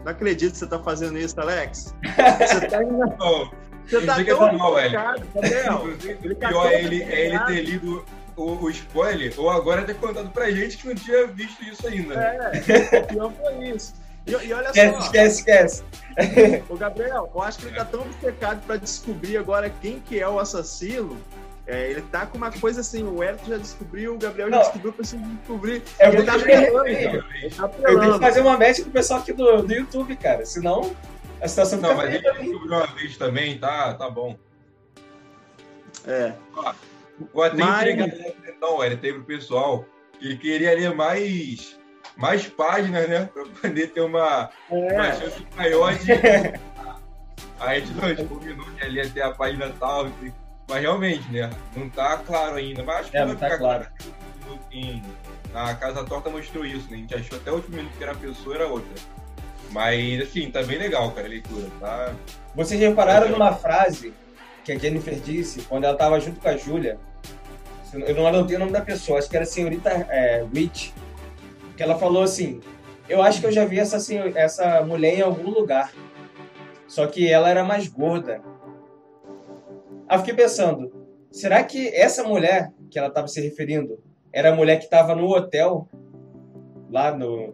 Não 0.04 0.12
acredito 0.12 0.54
que 0.54 0.58
você 0.58 0.68
tá 0.68 0.80
fazendo 0.80 1.18
isso, 1.18 1.40
Alex. 1.40 1.96
Você 2.40 2.68
tá 2.68 2.82
indo. 2.84 3.00
Você 3.86 4.06
tá 4.06 4.24
tão 4.24 4.58
mal, 4.58 4.76
velho. 4.76 5.00
O 5.34 6.36
pior 6.36 6.72
é 6.72 6.82
ele, 6.82 7.04
é 7.04 7.26
ele 7.28 7.40
ter 7.40 7.62
lido 7.64 8.06
o, 8.36 8.64
o, 8.64 8.70
spoiler, 8.70 9.34
ou 9.38 9.50
agora 9.50 9.84
ter 9.84 9.96
contado 9.96 10.30
pra 10.30 10.50
gente 10.52 10.78
que 10.78 10.88
não 10.88 10.96
tinha 10.96 11.28
visto 11.28 11.64
isso 11.64 11.88
ainda. 11.88 12.14
É, 12.16 13.00
o 13.00 13.08
pior 13.08 13.34
foi 13.34 13.70
isso. 13.70 13.94
E, 14.30 14.48
e 14.48 14.54
olha 14.54 14.68
esquece, 14.68 14.94
só. 14.94 15.00
Esquece, 15.00 15.40
esquece. 15.40 15.84
O 16.70 16.76
Gabriel, 16.76 17.32
eu 17.34 17.42
acho 17.42 17.60
que 17.60 17.66
ele 17.68 17.76
tá 17.76 17.86
tão 17.86 18.02
obcecado 18.02 18.62
pra 18.66 18.76
descobrir 18.76 19.38
agora 19.38 19.70
quem 19.82 20.00
que 20.00 20.20
é 20.20 20.28
o 20.28 20.40
assassino. 20.40 21.18
É, 21.66 21.92
ele 21.92 22.02
tá 22.02 22.26
com 22.26 22.36
uma 22.36 22.52
coisa 22.52 22.82
assim, 22.82 23.04
o 23.04 23.22
Hélio 23.22 23.40
já 23.48 23.58
descobriu, 23.58 24.16
o 24.16 24.18
Gabriel 24.18 24.50
já 24.50 24.56
não. 24.56 24.64
descobriu, 24.64 24.92
preciso 24.92 25.22
descobrir. 25.24 25.84
É 26.00 26.08
ele, 26.08 26.24
tá 26.24 26.34
apelando, 26.34 26.88
ele 26.88 27.50
tá 27.52 27.72
Eu 27.84 28.00
tenho 28.00 28.14
que 28.14 28.20
fazer 28.20 28.42
uma 28.42 28.58
match 28.58 28.82
com 28.82 28.90
o 28.90 28.92
pessoal 28.92 29.20
aqui 29.20 29.34
do, 29.34 29.62
do 29.62 29.74
YouTube, 29.74 30.16
cara. 30.16 30.46
Senão 30.46 30.96
a 31.42 31.48
situação 31.48 31.80
Não, 31.80 31.96
mas 31.96 32.14
ele 32.14 32.20
descobriu 32.22 32.78
uma 32.78 32.88
vez 32.88 33.18
também, 33.18 33.58
tá, 33.60 33.94
tá 33.94 34.10
bom. 34.10 34.36
É. 36.08 36.34
Ó, 36.56 36.74
vou 37.34 37.44
até 37.44 37.58
mas... 37.58 37.82
entregar 37.82 38.10
então, 38.48 38.84
ele 38.84 38.98
teve 38.98 39.20
pro 39.20 39.28
pessoal 39.28 39.86
que 40.20 40.26
ele 40.26 40.38
queria 40.38 40.76
ler 40.76 40.94
mais, 40.94 41.79
mais 42.20 42.46
páginas, 42.48 43.08
né? 43.10 43.30
Pra 43.34 43.46
poder 43.46 43.88
ter 43.88 44.02
uma, 44.02 44.50
é. 44.70 44.94
uma 44.94 45.14
chance 45.14 45.48
maior 45.56 45.96
de. 45.96 46.12
a 47.60 47.80
gente 47.80 47.94
não 47.94 48.28
combinou 48.28 48.66
que 48.78 48.86
ali 48.86 49.02
até 49.02 49.24
a 49.24 49.32
página 49.32 49.74
tal. 49.80 50.10
Mas 50.68 50.82
realmente, 50.82 51.32
né? 51.32 51.50
Não 51.76 51.90
tá 51.90 52.18
claro 52.18 52.58
ainda. 52.58 52.84
Mas 52.84 52.98
acho 52.98 53.12
que 53.12 53.18
é, 53.18 53.26
vai 53.26 53.36
tá 53.36 53.46
ficar 53.46 53.58
claro. 53.58 53.88
claro. 53.98 54.60
Em, 54.72 55.02
na 55.54 55.74
Casa 55.76 56.04
Torta 56.04 56.30
mostrou 56.30 56.66
isso, 56.66 56.90
né? 56.92 56.98
A 56.98 57.00
gente 57.00 57.16
achou 57.16 57.38
até 57.40 57.52
o 57.52 57.56
último 57.56 57.78
minuto 57.78 57.98
que 57.98 58.04
era 58.04 58.12
a 58.12 58.16
pessoa, 58.16 58.56
era 58.56 58.68
outra. 58.68 58.92
Mas, 59.72 60.22
assim, 60.22 60.52
tá 60.52 60.62
bem 60.62 60.78
legal, 60.78 61.12
cara, 61.12 61.28
a 61.28 61.30
leitura, 61.30 61.68
tá? 61.80 62.14
Vocês 62.56 62.80
repararam 62.80 63.28
tá 63.28 63.32
numa 63.32 63.54
frase 63.54 64.14
que 64.64 64.72
a 64.72 64.78
Jennifer 64.78 65.16
disse 65.16 65.62
quando 65.62 65.86
ela 65.86 65.96
tava 65.96 66.20
junto 66.20 66.40
com 66.40 66.50
a 66.50 66.58
Júlia? 66.58 67.00
Eu 67.94 68.14
não 68.14 68.28
anotei 68.28 68.56
o 68.56 68.60
nome 68.60 68.72
da 68.72 68.82
pessoa, 68.82 69.18
acho 69.18 69.30
que 69.30 69.36
era 69.36 69.44
a 69.44 69.48
senhorita 69.48 69.90
é, 69.90 70.46
Rich. 70.54 70.94
Que 71.80 71.84
ela 71.84 71.98
falou 71.98 72.24
assim: 72.24 72.60
Eu 73.08 73.22
acho 73.22 73.40
que 73.40 73.48
eu 73.48 73.54
já 73.54 73.64
vi 73.64 73.80
essa, 73.80 73.96
essa 74.36 74.84
mulher 74.84 75.18
em 75.18 75.22
algum 75.22 75.50
lugar. 75.50 75.94
Só 76.90 77.08
que 77.08 77.32
ela 77.32 77.50
era 77.50 77.64
mais 77.64 77.88
gorda. 77.88 78.42
Aí 80.06 80.18
eu 80.18 80.20
fiquei 80.20 80.34
pensando: 80.34 80.92
será 81.32 81.64
que 81.64 81.88
essa 81.96 82.22
mulher 82.22 82.70
que 82.92 83.00
ela 83.00 83.08
estava 83.08 83.30
se 83.30 83.40
referindo 83.40 83.98
era 84.34 84.50
a 84.50 84.54
mulher 84.54 84.76
que 84.76 84.84
estava 84.84 85.16
no 85.16 85.30
hotel, 85.30 85.88
lá 86.92 87.16
no, 87.16 87.54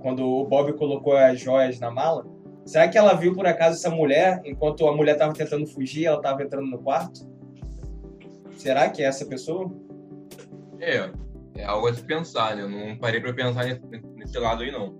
quando 0.00 0.26
o 0.26 0.46
Bob 0.46 0.72
colocou 0.72 1.14
as 1.14 1.38
joias 1.38 1.78
na 1.78 1.90
mala, 1.90 2.26
será 2.64 2.88
que 2.88 2.96
ela 2.96 3.12
viu 3.12 3.34
por 3.34 3.46
acaso 3.46 3.76
essa 3.76 3.94
mulher 3.94 4.40
enquanto 4.46 4.88
a 4.88 4.96
mulher 4.96 5.16
estava 5.16 5.34
tentando 5.34 5.66
fugir, 5.66 6.06
ela 6.06 6.16
estava 6.16 6.42
entrando 6.42 6.66
no 6.66 6.78
quarto? 6.78 7.28
Será 8.56 8.88
que 8.88 9.02
é 9.02 9.06
essa 9.06 9.26
pessoa? 9.26 9.70
É, 10.80 11.10
é 11.56 11.64
algo 11.64 11.88
a 11.88 11.94
se 11.94 12.02
pensar, 12.02 12.56
né? 12.56 12.62
Eu 12.62 12.68
não 12.68 12.96
parei 12.96 13.20
para 13.20 13.32
pensar 13.32 13.64
nesse, 13.64 13.80
nesse, 14.14 14.38
lado 14.38 14.62
aí, 14.62 14.70
não. 14.70 14.94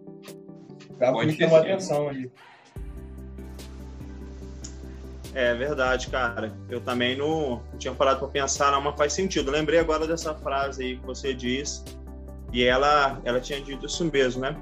Pode 0.99 1.27
me 1.27 1.37
chamou 1.37 1.59
atenção 1.59 2.09
ali. 2.09 2.31
É 5.35 5.55
verdade, 5.55 6.09
cara. 6.09 6.57
Eu 6.69 6.81
também 6.81 7.17
não, 7.17 7.63
tinha 7.79 7.95
parado 7.95 8.21
para 8.21 8.29
pensar, 8.29 8.73
não, 8.73 8.81
mas 8.81 8.97
faz 8.97 9.13
sentido. 9.13 9.51
lembrei 9.51 9.79
agora 9.79 10.07
dessa 10.07 10.35
frase 10.35 10.83
aí 10.83 10.97
que 10.97 11.07
você 11.07 11.35
disse. 11.35 11.85
E 12.53 12.65
ela, 12.65 13.21
ela 13.25 13.41
tinha 13.41 13.61
dito 13.61 13.85
isso 13.85 14.05
mesmo, 14.07 14.41
né? 14.41 14.57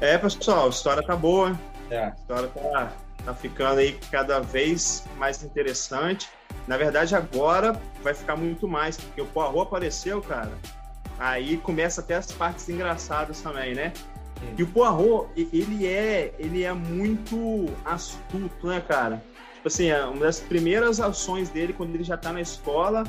É, 0.00 0.18
pessoal, 0.18 0.66
a 0.66 0.68
história 0.68 1.02
tá 1.02 1.16
boa. 1.16 1.58
É. 1.90 2.04
A 2.04 2.08
história 2.10 2.48
tá, 2.48 2.92
tá 3.24 3.34
ficando 3.34 3.78
aí 3.78 3.98
cada 4.10 4.40
vez 4.40 5.04
mais 5.16 5.42
interessante. 5.42 6.28
Na 6.66 6.76
verdade, 6.76 7.14
agora 7.14 7.80
vai 8.02 8.14
ficar 8.14 8.36
muito 8.36 8.66
mais, 8.66 8.96
porque 8.96 9.20
o 9.20 9.26
Poirot 9.26 9.60
apareceu, 9.60 10.20
cara. 10.22 10.52
Aí 11.18 11.56
começa 11.58 12.00
até 12.00 12.14
as 12.14 12.32
partes 12.32 12.68
engraçadas 12.68 13.40
também, 13.40 13.74
né? 13.74 13.92
Sim. 13.94 14.54
E 14.58 14.62
o 14.62 14.66
Poirot, 14.66 15.28
ele 15.36 15.86
é, 15.86 16.34
ele 16.38 16.64
é 16.64 16.72
muito 16.72 17.66
astuto, 17.84 18.66
né, 18.66 18.80
cara? 18.80 19.22
Tipo 19.54 19.68
assim, 19.68 19.92
uma 19.92 20.26
das 20.26 20.40
primeiras 20.40 21.00
ações 21.00 21.48
dele 21.48 21.72
quando 21.72 21.94
ele 21.94 22.04
já 22.04 22.16
tá 22.16 22.32
na 22.32 22.40
escola 22.40 23.04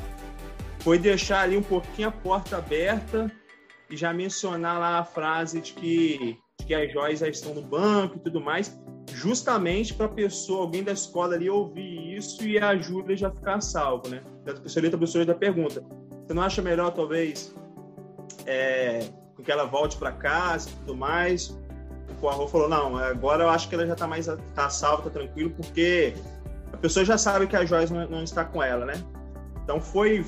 foi 0.80 0.98
deixar 0.98 1.40
ali 1.40 1.56
um 1.56 1.62
pouquinho 1.62 2.08
a 2.08 2.12
porta 2.12 2.58
aberta 2.58 3.30
e 3.90 3.96
já 3.96 4.12
mencionar 4.12 4.78
lá 4.78 4.98
a 4.98 5.04
frase 5.04 5.60
de 5.60 5.72
que 5.72 6.38
que 6.64 6.74
as 6.74 6.92
joias 6.92 7.20
já 7.20 7.28
estão 7.28 7.54
no 7.54 7.62
banco 7.62 8.16
e 8.16 8.20
tudo 8.20 8.40
mais, 8.40 8.76
justamente 9.16 9.94
para 9.94 10.06
a 10.06 10.08
pessoa, 10.10 10.60
alguém 10.60 10.84
da 10.84 10.92
escola 10.92 11.34
ali 11.34 11.48
ouvir 11.48 12.16
isso 12.16 12.46
e 12.46 12.58
a 12.58 12.76
Júlia 12.76 13.16
já 13.16 13.30
ficar 13.30 13.62
salvo, 13.62 14.08
né? 14.08 14.22
Tanto 14.44 14.60
que 14.60 14.66
o 14.66 14.70
senhorita 14.70 14.98
professor 14.98 15.24
da 15.24 15.34
pergunta, 15.34 15.82
você 16.26 16.34
não 16.34 16.42
acha 16.42 16.60
melhor 16.60 16.90
talvez 16.90 17.54
é, 18.44 19.08
que 19.42 19.50
ela 19.50 19.64
volte 19.64 19.96
para 19.96 20.12
casa 20.12 20.68
e 20.68 20.72
tudo 20.72 20.94
mais? 20.94 21.48
O 22.10 22.14
Poirot 22.20 22.50
falou, 22.50 22.68
não, 22.68 22.98
agora 22.98 23.44
eu 23.44 23.48
acho 23.48 23.70
que 23.70 23.74
ela 23.74 23.86
já 23.86 23.94
está 23.94 24.06
mais 24.06 24.28
tá 24.54 24.68
salva, 24.68 25.04
tá 25.04 25.10
tranquilo, 25.10 25.50
porque 25.50 26.14
a 26.70 26.76
pessoa 26.76 27.02
já 27.02 27.16
sabe 27.16 27.46
que 27.46 27.56
a 27.56 27.64
Joyce 27.64 27.92
não, 27.92 28.06
não 28.06 28.22
está 28.22 28.44
com 28.44 28.62
ela, 28.62 28.84
né? 28.84 29.02
Então 29.64 29.80
foi 29.80 30.26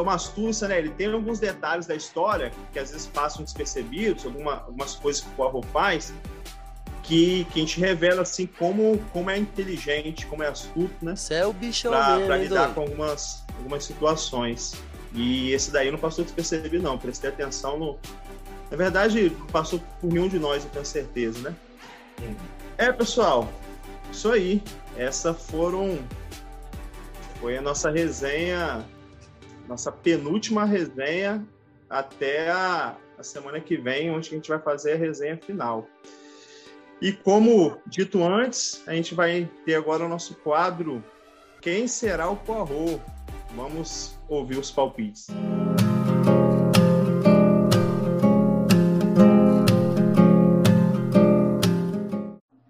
uma 0.00 0.14
astúcia, 0.14 0.66
né? 0.66 0.78
Ele 0.78 0.90
tem 0.90 1.12
alguns 1.12 1.38
detalhes 1.38 1.86
da 1.86 1.94
história 1.94 2.50
que 2.72 2.78
às 2.78 2.90
vezes 2.90 3.06
passam 3.06 3.44
despercebidos, 3.44 4.24
alguma, 4.24 4.62
algumas 4.62 4.94
coisas 4.94 5.20
que 5.20 5.28
o 5.28 5.32
Poirot 5.32 5.66
faz, 5.68 6.12
que, 7.10 7.44
que 7.46 7.58
a 7.58 7.62
gente 7.62 7.80
revela 7.80 8.22
assim 8.22 8.46
como, 8.46 8.96
como 9.12 9.28
é 9.30 9.36
inteligente, 9.36 10.26
como 10.26 10.44
é 10.44 10.46
astuto, 10.46 10.94
né? 11.04 11.16
Você 11.16 11.34
é 11.34 11.44
o 11.44 11.52
bichão 11.52 11.90
pra, 11.90 12.10
mesmo, 12.12 12.26
pra 12.26 12.36
lidar 12.36 12.72
com 12.72 12.82
algumas, 12.82 13.44
algumas 13.58 13.84
situações. 13.84 14.80
E 15.12 15.50
esse 15.50 15.72
daí 15.72 15.90
não 15.90 15.98
passou 15.98 16.24
despercebido, 16.24 16.80
não. 16.80 16.96
Prestei 16.96 17.28
atenção 17.28 17.76
no. 17.76 17.98
Na 18.70 18.76
verdade, 18.76 19.36
passou 19.50 19.80
por 20.00 20.12
nenhum 20.12 20.28
de 20.28 20.38
nós, 20.38 20.62
eu 20.62 20.70
tenho 20.70 20.84
certeza, 20.84 21.40
né? 21.40 21.56
Hum. 22.22 22.36
É, 22.78 22.92
pessoal, 22.92 23.52
isso 24.12 24.30
aí. 24.30 24.62
Essas 24.96 25.36
foram 25.50 25.98
foi 27.40 27.56
a 27.56 27.62
nossa 27.62 27.90
resenha, 27.90 28.86
nossa 29.66 29.90
penúltima 29.90 30.64
resenha 30.64 31.44
até 31.88 32.50
a, 32.50 32.96
a 33.18 33.22
semana 33.24 33.58
que 33.58 33.76
vem, 33.76 34.12
onde 34.12 34.28
a 34.28 34.32
gente 34.32 34.48
vai 34.48 34.60
fazer 34.60 34.92
a 34.92 34.96
resenha 34.96 35.36
final. 35.36 35.88
E 37.00 37.12
como 37.12 37.78
dito 37.86 38.22
antes, 38.22 38.82
a 38.86 38.92
gente 38.92 39.14
vai 39.14 39.48
ter 39.64 39.74
agora 39.74 40.04
o 40.04 40.08
nosso 40.08 40.34
quadro 40.34 41.02
Quem 41.62 41.88
será 41.88 42.28
o 42.28 42.36
Poirot? 42.36 43.00
Vamos 43.54 44.18
ouvir 44.28 44.58
os 44.58 44.70
palpites. 44.70 45.28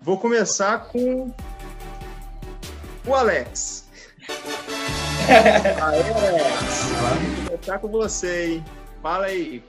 Vou 0.00 0.16
começar 0.16 0.86
com 0.88 1.34
o 3.04 3.14
Alex. 3.14 3.88
Aê, 5.28 5.80
Alex, 5.80 6.84
vamos 7.00 7.48
começar 7.48 7.78
com 7.80 7.88
você, 7.88 8.46
hein? 8.46 8.64
Fala 9.02 9.26
aí, 9.26 9.62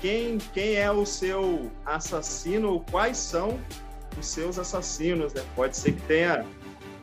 quem, 0.00 0.38
quem 0.52 0.76
é 0.76 0.90
o 0.90 1.06
seu 1.06 1.70
assassino 1.84 2.72
ou 2.72 2.80
quais 2.80 3.16
são 3.16 3.58
os 4.18 4.26
seus 4.26 4.58
assassinos, 4.58 5.32
né? 5.32 5.42
Pode 5.54 5.76
ser 5.76 5.92
que 5.92 6.02
tenha, 6.02 6.44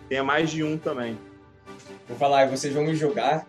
tenha 0.08 0.24
mais 0.24 0.50
de 0.50 0.64
um 0.64 0.78
também. 0.78 1.18
Vou 2.08 2.18
falar, 2.18 2.48
vocês 2.48 2.74
vão 2.74 2.84
me 2.84 2.96
julgar. 2.96 3.48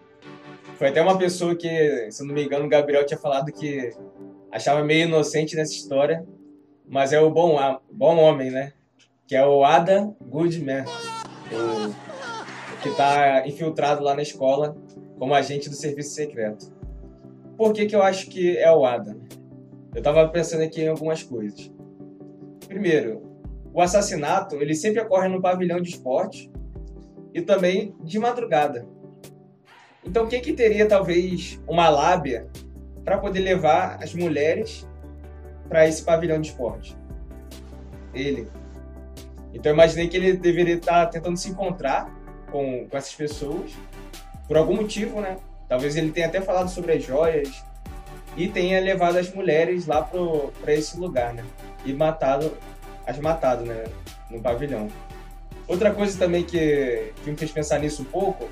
Foi 0.76 0.88
até 0.88 1.00
uma 1.02 1.18
pessoa 1.18 1.54
que, 1.54 2.10
se 2.10 2.24
não 2.24 2.34
me 2.34 2.44
engano, 2.44 2.64
o 2.64 2.68
Gabriel 2.68 3.06
tinha 3.06 3.18
falado 3.18 3.52
que 3.52 3.92
achava 4.50 4.82
meio 4.82 5.06
inocente 5.06 5.54
nessa 5.56 5.72
história, 5.72 6.24
mas 6.88 7.12
é 7.12 7.20
o 7.20 7.30
bom, 7.30 7.56
bom 7.90 8.16
homem, 8.16 8.50
né? 8.50 8.72
Que 9.26 9.36
é 9.36 9.46
o 9.46 9.64
Ada 9.64 10.12
Goodman, 10.20 10.84
o, 11.52 11.94
que 12.82 12.88
está 12.88 13.46
infiltrado 13.46 14.02
lá 14.02 14.14
na 14.14 14.22
escola 14.22 14.76
como 15.18 15.34
agente 15.34 15.68
do 15.68 15.74
serviço 15.74 16.10
secreto. 16.14 16.73
Por 17.56 17.72
que, 17.72 17.86
que 17.86 17.94
eu 17.94 18.02
acho 18.02 18.28
que 18.28 18.56
é 18.56 18.70
o 18.70 18.84
Ada? 18.84 19.16
Eu 19.94 19.98
estava 19.98 20.28
pensando 20.28 20.62
aqui 20.62 20.82
em 20.82 20.88
algumas 20.88 21.22
coisas. 21.22 21.72
Primeiro, 22.66 23.22
o 23.72 23.80
assassinato 23.80 24.56
ele 24.56 24.74
sempre 24.74 25.00
ocorre 25.00 25.28
no 25.28 25.40
pavilhão 25.40 25.80
de 25.80 25.90
esporte 25.90 26.50
e 27.32 27.40
também 27.40 27.94
de 28.02 28.18
madrugada. 28.18 28.86
Então, 30.04 30.26
quem 30.26 30.40
que 30.40 30.52
teria 30.52 30.86
talvez 30.86 31.60
uma 31.66 31.88
lábia 31.88 32.48
para 33.04 33.18
poder 33.18 33.40
levar 33.40 34.02
as 34.02 34.14
mulheres 34.14 34.86
para 35.68 35.86
esse 35.88 36.04
pavilhão 36.04 36.40
de 36.40 36.48
esporte? 36.48 36.96
Ele. 38.12 38.48
Então, 39.52 39.70
eu 39.70 39.74
imaginei 39.74 40.08
que 40.08 40.16
ele 40.16 40.32
deveria 40.34 40.74
estar 40.74 41.06
tá 41.06 41.12
tentando 41.12 41.36
se 41.36 41.50
encontrar 41.50 42.12
com, 42.50 42.86
com 42.88 42.96
essas 42.96 43.14
pessoas 43.14 43.72
por 44.46 44.56
algum 44.56 44.76
motivo, 44.76 45.20
né? 45.20 45.36
Talvez 45.68 45.96
ele 45.96 46.10
tenha 46.10 46.26
até 46.26 46.40
falado 46.40 46.68
sobre 46.68 46.92
as 46.92 47.02
joias 47.02 47.64
e 48.36 48.48
tenha 48.48 48.80
levado 48.80 49.16
as 49.16 49.32
mulheres 49.32 49.86
lá 49.86 50.02
para 50.02 50.74
esse 50.74 50.98
lugar, 50.98 51.32
né? 51.34 51.44
E 51.84 51.92
matado, 51.92 52.52
as 53.06 53.18
matado, 53.18 53.64
né? 53.64 53.84
No 54.30 54.40
pavilhão. 54.40 54.88
Outra 55.66 55.92
coisa 55.92 56.18
também 56.18 56.44
que, 56.44 57.12
que 57.22 57.30
me 57.30 57.36
fez 57.36 57.50
pensar 57.50 57.78
nisso 57.78 58.02
um 58.02 58.06
pouco 58.06 58.48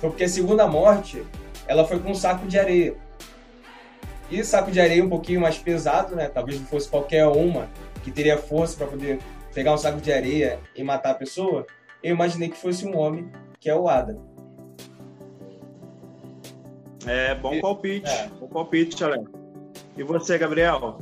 foi 0.00 0.10
porque 0.10 0.24
a 0.24 0.28
segunda 0.28 0.66
morte, 0.66 1.24
ela 1.66 1.84
foi 1.86 2.00
com 2.00 2.10
um 2.10 2.14
saco 2.14 2.46
de 2.46 2.58
areia. 2.58 2.94
E 4.30 4.42
saco 4.44 4.70
de 4.70 4.80
areia 4.80 5.04
um 5.04 5.08
pouquinho 5.08 5.40
mais 5.40 5.58
pesado, 5.58 6.14
né? 6.14 6.28
Talvez 6.28 6.58
não 6.58 6.66
fosse 6.66 6.88
qualquer 6.88 7.26
uma 7.26 7.68
que 8.02 8.10
teria 8.10 8.38
força 8.38 8.76
para 8.76 8.86
poder 8.86 9.18
pegar 9.52 9.74
um 9.74 9.78
saco 9.78 10.00
de 10.00 10.12
areia 10.12 10.58
e 10.74 10.82
matar 10.82 11.10
a 11.10 11.14
pessoa. 11.14 11.66
Eu 12.02 12.14
imaginei 12.14 12.48
que 12.48 12.56
fosse 12.56 12.86
um 12.86 12.96
homem, 12.96 13.30
que 13.58 13.68
é 13.68 13.74
o 13.74 13.88
Ada. 13.88 14.18
É, 17.06 17.34
bom 17.34 17.60
palpite. 17.60 18.08
É. 18.08 18.28
Bom 18.40 18.48
palpite, 18.48 19.02
Alex. 19.02 19.24
E 19.96 20.02
você, 20.02 20.38
Gabriel? 20.38 21.00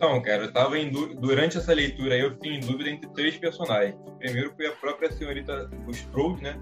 Então, 0.00 0.20
cara, 0.22 0.44
eu 0.44 0.52
tava 0.52 0.78
em 0.78 0.90
durante 0.90 1.58
essa 1.58 1.74
leitura 1.74 2.14
aí, 2.14 2.22
eu 2.22 2.32
fiquei 2.32 2.54
em 2.54 2.60
dúvida 2.60 2.88
entre 2.88 3.10
três 3.10 3.36
personagens. 3.36 3.94
Primeiro 4.18 4.52
foi 4.56 4.66
a 4.66 4.72
própria 4.72 5.12
senhorita 5.12 5.68
Strode, 5.90 6.42
né? 6.42 6.58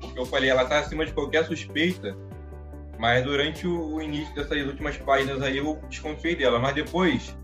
Porque 0.00 0.18
eu 0.18 0.26
falei, 0.26 0.50
ela 0.50 0.64
tá 0.64 0.80
acima 0.80 1.06
de 1.06 1.12
qualquer 1.12 1.44
suspeita, 1.44 2.16
mas 2.98 3.24
durante 3.24 3.66
o, 3.68 3.94
o, 3.94 4.02
início 4.02 4.34
dessas 4.34 4.66
últimas 4.66 4.96
páginas 4.96 5.42
aí 5.42 5.58
eu 5.58 5.80
desconfiei 5.88 6.34
dela. 6.34 6.58
Mas 6.58 6.74
depois 6.74 7.36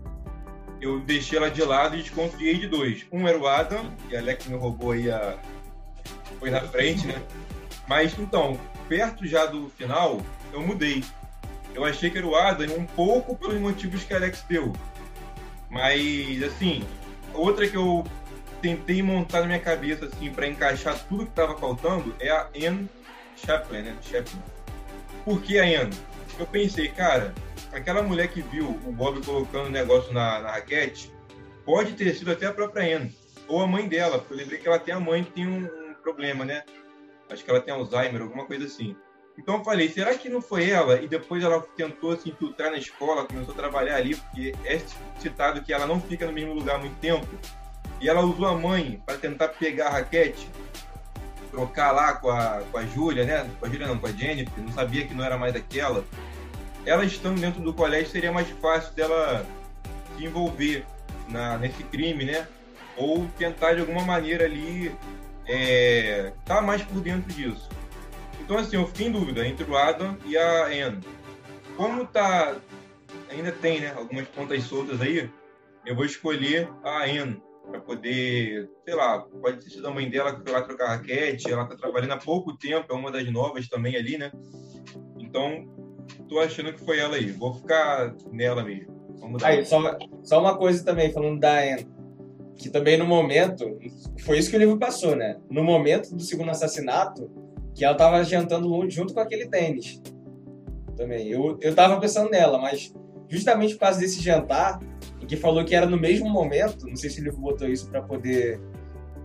eu 0.81 0.99
deixei 0.99 1.37
ela 1.37 1.49
de 1.49 1.63
lado 1.63 1.95
e 1.95 2.01
desconfiei 2.01 2.57
de 2.57 2.67
dois. 2.67 3.05
Um 3.09 3.25
era 3.25 3.37
o 3.37 3.47
Adam, 3.47 3.91
que 4.09 4.17
a 4.17 4.19
Alex 4.19 4.45
me 4.47 4.57
roubou 4.57 4.91
aí 4.91 5.09
a. 5.09 5.37
Foi 6.37 6.49
na 6.49 6.59
frente, 6.61 7.07
né? 7.07 7.21
Mas 7.87 8.17
então, 8.19 8.59
perto 8.87 9.25
já 9.25 9.45
do 9.45 9.69
final, 9.69 10.21
eu 10.51 10.61
mudei. 10.61 11.03
Eu 11.73 11.83
achei 11.83 12.09
que 12.09 12.17
era 12.17 12.27
o 12.27 12.35
Adam 12.35 12.75
um 12.77 12.85
pouco 12.85 13.35
pelos 13.35 13.59
motivos 13.59 14.03
que 14.03 14.13
Alex 14.13 14.45
deu. 14.47 14.73
Mas, 15.69 16.43
assim, 16.43 16.83
outra 17.33 17.67
que 17.67 17.75
eu 17.75 18.03
tentei 18.61 19.01
montar 19.01 19.41
na 19.41 19.47
minha 19.47 19.59
cabeça, 19.59 20.05
assim, 20.05 20.31
para 20.31 20.47
encaixar 20.47 20.97
tudo 21.09 21.25
que 21.25 21.31
estava 21.31 21.57
faltando 21.57 22.15
é 22.19 22.29
a 22.29 22.47
Anne 22.55 22.87
Chaplin, 23.35 23.81
né? 23.81 23.95
Chaplin. 24.01 24.41
Por 25.25 25.41
que 25.41 25.59
a 25.59 25.63
Anne? 25.63 25.93
Eu 26.37 26.45
pensei, 26.45 26.87
cara, 26.89 27.33
aquela 27.71 28.03
mulher 28.03 28.27
que 28.27 28.41
viu 28.41 28.69
o 28.85 28.91
Bob 28.91 29.23
colocando 29.25 29.67
o 29.67 29.71
negócio 29.71 30.13
na, 30.13 30.39
na 30.39 30.51
raquete 30.51 31.11
pode 31.65 31.93
ter 31.93 32.13
sido 32.13 32.31
até 32.31 32.45
a 32.45 32.53
própria 32.53 32.97
Anne. 32.97 33.15
Ou 33.47 33.61
a 33.61 33.67
mãe 33.67 33.87
dela, 33.87 34.19
porque 34.19 34.33
eu 34.33 34.37
lembrei 34.37 34.59
que 34.59 34.67
ela 34.67 34.79
tem 34.79 34.93
a 34.93 34.99
mãe 34.99 35.23
que 35.23 35.31
tem 35.31 35.47
um, 35.47 35.65
um 35.65 35.93
problema, 36.01 36.45
né? 36.45 36.63
Acho 37.33 37.43
que 37.43 37.49
ela 37.49 37.59
tem 37.59 37.73
Alzheimer, 37.73 38.21
alguma 38.21 38.45
coisa 38.45 38.65
assim. 38.65 38.95
Então 39.37 39.57
eu 39.57 39.63
falei, 39.63 39.89
será 39.89 40.13
que 40.15 40.29
não 40.29 40.41
foi 40.41 40.69
ela? 40.69 41.01
E 41.01 41.07
depois 41.07 41.43
ela 41.43 41.59
tentou 41.75 42.15
se 42.15 42.29
infiltrar 42.29 42.71
na 42.71 42.77
escola, 42.77 43.25
começou 43.25 43.53
a 43.53 43.57
trabalhar 43.57 43.95
ali, 43.95 44.15
porque 44.15 44.53
é 44.63 44.79
citado 45.19 45.61
que 45.63 45.73
ela 45.73 45.87
não 45.87 45.99
fica 45.99 46.25
no 46.27 46.31
mesmo 46.31 46.53
lugar 46.53 46.75
há 46.75 46.79
muito 46.79 46.95
tempo. 46.99 47.27
E 47.99 48.07
ela 48.07 48.21
usou 48.21 48.45
a 48.45 48.55
mãe 48.55 49.01
para 49.05 49.17
tentar 49.17 49.47
pegar 49.49 49.87
a 49.87 49.91
raquete, 49.91 50.47
trocar 51.49 51.91
lá 51.91 52.13
com 52.13 52.29
a, 52.29 52.61
com 52.71 52.77
a 52.77 52.85
Júlia, 52.85 53.25
né? 53.25 53.49
Com 53.59 53.65
a 53.65 53.69
Júlia 53.69 53.87
não, 53.87 53.97
com 53.97 54.07
a 54.07 54.11
Jennifer, 54.11 54.63
não 54.63 54.71
sabia 54.71 55.07
que 55.07 55.13
não 55.13 55.23
era 55.23 55.37
mais 55.37 55.55
aquela. 55.55 56.05
Ela 56.85 57.03
estando 57.05 57.39
dentro 57.39 57.61
do 57.61 57.73
colégio 57.73 58.11
seria 58.11 58.31
mais 58.31 58.49
fácil 58.61 58.93
dela 58.93 59.45
se 60.15 60.25
envolver 60.25 60.85
na, 61.27 61.57
nesse 61.57 61.83
crime, 61.83 62.25
né? 62.25 62.47
Ou 62.97 63.25
tentar 63.37 63.73
de 63.73 63.79
alguma 63.79 64.03
maneira 64.03 64.45
ali 64.45 64.95
é, 65.47 66.33
tá 66.45 66.61
mais 66.61 66.81
por 66.83 67.01
dentro 67.01 67.31
disso. 67.33 67.69
Então, 68.41 68.57
assim, 68.57 68.75
eu 68.75 68.87
fiquei 68.87 69.07
em 69.07 69.11
dúvida 69.11 69.47
entre 69.47 69.69
o 69.69 69.77
Adam 69.77 70.17
e 70.25 70.37
a 70.37 70.65
Anne. 70.67 71.01
Como 71.77 72.05
tá. 72.05 72.55
Ainda 73.29 73.51
tem, 73.51 73.79
né? 73.79 73.93
Algumas 73.95 74.27
pontas 74.27 74.63
soltas 74.63 75.01
aí. 75.01 75.29
Eu 75.85 75.95
vou 75.95 76.05
escolher 76.05 76.69
a 76.83 77.03
Anne 77.03 77.41
para 77.69 77.79
poder, 77.79 78.69
sei 78.83 78.93
lá, 78.93 79.19
pode 79.19 79.63
ter 79.63 79.69
sido 79.69 79.87
a 79.87 79.91
mãe 79.91 80.09
dela 80.09 80.35
que 80.35 80.43
foi 80.43 80.51
lá 80.51 80.61
trocar 80.61 80.89
raquete, 80.89 81.49
ela 81.49 81.65
tá 81.65 81.75
trabalhando 81.77 82.11
há 82.11 82.17
pouco 82.17 82.57
tempo, 82.57 82.91
é 82.91 82.93
uma 82.93 83.09
das 83.09 83.31
novas 83.31 83.69
também 83.69 83.95
ali, 83.95 84.17
né? 84.17 84.31
Então, 85.17 85.65
tô 86.27 86.39
achando 86.39 86.73
que 86.73 86.83
foi 86.83 86.99
ela 86.99 87.15
aí. 87.15 87.31
Vou 87.31 87.53
ficar 87.53 88.13
nela 88.31 88.63
mesmo. 88.63 88.93
Aí, 89.41 89.65
só, 89.65 89.79
só 90.23 90.41
uma 90.41 90.57
coisa 90.57 90.83
também, 90.83 91.11
falando 91.11 91.39
da 91.39 91.59
Anne 91.59 91.92
que 92.63 92.69
também 92.69 92.97
no 92.97 93.05
momento, 93.05 93.77
foi 94.21 94.39
isso 94.39 94.49
que 94.49 94.55
o 94.55 94.59
livro 94.59 94.77
passou, 94.77 95.17
né? 95.17 95.35
No 95.51 95.61
momento 95.65 96.15
do 96.15 96.23
segundo 96.23 96.49
assassinato, 96.49 97.29
que 97.75 97.83
ela 97.83 97.93
tava 97.93 98.23
jantando 98.23 98.89
junto 98.89 99.13
com 99.13 99.19
aquele 99.19 99.47
tênis. 99.49 100.01
Também. 100.95 101.27
Eu, 101.27 101.57
eu 101.59 101.75
tava 101.75 101.99
pensando 101.99 102.29
nela, 102.29 102.57
mas 102.57 102.93
justamente 103.27 103.73
por 103.73 103.81
causa 103.81 103.99
desse 103.99 104.21
jantar, 104.21 104.79
em 105.21 105.25
que 105.25 105.35
falou 105.35 105.65
que 105.65 105.75
era 105.75 105.85
no 105.85 105.99
mesmo 105.99 106.29
momento, 106.29 106.87
não 106.87 106.95
sei 106.95 107.09
se 107.09 107.19
o 107.19 107.23
livro 107.25 107.41
botou 107.41 107.67
isso 107.67 107.89
para 107.89 108.01
poder 108.01 108.61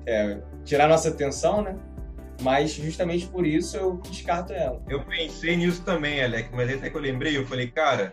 é, 0.04 0.38
tirar 0.64 0.88
nossa 0.88 1.10
atenção, 1.10 1.62
né? 1.62 1.76
Mas 2.42 2.72
justamente 2.72 3.28
por 3.28 3.46
isso 3.46 3.76
eu 3.76 4.00
descarto 4.10 4.52
ela. 4.52 4.82
Eu 4.88 5.04
pensei 5.04 5.56
nisso 5.56 5.82
também, 5.84 6.22
Alex, 6.24 6.50
mas 6.52 6.72
até 6.74 6.90
que 6.90 6.96
eu 6.96 7.00
lembrei, 7.00 7.36
eu 7.36 7.46
falei, 7.46 7.68
cara, 7.68 8.12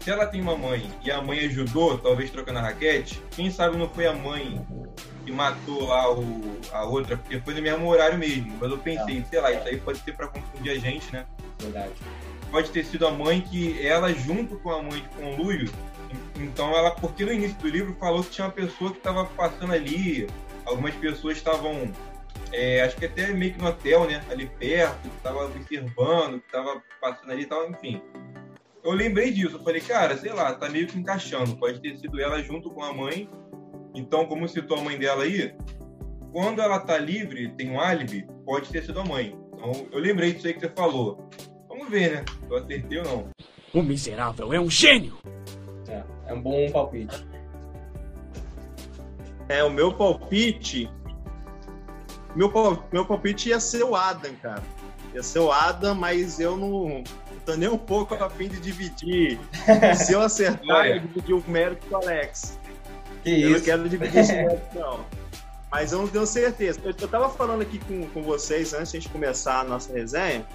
se 0.00 0.10
ela 0.10 0.26
tem 0.26 0.40
uma 0.40 0.56
mãe 0.56 0.90
e 1.04 1.10
a 1.10 1.20
mãe 1.20 1.40
ajudou, 1.46 1.98
talvez 1.98 2.30
trocando 2.30 2.58
a 2.58 2.62
raquete, 2.62 3.22
quem 3.32 3.50
sabe 3.50 3.76
não 3.76 3.88
foi 3.88 4.06
a 4.06 4.12
mãe 4.12 4.64
que 5.24 5.32
matou 5.32 5.86
lá 5.86 6.10
o, 6.10 6.58
a 6.72 6.84
outra, 6.84 7.16
porque 7.16 7.40
foi 7.40 7.54
no 7.54 7.62
mesmo 7.62 7.86
horário 7.86 8.16
mesmo. 8.16 8.56
Mas 8.60 8.70
eu 8.70 8.78
pensei, 8.78 9.24
sei 9.28 9.40
lá, 9.40 9.52
isso 9.52 9.68
aí 9.68 9.78
pode 9.78 9.98
ser 9.98 10.16
para 10.16 10.28
confundir 10.28 10.72
a 10.72 10.78
gente, 10.78 11.12
né? 11.12 11.26
Verdade. 11.58 11.92
Pode 12.50 12.70
ter 12.70 12.84
sido 12.84 13.06
a 13.06 13.10
mãe 13.10 13.42
que 13.42 13.86
ela, 13.86 14.12
junto 14.12 14.56
com 14.60 14.70
a 14.70 14.82
mãe 14.82 15.02
de 15.02 15.08
conluio, 15.08 15.70
então 16.36 16.74
ela, 16.74 16.92
porque 16.92 17.24
no 17.24 17.32
início 17.32 17.58
do 17.58 17.68
livro 17.68 17.94
falou 18.00 18.22
que 18.22 18.30
tinha 18.30 18.46
uma 18.46 18.52
pessoa 18.52 18.90
que 18.90 18.98
estava 18.98 19.26
passando 19.26 19.72
ali, 19.72 20.26
algumas 20.64 20.94
pessoas 20.94 21.36
estavam, 21.36 21.92
é, 22.50 22.80
acho 22.80 22.96
que 22.96 23.04
até 23.04 23.28
meio 23.32 23.52
que 23.52 23.60
no 23.60 23.68
hotel, 23.68 24.06
né? 24.06 24.24
Ali 24.30 24.46
perto, 24.46 25.02
que 25.02 25.16
estava 25.16 25.44
observando, 25.44 26.40
que 26.40 26.46
estava 26.46 26.82
passando 27.00 27.30
ali 27.30 27.42
e 27.42 27.46
tal, 27.46 27.68
enfim 27.68 28.00
eu 28.84 28.92
lembrei 28.92 29.32
disso. 29.32 29.56
Eu 29.56 29.62
falei, 29.62 29.80
cara, 29.80 30.16
sei 30.16 30.32
lá, 30.32 30.54
tá 30.54 30.68
meio 30.68 30.86
que 30.86 30.98
encaixando. 30.98 31.56
Pode 31.56 31.80
ter 31.80 31.96
sido 31.96 32.20
ela 32.20 32.42
junto 32.42 32.70
com 32.70 32.82
a 32.82 32.92
mãe. 32.92 33.28
Então, 33.94 34.26
como 34.26 34.48
citou 34.48 34.78
a 34.78 34.82
mãe 34.82 34.98
dela 34.98 35.24
aí, 35.24 35.54
quando 36.32 36.60
ela 36.60 36.78
tá 36.78 36.98
livre, 36.98 37.48
tem 37.56 37.70
um 37.70 37.80
álibi, 37.80 38.26
pode 38.44 38.68
ter 38.68 38.84
sido 38.84 39.00
a 39.00 39.04
mãe. 39.04 39.36
Então, 39.54 39.88
eu 39.90 39.98
lembrei 39.98 40.32
disso 40.32 40.46
aí 40.46 40.54
que 40.54 40.60
você 40.60 40.68
falou. 40.68 41.28
Vamos 41.68 41.88
ver, 41.88 42.12
né? 42.12 42.24
Eu 42.48 42.56
acertei 42.58 42.98
ou 42.98 43.04
não. 43.04 43.28
O 43.72 43.82
miserável 43.82 44.52
é 44.52 44.60
um 44.60 44.70
gênio! 44.70 45.18
É, 45.88 46.02
é 46.26 46.34
um 46.34 46.40
bom 46.40 46.70
palpite. 46.70 47.26
É, 49.48 49.64
o 49.64 49.70
meu 49.70 49.92
palpite. 49.92 50.90
Meu, 52.36 52.52
meu 52.92 53.04
palpite 53.06 53.48
ia 53.48 53.58
ser 53.58 53.82
o 53.82 53.96
Adam, 53.96 54.34
cara. 54.36 54.62
Ia 55.14 55.22
ser 55.22 55.38
o 55.38 55.50
Adam, 55.50 55.94
mas 55.94 56.38
eu 56.38 56.56
não, 56.56 57.02
tô 57.48 57.56
nem 57.56 57.68
um 57.68 57.78
pouco 57.78 58.14
a 58.14 58.28
fim 58.28 58.46
de 58.46 58.60
dividir. 58.60 59.40
Se 59.96 60.12
eu 60.12 60.20
acertar, 60.20 60.86
eu 60.86 61.00
dividir 61.00 61.34
o 61.34 61.42
mérito 61.48 61.86
com 61.86 61.94
o 61.94 61.96
Alex. 61.96 62.58
Que 63.24 63.30
Eu 63.30 63.36
isso? 63.38 63.58
não 63.58 63.60
quero 63.60 63.88
dividir 63.88 64.18
esse 64.18 64.34
mérito, 64.34 64.78
não. 64.78 65.00
Mas 65.70 65.92
eu 65.92 66.00
não 66.00 66.08
tenho 66.08 66.26
certeza. 66.26 66.78
Eu, 66.84 66.94
eu 67.00 67.08
tava 67.08 67.30
falando 67.30 67.62
aqui 67.62 67.78
com, 67.78 68.06
com 68.08 68.22
vocês 68.22 68.74
antes 68.74 68.92
de 68.92 68.98
a 68.98 69.00
gente 69.00 69.10
começar 69.10 69.60
a 69.60 69.64
nossa 69.64 69.90
resenha 69.92 70.46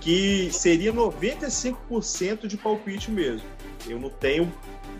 que 0.00 0.50
seria 0.50 0.92
95% 0.92 2.48
de 2.48 2.56
palpite 2.56 3.08
mesmo. 3.08 3.46
Eu 3.86 4.00
não 4.00 4.10
tenho. 4.10 4.52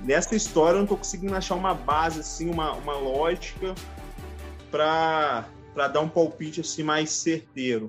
Nessa 0.05 0.37
história, 0.37 0.77
eu 0.77 0.81
não 0.81 0.87
tô 0.87 0.97
conseguindo 0.97 1.35
achar 1.35 1.57
uma 1.57 1.75
base, 1.75 2.21
assim, 2.21 2.49
uma, 2.49 2.73
uma 2.75 2.95
lógica 2.95 3.75
para 4.71 5.45
dar 5.75 6.01
um 6.01 6.09
palpite 6.09 6.61
assim 6.61 6.85
mais 6.85 7.11
certeiro. 7.11 7.89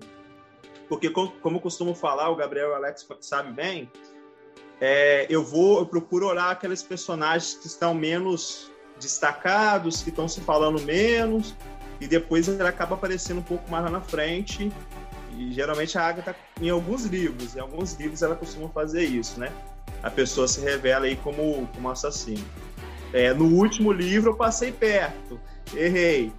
Porque, 0.94 1.10
co- 1.10 1.34
como 1.42 1.58
eu 1.58 1.60
costumo 1.60 1.96
falar, 1.96 2.30
o 2.30 2.36
Gabriel 2.36 2.68
e 2.68 2.72
o 2.74 2.76
Alex 2.76 3.08
sabe 3.20 3.52
bem, 3.52 3.92
é, 4.80 5.26
eu 5.28 5.44
vou, 5.44 5.80
eu 5.80 5.88
procuro 5.88 6.28
olhar 6.28 6.52
aqueles 6.52 6.84
personagens 6.84 7.56
que 7.56 7.66
estão 7.66 7.96
menos 7.96 8.72
destacados, 9.00 10.04
que 10.04 10.12
estão 10.12 10.28
se 10.28 10.40
falando 10.42 10.80
menos, 10.84 11.56
e 12.00 12.08
depois 12.08 12.48
ele 12.48 12.62
acaba 12.62 12.94
aparecendo 12.94 13.40
um 13.40 13.44
pouco 13.44 13.72
mais 13.72 13.84
lá 13.86 13.90
na 13.90 14.02
frente. 14.02 14.72
E 15.36 15.52
geralmente 15.52 15.98
a 15.98 16.06
Agatha, 16.06 16.36
em 16.62 16.70
alguns 16.70 17.06
livros, 17.06 17.56
em 17.56 17.60
alguns 17.60 17.94
livros 17.96 18.22
ela 18.22 18.36
costuma 18.36 18.70
fazer 18.70 19.04
isso, 19.04 19.40
né? 19.40 19.52
A 20.04 20.12
pessoa 20.12 20.48
se 20.48 20.62
revela 20.62 21.06
aí 21.06 21.16
como, 21.16 21.68
como 21.74 21.90
assassino. 21.90 22.46
É, 23.12 23.34
no 23.34 23.46
último 23.46 23.92
livro 23.92 24.30
eu 24.30 24.36
passei 24.36 24.72
perto, 24.72 25.40
errei. 25.74 26.32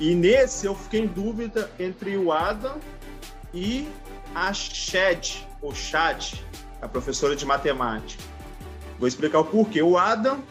E 0.00 0.14
nesse 0.14 0.64
eu 0.64 0.74
fiquei 0.74 1.00
em 1.00 1.06
dúvida 1.06 1.70
entre 1.78 2.16
o 2.16 2.32
Adam 2.32 2.80
e 3.54 3.88
a 4.34 4.52
Shed, 4.52 5.46
ou 5.60 5.74
Chad, 5.74 6.34
a 6.80 6.88
professora 6.88 7.36
de 7.36 7.44
matemática. 7.44 8.22
Vou 8.98 9.06
explicar 9.08 9.40
o 9.40 9.44
porquê. 9.44 9.82
O 9.82 9.96
Adam, 9.98 10.42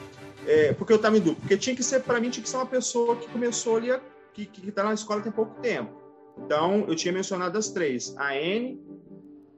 é, 0.45 0.73
porque 0.73 0.93
eu 0.93 0.97
estava 0.97 1.17
em 1.17 1.21
dúvida, 1.21 1.39
porque 1.41 1.57
tinha 1.57 1.75
que 1.75 1.83
ser, 1.83 2.01
para 2.01 2.19
mim, 2.19 2.29
tinha 2.29 2.43
que 2.43 2.49
ser 2.49 2.57
uma 2.57 2.65
pessoa 2.65 3.15
que 3.15 3.27
começou 3.29 3.77
ali, 3.77 3.91
a- 3.91 4.01
que 4.33 4.49
está 4.67 4.83
na 4.83 4.93
escola 4.93 5.21
tem 5.21 5.31
pouco 5.31 5.59
tempo. 5.61 5.91
Então, 6.37 6.85
eu 6.87 6.95
tinha 6.95 7.13
mencionado 7.13 7.57
as 7.57 7.69
três: 7.69 8.15
a 8.17 8.29
Anne, 8.33 8.79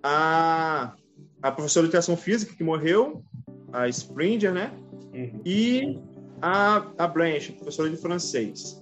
a, 0.02 0.94
a 1.42 1.52
professora 1.52 1.86
de 1.86 1.90
educação 1.92 2.18
física 2.18 2.56
que 2.56 2.64
morreu, 2.64 3.24
a 3.72 3.88
Springer, 3.88 4.54
né? 4.54 4.72
Uhum. 5.14 5.42
E 5.46 6.00
a, 6.42 6.88
a 6.98 7.08
Blanche, 7.08 7.52
professora 7.54 7.90
de 7.90 7.98
francês. 7.98 8.82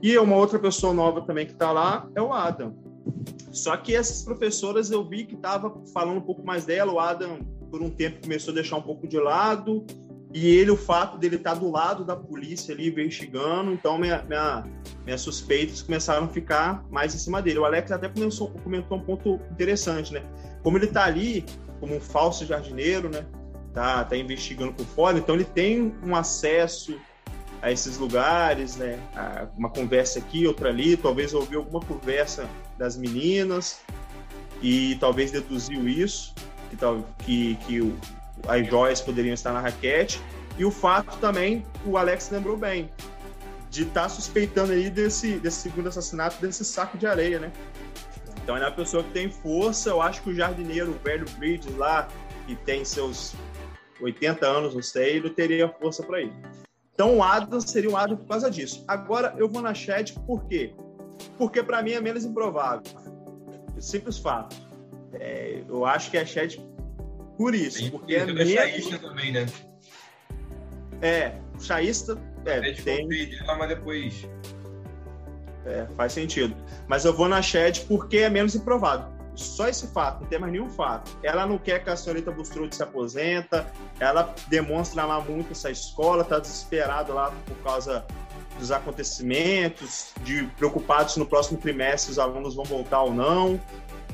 E 0.00 0.16
uma 0.18 0.36
outra 0.36 0.58
pessoa 0.58 0.92
nova 0.94 1.20
também 1.22 1.46
que 1.46 1.52
está 1.52 1.70
lá 1.70 2.08
é 2.14 2.22
o 2.22 2.32
Adam. 2.32 2.81
Só 3.52 3.76
que 3.76 3.94
essas 3.94 4.22
professoras 4.22 4.90
eu 4.90 5.06
vi 5.06 5.24
que 5.24 5.34
estava 5.34 5.72
falando 5.92 6.16
um 6.16 6.22
pouco 6.22 6.44
mais 6.44 6.64
dela. 6.64 6.92
O 6.92 6.98
Adam, 6.98 7.38
por 7.70 7.82
um 7.82 7.90
tempo, 7.90 8.22
começou 8.22 8.52
a 8.52 8.54
deixar 8.54 8.76
um 8.76 8.82
pouco 8.82 9.06
de 9.06 9.18
lado. 9.18 9.84
E 10.34 10.46
ele, 10.46 10.70
o 10.70 10.76
fato 10.76 11.18
dele 11.18 11.36
estar 11.36 11.54
do 11.54 11.70
lado 11.70 12.04
da 12.04 12.16
polícia 12.16 12.74
ali 12.74 12.88
investigando, 12.88 13.70
então 13.70 13.98
minha, 13.98 14.22
minha, 14.22 14.64
minhas 15.04 15.20
suspeitas 15.20 15.82
começaram 15.82 16.24
a 16.24 16.28
ficar 16.28 16.86
mais 16.90 17.14
em 17.14 17.18
cima 17.18 17.42
dele. 17.42 17.58
O 17.58 17.66
Alex 17.66 17.92
até 17.92 18.08
começou, 18.08 18.48
comentou 18.64 18.96
um 18.96 19.02
ponto 19.02 19.38
interessante, 19.50 20.14
né? 20.14 20.22
Como 20.62 20.78
ele 20.78 20.86
está 20.86 21.04
ali 21.04 21.44
como 21.78 21.96
um 21.96 22.00
falso 22.00 22.46
jardineiro, 22.46 23.10
né? 23.10 23.26
Tá, 23.74 24.04
tá 24.04 24.16
investigando 24.16 24.72
por 24.72 24.86
fora, 24.86 25.18
então 25.18 25.34
ele 25.34 25.44
tem 25.44 25.94
um 26.02 26.14
acesso 26.14 26.98
a 27.62 27.70
esses 27.70 27.96
lugares, 27.96 28.76
né? 28.76 28.98
A 29.14 29.46
uma 29.56 29.70
conversa 29.70 30.18
aqui, 30.18 30.46
outra 30.46 30.68
ali, 30.68 30.96
talvez 30.96 31.32
ouviu 31.32 31.60
alguma 31.60 31.80
conversa 31.80 32.48
das 32.76 32.96
meninas 32.96 33.80
e 34.60 34.96
talvez 34.96 35.30
deduziu 35.30 35.88
isso, 35.88 36.34
que, 36.68 36.76
tal, 36.76 37.06
que, 37.20 37.54
que 37.66 37.80
o, 37.80 37.96
as 38.48 38.66
joias 38.66 39.00
poderiam 39.00 39.32
estar 39.32 39.52
na 39.52 39.60
raquete. 39.60 40.20
E 40.58 40.64
o 40.64 40.70
fato 40.70 41.16
também, 41.18 41.64
o 41.86 41.96
Alex 41.96 42.28
lembrou 42.30 42.56
bem, 42.56 42.90
de 43.70 43.84
estar 43.84 44.02
tá 44.02 44.08
suspeitando 44.08 44.72
aí 44.72 44.90
desse, 44.90 45.38
desse 45.38 45.62
segundo 45.62 45.88
assassinato, 45.88 46.40
desse 46.40 46.64
saco 46.64 46.98
de 46.98 47.06
areia, 47.06 47.38
né? 47.38 47.52
Então 48.42 48.56
ele 48.56 48.64
é 48.64 48.68
uma 48.68 48.74
pessoa 48.74 49.04
que 49.04 49.10
tem 49.10 49.30
força. 49.30 49.90
Eu 49.90 50.02
acho 50.02 50.20
que 50.22 50.30
o 50.30 50.34
jardineiro, 50.34 50.90
o 50.90 51.04
velho 51.04 51.24
Bridges 51.38 51.74
lá, 51.76 52.08
que 52.46 52.56
tem 52.56 52.84
seus 52.84 53.34
80 54.00 54.44
anos, 54.44 54.74
não 54.74 54.82
sei, 54.82 55.16
ele 55.16 55.30
teria 55.30 55.68
força 55.68 56.02
para 56.02 56.20
ir. 56.20 56.32
Então 57.02 57.16
o 57.16 57.22
Adam 57.24 57.60
seria 57.60 57.90
um 57.90 57.96
Adam 57.96 58.16
por 58.16 58.28
causa 58.28 58.48
disso. 58.48 58.84
Agora 58.86 59.34
eu 59.36 59.48
vou 59.48 59.60
na 59.60 59.74
Shed 59.74 60.12
por 60.24 60.44
quê? 60.44 60.72
Porque 61.36 61.60
para 61.60 61.82
mim 61.82 61.90
é 61.90 62.00
menos 62.00 62.24
improvável. 62.24 62.84
Simples 63.80 64.18
fato. 64.18 64.54
É, 65.14 65.64
eu 65.68 65.84
acho 65.84 66.12
que 66.12 66.16
é 66.16 66.20
a 66.20 66.24
Shed 66.24 66.64
por 67.36 67.56
isso. 67.56 67.80
Tem 67.80 67.90
porque 67.90 68.14
é 68.14 68.24
menos... 68.24 68.48
chaísta 68.48 68.98
também, 69.00 69.32
né? 69.32 69.46
É, 71.00 71.34
chaísta. 71.58 72.16
É, 72.44 72.70
É, 72.70 72.72
tem, 72.72 73.08
dela, 73.08 73.56
mas 73.56 73.68
depois. 73.68 74.28
é, 75.66 75.84
faz 75.96 76.12
sentido. 76.12 76.54
Mas 76.86 77.04
eu 77.04 77.12
vou 77.12 77.28
na 77.28 77.42
Shed 77.42 77.80
porque 77.88 78.18
é 78.18 78.30
menos 78.30 78.54
improvável. 78.54 79.08
Só 79.34 79.68
esse 79.68 79.86
fato, 79.88 80.20
não 80.20 80.28
tem 80.28 80.38
mais 80.38 80.52
nenhum 80.52 80.68
fato. 80.68 81.10
Ela 81.22 81.46
não 81.46 81.58
quer 81.58 81.82
que 81.82 81.90
a 81.90 81.96
senhorita 81.96 82.30
Bustrud 82.30 82.74
se 82.74 82.82
aposenta, 82.82 83.66
ela 83.98 84.34
demonstra 84.48 85.02
amar 85.02 85.24
muito 85.24 85.52
essa 85.52 85.70
escola, 85.70 86.22
tá 86.24 86.38
desesperada 86.38 87.12
lá 87.12 87.32
por 87.46 87.56
causa 87.58 88.04
dos 88.58 88.70
acontecimentos, 88.70 90.12
de 90.22 90.44
preocupados 90.58 91.16
no 91.16 91.26
próximo 91.26 91.58
trimestre 91.58 92.12
os 92.12 92.18
alunos 92.18 92.54
vão 92.54 92.64
voltar 92.64 93.02
ou 93.02 93.14
não. 93.14 93.60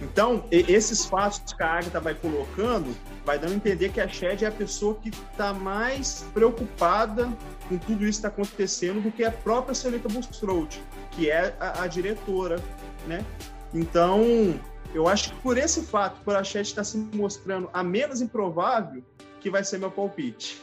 Então, 0.01 0.45
esses 0.51 1.05
fatos 1.05 1.53
que 1.53 1.62
a 1.62 1.73
Agatha 1.73 1.99
vai 1.99 2.15
colocando, 2.15 2.95
vai 3.24 3.39
dando 3.39 3.53
a 3.53 3.57
entender 3.57 3.90
que 3.90 4.01
a 4.01 4.07
Shed 4.07 4.45
é 4.45 4.49
a 4.49 4.53
pessoa 4.53 4.95
que 4.95 5.09
está 5.09 5.53
mais 5.53 6.24
preocupada 6.32 7.28
com 7.69 7.77
tudo 7.78 8.07
isso 8.07 8.20
que 8.20 8.27
está 8.27 8.28
acontecendo 8.28 9.03
do 9.03 9.11
que 9.11 9.24
a 9.24 9.32
própria 9.32 9.74
senhorita 9.74 10.09
Bustrode, 10.09 10.81
que 11.11 11.28
é 11.28 11.55
a, 11.59 11.82
a 11.82 11.86
diretora, 11.89 12.62
né? 13.07 13.24
Então, 13.74 14.59
eu 14.94 15.06
acho 15.06 15.31
que 15.32 15.40
por 15.40 15.59
esse 15.59 15.82
fato, 15.82 16.20
por 16.24 16.35
a 16.35 16.43
estar 16.43 16.85
se 16.85 16.97
mostrando 17.15 17.69
a 17.73 17.82
menos 17.82 18.20
improvável, 18.20 19.02
que 19.40 19.51
vai 19.51 19.62
ser 19.65 19.78
meu 19.78 19.90
palpite. 19.90 20.60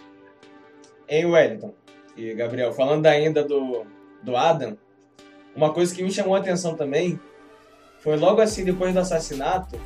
Em 1.08 1.26
Wellington 1.26 1.74
e 2.18 2.34
Gabriel, 2.34 2.74
falando 2.74 3.06
ainda 3.06 3.44
do, 3.44 3.86
do 4.24 4.36
Adam, 4.36 4.78
uma 5.56 5.72
coisa 5.74 5.94
que 5.94 6.04
me 6.04 6.12
chamou 6.12 6.36
a 6.36 6.40
atenção 6.40 6.76
também 6.76 7.20
foi 8.00 8.18
logo 8.18 8.42
assim, 8.42 8.64
depois 8.64 8.94
do 8.94 9.00
assassinato, 9.00 9.80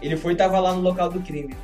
ele 0.00 0.16
foi 0.16 0.32
e 0.32 0.36
tava 0.36 0.58
lá 0.60 0.72
no 0.72 0.80
local 0.80 1.10
do 1.10 1.20
crime. 1.20 1.56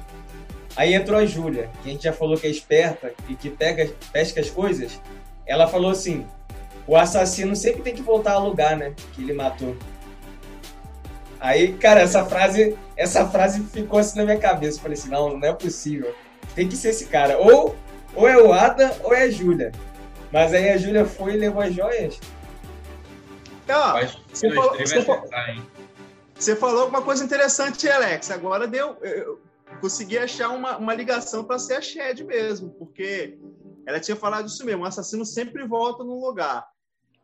Aí 0.74 0.94
entrou 0.94 1.18
a 1.18 1.26
Júlia, 1.26 1.70
que 1.82 1.88
a 1.88 1.92
gente 1.92 2.04
já 2.04 2.12
falou 2.12 2.36
que 2.36 2.46
é 2.46 2.50
esperta 2.50 3.12
e 3.28 3.34
que 3.34 3.50
pega, 3.50 3.90
pesca 4.12 4.40
as 4.40 4.50
coisas. 4.50 5.00
Ela 5.46 5.66
falou 5.66 5.90
assim: 5.90 6.26
o 6.86 6.96
assassino 6.96 7.54
sempre 7.54 7.82
tem 7.82 7.94
que 7.94 8.02
voltar 8.02 8.32
ao 8.32 8.48
lugar, 8.48 8.76
né? 8.76 8.94
Que 9.14 9.22
ele 9.22 9.32
matou. 9.32 9.76
Aí, 11.42 11.72
cara, 11.76 12.00
essa 12.00 12.24
frase, 12.24 12.78
essa 12.96 13.28
frase 13.28 13.64
ficou 13.64 13.98
assim 13.98 14.16
na 14.18 14.24
minha 14.24 14.38
cabeça. 14.38 14.78
Eu 14.78 14.82
falei 14.82 14.96
assim, 14.96 15.10
não, 15.10 15.36
não 15.36 15.48
é 15.48 15.52
possível. 15.52 16.14
Tem 16.54 16.68
que 16.68 16.76
ser 16.76 16.90
esse 16.90 17.06
cara. 17.06 17.36
Ou, 17.36 17.74
ou 18.14 18.28
é 18.28 18.40
o 18.40 18.52
Adam 18.52 18.90
ou 19.02 19.12
é 19.12 19.22
a 19.24 19.30
Júlia. 19.30 19.72
Mas 20.32 20.54
aí 20.54 20.70
a 20.70 20.76
Júlia 20.76 21.04
foi 21.04 21.34
e 21.34 21.38
levou 21.38 21.60
as 21.60 21.74
joias. 21.74 22.20
Ah, 23.68 23.94
Acho 23.94 24.18
que 24.18 24.38
você 24.38 24.50
falou- 24.54 24.78
você 24.78 25.02
falou-? 25.02 25.28
Você 26.38 26.56
falou 26.56 26.80
alguma 26.82 27.02
coisa 27.02 27.24
interessante, 27.24 27.88
Alex. 27.88 28.30
Agora 28.30 28.66
deu. 28.68 28.96
Eu 29.02 29.40
consegui 29.80 30.18
achar 30.18 30.50
uma, 30.50 30.76
uma 30.76 30.94
ligação 30.94 31.42
para 31.42 31.58
ser 31.58 31.74
a 31.74 31.80
Shed 31.80 32.22
mesmo, 32.24 32.70
porque 32.78 33.36
ela 33.86 33.98
tinha 33.98 34.16
falado 34.16 34.46
isso 34.46 34.64
mesmo. 34.64 34.82
O 34.82 34.86
assassino 34.86 35.24
sempre 35.24 35.66
volta 35.66 36.04
no 36.04 36.20
lugar. 36.24 36.66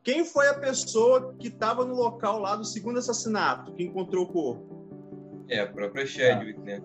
Quem 0.09 0.25
foi 0.25 0.49
a 0.49 0.55
pessoa 0.55 1.35
que 1.39 1.49
estava 1.49 1.85
no 1.85 1.95
local 1.95 2.39
lá 2.39 2.57
do 2.57 2.65
segundo 2.65 2.99
assassinato, 2.99 3.75
que 3.75 3.83
encontrou 3.83 4.25
o 4.25 4.27
corpo? 4.27 5.45
É, 5.51 5.61
a 5.61 5.67
própria 5.67 6.07
Chadwick, 6.07 6.59
né? 6.63 6.81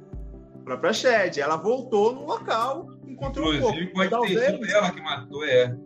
A 0.55 0.63
própria 0.65 0.91
Shed. 0.91 1.39
Ela 1.39 1.55
voltou 1.55 2.13
no 2.13 2.25
local, 2.25 2.89
encontrou 3.07 3.55
Inclusive, 3.55 3.85
o 3.85 3.93
corpo. 3.93 4.11
pode 4.11 4.27
ter 4.27 4.27
sido 4.27 4.59
Talvez, 4.59 4.73
ela 4.73 4.91
que 4.91 5.01
matou, 5.01 5.45
é. 5.45 5.77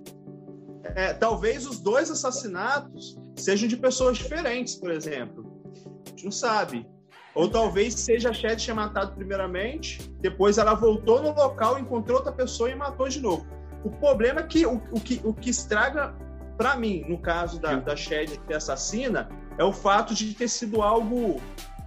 é, 0.95 1.13
talvez 1.13 1.67
os 1.67 1.79
dois 1.79 2.09
assassinatos 2.09 3.15
sejam 3.35 3.69
de 3.69 3.77
pessoas 3.77 4.17
diferentes, 4.17 4.73
por 4.73 4.89
exemplo. 4.89 5.45
A 6.07 6.09
gente 6.09 6.25
não 6.25 6.31
sabe. 6.31 6.89
Ou 7.35 7.47
talvez 7.47 7.93
seja 7.93 8.31
a 8.31 8.33
Shed 8.33 8.59
tinha 8.63 8.73
matado 8.73 9.13
primeiramente, 9.13 10.11
depois 10.21 10.57
ela 10.57 10.73
voltou 10.73 11.21
no 11.21 11.35
local, 11.35 11.77
encontrou 11.77 12.17
outra 12.17 12.33
pessoa 12.33 12.71
e 12.71 12.73
matou 12.73 13.07
de 13.07 13.21
novo. 13.21 13.45
O 13.83 13.91
problema 13.91 14.39
é 14.39 14.43
que 14.43 14.65
o, 14.65 14.81
o 14.91 14.99
que, 14.99 15.21
o 15.23 15.31
que 15.35 15.51
estraga, 15.51 16.15
para 16.57 16.75
mim, 16.75 17.05
no 17.07 17.17
caso 17.17 17.59
da, 17.59 17.75
da 17.75 17.95
Shed 17.95 18.39
que 18.45 18.53
assassina, 18.53 19.29
é 19.57 19.63
o 19.63 19.71
fato 19.71 20.13
de 20.13 20.33
ter 20.33 20.47
sido 20.47 20.81
algo. 20.81 21.41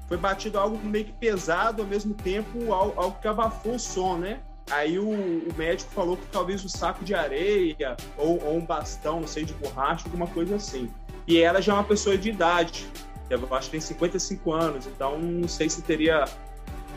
Foi 0.07 0.17
batido 0.17 0.59
algo 0.59 0.79
meio 0.79 1.05
que 1.05 1.13
pesado, 1.13 1.83
ao 1.83 1.89
mesmo 1.89 2.15
tempo 2.15 2.73
algo, 2.73 3.01
algo 3.01 3.19
que 3.21 3.29
abafou 3.29 3.75
o 3.75 3.79
som, 3.79 4.17
né? 4.17 4.41
Aí 4.71 4.99
o, 4.99 5.09
o 5.09 5.55
médico 5.57 5.91
falou 5.93 6.17
que 6.17 6.27
talvez 6.27 6.65
o 6.65 6.69
saco 6.69 7.05
de 7.05 7.15
areia 7.15 7.97
ou, 8.17 8.43
ou 8.45 8.57
um 8.57 8.65
bastão, 8.65 9.21
não 9.21 9.27
sei, 9.27 9.45
de 9.45 9.53
borracha, 9.55 10.05
alguma 10.07 10.27
coisa 10.29 10.57
assim. 10.57 10.89
E 11.27 11.39
ela 11.41 11.61
já 11.61 11.73
é 11.73 11.75
uma 11.77 11.85
pessoa 11.85 12.17
de 12.17 12.31
idade. 12.31 12.87
Eu 13.29 13.41
acho 13.55 13.67
que 13.67 13.73
tem 13.73 13.81
55 13.81 14.53
anos, 14.53 14.87
então 14.87 15.19
não 15.19 15.47
sei 15.47 15.69
se 15.69 15.83
teria 15.83 16.25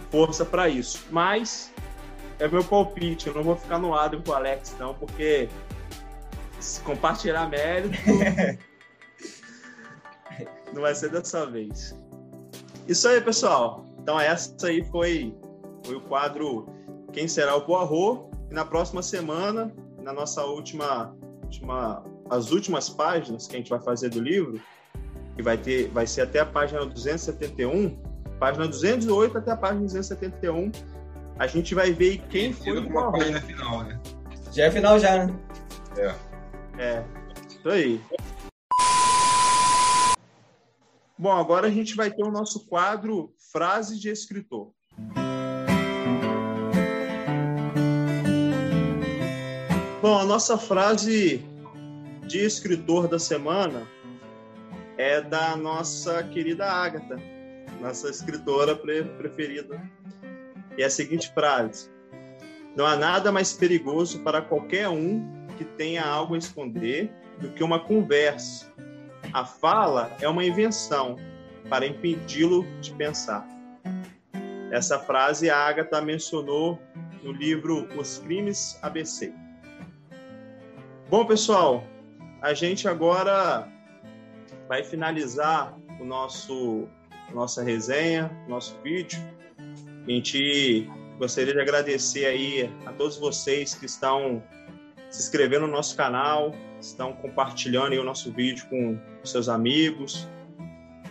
força 0.10 0.46
para 0.46 0.70
isso. 0.70 1.06
Mas 1.12 1.72
é 2.40 2.48
meu 2.48 2.64
palpite, 2.64 3.28
eu 3.28 3.34
não 3.34 3.44
vou 3.44 3.56
ficar 3.56 3.78
no 3.80 3.92
lado 3.92 4.22
com 4.22 4.32
o 4.32 4.34
Alex, 4.34 4.76
não, 4.80 4.94
porque 4.94 5.50
compartilhar 6.84 7.50
mérito. 7.50 7.98
não 10.74 10.82
vai 10.82 10.96
ser 10.96 11.10
dessa 11.10 11.46
vez. 11.46 11.96
Isso 12.88 13.08
aí, 13.08 13.22
pessoal. 13.22 13.86
Então, 14.00 14.20
essa 14.20 14.68
aí 14.68 14.84
foi, 14.86 15.36
foi 15.86 15.96
o 15.96 16.02
quadro 16.02 16.68
Quem 17.12 17.28
Será 17.28 17.56
o 17.56 17.62
Poirot. 17.62 18.30
E 18.52 18.54
na 18.54 18.66
próxima 18.66 19.02
semana, 19.02 19.74
na 20.02 20.12
nossa 20.12 20.44
última, 20.44 21.16
última, 21.44 22.04
as 22.30 22.52
últimas 22.52 22.90
páginas 22.90 23.48
que 23.48 23.56
a 23.56 23.60
gente 23.60 23.70
vai 23.70 23.80
fazer 23.80 24.10
do 24.10 24.22
livro, 24.22 24.60
que 25.36 25.42
vai, 25.42 25.58
ter, 25.58 25.90
vai 25.90 26.06
ser 26.06 26.22
até 26.22 26.40
a 26.40 26.46
página 26.46 26.86
271, 26.86 27.98
página 28.40 28.68
208 28.68 29.38
até 29.38 29.52
a 29.52 29.58
página 29.58 29.82
271, 29.82 30.72
a 31.40 31.48
gente 31.48 31.74
vai 31.74 31.92
ver 31.92 32.22
quem 32.30 32.54
foi 32.54 32.78
o 32.78 32.88
uma 32.88 33.12
página 33.12 33.42
final, 33.42 33.84
né? 33.84 34.00
Já 34.52 34.66
é 34.66 34.72
final 34.72 35.00
já, 35.00 35.26
né? 35.26 35.36
É. 35.98 36.33
É, 36.78 37.04
isso 37.48 37.70
aí. 37.70 38.02
Bom, 41.18 41.32
agora 41.32 41.68
a 41.68 41.72
gente 41.72 41.96
vai 41.96 42.12
ter 42.12 42.24
o 42.24 42.32
nosso 42.32 42.68
quadro 42.68 43.34
Frase 43.52 44.00
de 44.00 44.10
Escritor. 44.10 44.72
Bom, 50.02 50.20
a 50.20 50.26
nossa 50.26 50.58
frase 50.58 51.46
de 52.28 52.40
escritor 52.40 53.08
da 53.08 53.18
semana 53.18 53.88
é 54.98 55.22
da 55.22 55.56
nossa 55.56 56.22
querida 56.24 56.70
Agatha, 56.70 57.16
nossa 57.80 58.10
escritora 58.10 58.76
preferida. 58.76 59.82
E 60.78 60.82
é 60.82 60.86
a 60.86 60.90
seguinte 60.90 61.32
frase: 61.34 61.90
Não 62.76 62.86
há 62.86 62.98
nada 62.98 63.32
mais 63.32 63.54
perigoso 63.54 64.20
para 64.24 64.42
qualquer 64.42 64.90
um 64.90 65.43
que 65.64 65.72
tenha 65.78 66.06
algo 66.06 66.36
a 66.36 66.38
esconder 66.38 67.10
do 67.40 67.50
que 67.50 67.64
uma 67.64 67.80
conversa. 67.80 68.72
A 69.32 69.46
fala 69.46 70.12
é 70.20 70.28
uma 70.28 70.44
invenção 70.44 71.16
para 71.70 71.88
impedi-lo 71.88 72.66
de 72.82 72.92
pensar. 72.92 73.48
Essa 74.72 75.00
frase 75.00 75.50
a 75.50 75.58
Agatha 75.58 76.02
mencionou 76.02 76.80
no 77.24 77.32
livro 77.32 77.88
Os 77.98 78.18
Crimes 78.20 78.78
ABC. 78.82 79.34
Bom, 81.10 81.26
pessoal, 81.26 81.84
a 82.42 82.54
gente 82.54 82.88
agora 82.88 83.68
vai 84.68 84.84
finalizar 84.84 85.78
o 86.00 86.04
nosso 86.04 86.88
nossa 87.34 87.64
resenha, 87.64 88.30
nosso 88.48 88.78
vídeo. 88.84 89.20
A 90.06 90.12
gente 90.12 90.90
gostaria 91.18 91.54
de 91.54 91.60
agradecer 91.60 92.26
aí 92.26 92.70
a 92.86 92.92
todos 92.92 93.18
vocês 93.18 93.74
que 93.74 93.86
estão 93.86 94.44
se 95.14 95.22
inscrevendo 95.22 95.68
no 95.68 95.74
nosso 95.74 95.96
canal, 95.96 96.56
estão 96.82 97.14
compartilhando 97.14 97.94
o 97.94 98.04
nosso 98.04 98.32
vídeo 98.32 98.66
com 98.68 98.98
seus 99.24 99.48
amigos. 99.48 100.28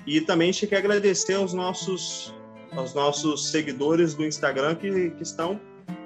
E 0.05 0.21
também 0.21 0.51
a 0.51 0.53
gente 0.53 0.67
quer 0.67 0.79
agradecer 0.79 1.35
aos 1.35 1.55
nossos, 1.55 2.35
aos 2.77 2.95
nossos 2.95 3.53
seguidores 3.53 4.15
do 4.15 4.27
Instagram 4.27 4.75
que, 4.75 5.11
que 5.11 5.23
estão 5.23 5.61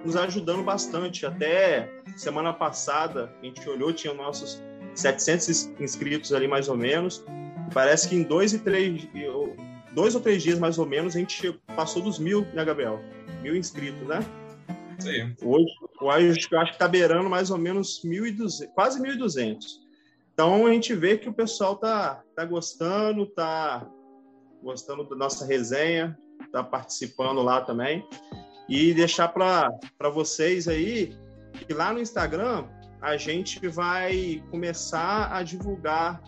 nos 0.05 0.15
ajudando 0.15 0.63
bastante. 0.63 1.25
Até 1.25 1.91
semana 2.17 2.53
passada, 2.53 3.33
a 3.43 3.47
gente 3.47 3.67
olhou, 3.67 3.91
tinha 3.95 4.13
nossos 4.13 4.63
700 4.95 5.71
inscritos 5.81 6.35
ali 6.35 6.47
mais 6.47 6.69
ou 6.69 6.77
menos. 6.77 7.25
Parece 7.73 8.11
que 8.11 8.15
em 8.15 8.23
dois 8.23 8.53
e 8.53 8.59
três, 8.59 9.09
dois 9.93 10.15
ou 10.15 10.21
três 10.21 10.43
dias 10.43 10.59
mais 10.59 10.77
ou 10.77 10.85
menos, 10.85 11.17
a 11.17 11.19
gente 11.19 11.51
passou 11.75 12.03
dos 12.03 12.19
mil, 12.19 12.43
né, 12.53 12.63
Gabriel? 12.63 13.01
Mil 13.43 13.57
inscritos, 13.57 14.07
né? 14.07 14.21
Hoje 15.43 15.73
eu 16.01 16.11
acho 16.11 16.49
que 16.49 16.57
está 16.57 16.89
beirando 16.89 17.29
mais 17.29 17.51
ou 17.51 17.59
menos 17.59 18.03
1.200, 18.05 18.69
quase 18.75 19.01
1.200. 19.01 19.59
Então 20.33 20.67
a 20.67 20.73
gente 20.73 20.95
vê 20.95 21.17
que 21.17 21.29
o 21.29 21.33
pessoal 21.33 21.77
tá, 21.77 22.23
tá 22.35 22.45
gostando, 22.45 23.27
tá 23.27 23.89
gostando 24.63 25.05
da 25.09 25.17
nossa 25.17 25.47
resenha, 25.47 26.19
tá 26.53 26.63
participando 26.63 27.43
lá 27.43 27.61
também. 27.61 28.07
E 28.69 28.93
deixar 28.93 29.29
para 29.29 29.71
vocês 30.13 30.69
aí 30.69 31.17
que 31.53 31.73
lá 31.73 31.93
no 31.93 32.01
Instagram 32.01 32.67
a 33.01 33.17
gente 33.17 33.67
vai 33.69 34.43
começar 34.51 35.33
a 35.33 35.43
divulgar 35.43 36.23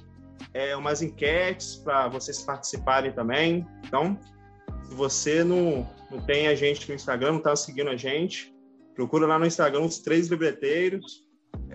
é, 0.54 0.76
umas 0.76 1.02
enquetes 1.02 1.76
para 1.76 2.08
vocês 2.08 2.42
participarem 2.42 3.12
também. 3.12 3.66
Então, 3.84 4.18
se 4.84 4.94
você 4.94 5.42
não, 5.44 5.88
não 6.10 6.20
tem 6.20 6.48
a 6.48 6.54
gente 6.54 6.88
no 6.88 6.94
Instagram, 6.94 7.32
não 7.32 7.38
está 7.38 7.56
seguindo 7.56 7.90
a 7.90 7.96
gente, 7.96 8.54
Procura 8.98 9.28
lá 9.28 9.38
no 9.38 9.46
Instagram 9.46 9.82
os 9.82 10.00
três 10.00 10.26
libreteiros, 10.26 11.24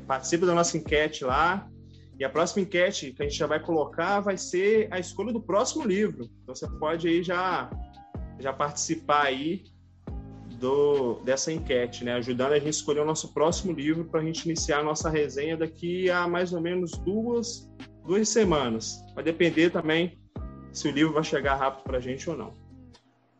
participa 0.05 0.45
da 0.45 0.53
nossa 0.53 0.77
enquete 0.77 1.23
lá. 1.23 1.65
E 2.19 2.23
a 2.25 2.29
próxima 2.29 2.63
enquete 2.63 3.13
que 3.13 3.23
a 3.23 3.25
gente 3.25 3.37
já 3.37 3.47
vai 3.47 3.61
colocar 3.61 4.19
vai 4.19 4.37
ser 4.37 4.89
a 4.91 4.99
escolha 4.99 5.31
do 5.31 5.41
próximo 5.41 5.85
livro. 5.85 6.29
Então 6.41 6.53
você 6.53 6.67
pode 6.67 7.07
aí 7.07 7.23
já, 7.23 7.69
já 8.37 8.51
participar 8.51 9.27
aí 9.27 9.63
do, 10.59 11.21
dessa 11.23 11.49
enquete, 11.49 12.03
né? 12.03 12.15
Ajudando 12.15 12.51
a 12.51 12.55
gente 12.55 12.67
a 12.67 12.71
escolher 12.71 12.99
o 12.99 13.05
nosso 13.05 13.33
próximo 13.33 13.71
livro 13.71 14.03
para 14.03 14.19
a 14.19 14.23
gente 14.25 14.43
iniciar 14.43 14.79
a 14.79 14.83
nossa 14.83 15.09
resenha 15.09 15.55
daqui 15.55 16.09
a 16.09 16.27
mais 16.27 16.51
ou 16.51 16.59
menos 16.59 16.91
duas, 17.05 17.71
duas 18.05 18.27
semanas. 18.27 19.01
Vai 19.15 19.23
depender 19.23 19.69
também 19.69 20.19
se 20.73 20.89
o 20.89 20.91
livro 20.91 21.13
vai 21.13 21.23
chegar 21.23 21.55
rápido 21.55 21.85
para 21.85 21.99
a 21.99 22.01
gente 22.01 22.29
ou 22.29 22.35
não. 22.35 22.62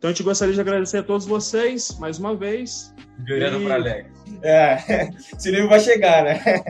Então 0.04 0.10
a 0.10 0.12
gente 0.12 0.22
gostaria 0.22 0.52
de 0.52 0.60
agradecer 0.60 0.98
a 0.98 1.02
todos 1.02 1.24
vocês 1.24 1.98
mais 1.98 2.18
uma 2.18 2.36
vez. 2.36 2.94
Olhando 3.26 3.62
e... 3.62 3.64
para 3.64 3.76
Alex. 3.76 4.10
É, 4.42 5.08
esse 5.34 5.50
livro 5.50 5.70
vai 5.70 5.80
chegar, 5.80 6.22
né? 6.22 6.62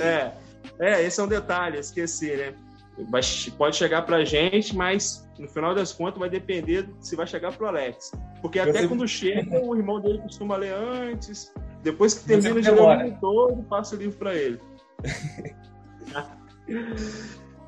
É, 0.00 0.32
é, 0.78 1.02
esse 1.02 1.20
é 1.20 1.22
um 1.22 1.28
detalhe, 1.28 1.78
esqueci, 1.78 2.34
né? 2.34 2.54
Vai, 3.10 3.20
pode 3.58 3.76
chegar 3.76 4.06
para 4.06 4.16
a 4.16 4.24
gente, 4.24 4.74
mas 4.74 5.28
no 5.38 5.46
final 5.46 5.74
das 5.74 5.92
contas 5.92 6.18
vai 6.18 6.30
depender 6.30 6.88
se 6.98 7.14
vai 7.14 7.26
chegar 7.26 7.52
para 7.52 7.66
o 7.66 7.68
Alex. 7.68 8.10
Porque 8.40 8.58
até 8.58 8.72
Você... 8.72 8.88
quando 8.88 9.06
chega, 9.06 9.62
o 9.62 9.76
irmão 9.76 10.00
dele 10.00 10.20
costuma 10.20 10.56
ler 10.56 10.72
antes. 10.72 11.52
Depois 11.82 12.14
que 12.14 12.24
termina 12.24 12.58
de 12.58 12.70
ler 12.70 12.80
o 12.80 12.94
livro 12.94 13.18
todo, 13.20 13.62
passa 13.64 13.96
o 13.96 13.98
livro 13.98 14.16
para 14.16 14.34
ele. 14.34 14.58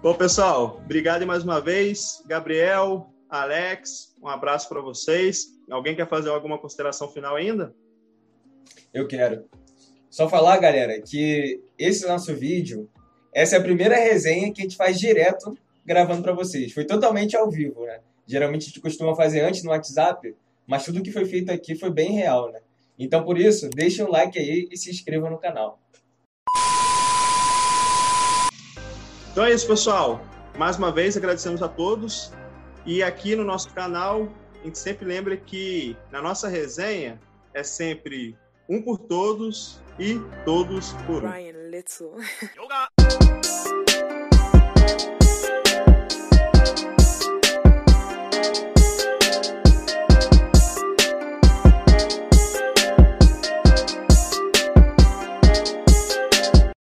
Bom, 0.02 0.14
pessoal, 0.14 0.80
obrigado 0.82 1.26
mais 1.26 1.44
uma 1.44 1.60
vez. 1.60 2.24
Gabriel, 2.26 3.12
Alex, 3.28 4.14
um 4.22 4.28
abraço 4.28 4.68
para 4.68 4.80
vocês. 4.80 5.54
Alguém 5.70 5.94
quer 5.94 6.08
fazer 6.08 6.30
alguma 6.30 6.58
consideração 6.58 7.08
final 7.08 7.36
ainda? 7.36 7.74
Eu 8.92 9.06
quero. 9.06 9.44
Só 10.08 10.28
falar, 10.28 10.58
galera, 10.58 10.98
que 11.00 11.60
esse 11.78 12.06
nosso 12.06 12.34
vídeo, 12.34 12.88
essa 13.32 13.56
é 13.56 13.58
a 13.58 13.62
primeira 13.62 13.96
resenha 13.96 14.52
que 14.52 14.62
a 14.62 14.64
gente 14.64 14.76
faz 14.76 14.98
direto 14.98 15.56
gravando 15.84 16.22
para 16.22 16.32
vocês. 16.32 16.72
Foi 16.72 16.86
totalmente 16.86 17.36
ao 17.36 17.50
vivo, 17.50 17.84
né? 17.84 18.00
Geralmente 18.26 18.62
a 18.62 18.66
gente 18.66 18.80
costuma 18.80 19.14
fazer 19.14 19.40
antes 19.40 19.62
no 19.62 19.70
WhatsApp, 19.70 20.34
mas 20.66 20.84
tudo 20.84 21.02
que 21.02 21.12
foi 21.12 21.26
feito 21.26 21.52
aqui 21.52 21.74
foi 21.74 21.90
bem 21.90 22.12
real, 22.12 22.50
né? 22.50 22.60
Então, 22.98 23.24
por 23.24 23.38
isso, 23.38 23.68
deixem 23.68 24.04
um 24.04 24.10
like 24.10 24.38
aí 24.38 24.68
e 24.70 24.76
se 24.76 24.90
inscrevam 24.90 25.30
no 25.30 25.38
canal. 25.38 25.78
Então 29.30 29.44
é 29.44 29.52
isso, 29.52 29.66
pessoal. 29.66 30.20
Mais 30.56 30.76
uma 30.76 30.90
vez, 30.90 31.16
agradecemos 31.16 31.62
a 31.62 31.68
todos. 31.68 32.32
E 32.88 33.02
aqui 33.02 33.36
no 33.36 33.44
nosso 33.44 33.68
canal, 33.74 34.32
a 34.62 34.64
gente 34.64 34.78
sempre 34.78 35.04
lembra 35.04 35.36
que 35.36 35.94
na 36.10 36.22
nossa 36.22 36.48
resenha 36.48 37.20
é 37.52 37.62
sempre 37.62 38.34
um 38.66 38.80
por 38.80 38.96
todos 38.96 39.78
e 39.98 40.18
todos 40.46 40.94
por 41.06 41.22
um. 41.22 41.30
Ryan 41.30 41.68
Little. 41.68 42.14